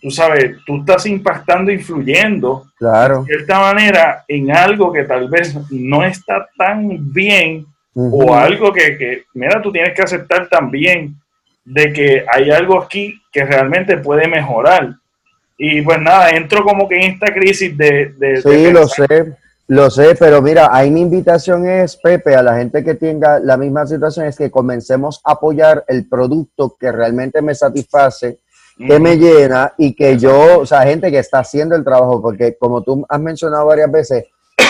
tú 0.00 0.10
sabes, 0.10 0.56
tú 0.66 0.80
estás 0.80 1.06
impactando, 1.06 1.70
influyendo 1.70 2.66
claro. 2.78 3.20
de 3.22 3.34
cierta 3.34 3.60
manera 3.60 4.24
en 4.26 4.50
algo 4.50 4.92
que 4.92 5.04
tal 5.04 5.28
vez 5.28 5.54
no 5.70 6.04
está 6.04 6.48
tan 6.56 7.12
bien 7.12 7.66
o 7.94 8.34
algo 8.34 8.72
que, 8.72 8.96
que, 8.96 9.24
mira, 9.34 9.60
tú 9.60 9.72
tienes 9.72 9.94
que 9.94 10.02
aceptar 10.02 10.48
también 10.48 11.16
de 11.64 11.92
que 11.92 12.24
hay 12.32 12.50
algo 12.50 12.82
aquí 12.82 13.20
que 13.32 13.44
realmente 13.44 13.98
puede 13.98 14.26
mejorar. 14.28 14.94
Y 15.58 15.82
pues 15.82 16.00
nada, 16.00 16.30
entro 16.30 16.64
como 16.64 16.88
que 16.88 16.96
en 16.96 17.12
esta 17.12 17.32
crisis 17.34 17.76
de... 17.76 18.14
de 18.16 18.40
sí, 18.40 18.72
lo 18.72 18.88
sé. 18.88 19.36
Lo 19.70 19.88
sé, 19.88 20.16
pero 20.18 20.42
mira, 20.42 20.70
ahí 20.72 20.90
mi 20.90 21.00
invitación 21.00 21.68
es, 21.68 21.96
Pepe, 21.96 22.34
a 22.34 22.42
la 22.42 22.56
gente 22.56 22.82
que 22.82 22.94
tenga 22.94 23.38
la 23.38 23.56
misma 23.56 23.86
situación, 23.86 24.26
es 24.26 24.36
que 24.36 24.50
comencemos 24.50 25.20
a 25.22 25.32
apoyar 25.32 25.84
el 25.86 26.08
producto 26.08 26.76
que 26.76 26.90
realmente 26.90 27.40
me 27.40 27.54
satisface, 27.54 28.40
que 28.76 28.98
me 28.98 29.16
llena 29.16 29.74
y 29.76 29.94
que 29.94 30.16
yo, 30.18 30.60
o 30.60 30.66
sea, 30.66 30.82
gente 30.82 31.10
que 31.10 31.18
está 31.18 31.40
haciendo 31.40 31.76
el 31.76 31.84
trabajo, 31.84 32.20
porque 32.22 32.56
como 32.58 32.82
tú 32.82 33.04
has 33.08 33.20
mencionado 33.20 33.66
varias 33.66 33.90
veces, 33.90 34.24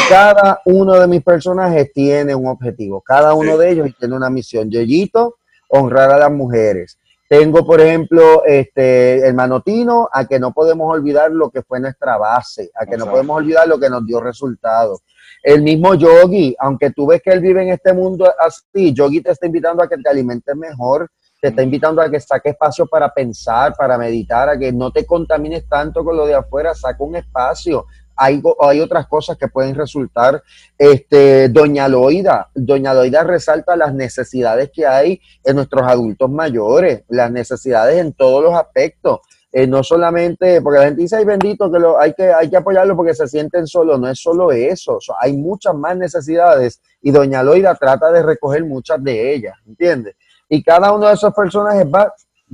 cada 0.09 0.61
uno 0.65 0.99
de 0.99 1.07
mis 1.07 1.23
personajes 1.23 1.93
tiene 1.93 2.35
un 2.35 2.49
objetivo, 2.49 3.01
cada 3.01 3.35
uno 3.35 3.57
de 3.57 3.71
ellos 3.71 3.89
tiene 3.99 4.17
una 4.17 4.31
misión. 4.31 4.71
Yeyito, 4.71 5.37
honrar 5.69 6.11
a 6.11 6.19
las 6.19 6.33
mujeres. 6.33 6.99
Tengo, 7.29 7.65
por 7.65 7.81
ejemplo, 7.81 8.45
este, 8.45 9.25
el 9.25 9.35
manotino, 9.35 10.09
a 10.13 10.27
que 10.27 10.41
no 10.41 10.53
podemos 10.53 10.93
olvidar 10.93 11.31
lo 11.31 11.49
que 11.49 11.63
fue 11.63 11.79
nuestra 11.79 12.19
base, 12.19 12.73
a 12.75 12.85
que 12.87 12.97
no 12.97 13.07
podemos 13.07 13.37
olvidar 13.37 13.69
lo 13.69 13.79
que 13.79 13.89
nos 13.89 14.05
dio 14.05 14.21
resultados. 14.21 15.01
El 15.43 15.63
mismo 15.63 15.95
Yogi, 15.95 16.57
aunque 16.59 16.91
tú 16.91 17.07
ves 17.07 17.23
que 17.23 17.31
él 17.31 17.41
vive 17.41 17.63
en 17.63 17.69
este 17.69 17.93
mundo 17.93 18.31
así, 18.37 18.93
Yogi 18.93 19.21
te 19.21 19.31
está 19.31 19.47
invitando 19.47 19.83
a 19.83 19.89
que 19.89 19.97
te 19.97 20.11
alimentes 20.11 20.57
mejor, 20.57 21.09
te 21.41 21.49
está 21.49 21.63
invitando 21.63 22.03
a 22.03 22.11
que 22.11 22.21
saque 22.21 22.51
espacio 22.51 22.87
para 22.87 23.13
pensar, 23.13 23.75
para 23.75 23.97
meditar, 23.97 24.49
a 24.49 24.59
que 24.59 24.73
no 24.73 24.91
te 24.91 25.07
contamines 25.07 25.67
tanto 25.67 26.05
con 26.05 26.17
lo 26.17 26.27
de 26.27 26.35
afuera, 26.35 26.75
saca 26.75 27.03
un 27.03 27.17
espacio, 27.17 27.87
hay, 28.15 28.43
hay 28.61 28.81
otras 28.81 29.07
cosas 29.07 29.39
que 29.39 29.49
pueden 29.49 29.75
resultar. 29.75 30.43
Este, 30.77 31.49
Doña 31.49 31.89
Loida, 31.89 32.51
Doña 32.55 32.93
Loida 32.93 33.25
resalta 33.25 33.75
las 33.77 33.95
necesidades 33.95 34.71
que 34.71 34.87
hay 34.87 35.21
en 35.43 35.57
nuestros 35.57 35.83
adultos 35.87 36.31
mayores, 36.31 37.05
las 37.09 37.33
necesidades 37.33 37.99
en 37.99 38.13
todos 38.13 38.45
los 38.45 38.55
aspectos. 38.55 39.21
Eh, 39.53 39.67
no 39.67 39.83
solamente, 39.83 40.61
porque 40.63 40.79
la 40.79 40.85
gente 40.85 41.03
dice, 41.03 41.17
ay 41.17 41.25
bendito, 41.25 41.73
que 41.73 41.79
lo, 41.81 41.99
hay, 41.99 42.13
que 42.13 42.33
hay 42.33 42.49
que 42.49 42.57
apoyarlo 42.57 42.95
porque 42.95 43.15
se 43.15 43.27
sienten 43.27 43.67
solos, 43.67 43.99
no 43.99 44.09
es 44.09 44.21
solo 44.21 44.53
eso, 44.53 45.01
hay 45.21 45.37
muchas 45.37 45.75
más 45.75 45.97
necesidades 45.97 46.81
y 47.03 47.11
Doña 47.11 47.43
Loida 47.43 47.75
trata 47.75 48.13
de 48.13 48.23
recoger 48.23 48.65
muchas 48.65 49.03
de 49.03 49.35
ellas, 49.35 49.57
¿entiendes? 49.67 50.15
Y 50.53 50.63
cada 50.63 50.93
uno 50.93 51.07
de 51.07 51.15
esos 51.15 51.33
personajes 51.33 51.87
va 51.87 52.13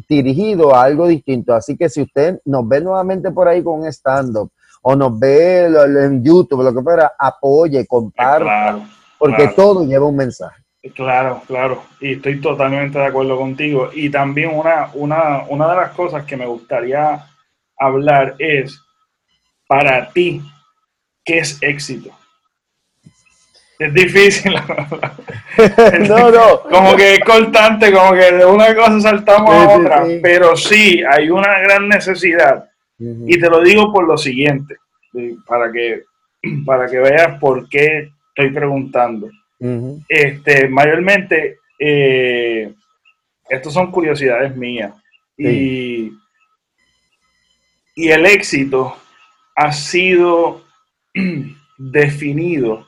dirigido 0.09 0.75
a 0.75 0.83
algo 0.83 1.09
distinto, 1.09 1.55
así 1.55 1.77
que 1.77 1.89
si 1.89 2.03
usted 2.03 2.39
nos 2.45 2.69
ve 2.69 2.83
nuevamente 2.83 3.31
por 3.31 3.49
ahí 3.49 3.63
con 3.63 3.81
un 3.81 3.87
stand-up, 3.87 4.53
o 4.83 4.95
nos 4.95 5.19
ve 5.19 5.65
en 5.65 6.23
YouTube, 6.23 6.63
lo 6.63 6.75
que 6.75 6.83
fuera, 6.83 7.13
apoye, 7.19 7.87
comparta, 7.87 8.79
porque 9.19 9.49
todo 9.49 9.85
lleva 9.85 10.07
un 10.07 10.17
mensaje. 10.17 10.63
Claro, 10.95 11.43
claro, 11.47 11.83
y 12.01 12.13
estoy 12.13 12.41
totalmente 12.41 12.99
de 12.99 13.07
acuerdo 13.07 13.37
contigo. 13.37 13.91
Y 13.93 14.11
también 14.11 14.51
una, 14.55 14.91
una, 14.95 15.45
una 15.49 15.71
de 15.71 15.77
las 15.77 15.91
cosas 15.93 16.25
que 16.25 16.37
me 16.37 16.47
gustaría 16.47 17.27
hablar 17.77 18.37
es, 18.39 18.81
para 19.67 20.11
ti, 20.11 20.43
¿qué 21.25 21.39
es 21.39 21.61
éxito? 21.63 22.11
Es 23.79 23.93
difícil. 23.93 24.55
no, 26.09 26.31
no. 26.31 26.61
Como 26.63 26.97
que 26.97 27.15
es 27.15 27.21
cortante, 27.21 27.93
como 27.93 28.13
que 28.13 28.33
de 28.33 28.45
una 28.45 28.75
cosa 28.75 29.01
saltamos 29.01 29.51
a 29.51 29.69
otra. 29.69 30.05
Pero 30.23 30.57
sí, 30.57 31.03
hay 31.09 31.31
una 31.31 31.59
gran 31.61 31.89
necesidad 31.89 32.71
y 32.99 33.39
te 33.39 33.51
lo 33.51 33.63
digo 33.63 33.93
por 33.93 34.07
lo 34.07 34.17
siguiente, 34.17 34.77
para 35.47 35.71
que, 35.71 36.05
para 36.65 36.89
que 36.89 36.99
veas 36.99 37.39
por 37.39 37.69
qué 37.69 38.11
estoy 38.29 38.51
preguntando. 38.53 39.29
este, 40.09 40.69
mayormente, 40.69 41.59
eh, 41.79 42.73
estas 43.49 43.73
son 43.73 43.91
curiosidades 43.91 44.57
mías. 44.57 44.95
Y, 45.37 46.13
y 47.95 48.09
el 48.09 48.25
éxito 48.25 48.97
ha 49.55 49.73
sido 49.73 50.65
definido 51.79 52.86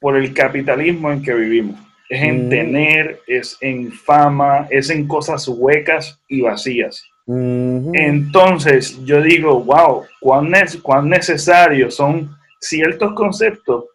por 0.00 0.16
el 0.16 0.32
capitalismo 0.34 1.10
en 1.10 1.22
que 1.22 1.34
vivimos. 1.34 1.80
Es 2.08 2.22
en 2.22 2.48
tener, 2.48 3.20
es 3.26 3.56
en 3.60 3.90
fama, 3.90 4.68
es 4.70 4.90
en 4.90 5.08
cosas 5.08 5.48
huecas 5.48 6.20
y 6.28 6.42
vacías. 6.42 7.02
Entonces 7.28 9.04
yo 9.04 9.20
digo, 9.20 9.60
wow, 9.64 10.04
cuán, 10.20 10.52
cuán 10.82 11.08
necesarios 11.08 11.96
son 11.96 12.36
ciertos 12.60 13.14
conceptos 13.14 13.86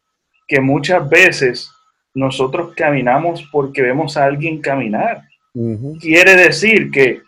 que 0.47 0.59
muchas 0.59 1.09
veces 1.09 1.71
nosotros 2.13 2.73
caminamos 2.75 3.47
porque 3.51 3.81
vemos 3.81 4.17
a 4.17 4.25
alguien 4.25 4.61
caminar. 4.61 5.23
Quiere 5.99 6.35
decir 6.35 6.91
que 6.91 7.21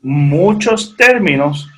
muchos 0.00 0.96
términos 0.96 1.68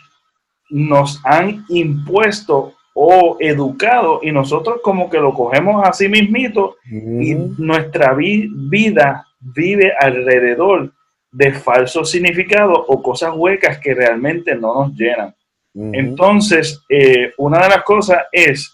nos 0.70 1.20
han 1.24 1.64
impuesto 1.68 2.74
o 3.06 3.36
educado 3.38 4.20
y 4.22 4.32
nosotros 4.32 4.80
como 4.82 5.10
que 5.10 5.18
lo 5.18 5.34
cogemos 5.34 5.86
así 5.86 6.08
mismito 6.08 6.76
y 6.90 7.34
nuestra 7.58 8.14
vida 8.14 9.26
vive 9.40 9.92
alrededor 9.98 10.90
de 11.30 11.52
falsos 11.52 12.10
significados 12.10 12.78
o 12.86 13.02
cosas 13.02 13.32
huecas 13.36 13.78
que 13.78 13.92
realmente 13.92 14.54
no 14.54 14.74
nos 14.74 14.94
llenan. 14.94 15.34
Entonces, 15.74 16.82
eh, 16.88 17.32
una 17.36 17.58
de 17.58 17.68
las 17.68 17.82
cosas 17.82 18.18
es 18.32 18.72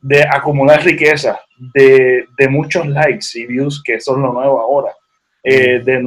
de 0.00 0.22
acumular 0.22 0.82
riqueza, 0.84 1.40
de, 1.72 2.26
muchos 2.50 2.86
likes 2.88 3.26
y 3.34 3.46
views, 3.46 3.80
que 3.82 4.00
son 4.00 4.20
lo 4.20 4.32
nuevo 4.32 4.60
ahora, 4.60 4.92
eh, 5.42 5.80
de 5.80 6.02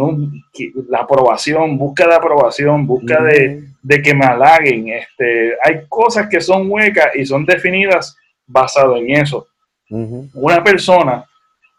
la 0.90 1.00
aprobación, 1.00 1.78
busca 1.78 2.08
de 2.08 2.16
aprobación, 2.16 2.88
busca 2.88 3.22
de, 3.24 4.02
que 4.02 4.14
me 4.14 4.26
halaguen. 4.26 4.90
Este, 4.90 5.56
hay 5.64 5.86
cosas 5.88 6.28
que 6.30 6.42
son 6.42 6.70
huecas 6.70 7.16
y 7.16 7.26
son 7.26 7.46
definidas 7.46 8.18
basado 8.48 8.98
en 8.98 9.12
eso. 9.12 9.48
Una 9.90 10.64
persona 10.64 11.26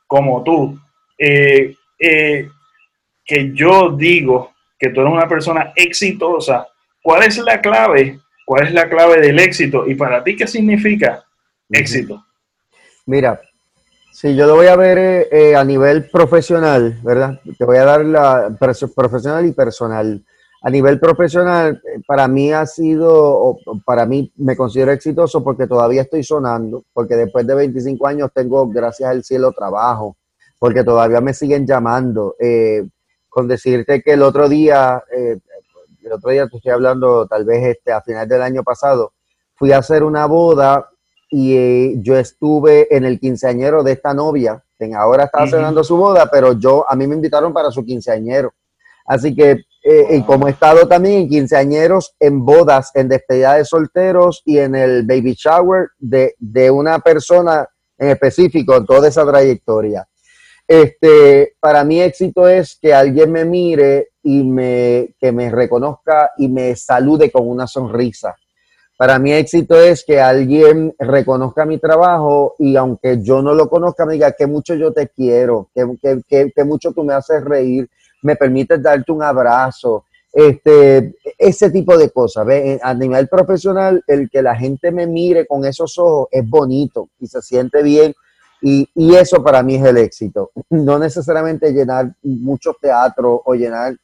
como 0.07 0.43
tú, 0.43 0.79
eh, 1.19 1.75
que 1.99 3.51
yo 3.53 3.91
digo 3.91 4.53
que 4.79 4.91
tú 4.91 5.01
eres 5.01 5.13
una 5.13 5.29
persona 5.29 5.73
exitosa, 5.75 6.69
¿cuál 7.03 7.25
es 7.25 7.39
la 7.39 7.61
clave? 7.61 8.21
¿Cuál 8.45 8.69
es 8.69 8.73
la 8.73 8.89
clave 8.89 9.21
del 9.21 9.41
éxito? 9.41 9.89
Y 9.89 9.95
para 9.95 10.23
ti, 10.23 10.37
¿qué 10.37 10.47
significa 10.47 11.25
éxito? 11.71 12.25
Mira, 13.07 13.41
si 14.17 14.35
yo 14.35 14.47
lo 14.47 14.55
voy 14.55 14.67
a 14.69 14.77
ver 14.77 14.97
eh, 14.97 15.29
eh, 15.31 15.57
a 15.57 15.63
nivel 15.63 16.09
profesional, 16.09 16.99
¿verdad? 17.03 17.39
Te 17.59 17.67
voy 17.67 17.77
a 17.77 17.85
dar 17.85 18.03
la 18.03 18.57
profesional 18.95 19.45
y 19.45 19.53
personal. 19.53 20.25
A 20.63 20.71
nivel 20.71 20.99
profesional, 20.99 21.83
eh, 21.85 22.01
para 22.07 22.27
mí 22.27 22.51
ha 22.51 22.65
sido, 22.65 23.59
para 23.85 24.07
mí 24.07 24.33
me 24.37 24.57
considero 24.57 24.93
exitoso 24.93 25.45
porque 25.45 25.67
todavía 25.67 26.01
estoy 26.01 26.25
sonando, 26.25 26.83
porque 26.95 27.15
después 27.15 27.47
de 27.47 27.57
25 27.57 28.07
años 28.07 28.31
tengo, 28.35 28.67
gracias 28.71 29.11
al 29.11 29.23
cielo, 29.23 29.53
trabajo 29.53 30.17
porque 30.59 30.83
todavía 30.83 31.21
me 31.21 31.35
siguen 31.35 31.67
llamando. 31.67 32.37
Eh, 32.41 32.89
con 33.29 33.47
decirte 33.47 34.01
que 34.01 34.15
el 34.15 34.23
otro 34.23 34.49
día, 34.49 35.05
el 35.13 36.11
otro 36.11 36.31
día 36.31 36.49
te 36.49 36.57
estoy 36.57 36.73
hablando 36.73 37.27
tal 37.27 37.45
vez 37.45 37.67
este, 37.67 37.93
a 37.93 38.01
final 38.01 38.27
del 38.27 38.41
año 38.41 38.63
pasado, 38.63 39.13
fui 39.57 39.73
a 39.73 39.79
hacer 39.79 40.03
una 40.03 40.25
boda 40.25 40.89
y 41.29 41.57
eh, 41.57 41.95
yo 41.99 42.17
estuve 42.17 42.95
en 42.95 43.05
el 43.05 43.19
quinceañero 43.19 43.83
de 43.83 43.93
esta 43.93 44.15
novia, 44.15 44.63
que 44.79 44.93
ahora 44.95 45.25
está 45.25 45.47
celebrando 45.47 45.83
su 45.83 45.97
boda, 45.97 46.29
pero 46.31 46.53
yo, 46.53 46.85
a 46.89 46.95
mí 46.95 47.07
me 47.07 47.17
invitaron 47.17 47.53
para 47.53 47.71
su 47.71 47.85
quinceañero. 47.85 48.53
Así 49.07 49.35
que, 49.35 49.65
y 50.11 50.23
como 50.23 50.49
he 50.49 50.51
estado 50.51 50.87
también 50.89 51.23
en 51.23 51.29
quinceañeros, 51.29 52.15
en 52.19 52.45
bodas, 52.45 52.91
en 52.95 53.09
despedida 53.09 53.55
de 53.55 53.65
solteros 53.65 54.43
y 54.45 54.59
en 54.59 54.75
el 54.75 55.07
baby 55.07 55.35
shower 55.35 55.91
de, 55.99 56.35
de 56.39 56.71
una 56.71 56.99
persona 56.99 57.69
en 57.99 58.11
específico 58.11 58.77
en 58.77 58.87
toda 58.87 59.09
esa 59.09 59.25
trayectoria. 59.27 60.07
Este, 60.69 61.55
para 61.61 61.85
mí 61.85 62.01
éxito 62.01 62.49
es 62.49 62.77
que 62.81 62.93
alguien 62.93 63.31
me 63.31 63.45
mire 63.45 64.09
y 64.23 64.43
me, 64.43 65.15
que 65.21 65.31
me 65.31 65.51
reconozca 65.51 66.33
y 66.37 66.49
me 66.49 66.75
salude 66.75 67.31
con 67.31 67.49
una 67.49 67.67
sonrisa. 67.67 68.35
Para 68.97 69.19
mí 69.19 69.33
éxito 69.33 69.79
es 69.79 70.05
que 70.05 70.21
alguien 70.21 70.95
reconozca 70.99 71.67
mi 71.67 71.79
trabajo 71.79 72.55
y 72.59 72.77
aunque 72.77 73.23
yo 73.23 73.43
no 73.43 73.55
lo 73.55 73.69
conozca, 73.69 74.07
me 74.07 74.15
diga 74.15 74.33
que 74.33 74.47
mucho 74.47 74.75
yo 74.75 74.93
te 74.93 75.09
quiero, 75.09 75.69
que, 75.75 76.23
que, 76.27 76.53
que, 76.55 76.65
mucho 76.65 76.93
tú 76.93 77.05
me 77.05 77.13
haces 77.13 77.45
reír, 77.45 77.89
me 78.23 78.37
permites 78.37 78.83
darte 78.83 79.13
un 79.13 79.23
abrazo, 79.23 80.05
este, 80.33 81.15
ese 81.37 81.71
tipo 81.71 81.97
de 81.99 82.11
cosas. 82.11 82.47
A 82.83 82.95
nivel 82.95 83.29
profesional, 83.29 84.03
el 84.07 84.31
que 84.31 84.41
la 84.41 84.57
gente 84.57 84.91
me 84.91 85.07
mire 85.07 85.47
con 85.47 85.67
esos 85.67 85.99
ojos 85.99 86.29
es 86.31 86.49
bonito 86.49 87.11
y 87.21 87.27
se 87.27 87.43
siente 87.43 87.83
bien 87.83 88.15
y, 88.63 89.15
eso 89.15 89.43
para 89.43 89.63
mí 89.63 89.77
es 89.77 89.85
el 89.85 89.97
éxito. 89.99 90.51
No 90.71 90.99
necesariamente 90.99 91.73
llenar 91.73 92.15
muchos 92.23 92.77
teatros 92.81 93.41
o 93.45 93.55
llenar, 93.55 93.97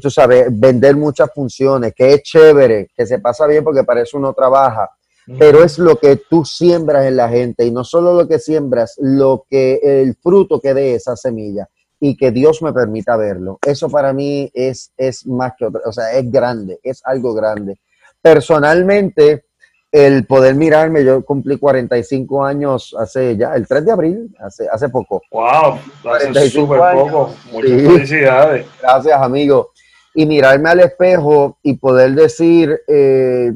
tú 0.00 0.10
sabes, 0.10 0.46
vender 0.50 0.96
muchas 0.96 1.30
funciones, 1.34 1.94
que 1.94 2.14
es 2.14 2.22
chévere, 2.22 2.88
que 2.94 3.06
se 3.06 3.18
pasa 3.18 3.46
bien 3.46 3.64
porque 3.64 3.84
para 3.84 4.02
eso 4.02 4.18
uno 4.18 4.32
trabaja, 4.32 4.90
pero 5.38 5.62
es 5.62 5.78
lo 5.78 5.96
que 5.96 6.16
tú 6.28 6.44
siembras 6.44 7.06
en 7.06 7.16
la 7.16 7.28
gente 7.28 7.64
y 7.64 7.70
no 7.70 7.84
solo 7.84 8.14
lo 8.14 8.26
que 8.26 8.38
siembras, 8.38 8.96
lo 8.98 9.44
que 9.48 9.80
el 9.82 10.16
fruto 10.16 10.60
que 10.60 10.74
dé 10.74 10.94
esa 10.94 11.16
semilla 11.16 11.68
y 12.00 12.16
que 12.16 12.30
Dios 12.30 12.62
me 12.62 12.72
permita 12.72 13.16
verlo. 13.16 13.58
Eso 13.64 13.88
para 13.88 14.12
mí 14.12 14.50
es, 14.54 14.92
es 14.96 15.26
más 15.26 15.52
que 15.58 15.66
otra, 15.66 15.82
o 15.84 15.92
sea, 15.92 16.12
es 16.12 16.30
grande, 16.30 16.80
es 16.82 17.02
algo 17.04 17.34
grande. 17.34 17.78
Personalmente, 18.22 19.44
el 19.92 20.24
poder 20.24 20.54
mirarme, 20.54 21.04
yo 21.04 21.24
cumplí 21.24 21.58
45 21.58 22.44
años 22.44 22.94
hace 22.98 23.36
ya, 23.36 23.54
el 23.54 23.66
3 23.66 23.84
de 23.84 23.92
abril, 23.92 24.36
hace, 24.40 24.68
hace 24.68 24.88
poco. 24.88 25.20
¡Wow! 25.30 25.78
Hace 26.04 26.50
súper 26.50 26.80
poco. 26.94 27.34
Muchas 27.52 27.70
felicidades. 27.70 28.66
Gracias, 28.80 29.20
amigo. 29.20 29.72
Y 30.14 30.26
mirarme 30.26 30.70
al 30.70 30.80
espejo 30.80 31.58
y 31.62 31.74
poder 31.74 32.14
decir 32.14 32.80
eh, 32.88 33.52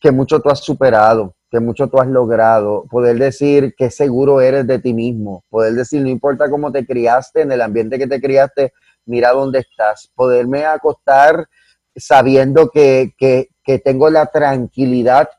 que 0.00 0.10
mucho 0.10 0.40
tú 0.40 0.50
has 0.50 0.60
superado, 0.60 1.34
que 1.50 1.60
mucho 1.60 1.88
tú 1.88 1.98
has 2.00 2.08
logrado, 2.08 2.84
poder 2.90 3.18
decir 3.18 3.74
que 3.76 3.90
seguro 3.90 4.40
eres 4.40 4.66
de 4.66 4.78
ti 4.78 4.92
mismo, 4.92 5.44
poder 5.48 5.74
decir, 5.74 6.02
no 6.02 6.08
importa 6.08 6.50
cómo 6.50 6.70
te 6.70 6.84
criaste, 6.84 7.42
en 7.42 7.52
el 7.52 7.62
ambiente 7.62 7.98
que 7.98 8.06
te 8.06 8.20
criaste, 8.20 8.72
mira 9.06 9.32
dónde 9.32 9.60
estás, 9.60 10.10
poderme 10.14 10.64
acostar 10.64 11.46
sabiendo 11.96 12.70
que, 12.70 13.14
que, 13.16 13.48
que 13.62 13.78
tengo 13.78 14.10
la 14.10 14.26
tranquilidad 14.26 15.30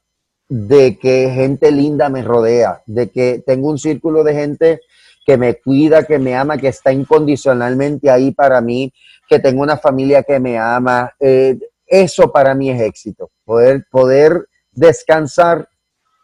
de 0.47 0.97
que 0.97 1.29
gente 1.31 1.71
linda 1.71 2.09
me 2.09 2.21
rodea, 2.21 2.81
de 2.85 3.09
que 3.09 3.43
tengo 3.45 3.69
un 3.69 3.79
círculo 3.79 4.23
de 4.23 4.33
gente 4.33 4.81
que 5.25 5.37
me 5.37 5.55
cuida, 5.55 6.03
que 6.03 6.19
me 6.19 6.35
ama, 6.35 6.57
que 6.57 6.67
está 6.67 6.93
incondicionalmente 6.93 8.11
ahí 8.11 8.31
para 8.31 8.61
mí, 8.61 8.93
que 9.27 9.39
tengo 9.39 9.63
una 9.63 9.75
familia 9.75 10.21
que 10.21 10.39
me 10.39 10.57
ama. 10.57 11.11
Eh, 11.19 11.57
eso 11.87 12.31
para 12.31 12.53
mí 12.53 12.69
es 12.69 12.79
éxito, 12.79 13.31
poder, 13.43 13.85
poder 13.89 14.47
descansar 14.71 15.67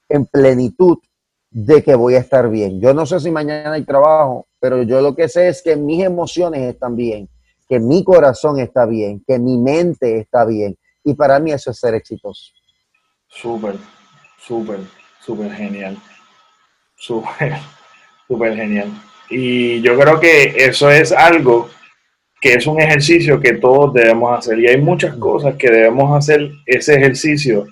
en 0.07 0.25
plenitud 0.25 0.99
de 1.49 1.83
que 1.83 1.95
voy 1.95 2.15
a 2.15 2.19
estar 2.19 2.49
bien. 2.49 2.79
Yo 2.79 2.93
no 2.93 3.05
sé 3.05 3.19
si 3.19 3.31
mañana 3.31 3.73
hay 3.73 3.83
trabajo, 3.83 4.47
pero 4.59 4.83
yo 4.83 5.01
lo 5.01 5.15
que 5.15 5.27
sé 5.27 5.47
es 5.47 5.61
que 5.61 5.75
mis 5.75 6.03
emociones 6.03 6.61
están 6.61 6.95
bien, 6.95 7.27
que 7.67 7.79
mi 7.79 8.03
corazón 8.03 8.59
está 8.59 8.85
bien, 8.85 9.23
que 9.25 9.39
mi 9.39 9.57
mente 9.57 10.19
está 10.19 10.45
bien, 10.45 10.77
y 11.03 11.15
para 11.15 11.39
mí 11.39 11.51
eso 11.51 11.71
es 11.71 11.79
ser 11.79 11.95
exitoso. 11.95 12.53
Súper, 13.27 13.75
súper, 14.37 14.79
súper 15.19 15.51
genial. 15.51 15.97
Súper, 16.95 17.55
súper 18.31 18.55
genial. 18.55 18.89
Y 19.29 19.81
yo 19.81 19.97
creo 19.97 20.19
que 20.19 20.53
eso 20.57 20.89
es 20.89 21.11
algo 21.11 21.69
que 22.39 22.53
es 22.53 22.65
un 22.65 22.81
ejercicio 22.81 23.39
que 23.39 23.53
todos 23.53 23.93
debemos 23.93 24.37
hacer. 24.37 24.59
Y 24.59 24.67
hay 24.67 24.81
muchas 24.81 25.15
cosas 25.15 25.55
que 25.55 25.69
debemos 25.69 26.17
hacer 26.17 26.49
ese 26.65 26.95
ejercicio 26.95 27.65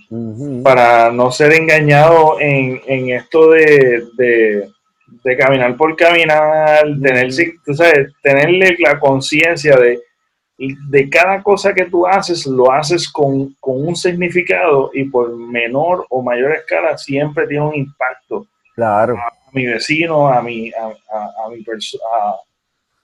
para 0.64 1.12
no 1.12 1.32
ser 1.32 1.54
engañado 1.54 2.40
en, 2.40 2.80
en 2.86 3.10
esto 3.10 3.52
de, 3.52 4.04
de, 4.16 4.70
de, 5.24 5.38
caminar 5.38 5.76
por 5.76 5.96
caminar, 5.96 6.84
tener, 7.02 7.32
sabes, 7.34 8.14
tenerle 8.22 8.76
la 8.80 9.00
conciencia 9.00 9.76
de 9.76 10.00
de 10.90 11.10
cada 11.10 11.42
cosa 11.42 11.74
que 11.74 11.86
tú 11.86 12.06
haces, 12.06 12.46
lo 12.46 12.72
haces 12.72 13.10
con, 13.10 13.56
un 13.62 13.96
significado 13.96 14.92
y 14.94 15.06
por 15.06 15.36
menor 15.36 16.06
o 16.10 16.22
mayor 16.22 16.52
escala 16.52 16.98
siempre 16.98 17.48
tiene 17.48 17.66
un 17.66 17.76
impacto. 17.76 18.46
Claro. 18.76 19.18
A, 19.50 19.52
mi 19.54 19.66
vecino, 19.66 20.28
a, 20.28 20.42
mi, 20.42 20.72
a, 20.72 21.50
mi 21.50 21.66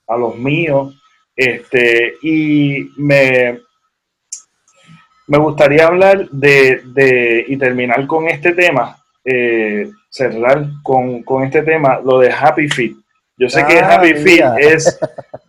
a, 0.07 0.17
los 0.17 0.35
míos. 0.37 0.95
Este, 1.35 2.13
y 2.21 2.89
me, 2.97 3.59
me 5.27 5.37
gustaría 5.37 5.87
hablar 5.87 6.29
de, 6.29 7.45
y 7.47 7.57
terminar 7.57 8.05
con 8.07 8.27
este 8.27 8.53
tema, 8.53 8.97
eh, 9.23 9.89
cerrar 10.09 10.67
con, 10.83 11.23
con 11.23 11.43
este 11.43 11.63
tema, 11.63 11.99
lo 12.03 12.19
de 12.19 12.31
Happy 12.31 12.67
Feet. 12.67 12.95
Yo 13.37 13.49
sé 13.49 13.65
que 13.65 13.79
ah, 13.79 13.95
Happy 13.95 14.13
Feet 14.13 14.45
es, 14.59 14.99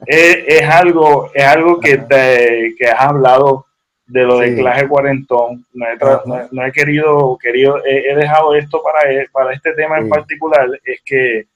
es, 0.06 0.68
algo, 0.68 1.31
es 1.32 1.44
algo 1.44 1.78
que, 1.78 1.98
te, 1.98 2.74
que 2.77 2.89
has 2.89 3.01
hablado 3.01 3.66
de 4.07 4.23
lo 4.24 4.39
de 4.39 4.55
clase 4.55 4.89
cuarentón. 4.89 5.65
No 5.73 5.87
he, 5.87 6.49
no, 6.53 6.65
he 6.65 6.73
querido, 6.73 7.39
querido 7.41 7.81
he, 7.85 8.15
dejado 8.15 8.55
esto 8.55 8.83
para, 8.83 9.12
e, 9.12 9.28
para 9.31 9.53
este 9.53 9.73
tema 9.73 9.99
en 9.99 10.09
particular, 10.09 10.69
es 10.85 11.01
que, 11.05 11.47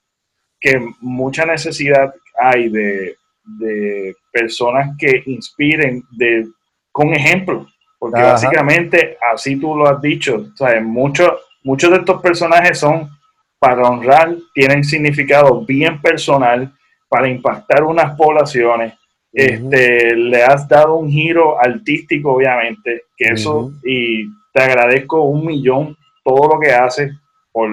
que 0.58 0.80
mucha 1.00 1.44
necesidad 1.44 2.12
hay 2.36 2.68
de, 2.68 3.16
de 3.58 4.14
personas 4.32 4.96
que 4.98 5.22
inspiren 5.26 6.02
de, 6.10 6.46
con 6.92 7.14
ejemplo, 7.14 7.66
porque 7.98 8.22
básicamente 8.22 9.18
así 9.32 9.56
tú 9.56 9.76
lo 9.76 9.88
has 9.88 10.00
dicho, 10.00 10.46
¿sabes? 10.54 10.82
Muchos, 10.82 11.32
muchos 11.62 11.90
de 11.90 11.98
estos 11.98 12.20
personajes 12.20 12.78
son 12.78 13.10
para 13.58 13.82
honrar 13.82 14.34
tienen 14.54 14.82
significado 14.82 15.64
bien 15.64 16.00
personal 16.00 16.72
para 17.08 17.28
impactar 17.28 17.82
unas 17.82 18.16
poblaciones. 18.16 18.94
Este, 19.32 20.16
le 20.16 20.42
has 20.42 20.68
dado 20.68 20.96
un 20.96 21.10
giro 21.10 21.60
artístico, 21.60 22.34
obviamente, 22.34 23.04
que 23.16 23.32
eso, 23.32 23.72
y 23.84 24.26
te 24.52 24.62
agradezco 24.62 25.22
un 25.22 25.46
millón 25.46 25.96
todo 26.24 26.54
lo 26.54 26.60
que 26.60 26.72
haces, 26.72 27.12
por 27.52 27.70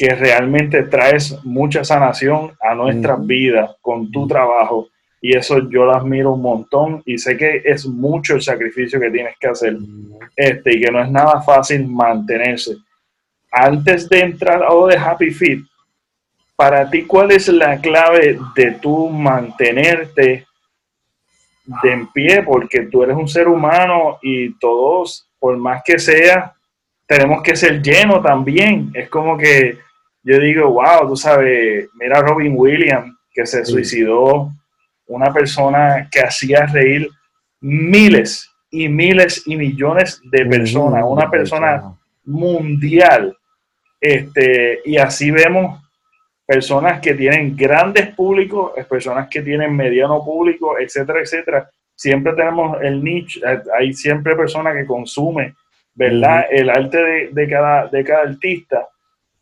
que 0.00 0.14
realmente 0.14 0.84
traes 0.84 1.38
mucha 1.44 1.84
sanación 1.84 2.52
a 2.62 2.74
nuestras 2.74 3.26
vidas 3.26 3.76
con 3.82 4.10
tu 4.10 4.26
trabajo. 4.26 4.88
Y 5.20 5.36
eso 5.36 5.58
yo 5.68 5.84
lo 5.84 5.94
admiro 5.94 6.32
un 6.32 6.40
montón 6.40 7.02
y 7.04 7.18
sé 7.18 7.36
que 7.36 7.60
es 7.62 7.84
mucho 7.84 8.36
el 8.36 8.40
sacrificio 8.40 8.98
que 8.98 9.10
tienes 9.10 9.34
que 9.38 9.48
hacer 9.48 9.76
este, 10.34 10.74
y 10.74 10.80
que 10.80 10.90
no 10.90 11.02
es 11.02 11.10
nada 11.10 11.42
fácil 11.42 11.86
mantenerse. 11.86 12.76
Antes 13.52 14.08
de 14.08 14.20
entrar 14.20 14.62
a 14.62 14.72
lo 14.72 14.86
de 14.86 14.96
Happy 14.96 15.30
Feet, 15.32 15.60
para 16.56 16.88
ti, 16.88 17.02
¿cuál 17.02 17.32
es 17.32 17.48
la 17.48 17.78
clave 17.78 18.38
de 18.54 18.70
tú 18.80 19.10
mantenerte 19.10 20.46
de 21.82 21.92
en 21.92 22.06
pie? 22.08 22.42
Porque 22.42 22.82
tú 22.82 23.02
eres 23.02 23.16
un 23.16 23.28
ser 23.28 23.48
humano 23.48 24.18
y 24.22 24.54
todos, 24.58 25.28
por 25.38 25.56
más 25.56 25.82
que 25.84 25.98
sea, 25.98 26.54
tenemos 27.06 27.42
que 27.42 27.56
ser 27.56 27.82
llenos 27.82 28.22
también. 28.22 28.90
Es 28.94 29.08
como 29.08 29.36
que 29.36 29.78
yo 30.22 30.38
digo, 30.38 30.70
wow, 30.70 31.08
tú 31.08 31.16
sabes, 31.16 31.88
mira 31.94 32.20
Robin 32.20 32.54
Williams, 32.56 33.14
que 33.32 33.46
se 33.46 33.64
suicidó, 33.64 34.50
una 35.06 35.32
persona 35.32 36.08
que 36.10 36.20
hacía 36.20 36.66
reír 36.66 37.08
miles 37.60 38.48
y 38.70 38.88
miles 38.88 39.42
y 39.46 39.56
millones 39.56 40.20
de 40.24 40.46
personas, 40.46 41.02
una 41.04 41.28
persona 41.28 41.82
mundial 42.24 43.36
este, 44.00 44.80
y 44.84 44.96
así 44.96 45.30
vemos 45.30 45.80
personas 46.50 47.00
que 47.00 47.14
tienen 47.14 47.56
grandes 47.56 48.12
públicos, 48.12 48.72
personas 48.88 49.28
que 49.28 49.40
tienen 49.40 49.76
mediano 49.76 50.24
público, 50.24 50.76
etcétera, 50.80 51.20
etcétera. 51.20 51.70
Siempre 51.94 52.32
tenemos 52.32 52.76
el 52.82 53.04
nicho, 53.04 53.38
eh, 53.46 53.62
hay 53.78 53.92
siempre 53.92 54.34
personas 54.34 54.74
que 54.74 54.84
consumen, 54.84 55.54
¿verdad? 55.94 56.46
El 56.50 56.68
arte 56.68 57.30
de, 57.30 57.48
cada, 57.48 57.86
de 57.86 58.02
cada 58.02 58.22
artista 58.22 58.88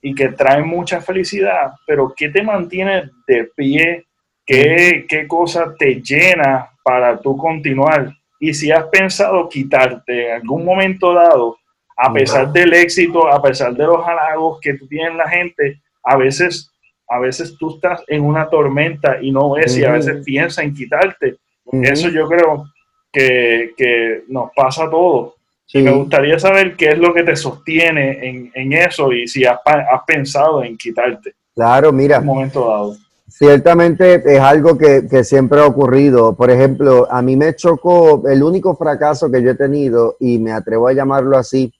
y 0.02 0.14
que 0.14 0.28
trae 0.28 0.62
mucha 0.62 1.00
felicidad, 1.00 1.72
pero 1.86 2.12
¿qué 2.14 2.28
te 2.28 2.42
mantiene 2.42 3.08
de 3.26 3.48
pie 3.56 4.04
¿Qué, 4.44 5.06
¿Qué 5.08 5.26
cosa 5.26 5.74
te 5.78 6.02
llena 6.02 6.68
para 6.82 7.18
tú 7.18 7.38
continuar? 7.38 8.12
Y 8.38 8.52
si 8.52 8.70
has 8.70 8.84
pensado 8.88 9.48
quitarte 9.48 10.28
en 10.28 10.42
algún 10.42 10.62
momento 10.62 11.14
dado, 11.14 11.56
a 11.96 12.12
pesar 12.12 12.52
del 12.52 12.74
éxito, 12.74 13.28
a 13.28 13.40
pesar 13.40 13.72
de 13.74 13.84
los 13.84 14.06
halagos 14.06 14.58
que 14.60 14.74
tú 14.74 14.86
tienes 14.86 15.14
la 15.14 15.28
gente, 15.28 15.80
a 16.02 16.16
veces, 16.16 16.70
a 17.08 17.18
veces 17.18 17.56
tú 17.58 17.74
estás 17.74 18.02
en 18.06 18.24
una 18.24 18.48
tormenta 18.48 19.18
y 19.20 19.30
no 19.30 19.52
ves 19.52 19.76
y 19.76 19.84
a 19.84 19.92
veces 19.92 20.22
piensas 20.24 20.64
en 20.64 20.74
quitarte. 20.74 21.36
Eso 21.72 22.08
yo 22.08 22.28
creo 22.28 22.64
que, 23.12 23.72
que 23.76 24.24
nos 24.28 24.50
pasa 24.54 24.84
a 24.84 24.90
todos. 24.90 25.34
Me 25.74 25.90
gustaría 25.90 26.38
saber 26.38 26.76
qué 26.76 26.90
es 26.90 26.98
lo 26.98 27.12
que 27.12 27.22
te 27.22 27.36
sostiene 27.36 28.26
en, 28.26 28.50
en 28.54 28.72
eso 28.72 29.12
y 29.12 29.28
si 29.28 29.44
has, 29.44 29.58
has, 29.64 30.02
pensado 30.06 30.64
en 30.64 30.78
quitarte. 30.78 31.34
Claro, 31.54 31.92
mira. 31.92 32.16
En 32.16 32.22
un 32.22 32.26
momento 32.26 32.68
dado. 32.68 32.96
Ciertamente 33.28 34.22
es 34.24 34.40
algo 34.40 34.78
que, 34.78 35.06
que, 35.08 35.22
siempre 35.24 35.60
ha 35.60 35.66
ocurrido. 35.66 36.34
Por 36.34 36.50
ejemplo, 36.50 37.06
a 37.10 37.20
mí 37.20 37.36
me 37.36 37.54
chocó 37.54 38.26
el 38.26 38.42
único 38.42 38.74
fracaso 38.74 39.30
que 39.30 39.42
yo 39.42 39.50
he 39.50 39.54
tenido, 39.54 40.16
y 40.18 40.38
me 40.38 40.52
atrevo 40.52 40.88
a 40.88 40.94
llamarlo 40.94 41.36
así, 41.36 41.70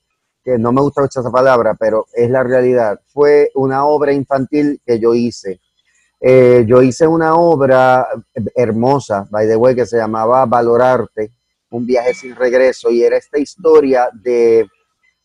no 0.57 0.73
me 0.73 0.81
gusta 0.81 1.03
mucho 1.03 1.21
esa 1.21 1.31
palabra, 1.31 1.75
pero 1.75 2.07
es 2.15 2.31
la 2.31 2.45
realidad. 2.45 3.01
Fue 3.13 3.51
una 3.55 3.85
obra 3.85 4.13
infantil 4.13 4.81
que 4.87 5.01
yo 5.01 5.13
hice. 5.15 5.61
Eh, 6.21 6.65
yo 6.67 6.81
hice 6.81 7.07
una 7.07 7.35
obra 7.35 8.07
hermosa, 8.55 9.27
by 9.31 9.47
the 9.47 9.57
way, 9.57 9.75
que 9.75 9.87
se 9.87 9.97
llamaba 9.97 10.47
Valorarte 10.47 11.33
un 11.71 11.87
viaje 11.87 12.15
sin 12.15 12.35
regreso 12.35 12.91
y 12.91 13.03
era 13.03 13.17
esta 13.17 13.39
historia 13.39 14.11
de, 14.13 14.69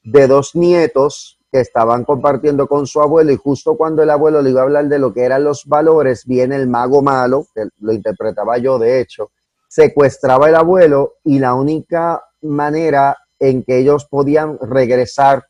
dos 0.03 0.55
nietos 0.55 1.39
que 1.51 1.59
estaban 1.59 2.03
compartiendo 2.03 2.67
con 2.67 2.87
su 2.87 3.01
abuelo 3.01 3.31
y 3.31 3.37
justo 3.37 3.77
cuando 3.77 4.03
el 4.03 4.09
abuelo 4.09 4.41
le 4.41 4.49
iba 4.49 4.61
a 4.61 4.63
hablar 4.63 4.87
de 4.87 4.99
lo 4.99 5.13
que 5.13 5.23
eran 5.23 5.43
los 5.43 5.65
valores, 5.65 6.25
viene 6.25 6.55
el 6.55 6.67
mago 6.67 7.01
malo, 7.01 7.47
que 7.53 7.67
lo 7.79 7.93
interpretaba 7.93 8.57
yo 8.57 8.79
de 8.79 8.99
hecho, 8.99 9.31
secuestraba 9.67 10.49
el 10.49 10.55
abuelo 10.55 11.13
y 11.23 11.39
la 11.39 11.53
única 11.53 12.23
manera 12.41 13.15
en 13.43 13.63
que 13.63 13.77
ellos 13.77 14.05
podían 14.05 14.57
regresar 14.61 15.45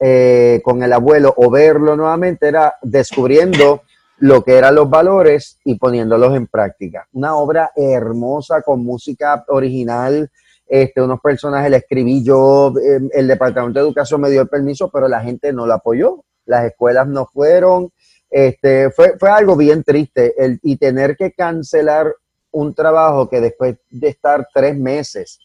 eh, 0.00 0.60
con 0.64 0.82
el 0.82 0.92
abuelo 0.92 1.32
o 1.36 1.48
verlo 1.48 1.94
nuevamente 1.94 2.48
era 2.48 2.74
descubriendo 2.82 3.82
lo 4.18 4.42
que 4.42 4.56
eran 4.56 4.74
los 4.74 4.90
valores 4.90 5.58
y 5.64 5.76
poniéndolos 5.76 6.34
en 6.34 6.48
práctica. 6.48 7.06
Una 7.12 7.36
obra 7.36 7.70
hermosa 7.76 8.62
con 8.62 8.84
música 8.84 9.44
original, 9.48 10.30
este, 10.66 11.00
unos 11.00 11.20
personajes, 11.20 11.70
le 11.70 11.76
escribí 11.78 12.24
yo, 12.24 12.72
em, 12.82 13.08
el 13.12 13.28
Departamento 13.28 13.78
de 13.78 13.86
Educación 13.86 14.20
me 14.20 14.30
dio 14.30 14.42
el 14.42 14.48
permiso, 14.48 14.90
pero 14.90 15.06
la 15.06 15.20
gente 15.20 15.52
no 15.52 15.66
lo 15.66 15.74
apoyó, 15.74 16.24
las 16.46 16.64
escuelas 16.64 17.06
no 17.06 17.26
fueron, 17.26 17.90
este, 18.28 18.90
fue, 18.90 19.16
fue 19.18 19.30
algo 19.30 19.56
bien 19.56 19.84
triste 19.84 20.34
el, 20.36 20.58
y 20.62 20.76
tener 20.76 21.16
que 21.16 21.32
cancelar 21.32 22.12
un 22.50 22.74
trabajo 22.74 23.28
que 23.28 23.40
después 23.40 23.76
de 23.88 24.08
estar 24.08 24.48
tres 24.52 24.76
meses 24.76 25.38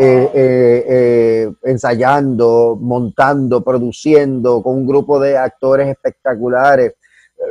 eh, 0.00 0.30
eh, 0.32 0.84
eh, 0.88 1.52
ensayando, 1.64 2.78
montando, 2.80 3.64
produciendo 3.64 4.62
con 4.62 4.76
un 4.76 4.86
grupo 4.86 5.18
de 5.18 5.36
actores 5.36 5.88
espectaculares, 5.88 6.94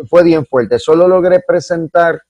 fue 0.10 0.24
bien 0.24 0.46
fuerte. 0.46 0.80
Solo 0.80 1.10
logré 1.10 1.42
presentar 1.46 2.22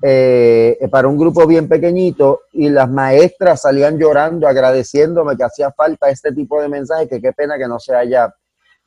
eh, 0.00 0.78
para 0.92 1.08
un 1.08 1.18
grupo 1.18 1.44
bien 1.46 1.68
pequeñito 1.68 2.42
y 2.52 2.68
las 2.68 2.88
maestras 2.88 3.62
salían 3.62 3.98
llorando, 3.98 4.46
agradeciéndome 4.46 5.36
que 5.36 5.42
hacía 5.42 5.72
falta 5.72 6.08
este 6.08 6.30
tipo 6.32 6.62
de 6.62 6.68
mensaje, 6.68 7.08
que 7.08 7.20
qué 7.20 7.32
pena 7.32 7.58
que 7.58 7.66
no 7.66 7.80
se 7.80 7.96
haya 7.96 8.32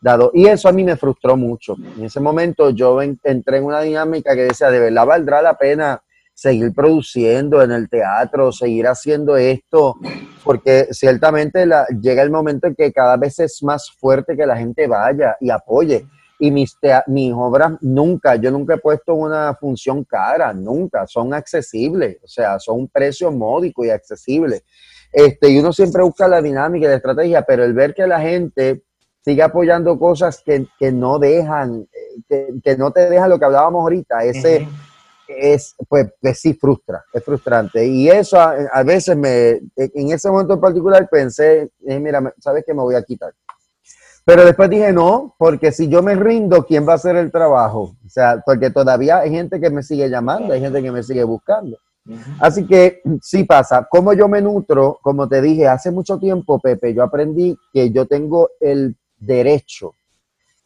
dado. 0.02 0.32
Y 0.34 0.48
eso 0.48 0.70
a 0.70 0.72
mí 0.72 0.86
me 0.86 0.96
frustró 0.96 1.36
mucho. 1.36 1.76
En 1.98 2.06
ese 2.06 2.22
momento 2.22 2.70
yo 2.70 3.02
entré 3.02 3.58
en 3.58 3.64
una 3.66 3.82
dinámica 3.82 4.36
que 4.36 4.44
decía, 4.44 4.70
de 4.70 4.80
verdad 4.80 5.06
valdrá 5.06 5.42
la 5.42 5.58
pena 5.58 6.02
seguir 6.38 6.72
produciendo 6.72 7.64
en 7.64 7.72
el 7.72 7.90
teatro, 7.90 8.52
seguir 8.52 8.86
haciendo 8.86 9.38
esto, 9.38 9.96
porque 10.44 10.88
ciertamente 10.92 11.68
llega 12.00 12.22
el 12.22 12.30
momento 12.30 12.68
en 12.68 12.76
que 12.76 12.94
cada 12.94 13.18
vez 13.18 13.40
es 13.40 13.64
más 13.64 13.90
fuerte 13.90 14.38
que 14.38 14.46
la 14.46 14.56
gente 14.56 14.86
vaya 14.86 15.36
y 15.40 15.50
apoye 15.50 16.06
y 16.38 16.52
mis, 16.52 16.78
mis 17.08 17.34
obras 17.34 17.74
nunca, 17.82 18.36
yo 18.36 18.52
nunca 18.52 18.76
he 18.76 18.78
puesto 18.78 19.16
una 19.16 19.56
función 19.56 20.04
cara, 20.04 20.54
nunca, 20.54 21.08
son 21.08 21.34
accesibles, 21.34 22.18
o 22.24 22.28
sea, 22.28 22.60
son 22.60 22.82
un 22.82 22.88
precio 22.88 23.32
módico 23.32 23.84
y 23.84 23.90
accesible. 23.90 24.62
Este, 25.12 25.50
y 25.50 25.58
uno 25.58 25.74
siempre 25.74 26.04
busca 26.04 26.28
la 26.28 26.40
dinámica 26.40 26.86
y 26.86 26.90
la 26.90 26.98
estrategia, 26.98 27.42
pero 27.42 27.64
el 27.64 27.74
ver 27.74 27.96
que 27.96 28.06
la 28.06 28.22
gente 28.22 28.84
sigue 29.26 29.42
apoyando 29.42 29.98
cosas 29.98 30.44
que, 30.46 30.92
no 30.92 31.18
dejan, 31.18 31.88
que, 32.30 32.78
no 32.78 32.92
te 32.92 33.10
dejan 33.10 33.32
lo 33.32 33.40
que 33.40 33.46
hablábamos 33.46 33.82
ahorita, 33.82 34.24
ese 34.24 34.68
es, 35.30 35.76
pues, 35.88 36.08
sí 36.36 36.54
frustra, 36.54 37.04
es 37.14 37.24
frustrante. 37.24 37.86
Y 37.86 38.10
eso 38.10 38.40
a, 38.40 38.84
veces 38.84 39.16
me, 39.18 39.62
en 39.76 40.12
ese 40.12 40.30
momento 40.30 40.54
en 40.54 40.62
particular 40.62 41.08
pensé, 41.10 41.72
eh, 41.86 42.00
mira, 42.00 42.34
¿sabes 42.40 42.64
qué 42.66 42.74
me 42.74 42.82
voy 42.82 42.96
a 42.96 43.04
quitar? 43.04 43.34
Pero 44.26 44.44
después 44.44 44.70
dije, 44.70 44.92
no, 44.92 45.36
porque 45.38 45.72
si 45.72 45.88
yo 45.88 46.04
me 46.04 46.14
rindo, 46.14 46.66
¿quién 46.66 46.86
va 46.86 46.94
a 46.94 46.96
hacer 46.96 47.16
el 47.16 47.32
trabajo? 47.32 47.96
O 48.06 48.10
sea, 48.10 48.44
porque 48.46 48.70
todavía 48.70 49.20
hay 49.20 49.30
gente 49.30 49.60
que 49.60 49.70
me 49.70 49.84
sigue 49.84 50.10
llamando, 50.10 50.54
hay 50.54 50.60
gente 50.60 50.84
que 50.84 50.92
me 50.92 51.02
sigue 51.02 51.24
buscando. 51.24 51.78
Así 52.40 52.66
que 52.66 53.02
sí 53.22 53.44
pasa. 53.44 53.88
Como 53.90 54.14
yo 54.14 54.28
me 54.28 54.42
nutro, 54.42 55.00
como 55.02 55.28
te 55.28 55.42
dije, 55.42 55.68
hace 55.68 55.92
mucho 55.92 56.18
tiempo, 56.20 56.60
Pepe, 56.60 56.94
yo 56.94 57.04
aprendí 57.04 57.58
que 57.72 57.92
yo 57.92 58.06
tengo 58.06 58.50
el 58.60 58.98
derecho 59.18 59.94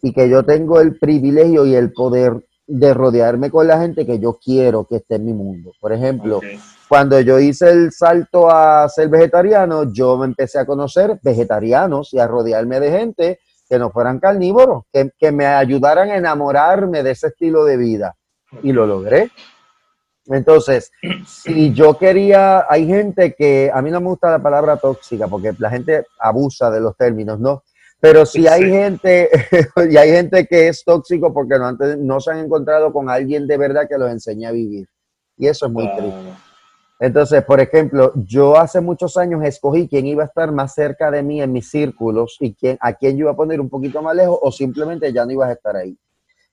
y 0.02 0.12
que 0.14 0.30
yo 0.30 0.44
tengo 0.44 0.80
el 0.80 0.98
privilegio 0.98 1.66
y 1.66 1.76
el 1.76 1.94
poder 1.94 2.44
de 2.74 2.94
rodearme 2.94 3.52
con 3.52 3.68
la 3.68 3.80
gente 3.80 4.06
que 4.06 4.18
yo 4.18 4.40
quiero 4.42 4.86
que 4.86 4.98
esté 4.98 5.16
en 5.16 5.26
mi 5.26 5.34
mundo. 5.34 5.74
Por 5.80 5.92
ejemplo, 5.92 6.40
cuando 6.88 7.20
yo 7.20 7.38
hice 7.38 7.70
el 7.70 7.92
salto 7.92 8.50
a 8.50 8.88
ser 8.88 9.10
vegetariano, 9.10 9.92
yo 9.92 10.18
me 10.18 10.26
empecé 10.26 10.58
a 10.58 10.66
conocer 10.66 11.20
vegetarianos 11.22 12.14
y 12.14 12.20
a 12.20 12.28
rodearme 12.28 12.80
de 12.80 12.92
gente 12.92 13.40
que 13.68 13.78
no 13.78 13.92
fueran 13.92 14.20
carnívoros, 14.20 14.84
que, 14.92 15.32
me 15.34 15.46
ayudaran 15.46 16.12
a 16.12 16.16
enamorarme 16.16 17.04
de 17.04 17.12
ese 17.12 17.28
estilo 17.28 17.66
de 17.66 17.76
vida. 17.76 18.16
Y 18.64 18.72
lo 18.72 18.86
logré. 18.86 19.32
Entonces, 20.28 20.92
si 21.26 21.74
yo 21.74 21.98
quería, 21.98 22.66
hay 22.70 22.88
gente 22.88 23.34
que, 23.34 23.70
a 23.74 23.82
mí 23.82 23.92
no 23.92 24.00
me 24.00 24.08
gusta 24.08 24.32
la 24.32 24.40
palabra 24.40 24.78
tóxica, 24.78 25.28
porque 25.28 25.54
la 25.58 25.70
gente 25.70 26.06
abusa 26.20 26.72
de 26.72 26.80
los 26.80 26.96
términos, 26.96 27.38
¿no? 27.40 27.64
Pero 28.02 28.26
si 28.26 28.48
hay 28.48 28.64
gente, 28.64 29.30
y 29.90 29.96
hay 29.96 30.10
gente 30.10 30.48
que 30.48 30.68
es 30.68 30.84
tóxico 30.84 31.32
porque 31.32 31.60
no, 31.60 31.72
no 32.00 32.20
se 32.20 32.32
han 32.32 32.40
encontrado 32.40 32.92
con 32.92 33.10
alguien 33.10 33.48
de 33.48 33.58
verdad 33.58 33.88
que 33.88 33.98
los 33.98 34.12
enseñe 34.12 34.46
a 34.46 34.52
vivir. 34.52 34.88
Y 35.38 35.48
eso 35.48 35.68
es 35.68 35.72
muy 35.72 35.88
triste. 35.96 36.34
Entonces, 37.00 37.44
por 37.44 37.60
ejemplo, 37.60 38.12
yo 38.16 38.58
hace 38.58 38.82
muchos 38.82 39.18
años 39.18 39.44
escogí 39.44 39.88
quién 39.88 40.06
iba 40.06 40.24
a 40.24 40.28
estar 40.28 40.52
más 40.52 40.74
cerca 40.74 41.10
de 41.10 41.24
mí 41.24 41.42
en 41.42 41.52
mis 41.52 41.70
círculos 41.70 42.38
y 42.40 42.54
quién, 42.54 42.78
a 42.80 42.94
quién 42.94 43.18
yo 43.18 43.22
iba 43.26 43.32
a 43.32 43.36
poner 43.36 43.60
un 43.60 43.70
poquito 43.70 44.02
más 44.02 44.16
lejos 44.16 44.38
o 44.42 44.52
simplemente 44.52 45.12
ya 45.14 45.26
no 45.26 45.32
ibas 45.32 45.50
a 45.50 45.54
estar 45.54 45.76
ahí. 45.76 45.98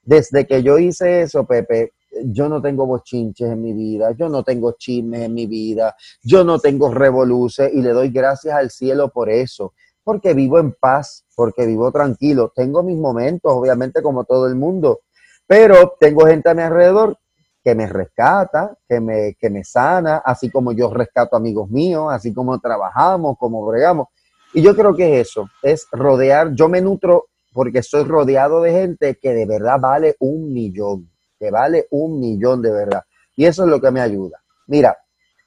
Desde 0.02 0.46
que 0.46 0.62
yo 0.62 0.78
hice 0.78 1.22
eso, 1.22 1.46
Pepe, 1.46 1.92
yo 2.24 2.48
no 2.48 2.62
tengo 2.62 2.86
bochinches 2.86 3.50
en 3.50 3.60
mi 3.60 3.74
vida, 3.74 4.12
yo 4.12 4.30
no 4.30 4.42
tengo 4.42 4.72
chismes 4.72 5.20
en 5.20 5.34
mi 5.34 5.46
vida, 5.46 5.94
yo 6.22 6.44
no 6.44 6.58
tengo 6.58 6.92
revoluces 6.92 7.70
y 7.74 7.82
le 7.82 7.90
doy 7.90 8.08
gracias 8.08 8.54
al 8.54 8.70
cielo 8.70 9.10
por 9.10 9.28
eso, 9.28 9.74
porque 10.08 10.32
vivo 10.32 10.58
en 10.58 10.72
paz, 10.72 11.26
porque 11.36 11.66
vivo 11.66 11.92
tranquilo. 11.92 12.50
Tengo 12.56 12.82
mis 12.82 12.96
momentos, 12.96 13.52
obviamente, 13.52 14.00
como 14.00 14.24
todo 14.24 14.46
el 14.46 14.54
mundo, 14.54 15.00
pero 15.46 15.96
tengo 16.00 16.24
gente 16.24 16.48
a 16.48 16.54
mi 16.54 16.62
alrededor 16.62 17.18
que 17.62 17.74
me 17.74 17.86
rescata, 17.86 18.74
que 18.88 19.00
me, 19.00 19.34
que 19.38 19.50
me 19.50 19.64
sana, 19.64 20.22
así 20.24 20.50
como 20.50 20.72
yo 20.72 20.90
rescato 20.94 21.36
amigos 21.36 21.68
míos, 21.68 22.06
así 22.10 22.32
como 22.32 22.58
trabajamos, 22.58 23.36
como 23.36 23.66
bregamos. 23.66 24.08
Y 24.54 24.62
yo 24.62 24.74
creo 24.74 24.96
que 24.96 25.20
es 25.20 25.28
eso, 25.28 25.50
es 25.60 25.86
rodear, 25.92 26.54
yo 26.54 26.70
me 26.70 26.80
nutro 26.80 27.26
porque 27.52 27.80
estoy 27.80 28.04
rodeado 28.04 28.62
de 28.62 28.72
gente 28.72 29.18
que 29.20 29.34
de 29.34 29.44
verdad 29.44 29.78
vale 29.78 30.16
un 30.20 30.54
millón, 30.54 31.10
que 31.38 31.50
vale 31.50 31.86
un 31.90 32.18
millón 32.18 32.62
de 32.62 32.72
verdad. 32.72 33.02
Y 33.36 33.44
eso 33.44 33.64
es 33.64 33.68
lo 33.68 33.78
que 33.78 33.90
me 33.90 34.00
ayuda. 34.00 34.40
Mira, 34.68 34.96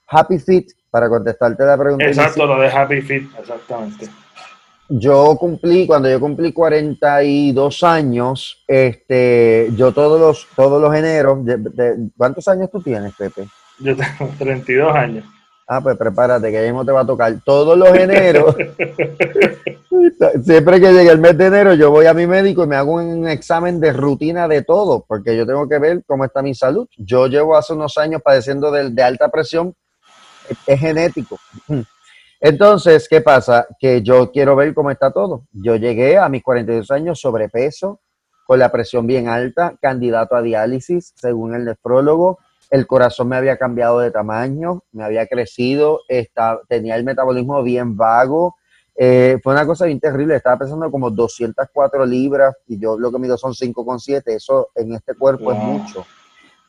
Happy 0.06 0.38
Fit, 0.38 0.70
para 0.88 1.08
contestarte 1.08 1.64
la 1.64 1.76
pregunta. 1.76 2.06
Exacto, 2.06 2.46
lo 2.46 2.60
de 2.60 2.68
Happy 2.68 3.02
Fit, 3.02 3.28
exactamente 3.36 4.21
yo 4.98 5.36
cumplí, 5.36 5.86
cuando 5.86 6.10
yo 6.10 6.20
cumplí 6.20 6.52
42 6.52 7.82
años, 7.82 8.62
este, 8.66 9.70
yo 9.74 9.92
todos 9.92 10.20
los, 10.20 10.46
todos 10.54 10.80
los 10.80 10.94
eneros, 10.94 11.38
¿cuántos 12.16 12.46
años 12.48 12.70
tú 12.70 12.82
tienes, 12.82 13.14
Pepe? 13.14 13.48
Yo 13.78 13.96
tengo 13.96 14.30
32 14.38 14.94
años. 14.94 15.24
Ah, 15.66 15.80
pues 15.80 15.96
prepárate, 15.96 16.50
que 16.50 16.64
ya 16.64 16.72
no 16.72 16.84
te 16.84 16.92
va 16.92 17.00
a 17.00 17.06
tocar. 17.06 17.34
Todos 17.44 17.78
los 17.78 17.88
eneros, 17.94 18.54
siempre 20.44 20.80
que 20.80 20.92
llegue 20.92 21.10
el 21.10 21.20
mes 21.20 21.38
de 21.38 21.46
enero, 21.46 21.72
yo 21.74 21.90
voy 21.90 22.04
a 22.06 22.12
mi 22.12 22.26
médico 22.26 22.64
y 22.64 22.66
me 22.66 22.76
hago 22.76 22.94
un 22.94 23.26
examen 23.26 23.80
de 23.80 23.92
rutina 23.92 24.46
de 24.48 24.62
todo, 24.62 25.04
porque 25.08 25.34
yo 25.34 25.46
tengo 25.46 25.66
que 25.68 25.78
ver 25.78 26.02
cómo 26.06 26.26
está 26.26 26.42
mi 26.42 26.54
salud. 26.54 26.86
Yo 26.98 27.28
llevo 27.28 27.56
hace 27.56 27.72
unos 27.72 27.96
años 27.96 28.20
padeciendo 28.22 28.70
de, 28.70 28.90
de 28.90 29.02
alta 29.02 29.30
presión, 29.30 29.74
es 30.66 30.78
genético. 30.78 31.38
Entonces, 32.44 33.08
¿qué 33.08 33.20
pasa? 33.20 33.68
Que 33.78 34.02
yo 34.02 34.32
quiero 34.32 34.56
ver 34.56 34.74
cómo 34.74 34.90
está 34.90 35.12
todo. 35.12 35.44
Yo 35.52 35.76
llegué 35.76 36.18
a 36.18 36.28
mis 36.28 36.42
42 36.42 36.90
años 36.90 37.20
sobrepeso, 37.20 38.00
con 38.44 38.58
la 38.58 38.72
presión 38.72 39.06
bien 39.06 39.28
alta, 39.28 39.76
candidato 39.80 40.34
a 40.34 40.42
diálisis, 40.42 41.12
según 41.14 41.54
el 41.54 41.64
nefrólogo, 41.64 42.40
el 42.68 42.88
corazón 42.88 43.28
me 43.28 43.36
había 43.36 43.58
cambiado 43.58 44.00
de 44.00 44.10
tamaño, 44.10 44.82
me 44.90 45.04
había 45.04 45.28
crecido, 45.28 46.00
tenía 46.68 46.96
el 46.96 47.04
metabolismo 47.04 47.62
bien 47.62 47.96
vago. 47.96 48.56
Eh, 48.96 49.38
fue 49.40 49.52
una 49.52 49.64
cosa 49.64 49.86
bien 49.86 50.00
terrible, 50.00 50.34
estaba 50.34 50.58
pesando 50.58 50.90
como 50.90 51.10
204 51.10 52.04
libras 52.06 52.56
y 52.66 52.76
yo 52.76 52.98
lo 52.98 53.12
que 53.12 53.20
mido 53.20 53.38
son 53.38 53.52
5,7, 53.52 54.22
eso 54.26 54.70
en 54.74 54.94
este 54.94 55.14
cuerpo 55.14 55.52
es 55.52 55.58
mucho. 55.58 56.04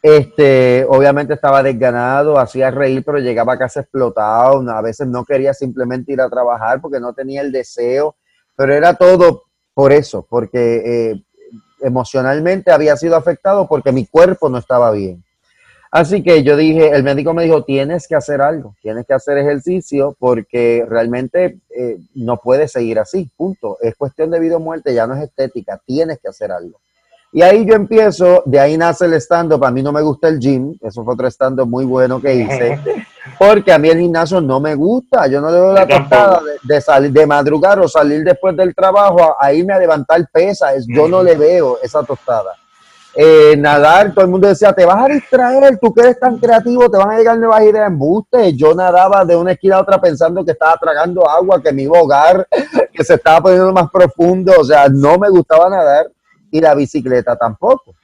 Este, 0.03 0.85
obviamente 0.89 1.33
estaba 1.33 1.63
desganado, 1.63 2.37
hacía 2.37 2.69
reír, 2.69 3.03
pero 3.05 3.19
llegaba 3.19 3.53
a 3.53 3.57
casa 3.57 3.79
explotado. 3.79 4.69
A 4.69 4.81
veces 4.81 5.07
no 5.07 5.23
quería 5.23 5.53
simplemente 5.53 6.11
ir 6.11 6.19
a 6.19 6.29
trabajar 6.29 6.81
porque 6.81 6.99
no 6.99 7.13
tenía 7.13 7.41
el 7.41 7.53
deseo, 7.53 8.17
pero 8.57 8.73
era 8.73 8.95
todo 8.95 9.43
por 9.73 9.93
eso, 9.93 10.27
porque 10.29 11.11
eh, 11.11 11.23
emocionalmente 11.81 12.73
había 12.73 12.97
sido 12.97 13.15
afectado 13.15 13.65
porque 13.65 13.93
mi 13.93 14.05
cuerpo 14.05 14.49
no 14.49 14.57
estaba 14.57 14.91
bien. 14.91 15.23
Así 15.89 16.21
que 16.21 16.43
yo 16.43 16.57
dije, 16.57 16.89
el 16.89 17.03
médico 17.03 17.33
me 17.33 17.45
dijo, 17.45 17.63
tienes 17.63 18.05
que 18.05 18.15
hacer 18.15 18.41
algo, 18.41 18.75
tienes 18.81 19.05
que 19.05 19.13
hacer 19.13 19.37
ejercicio 19.37 20.17
porque 20.19 20.85
realmente 20.89 21.59
eh, 21.69 21.97
no 22.13 22.37
puedes 22.37 22.73
seguir 22.73 22.99
así, 22.99 23.29
punto. 23.37 23.77
Es 23.79 23.95
cuestión 23.95 24.31
de 24.31 24.41
vida 24.41 24.57
o 24.57 24.59
muerte, 24.59 24.93
ya 24.93 25.07
no 25.07 25.13
es 25.13 25.23
estética, 25.23 25.79
tienes 25.85 26.19
que 26.19 26.27
hacer 26.27 26.51
algo. 26.51 26.82
Y 27.35 27.41
ahí 27.41 27.65
yo 27.65 27.73
empiezo, 27.73 28.43
de 28.45 28.59
ahí 28.59 28.77
nace 28.77 29.05
el 29.05 29.13
stand-up. 29.15 29.65
A 29.65 29.71
mí 29.71 29.81
no 29.81 29.91
me 29.91 30.03
gusta 30.03 30.27
el 30.27 30.37
gym, 30.39 30.77
eso 30.79 31.03
fue 31.03 31.15
otro 31.15 31.27
stand-up 31.31 31.67
muy 31.67 31.83
bueno 31.83 32.21
que 32.21 32.35
hice, 32.35 32.79
porque 33.39 33.73
a 33.73 33.79
mí 33.79 33.89
el 33.89 34.01
gimnasio 34.01 34.39
no 34.39 34.59
me 34.59 34.75
gusta. 34.75 35.25
Yo 35.25 35.41
no 35.41 35.49
le 35.49 35.57
doy 35.57 35.73
la 35.73 35.87
tostada 35.87 36.41
de, 36.61 36.79
salir, 36.79 37.11
de 37.11 37.25
madrugar 37.25 37.79
o 37.79 37.87
salir 37.87 38.23
después 38.23 38.55
del 38.55 38.75
trabajo 38.75 39.35
a, 39.39 39.51
irme 39.51 39.73
a 39.73 39.79
levantar 39.79 40.23
pesas. 40.31 40.85
Yo 40.87 41.07
no 41.07 41.23
le 41.23 41.35
veo 41.35 41.79
esa 41.81 42.03
tostada. 42.03 42.51
Eh, 43.15 43.55
nadar, 43.57 44.13
todo 44.13 44.25
el 44.25 44.31
mundo 44.31 44.47
decía, 44.47 44.71
te 44.71 44.85
vas 44.85 45.03
a 45.03 45.13
distraer, 45.13 45.79
tú 45.79 45.91
que 45.91 46.01
eres 46.01 46.19
tan 46.19 46.37
creativo, 46.37 46.89
te 46.89 46.97
van 46.97 47.11
a 47.11 47.17
llegar 47.17 47.39
nuevas 47.39 47.63
ideas 47.63 47.87
en 47.87 47.97
buste. 47.97 48.53
Yo 48.53 48.75
nadaba 48.75 49.25
de 49.25 49.35
una 49.35 49.53
esquina 49.53 49.77
a 49.77 49.81
otra 49.81 49.99
pensando 49.99 50.45
que 50.45 50.51
estaba 50.51 50.77
tragando 50.77 51.27
agua, 51.27 51.59
que 51.59 51.73
me 51.73 51.81
iba 51.81 51.97
a 51.97 52.01
ahogar, 52.01 52.47
que 52.93 53.03
se 53.03 53.15
estaba 53.15 53.41
poniendo 53.41 53.73
más 53.73 53.89
profundo. 53.89 54.53
O 54.59 54.63
sea, 54.63 54.87
no 54.87 55.17
me 55.17 55.29
gustaba 55.31 55.67
nadar 55.67 56.11
y 56.53 56.61
la 56.61 56.75
bicicleta 56.75 57.35
tampoco. 57.35 57.95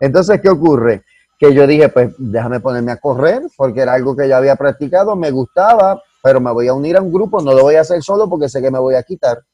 Entonces, 0.00 0.40
¿qué 0.40 0.48
ocurre? 0.48 1.04
Que 1.38 1.54
yo 1.54 1.64
dije, 1.64 1.88
pues 1.88 2.12
déjame 2.18 2.58
ponerme 2.58 2.90
a 2.90 2.96
correr, 2.96 3.40
porque 3.56 3.82
era 3.82 3.92
algo 3.92 4.16
que 4.16 4.28
yo 4.28 4.36
había 4.36 4.56
practicado, 4.56 5.14
me 5.14 5.30
gustaba, 5.30 6.02
pero 6.20 6.40
me 6.40 6.50
voy 6.50 6.66
a 6.66 6.74
unir 6.74 6.96
a 6.96 7.00
un 7.00 7.12
grupo, 7.12 7.40
no 7.40 7.54
lo 7.54 7.62
voy 7.62 7.76
a 7.76 7.82
hacer 7.82 8.02
solo 8.02 8.28
porque 8.28 8.48
sé 8.48 8.60
que 8.60 8.72
me 8.72 8.80
voy 8.80 8.96
a 8.96 9.04
quitar. 9.04 9.44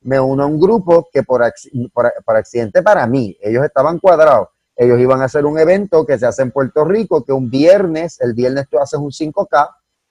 Me 0.00 0.18
uno 0.18 0.44
a 0.44 0.46
un 0.46 0.58
grupo 0.58 1.06
que 1.12 1.22
por, 1.22 1.44
por, 1.92 2.36
accidente 2.36 2.82
para 2.82 3.06
mí, 3.06 3.36
ellos 3.42 3.62
estaban 3.62 3.98
cuadrados, 3.98 4.48
ellos 4.76 4.98
iban 4.98 5.20
a 5.20 5.26
hacer 5.26 5.44
un 5.44 5.58
evento 5.58 6.06
que 6.06 6.18
se 6.18 6.24
hace 6.24 6.40
en 6.40 6.52
Puerto 6.52 6.84
Rico, 6.84 7.22
que 7.22 7.32
un 7.32 7.50
viernes, 7.50 8.18
el 8.20 8.32
viernes 8.32 8.66
tú 8.70 8.78
haces 8.78 8.98
un 8.98 9.10
5K, 9.10 9.68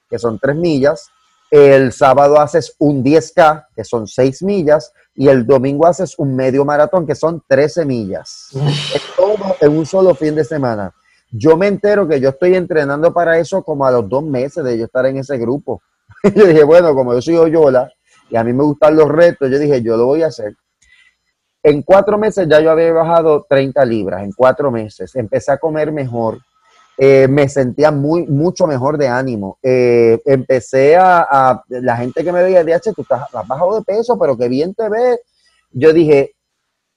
que 0.08 0.18
son 0.20 0.38
3 0.38 0.54
millas, 0.54 1.10
el 1.54 1.92
sábado 1.92 2.40
haces 2.40 2.74
un 2.80 3.04
10K, 3.04 3.66
que 3.76 3.84
son 3.84 4.08
6 4.08 4.42
millas, 4.42 4.92
y 5.14 5.28
el 5.28 5.46
domingo 5.46 5.86
haces 5.86 6.18
un 6.18 6.34
medio 6.34 6.64
maratón, 6.64 7.06
que 7.06 7.14
son 7.14 7.44
13 7.46 7.84
millas. 7.84 8.48
es 8.92 9.02
todo 9.16 9.54
en 9.60 9.78
un 9.78 9.86
solo 9.86 10.16
fin 10.16 10.34
de 10.34 10.42
semana. 10.42 10.92
Yo 11.30 11.56
me 11.56 11.68
entero 11.68 12.08
que 12.08 12.18
yo 12.18 12.30
estoy 12.30 12.56
entrenando 12.56 13.14
para 13.14 13.38
eso 13.38 13.62
como 13.62 13.86
a 13.86 13.92
los 13.92 14.08
dos 14.08 14.24
meses 14.24 14.64
de 14.64 14.76
yo 14.76 14.86
estar 14.86 15.06
en 15.06 15.18
ese 15.18 15.38
grupo. 15.38 15.80
yo 16.34 16.44
dije, 16.44 16.64
bueno, 16.64 16.92
como 16.92 17.14
yo 17.14 17.22
soy 17.22 17.36
Oyola 17.36 17.88
y 18.30 18.34
a 18.34 18.42
mí 18.42 18.52
me 18.52 18.64
gustan 18.64 18.96
los 18.96 19.08
retos, 19.08 19.48
yo 19.48 19.56
dije, 19.60 19.80
yo 19.80 19.96
lo 19.96 20.06
voy 20.06 20.24
a 20.24 20.26
hacer. 20.26 20.56
En 21.62 21.82
cuatro 21.82 22.18
meses 22.18 22.48
ya 22.48 22.60
yo 22.60 22.72
había 22.72 22.92
bajado 22.92 23.46
30 23.48 23.84
libras, 23.84 24.24
en 24.24 24.32
cuatro 24.32 24.72
meses. 24.72 25.14
Empecé 25.14 25.52
a 25.52 25.58
comer 25.58 25.92
mejor, 25.92 26.40
eh, 26.96 27.26
me 27.28 27.48
sentía 27.48 27.90
muy, 27.90 28.26
mucho 28.26 28.66
mejor 28.66 28.98
de 28.98 29.08
ánimo. 29.08 29.58
Eh, 29.62 30.20
empecé 30.24 30.96
a, 30.96 31.62
la 31.68 31.96
gente 31.96 32.22
que 32.22 32.32
me 32.32 32.42
veía, 32.42 32.62
DH, 32.62 32.92
tú 32.94 33.02
estás, 33.02 33.22
has 33.34 33.48
bajado 33.48 33.76
de 33.76 33.82
peso, 33.82 34.18
pero 34.18 34.36
que 34.36 34.48
bien 34.48 34.74
te 34.74 34.88
ves. 34.88 35.18
Yo 35.72 35.92
dije, 35.92 36.34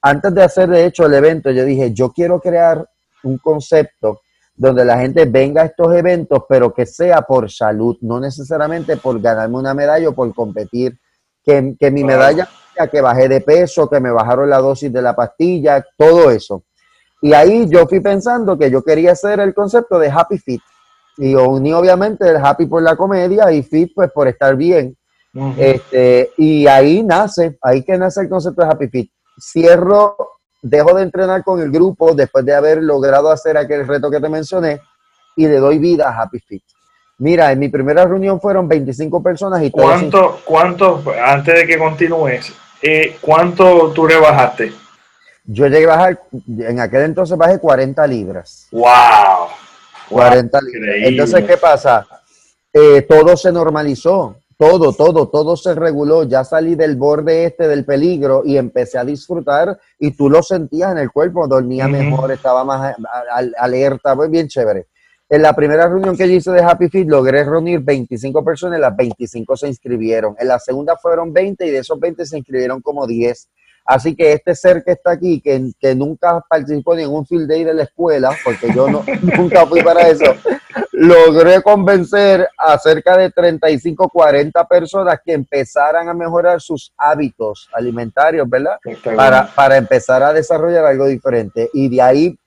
antes 0.01 0.33
de 0.33 0.43
hacer 0.43 0.69
de 0.69 0.85
hecho 0.85 1.05
el 1.05 1.13
evento, 1.15 1.49
yo 1.49 1.65
dije, 1.65 1.93
yo 1.93 2.11
quiero 2.11 2.39
crear 2.39 2.87
un 3.23 3.39
concepto 3.39 4.21
donde 4.55 4.85
la 4.85 4.99
gente 4.99 5.25
venga 5.25 5.63
a 5.63 5.65
estos 5.65 5.93
eventos, 5.93 6.43
pero 6.47 6.73
que 6.73 6.85
sea 6.85 7.21
por 7.21 7.51
salud, 7.51 7.97
no 8.01 8.19
necesariamente 8.19 8.97
por 8.97 9.19
ganarme 9.19 9.57
una 9.57 9.73
medalla 9.73 10.09
o 10.09 10.13
por 10.13 10.33
competir. 10.33 10.99
Que, 11.43 11.75
que 11.79 11.91
mi 11.91 12.03
medalla, 12.03 12.47
que 12.91 13.01
bajé 13.01 13.29
de 13.29 13.41
peso, 13.41 13.89
que 13.89 13.99
me 13.99 14.11
bajaron 14.11 14.49
la 14.49 14.57
dosis 14.57 14.91
de 14.91 15.01
la 15.01 15.15
pastilla, 15.15 15.83
todo 15.97 16.29
eso. 16.29 16.63
Y 17.21 17.33
ahí 17.33 17.67
yo 17.67 17.87
fui 17.87 17.99
pensando 17.99 18.57
que 18.57 18.69
yo 18.69 18.83
quería 18.83 19.13
hacer 19.13 19.39
el 19.39 19.53
concepto 19.53 19.97
de 19.99 20.09
Happy 20.09 20.37
Fit. 20.37 20.61
Y 21.17 21.33
uní 21.35 21.73
obviamente 21.73 22.29
el 22.29 22.37
Happy 22.37 22.67
por 22.67 22.81
la 22.83 22.95
comedia 22.95 23.51
y 23.51 23.63
Fit 23.63 23.91
pues 23.95 24.11
por 24.11 24.27
estar 24.27 24.55
bien. 24.55 24.95
este, 25.57 26.31
y 26.37 26.67
ahí 26.67 27.03
nace, 27.03 27.57
ahí 27.61 27.83
que 27.83 27.97
nace 27.97 28.21
el 28.21 28.29
concepto 28.29 28.61
de 28.61 28.69
Happy 28.69 28.87
Fit. 28.87 29.11
Cierro, 29.39 30.15
dejo 30.61 30.95
de 30.95 31.03
entrenar 31.03 31.43
con 31.43 31.59
el 31.59 31.71
grupo 31.71 32.13
después 32.13 32.45
de 32.45 32.53
haber 32.53 32.83
logrado 32.83 33.31
hacer 33.31 33.57
aquel 33.57 33.87
reto 33.87 34.09
que 34.09 34.19
te 34.19 34.29
mencioné 34.29 34.81
y 35.35 35.47
le 35.47 35.57
doy 35.57 35.79
vida 35.79 36.09
a 36.09 36.21
Happy 36.21 36.39
Fit. 36.39 36.63
Mira, 37.19 37.51
en 37.51 37.57
mi 37.57 37.69
primera 37.69 38.05
reunión 38.05 38.39
fueron 38.39 38.67
25 38.67 39.23
personas 39.23 39.63
y 39.63 39.71
¿Cuánto, 39.71 40.39
cuánto 40.45 41.03
antes 41.23 41.55
de 41.55 41.65
que 41.65 41.77
continúes, 41.77 42.53
eh, 42.81 43.17
cuánto 43.19 43.91
tú 43.91 44.05
rebajaste? 44.05 44.71
Yo 45.49 45.65
llegué 45.67 45.85
a 45.85 45.95
bajar, 45.95 46.21
en 46.59 46.79
aquel 46.81 47.03
entonces 47.03 47.37
bajé 47.37 47.57
40 47.57 48.05
libras. 48.05 48.67
¡Wow! 48.71 49.47
40 50.09 50.59
libras. 50.61 50.95
Entonces, 51.03 51.45
¿qué 51.45 51.55
pasa? 51.55 52.05
Eh, 52.73 53.03
todo 53.03 53.37
se 53.37 53.49
normalizó, 53.53 54.35
todo, 54.57 54.91
todo, 54.91 55.29
todo 55.29 55.55
se 55.55 55.73
reguló. 55.73 56.23
Ya 56.23 56.43
salí 56.43 56.75
del 56.75 56.97
borde 56.97 57.45
este 57.45 57.65
del 57.69 57.85
peligro 57.85 58.43
y 58.43 58.57
empecé 58.57 58.97
a 58.97 59.05
disfrutar 59.05 59.79
y 59.97 60.11
tú 60.11 60.29
lo 60.29 60.43
sentías 60.43 60.91
en 60.91 60.97
el 60.97 61.11
cuerpo, 61.11 61.47
dormía 61.47 61.87
mejor, 61.87 62.29
estaba 62.33 62.65
más 62.65 62.95
alerta, 63.57 64.15
fue 64.17 64.27
bien 64.27 64.49
chévere. 64.49 64.87
En 65.29 65.41
la 65.41 65.53
primera 65.53 65.87
reunión 65.87 66.15
que 66.17 66.27
yo 66.27 66.35
hice 66.35 66.51
de 66.51 66.61
Happy 66.61 66.89
Feet 66.89 67.07
logré 67.07 67.43
reunir 67.43 67.79
25 67.79 68.43
personas, 68.43 68.79
las 68.79 68.95
25 68.95 69.57
se 69.57 69.67
inscribieron. 69.67 70.35
En 70.39 70.47
la 70.49 70.59
segunda 70.59 70.97
fueron 70.97 71.31
20 71.31 71.65
y 71.65 71.71
de 71.71 71.79
esos 71.79 71.99
20 71.99 72.25
se 72.25 72.37
inscribieron 72.37 72.81
como 72.81 73.07
10. 73.07 73.49
Así 73.87 74.17
que 74.17 74.33
este 74.33 74.53
ser 74.53 74.83
que 74.83 74.91
está 74.91 75.11
aquí, 75.11 75.39
que, 75.39 75.71
que 75.79 75.95
nunca 75.95 76.43
participó 76.49 76.93
en 76.97 77.09
un 77.09 77.25
field 77.25 77.47
day 77.47 77.63
de 77.63 77.73
la 77.73 77.83
escuela, 77.83 78.31
porque 78.43 78.67
yo 78.75 78.89
no, 78.89 79.05
nunca 79.37 79.65
fui 79.65 79.81
para 79.81 80.09
eso, 80.09 80.25
logré 80.91 81.61
convencer 81.61 82.49
a 82.57 82.77
cerca 82.79 83.15
de 83.15 83.31
35, 83.31 84.09
40 84.09 84.67
personas 84.67 85.19
que 85.23 85.31
empezaran 85.31 86.09
a 86.09 86.13
mejorar 86.13 86.59
sus 86.59 86.91
hábitos 86.97 87.69
alimentarios, 87.71 88.49
¿verdad? 88.49 88.77
Para, 89.15 89.47
para 89.55 89.77
empezar 89.77 90.21
a 90.21 90.33
desarrollar 90.33 90.83
algo 90.83 91.05
diferente. 91.05 91.69
Y 91.71 91.87
de 91.87 92.01
ahí 92.01 92.39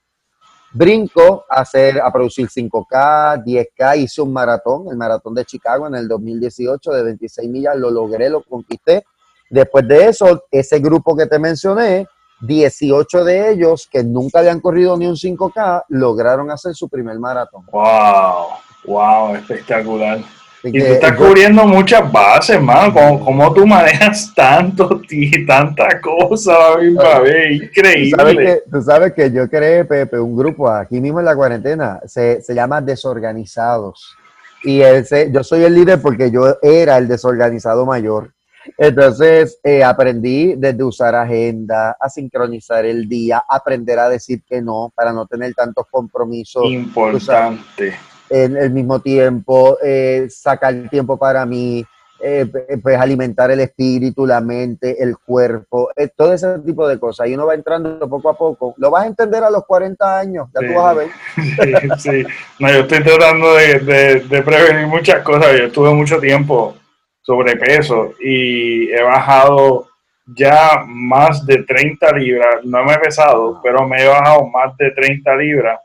brinco 0.73 1.47
a, 1.49 1.63
hacer, 1.63 2.03
a 2.03 2.13
producir 2.13 2.49
5K, 2.49 3.43
10K, 3.43 3.97
hice 3.97 4.21
un 4.21 4.35
maratón, 4.35 4.89
el 4.91 4.97
maratón 4.99 5.35
de 5.35 5.47
Chicago 5.47 5.87
en 5.87 5.95
el 5.95 6.07
2018 6.07 6.91
de 6.91 7.03
26 7.03 7.49
millas, 7.49 7.77
lo 7.77 7.91
logré, 7.91 8.29
lo 8.29 8.43
conquisté 8.43 9.05
Después 9.51 9.87
de 9.87 10.07
eso, 10.07 10.45
ese 10.51 10.79
grupo 10.79 11.17
que 11.17 11.27
te 11.27 11.39
mencioné, 11.39 12.07
18 12.41 13.25
de 13.25 13.51
ellos 13.53 13.89
que 13.91 14.03
nunca 14.03 14.39
habían 14.39 14.61
corrido 14.61 14.97
ni 14.97 15.07
un 15.07 15.17
5K, 15.17 15.85
lograron 15.89 16.51
hacer 16.51 16.75
su 16.75 16.89
primer 16.89 17.19
maratón. 17.19 17.67
¡Wow! 17.73 18.47
¡Wow! 18.85 19.35
Espectacular. 19.35 20.21
y 20.63 20.71
tú 20.71 20.85
estás 20.87 21.17
cubriendo 21.17 21.67
muchas 21.67 22.11
bases, 22.13 22.57
hermano. 22.57 22.95
¿Cómo, 23.25 23.53
tú 23.53 23.67
manejas 23.67 24.33
tanto 24.37 25.03
y 25.11 25.45
tanta 25.45 26.01
cosa, 26.01 26.55
Increíble. 26.81 28.11
¿Tú 28.11 28.17
sabes, 28.17 28.37
que, 28.37 28.63
tú 28.71 28.83
sabes 28.83 29.13
que 29.13 29.33
yo 29.33 29.51
creé, 29.51 29.85
Pepe, 29.85 30.19
un 30.19 30.37
grupo 30.37 30.69
aquí 30.71 31.01
mismo 31.01 31.19
en 31.19 31.27
la 31.27 31.35
cuarentena. 31.35 32.01
Se, 32.07 32.41
se 32.41 32.55
llama 32.55 32.81
Desorganizados. 32.81 34.17
Y 34.63 34.81
ese, 34.83 35.31
yo 35.33 35.43
soy 35.43 35.65
el 35.65 35.75
líder 35.75 36.01
porque 36.01 36.31
yo 36.31 36.57
era 36.63 36.99
el 36.99 37.09
desorganizado 37.09 37.85
mayor. 37.85 38.33
Entonces, 38.77 39.59
eh, 39.63 39.83
aprendí 39.83 40.55
desde 40.57 40.85
usar 40.85 41.15
agenda, 41.15 41.97
a 41.99 42.09
sincronizar 42.09 42.85
el 42.85 43.09
día, 43.09 43.43
aprender 43.49 43.99
a 43.99 44.09
decir 44.09 44.43
que 44.47 44.61
no 44.61 44.93
para 44.95 45.13
no 45.13 45.27
tener 45.27 45.55
tantos 45.55 45.87
compromisos. 45.91 46.65
Importante. 46.67 47.95
En 48.29 48.57
el 48.57 48.71
mismo 48.71 49.01
tiempo, 49.01 49.79
eh, 49.83 50.27
sacar 50.31 50.89
tiempo 50.89 51.17
para 51.17 51.45
mí, 51.45 51.85
eh, 52.23 52.47
pues 52.83 52.99
alimentar 52.99 53.51
el 53.51 53.61
espíritu, 53.61 54.27
la 54.27 54.41
mente, 54.43 55.03
el 55.03 55.17
cuerpo, 55.17 55.91
todo 56.15 56.35
ese 56.35 56.59
tipo 56.61 56.87
de 56.87 57.01
cosas. 57.01 57.29
Y 57.29 57.35
uno 57.35 57.47
va 57.47 57.55
entrando 57.55 58.09
poco 58.09 58.29
a 58.29 58.37
poco. 58.37 58.75
Lo 58.77 58.91
vas 58.91 59.05
a 59.05 59.07
entender 59.09 59.43
a 59.43 59.51
los 59.51 59.65
40 59.65 60.19
años, 60.19 60.49
ya 60.55 60.69
tú 60.69 60.75
vas 60.75 60.85
a 60.85 60.95
ver. 60.95 61.09
Sí, 61.99 62.11
sí. 62.11 62.27
No, 62.59 62.71
yo 62.71 62.81
estoy 62.81 63.03
tratando 63.03 63.55
de, 63.55 64.23
de 64.29 64.43
prevenir 64.43 64.87
muchas 64.87 65.23
cosas. 65.23 65.59
Yo 65.59 65.65
estuve 65.65 65.93
mucho 65.95 66.21
tiempo 66.21 66.77
sobrepeso 67.31 68.15
y 68.19 68.91
he 68.91 69.03
bajado 69.03 69.87
ya 70.27 70.85
más 70.85 71.47
de 71.47 71.63
30 71.63 72.13
libras. 72.17 72.65
No 72.65 72.83
me 72.85 72.95
he 72.95 72.99
pesado, 72.99 73.61
pero 73.63 73.87
me 73.87 74.03
he 74.03 74.09
bajado 74.09 74.47
más 74.47 74.77
de 74.77 74.91
30 74.91 75.37
libras 75.37 75.81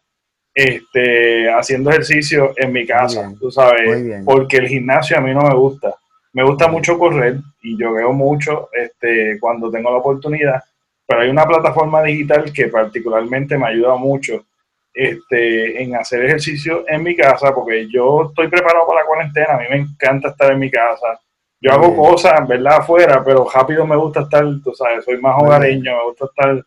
este, 0.55 1.51
haciendo 1.51 1.91
ejercicio 1.91 2.53
en 2.55 2.71
mi 2.71 2.87
casa, 2.87 3.31
tú 3.39 3.51
sabes, 3.51 4.23
porque 4.25 4.57
el 4.57 4.67
gimnasio 4.67 5.17
a 5.17 5.21
mí 5.21 5.33
no 5.33 5.41
me 5.41 5.53
gusta. 5.53 5.93
Me 6.33 6.43
gusta 6.43 6.67
mucho 6.67 6.97
correr 6.97 7.37
y 7.61 7.77
yo 7.77 7.93
veo 7.93 8.11
mucho 8.11 8.69
este, 8.73 9.37
cuando 9.39 9.69
tengo 9.69 9.91
la 9.91 9.97
oportunidad, 9.97 10.63
pero 11.05 11.21
hay 11.21 11.29
una 11.29 11.45
plataforma 11.45 12.01
digital 12.01 12.51
que 12.51 12.69
particularmente 12.69 13.57
me 13.57 13.67
ayuda 13.67 13.95
mucho 13.97 14.45
este, 14.93 15.83
en 15.83 15.95
hacer 15.95 16.25
ejercicio 16.25 16.85
en 16.87 17.03
mi 17.03 17.15
casa, 17.15 17.53
porque 17.53 17.87
yo 17.87 18.29
estoy 18.29 18.47
preparado 18.47 18.87
para 18.87 19.01
la 19.01 19.05
cuarentena, 19.05 19.53
a 19.53 19.57
mí 19.59 19.65
me 19.69 19.77
encanta 19.77 20.29
estar 20.29 20.51
en 20.51 20.59
mi 20.59 20.71
casa. 20.71 21.19
Yo 21.65 21.71
hago 21.71 21.95
cosas, 21.95 22.47
¿verdad? 22.47 22.77
Afuera, 22.77 23.23
pero 23.25 23.47
rápido 23.51 23.87
me 23.87 23.95
gusta 23.95 24.21
estar, 24.21 24.45
tú 24.63 24.71
sabes, 24.75 25.03
soy 25.03 25.19
más 25.19 25.41
hogareño, 25.41 25.97
me 25.97 26.03
gusta 26.09 26.25
estar 26.25 26.63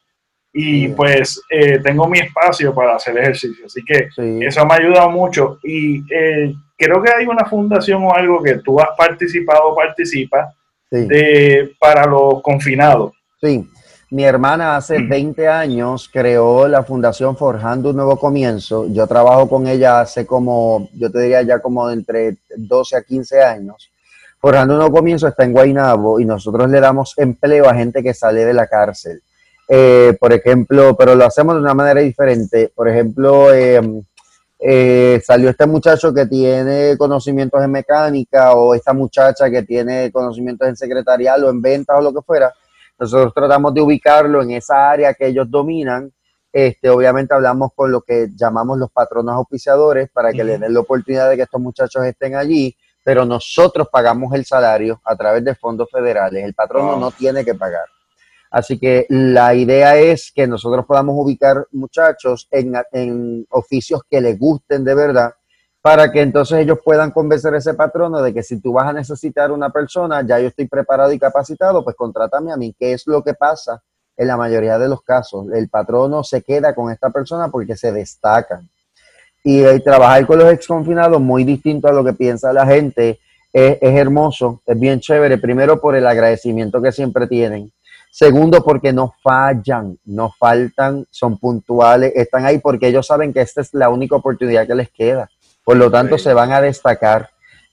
y 0.53 0.89
pues 0.89 1.41
eh, 1.51 1.79
tengo 1.79 2.09
mi 2.09 2.19
espacio 2.19 2.75
para 2.75 2.97
hacer 2.97 3.17
ejercicio. 3.17 3.67
Así 3.67 3.81
que 3.85 4.09
eso 4.45 4.67
me 4.67 4.75
ha 4.75 4.79
ayudado 4.79 5.09
mucho 5.11 5.61
y 5.63 5.99
eh, 6.13 6.53
creo 6.77 7.01
que 7.01 7.13
hay 7.13 7.27
una 7.27 7.45
fundación 7.45 8.03
o 8.03 8.13
algo 8.13 8.43
que 8.43 8.59
tú 8.59 8.81
has 8.81 8.89
participado 8.99 9.69
o 9.69 9.77
participas 9.77 10.53
de, 10.91 11.77
para 11.79 12.05
los 12.05 12.43
confinados. 12.43 13.13
Sí, 13.41 13.71
mi 14.11 14.25
hermana 14.25 14.79
hace 14.79 14.99
20 14.99 15.47
años 15.47 16.11
creó 16.13 16.67
la 16.67 16.83
fundación 16.83 17.37
Forjando 17.37 17.91
un 17.91 17.97
Nuevo 17.97 18.19
Comienzo. 18.19 18.89
Yo 18.93 19.07
trabajo 19.07 19.49
con 19.49 19.69
ella 19.69 20.01
hace 20.01 20.27
como, 20.27 20.89
yo 20.95 21.09
te 21.09 21.21
diría 21.21 21.43
ya 21.43 21.61
como 21.61 21.89
entre 21.89 22.39
12 22.57 22.97
a 22.97 23.03
15 23.03 23.43
años. 23.45 23.93
Forjando 24.41 24.75
un 24.75 24.79
Nuevo 24.79 24.97
Comienzo 24.97 25.27
está 25.27 25.45
en 25.45 25.53
Guaynabo 25.53 26.21
y 26.21 26.25
nosotros 26.25 26.71
le 26.71 26.81
damos 26.81 27.15
empleo 27.17 27.69
a 27.69 27.75
gente 27.75 28.03
que 28.03 28.15
sale 28.15 28.45
de 28.45 28.55
la 28.55 28.69
cárcel. 28.69 29.21
Eh, 29.69 30.17
por 30.19 30.33
ejemplo, 30.33 30.97
pero 30.97 31.15
lo 31.15 31.25
hacemos 31.25 31.57
de 31.57 31.61
una 31.61 31.75
manera 31.75 32.01
diferente. 32.01 32.73
Por 32.75 32.89
ejemplo, 32.89 33.53
em, 33.53 34.03
eh, 34.61 35.21
salió 35.25 35.51
este 35.51 35.67
muchacho 35.67 36.15
que 36.15 36.27
tiene 36.27 36.97
conocimientos 36.97 37.63
en 37.63 37.71
mecánica 37.71 38.55
o 38.55 38.75
esta 38.75 38.93
muchacha 38.93 39.51
que 39.51 39.63
tiene 39.63 40.11
conocimientos 40.11 40.69
en 40.69 40.77
secretarial 40.77 41.45
o 41.45 41.51
en 41.51 41.61
ventas 41.61 41.97
o 41.99 42.03
lo 42.03 42.15
que 42.15 42.23
fuera. 42.23 42.53
Nosotros 42.99 43.33
tratamos 43.35 43.75
de 43.75 43.81
ubicarlo 43.81 44.43
en 44.43 44.53
esa 44.53 44.91
área 44.91 45.15
que 45.15 45.27
ellos 45.27 45.51
dominan. 45.51 46.13
Este, 46.53 46.89
obviamente 46.89 47.35
hablamos 47.35 47.71
con 47.75 47.93
lo 47.93 48.01
que 48.01 48.29
llamamos 48.35 48.79
los 48.79 48.91
patronos 48.91 49.35
auspiciadores 49.35 50.09
para 50.11 50.33
que 50.33 50.43
les 50.43 50.59
den 50.59 50.73
la 50.73 50.81
oportunidad 50.81 51.29
de 51.29 51.37
que 51.37 51.43
estos 51.43 51.61
muchachos 51.61 52.05
estén 52.05 52.35
allí, 52.35 52.75
pero 53.09 53.25
nosotros 53.25 53.89
pagamos 53.91 54.35
el 54.35 54.45
salario 54.45 55.01
a 55.03 55.17
través 55.17 55.43
de 55.43 55.55
fondos 55.55 55.89
federales. 55.91 56.45
El 56.45 56.53
patrono 56.53 56.95
no 56.99 57.11
tiene 57.11 57.43
que 57.43 57.55
pagar. 57.55 57.87
Así 58.51 58.79
que 58.79 59.07
la 59.09 59.55
idea 59.55 59.97
es 59.97 60.31
que 60.31 60.47
nosotros 60.47 60.85
podamos 60.85 61.15
ubicar 61.17 61.67
muchachos 61.73 62.47
en, 62.51 63.47
oficios 63.49 64.03
que 64.11 64.21
les 64.21 64.39
gusten 64.39 64.85
de 64.85 64.95
verdad 64.95 65.33
para 65.81 66.13
que 66.13 66.21
entonces 66.21 66.59
ellos 66.59 66.81
puedan 66.85 67.11
convencer 67.11 67.55
a 67.55 67.57
ese 67.57 67.73
patrono 67.73 68.21
de 68.21 68.35
que 68.35 68.43
si 68.43 68.61
tú 68.61 68.75
vas 68.75 68.89
a 68.89 68.93
necesitar 68.93 69.53
una 69.53 69.71
persona, 69.71 70.21
ya 70.21 70.39
yo 70.39 70.49
estoy 70.49 70.69
preparado 70.69 71.11
y 71.11 71.19
capacitado, 71.19 71.83
pues 71.83 71.97
contrátame 71.97 72.53
a 72.53 72.59
mí, 72.59 72.77
¿Qué 72.79 72.93
es 72.93 73.07
lo 73.07 73.25
que 73.25 73.33
pasa 73.33 73.83
en 74.19 74.29
la 74.29 74.37
mayoría 74.37 74.79
de 74.79 74.89
los 74.89 75.01
casos. 75.01 75.47
El 75.55 75.71
patrono 75.71 76.23
se 76.25 76.43
queda 76.43 76.75
con 76.75 76.93
esta 76.93 77.09
persona 77.09 77.49
porque 77.49 77.75
se 77.75 77.91
destacan. 77.91 78.69
Y 79.45 79.61
el 79.61 79.83
trabajar 79.83 80.27
con 80.27 80.39
los 80.39 80.53
exconfinados, 80.53 81.21
muy 81.21 81.45
distinto 81.45 81.89
a 81.89 81.93
lo 81.93 82.05
que 82.05 82.13
piensa 82.13 82.53
la 82.53 82.67
gente, 82.67 83.21
es 83.53 83.79
hermoso, 83.81 84.61
es 84.67 84.79
bien 84.79 85.01
chévere. 85.01 85.39
Primero 85.39 85.81
por 85.81 85.97
el 85.97 86.07
agradecimiento 86.07 86.83
que 86.83 86.93
siempre 86.93 87.27
tienen 87.27 87.73
Segundo, 88.11 88.65
porque 88.65 88.93
no 88.93 89.15
fallan, 89.23 89.99
no 90.07 90.33
faltan, 90.39 91.07
son 91.11 91.39
puntuales, 91.39 92.13
están 92.17 92.47
ahí 92.47 92.59
porque 92.59 92.89
ellos 92.89 93.07
saben 93.07 93.33
que 93.33 93.41
esta 93.41 93.61
es 93.61 93.73
la 93.75 93.91
única 93.91 94.17
oportunidad 94.17 94.67
que 94.67 94.75
les 94.75 94.91
queda. 94.91 95.31
Por 95.63 95.77
lo 95.77 95.91
tanto, 95.91 96.17
se 96.19 96.33
van 96.33 96.51
a 96.53 96.61
destacar. 96.61 97.29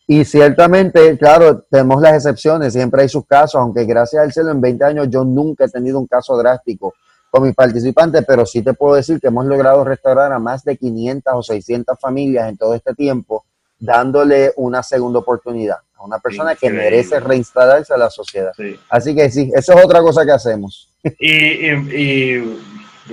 Y 0.05 0.23
ciertamente, 0.23 1.17
claro, 1.17 1.61
tenemos 1.61 2.01
las 2.01 2.13
excepciones, 2.13 2.73
siempre 2.73 3.01
hay 3.01 3.09
sus 3.09 3.25
casos, 3.25 3.55
aunque 3.55 3.85
gracias 3.85 4.21
al 4.21 4.31
cielo 4.31 4.51
en 4.51 4.61
20 4.61 4.83
años 4.83 5.09
yo 5.09 5.23
nunca 5.23 5.65
he 5.65 5.69
tenido 5.69 5.97
un 5.97 6.05
caso 6.05 6.37
drástico 6.37 6.93
con 7.35 7.47
mis 7.47 7.55
participantes, 7.55 8.23
pero 8.25 8.45
sí 8.45 8.61
te 8.61 8.73
puedo 8.73 8.95
decir 8.95 9.19
que 9.19 9.27
hemos 9.27 9.45
logrado 9.45 9.83
restaurar 9.83 10.31
a 10.31 10.39
más 10.39 10.63
de 10.63 10.77
500 10.77 11.33
o 11.35 11.43
600 11.43 11.99
familias 11.99 12.49
en 12.49 12.57
todo 12.57 12.73
este 12.73 12.93
tiempo, 12.93 13.45
dándole 13.77 14.53
una 14.55 14.81
segunda 14.81 15.19
oportunidad 15.19 15.77
una 16.05 16.19
persona 16.19 16.55
que 16.55 16.69
merece 16.69 17.19
reinstalarse 17.19 17.93
a 17.93 17.97
la 17.97 18.09
sociedad. 18.09 18.51
Así 18.89 19.15
que 19.15 19.29
sí, 19.29 19.51
eso 19.55 19.73
es 19.73 19.85
otra 19.85 20.01
cosa 20.01 20.25
que 20.25 20.31
hacemos. 20.31 20.91
Y, 21.19 22.41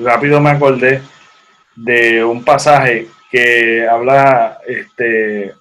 rápido 0.02 0.40
me 0.40 0.50
acordé 0.50 1.02
de 1.76 2.24
un 2.24 2.42
pasaje 2.42 3.08
que 3.30 3.86
habla 3.86 4.58
este, 4.66 5.52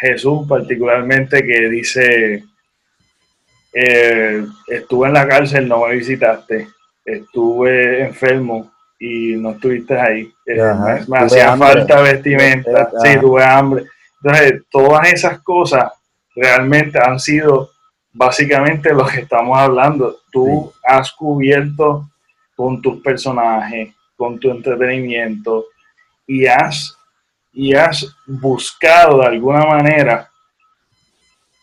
Jesús 0.00 0.44
particularmente 0.48 1.44
que 1.44 1.70
dice, 1.70 2.44
eh, 3.72 4.44
estuve 4.66 5.06
en 5.06 5.14
la 5.14 5.28
cárcel, 5.28 5.68
no 5.68 5.86
me 5.86 5.94
visitaste, 5.94 6.66
estuve 7.06 8.02
enfermo 8.02 8.72
y 8.98 9.36
no 9.36 9.50
estuviste 9.50 9.98
ahí, 9.98 10.32
eh, 10.46 11.04
me, 11.06 11.18
hacía 11.18 11.56
falta 11.56 12.00
vestimenta, 12.00 12.90
sí, 13.02 13.18
tuve 13.20 13.44
hambre. 13.44 13.84
Entonces, 14.22 14.62
todas 14.70 15.12
esas 15.12 15.40
cosas 15.40 15.92
realmente 16.34 16.98
han 16.98 17.20
sido 17.20 17.70
básicamente 18.12 18.92
lo 18.92 19.06
que 19.06 19.20
estamos 19.20 19.56
hablando. 19.56 20.16
Tú 20.32 20.72
has 20.82 21.12
cubierto 21.12 22.08
con 22.56 22.80
tus 22.80 23.00
personajes, 23.02 23.94
con 24.16 24.40
tu 24.40 24.50
entretenimiento 24.50 25.66
y 26.26 26.46
has, 26.46 26.96
y 27.52 27.74
has 27.74 28.16
buscado 28.26 29.20
de 29.20 29.26
alguna 29.26 29.64
manera 29.64 30.30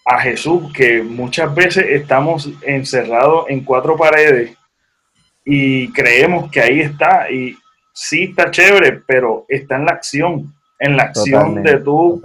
a 0.05 0.19
Jesús, 0.19 0.71
que 0.73 1.01
muchas 1.01 1.53
veces 1.55 1.85
estamos 1.89 2.49
encerrados 2.61 3.45
en 3.49 3.63
cuatro 3.63 3.97
paredes 3.97 4.55
y 5.45 5.91
creemos 5.91 6.49
que 6.51 6.61
ahí 6.61 6.79
está 6.81 7.29
y 7.29 7.57
sí 7.93 8.23
está 8.25 8.49
chévere, 8.51 9.01
pero 9.05 9.45
está 9.47 9.75
en 9.75 9.85
la 9.85 9.91
acción 9.91 10.53
en 10.83 10.97
la 10.97 11.03
acción 11.03 11.63
de 11.63 11.79
tú, 11.79 12.21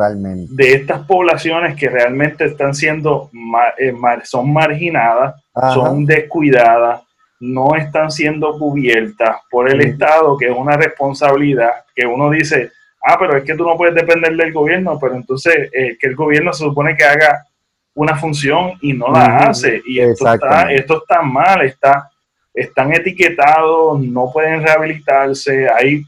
de 0.51 0.73
estas 0.73 1.07
poblaciones 1.07 1.77
que 1.77 1.89
realmente 1.89 2.45
están 2.45 2.75
siendo, 2.75 3.31
eh, 3.79 3.95
son 4.25 4.53
marginadas, 4.53 5.37
son 5.75 6.05
descuidadas, 6.05 7.03
no 7.39 7.77
están 7.77 8.11
siendo 8.11 8.59
cubiertas 8.59 9.37
por 9.49 9.71
el 9.71 9.81
Estado, 9.83 10.37
que 10.37 10.47
es 10.47 10.57
una 10.57 10.77
responsabilidad 10.77 11.71
que 11.95 12.05
uno 12.05 12.31
dice, 12.31 12.73
ah, 13.07 13.17
pero 13.17 13.37
es 13.37 13.45
que 13.45 13.55
tú 13.55 13.65
no 13.65 13.77
puedes 13.77 13.95
depender 13.95 14.35
del 14.35 14.53
gobierno, 14.53 14.99
pero 15.01 15.15
entonces 15.15 15.71
eh, 15.73 15.97
que 15.97 16.09
el 16.09 16.17
gobierno 16.17 16.53
se 16.53 16.65
supone 16.65 16.97
que 16.97 17.05
haga 17.05 17.47
una 17.95 18.17
función 18.17 18.73
y 18.81 18.93
no 18.93 19.07
la 19.13 19.37
hace. 19.37 19.83
Y 19.87 20.01
esto 20.01 20.33
está, 20.33 20.73
esto 20.73 21.03
está 21.03 21.23
mal, 21.23 21.63
está, 21.65 22.11
están 22.59 22.93
etiquetados, 22.93 24.01
no 24.01 24.31
pueden 24.33 24.63
rehabilitarse, 24.63 25.69
hay 25.69 26.05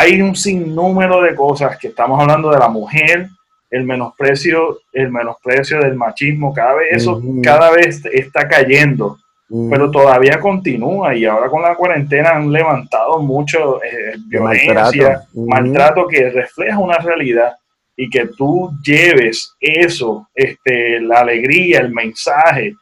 hay 0.00 0.22
un 0.22 0.34
sinnúmero 0.34 1.20
de 1.20 1.34
cosas 1.34 1.76
que 1.78 1.88
estamos 1.88 2.18
hablando 2.20 2.50
de 2.50 2.58
la 2.58 2.68
mujer, 2.68 3.28
el 3.70 3.84
menosprecio, 3.84 4.78
el 4.92 5.10
menosprecio 5.10 5.80
del 5.80 5.94
machismo, 5.94 6.54
cada 6.54 6.74
vez 6.74 6.88
eso 6.92 7.22
cada 7.42 7.70
vez 7.70 8.02
está 8.06 8.48
cayendo, 8.48 9.18
pero 9.68 9.90
todavía 9.90 10.40
continúa 10.40 11.14
y 11.14 11.24
ahora 11.24 11.48
con 11.48 11.62
la 11.62 11.74
cuarentena 11.74 12.30
han 12.30 12.50
levantado 12.50 13.20
mucho 13.20 13.82
eh, 13.82 14.14
violencia, 14.26 15.22
maltrato. 15.34 16.06
que 16.06 16.30
refleja 16.30 16.78
una 16.78 16.98
realidad 16.98 17.52
y 17.94 18.08
que 18.08 18.26
tú 18.26 18.70
lleves 18.82 19.54
eso, 19.60 20.28
este, 20.34 21.00
la 21.00 21.20
alegría, 21.20 21.80
el 21.80 21.92
mensaje, 21.92 22.74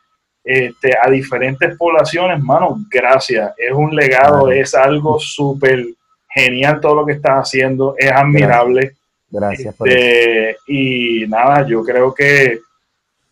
este, 0.50 0.96
a 0.98 1.10
diferentes 1.10 1.76
poblaciones, 1.76 2.42
mano, 2.42 2.78
gracias. 2.90 3.52
Es 3.58 3.70
un 3.70 3.94
legado, 3.94 4.50
es 4.50 4.74
algo 4.74 5.18
súper 5.18 5.84
genial 6.26 6.80
todo 6.80 6.94
lo 6.94 7.04
que 7.04 7.12
estás 7.12 7.48
haciendo, 7.48 7.94
es 7.98 8.10
admirable. 8.10 8.92
Gracias. 9.30 9.74
Este, 9.84 10.56
y 10.66 11.26
nada, 11.28 11.66
yo 11.66 11.84
creo 11.84 12.14
que 12.14 12.60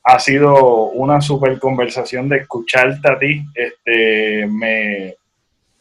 ha 0.05 0.19
sido 0.19 0.91
una 0.91 1.23
super 1.23 1.59
conversación 1.59 2.29
de 2.29 2.37
escucharte 2.37 3.11
a 3.11 3.19
ti. 3.19 3.43
Este, 3.55 4.47
me, 4.47 5.17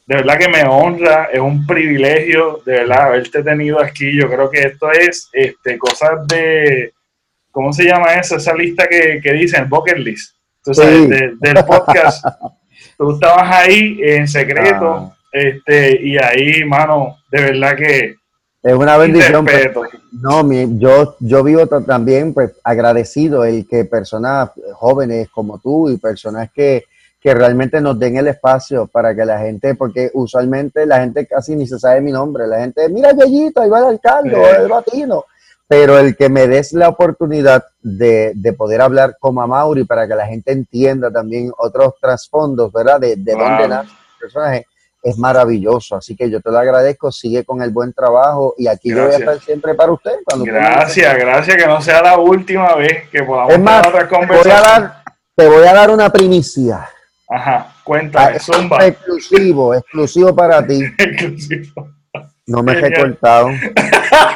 de 0.06 0.16
verdad 0.16 0.38
que 0.38 0.48
me 0.48 0.64
honra, 0.64 1.26
es 1.34 1.42
un 1.42 1.68
privilegio 1.68 2.62
de 2.66 2.72
verdad 2.76 3.08
haberte 3.08 3.44
tenido 3.44 3.82
aquí. 3.82 4.18
Yo 4.18 4.30
creo 4.30 4.50
que 4.50 4.62
esto 4.62 4.90
es 4.90 5.30
este, 5.34 5.78
cosas 5.78 6.26
de, 6.28 6.94
¿cómo 7.52 7.74
se 7.74 7.84
llama 7.84 8.14
eso? 8.14 8.38
Esa 8.38 8.56
lista 8.56 8.88
que, 8.88 9.20
que 9.22 9.34
dicen, 9.34 9.68
bucket 9.68 9.98
list. 9.98 10.35
Del 10.66 11.66
podcast. 11.66 12.26
Tú 12.98 13.12
estabas 13.12 13.56
ahí 13.56 14.00
en 14.02 14.28
secreto. 14.28 14.94
Ah. 14.94 15.12
Este, 15.32 16.00
y 16.02 16.18
ahí, 16.18 16.64
mano, 16.64 17.18
de 17.30 17.42
verdad 17.42 17.76
que 17.76 18.16
es 18.66 18.74
una 18.74 18.98
bendición. 18.98 19.46
Pues, 19.46 19.70
no, 20.12 20.44
mi, 20.44 20.80
yo, 20.80 21.16
yo 21.20 21.44
vivo 21.44 21.68
también 21.68 22.34
pues 22.34 22.52
agradecido 22.64 23.46
el 23.46 23.68
que 23.68 23.86
personas 23.86 24.50
jóvenes 24.74 25.30
como 25.30 25.60
tú 25.60 25.88
y 25.92 25.98
personas 25.98 26.50
que, 26.52 26.86
que 27.20 27.36
realmente 27.36 27.80
nos 27.80 28.00
den 28.00 28.18
el 28.18 28.28
espacio 28.28 28.88
para 28.88 29.14
que 29.14 29.24
la 29.24 29.38
gente, 29.38 29.76
porque 29.76 30.10
usualmente 30.16 30.88
la 30.88 31.02
gente 31.02 31.28
casi 31.28 31.56
ni 31.56 31.68
se 31.68 31.78
sabe 31.78 32.02
mi 32.02 32.12
nombre, 32.12 32.48
la 32.48 32.62
gente, 32.62 32.90
mira 32.90 33.12
Yeyito, 33.12 33.62
ahí 33.62 33.70
va 33.70 33.80
el 33.80 33.86
alcalde, 33.86 34.36
o 34.36 34.48
el 34.48 34.68
latino, 34.68 35.26
pero 35.68 35.98
el 35.98 36.16
que 36.16 36.30
me 36.30 36.48
des 36.48 36.74
la 36.74 36.90
oportunidad 36.90 37.66
de, 37.82 38.34
de, 38.36 38.54
poder 38.54 38.82
hablar 38.82 39.18
con 39.20 39.36
Mauri 39.36 39.84
para 39.84 40.08
que 40.08 40.16
la 40.16 40.28
gente 40.28 40.52
entienda 40.52 41.12
también 41.12 41.52
otros 41.58 41.94
trasfondos, 42.00 42.72
¿verdad? 42.72 43.00
De, 43.00 43.16
de 43.16 43.32
dónde 43.34 43.68
nace 43.68 43.90
el 43.90 44.20
personaje, 44.20 44.68
es 45.02 45.18
maravilloso. 45.18 45.96
Así 45.96 46.16
que 46.16 46.30
yo 46.30 46.40
te 46.42 46.52
lo 46.52 46.60
agradezco, 46.60 47.12
sigue 47.12 47.44
con 47.44 47.62
el 47.62 47.72
buen 47.72 47.94
trabajo 47.94 48.54
y 48.58 48.68
aquí 48.68 48.90
yo 48.90 49.06
voy 49.06 49.14
a 49.14 49.18
estar 49.18 49.40
siempre 49.40 49.74
para 49.74 49.92
usted. 49.92 50.16
gracias, 50.44 51.18
gracias, 51.18 51.58
que 51.58 51.68
no 51.68 51.82
sea 51.82 52.02
la 52.02 52.18
última 52.18 52.76
vez 52.76 53.10
que 53.10 53.24
podamos 53.24 53.54
es 53.54 53.60
más, 53.60 53.82
tener 53.82 53.96
otra 53.96 54.08
conversación. 54.08 54.92
Te 55.36 55.48
voy 55.48 55.68
a 55.68 55.74
dar 55.74 55.90
una 55.90 56.10
primicia. 56.12 56.90
Ajá, 57.28 57.74
cuéntame, 57.84 58.38
ah, 58.72 58.86
Exclusivo, 58.86 59.74
exclusivo 59.74 60.36
para 60.36 60.66
ti. 60.66 60.82
exclusivo. 60.98 61.90
No 62.48 62.62
me 62.62 62.74
he 62.74 62.76
recortado. 62.82 63.50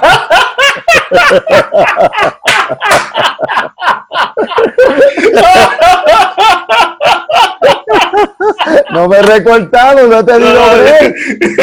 No 8.91 9.07
me 9.07 9.18
he 9.18 9.22
recortado, 9.22 10.07
no 10.07 10.26
te 10.26 10.38
digo 10.38 10.49
break. 10.49 11.15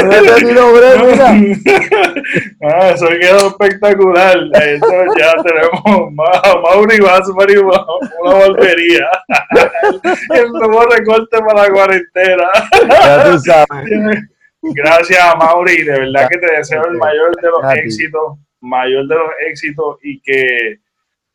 No 0.04 0.10
te 0.10 0.44
digo 0.44 0.72
break, 0.72 1.04
mira. 1.04 1.32
Ah, 2.62 2.90
eso 2.90 3.06
quedó 3.20 3.48
espectacular. 3.48 4.36
Eso 4.54 5.04
ya 5.16 5.32
tenemos 5.42 6.12
Mauri 6.12 6.98
va 6.98 7.16
a 7.16 7.24
sumar 7.24 7.46
una 7.58 8.34
volvería. 8.34 9.06
El 10.34 10.50
nuevo 10.50 10.82
recorte 10.86 11.38
para 11.38 11.62
la 11.62 11.70
cuarentena. 11.70 12.48
Ya 12.88 13.24
tú 13.24 13.38
sabes. 13.44 14.18
Gracias 14.62 15.36
Mauri, 15.38 15.84
de 15.84 16.00
verdad 16.00 16.28
que 16.28 16.38
te 16.38 16.56
deseo 16.56 16.84
el 16.86 16.96
mayor 16.96 17.36
de 17.40 17.48
los 17.48 17.74
éxitos, 17.74 18.38
mayor 18.66 19.06
de 19.06 19.14
los 19.14 19.30
éxitos 19.48 19.98
y 20.02 20.20
que, 20.20 20.78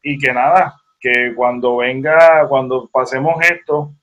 y 0.04 0.18
que 0.18 0.34
nada, 0.34 0.76
que 1.00 1.34
cuando 1.36 1.78
venga, 1.78 2.48
cuando 2.48 2.90
pasemos 2.92 3.36
esto, 3.44 3.94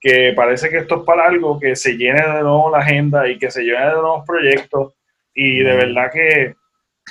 que 0.00 0.32
parece 0.34 0.70
que 0.70 0.78
esto 0.78 0.96
es 0.96 1.02
para 1.04 1.26
algo, 1.26 1.60
que 1.60 1.76
se 1.76 1.96
llene 1.96 2.22
de 2.22 2.42
nuevo 2.42 2.70
la 2.70 2.78
agenda 2.78 3.28
y 3.28 3.38
que 3.38 3.50
se 3.50 3.62
llene 3.62 3.86
de 3.86 3.92
nuevos 3.92 4.24
proyectos. 4.26 4.94
Y 5.34 5.62
de 5.62 5.76
verdad 5.76 6.10
que 6.12 6.54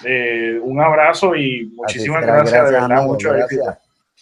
eh, 0.03 0.59
un 0.61 0.81
abrazo 0.81 1.35
y 1.35 1.71
muchísimas 1.75 2.25
gracias, 2.25 2.65
de 2.65 2.71
verdad, 2.71 3.03
mucho 3.03 3.31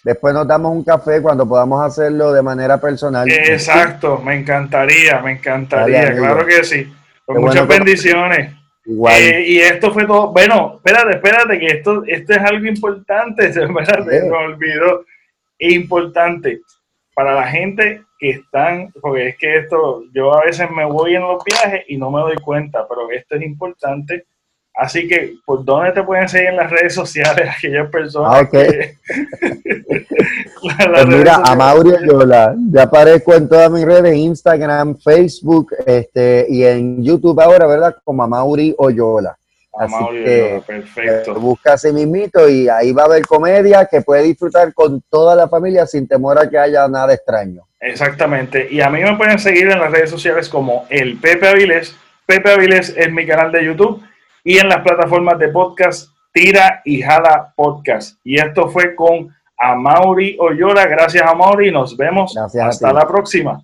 Después 0.03 0.33
nos 0.33 0.47
damos 0.47 0.71
un 0.71 0.83
café 0.83 1.21
cuando 1.21 1.47
podamos 1.47 1.83
hacerlo 1.83 2.31
de 2.31 2.41
manera 2.41 2.79
personal. 2.79 3.27
Exacto, 3.29 4.19
me 4.19 4.35
encantaría, 4.35 5.19
me 5.21 5.33
encantaría, 5.33 6.15
claro 6.15 6.45
que 6.45 6.63
sí. 6.63 6.93
Pues 7.25 7.39
muchas 7.39 7.67
bendiciones. 7.67 8.53
Eh, 8.87 9.43
y 9.45 9.59
esto 9.59 9.91
fue 9.91 10.05
todo. 10.05 10.31
Bueno, 10.31 10.75
espérate, 10.75 11.17
espérate, 11.17 11.59
que 11.59 11.65
esto, 11.67 12.03
esto 12.05 12.33
es 12.33 12.39
algo 12.39 12.65
importante. 12.65 13.45
Espérate, 13.47 14.23
me 14.23 14.37
olvidó. 14.37 15.05
Importante 15.59 16.61
para 17.15 17.33
la 17.33 17.47
gente 17.47 18.03
que 18.19 18.29
están, 18.29 18.91
porque 19.01 19.29
es 19.29 19.37
que 19.37 19.57
esto, 19.57 20.03
yo 20.13 20.33
a 20.33 20.45
veces 20.45 20.69
me 20.69 20.85
voy 20.85 21.15
en 21.15 21.23
los 21.23 21.43
viajes 21.43 21.83
y 21.87 21.97
no 21.97 22.11
me 22.11 22.21
doy 22.21 22.35
cuenta, 22.37 22.87
pero 22.87 23.09
esto 23.11 23.35
es 23.35 23.41
importante. 23.41 24.25
Así 24.77 25.07
que, 25.07 25.37
¿por 25.43 25.65
dónde 25.65 25.91
te 25.91 26.03
pueden 26.03 26.29
seguir 26.29 26.49
en 26.49 26.57
las 26.57 26.69
redes 26.69 26.93
sociales 26.93 27.49
aquellas 27.57 27.89
personas? 27.89 28.31
Ah, 28.31 28.47
que, 28.47 28.95
pues 30.61 31.07
mira, 31.07 31.41
a 31.43 31.55
Mauri 31.55 31.93
Yola, 32.07 32.55
ya 32.71 32.83
aparezco 32.83 33.33
en 33.33 33.49
todas 33.49 33.71
mis 33.71 33.83
redes, 33.83 34.15
Instagram, 34.15 34.95
Facebook, 34.99 35.73
este, 35.83 36.45
y 36.47 36.63
en 36.63 37.03
YouTube 37.03 37.41
ahora, 37.41 37.65
¿verdad? 37.65 37.95
Como 38.03 38.21
a 38.21 38.27
Mauri 38.27 38.75
Oyola. 38.77 39.35
Así 39.79 40.05
que 40.11 40.61
perfecto. 40.65 41.31
Eh, 41.31 41.39
busca 41.39 41.73
ese 41.73 41.91
mismito 41.91 42.47
y 42.47 42.69
ahí 42.69 42.91
va 42.91 43.03
a 43.03 43.05
haber 43.05 43.25
comedia 43.25 43.85
que 43.85 44.01
puede 44.01 44.23
disfrutar 44.23 44.73
con 44.73 45.01
toda 45.09 45.35
la 45.35 45.47
familia 45.47 45.87
sin 45.87 46.07
temor 46.07 46.39
a 46.39 46.49
que 46.49 46.57
haya 46.57 46.87
nada 46.87 47.13
extraño. 47.13 47.63
Exactamente. 47.79 48.67
Y 48.69 48.81
a 48.81 48.89
mí 48.89 49.03
me 49.03 49.15
pueden 49.17 49.37
seguir 49.37 49.69
en 49.69 49.79
las 49.79 49.91
redes 49.91 50.09
sociales 50.09 50.49
como 50.49 50.85
el 50.89 51.17
Pepe 51.17 51.47
Avilés. 51.47 51.95
Pepe 52.25 52.51
Avilés 52.51 52.93
es 52.97 53.11
mi 53.11 53.25
canal 53.27 53.51
de 53.51 53.65
YouTube 53.65 54.03
y 54.47 54.59
en 54.59 54.69
las 54.69 54.79
plataformas 54.79 55.37
de 55.39 55.49
podcast 55.49 56.07
Tira 56.31 56.81
y 56.85 57.01
Jala 57.01 57.53
Podcast. 57.53 58.17
Y 58.23 58.39
esto 58.39 58.69
fue 58.69 58.95
con 58.95 59.27
Amaury 59.57 60.37
Oyola. 60.39 60.85
Gracias, 60.85 61.29
Amaury. 61.29 61.69
Nos 61.69 61.97
vemos. 61.97 62.33
Hasta 62.37 62.93
la 62.93 63.05
próxima. 63.05 63.61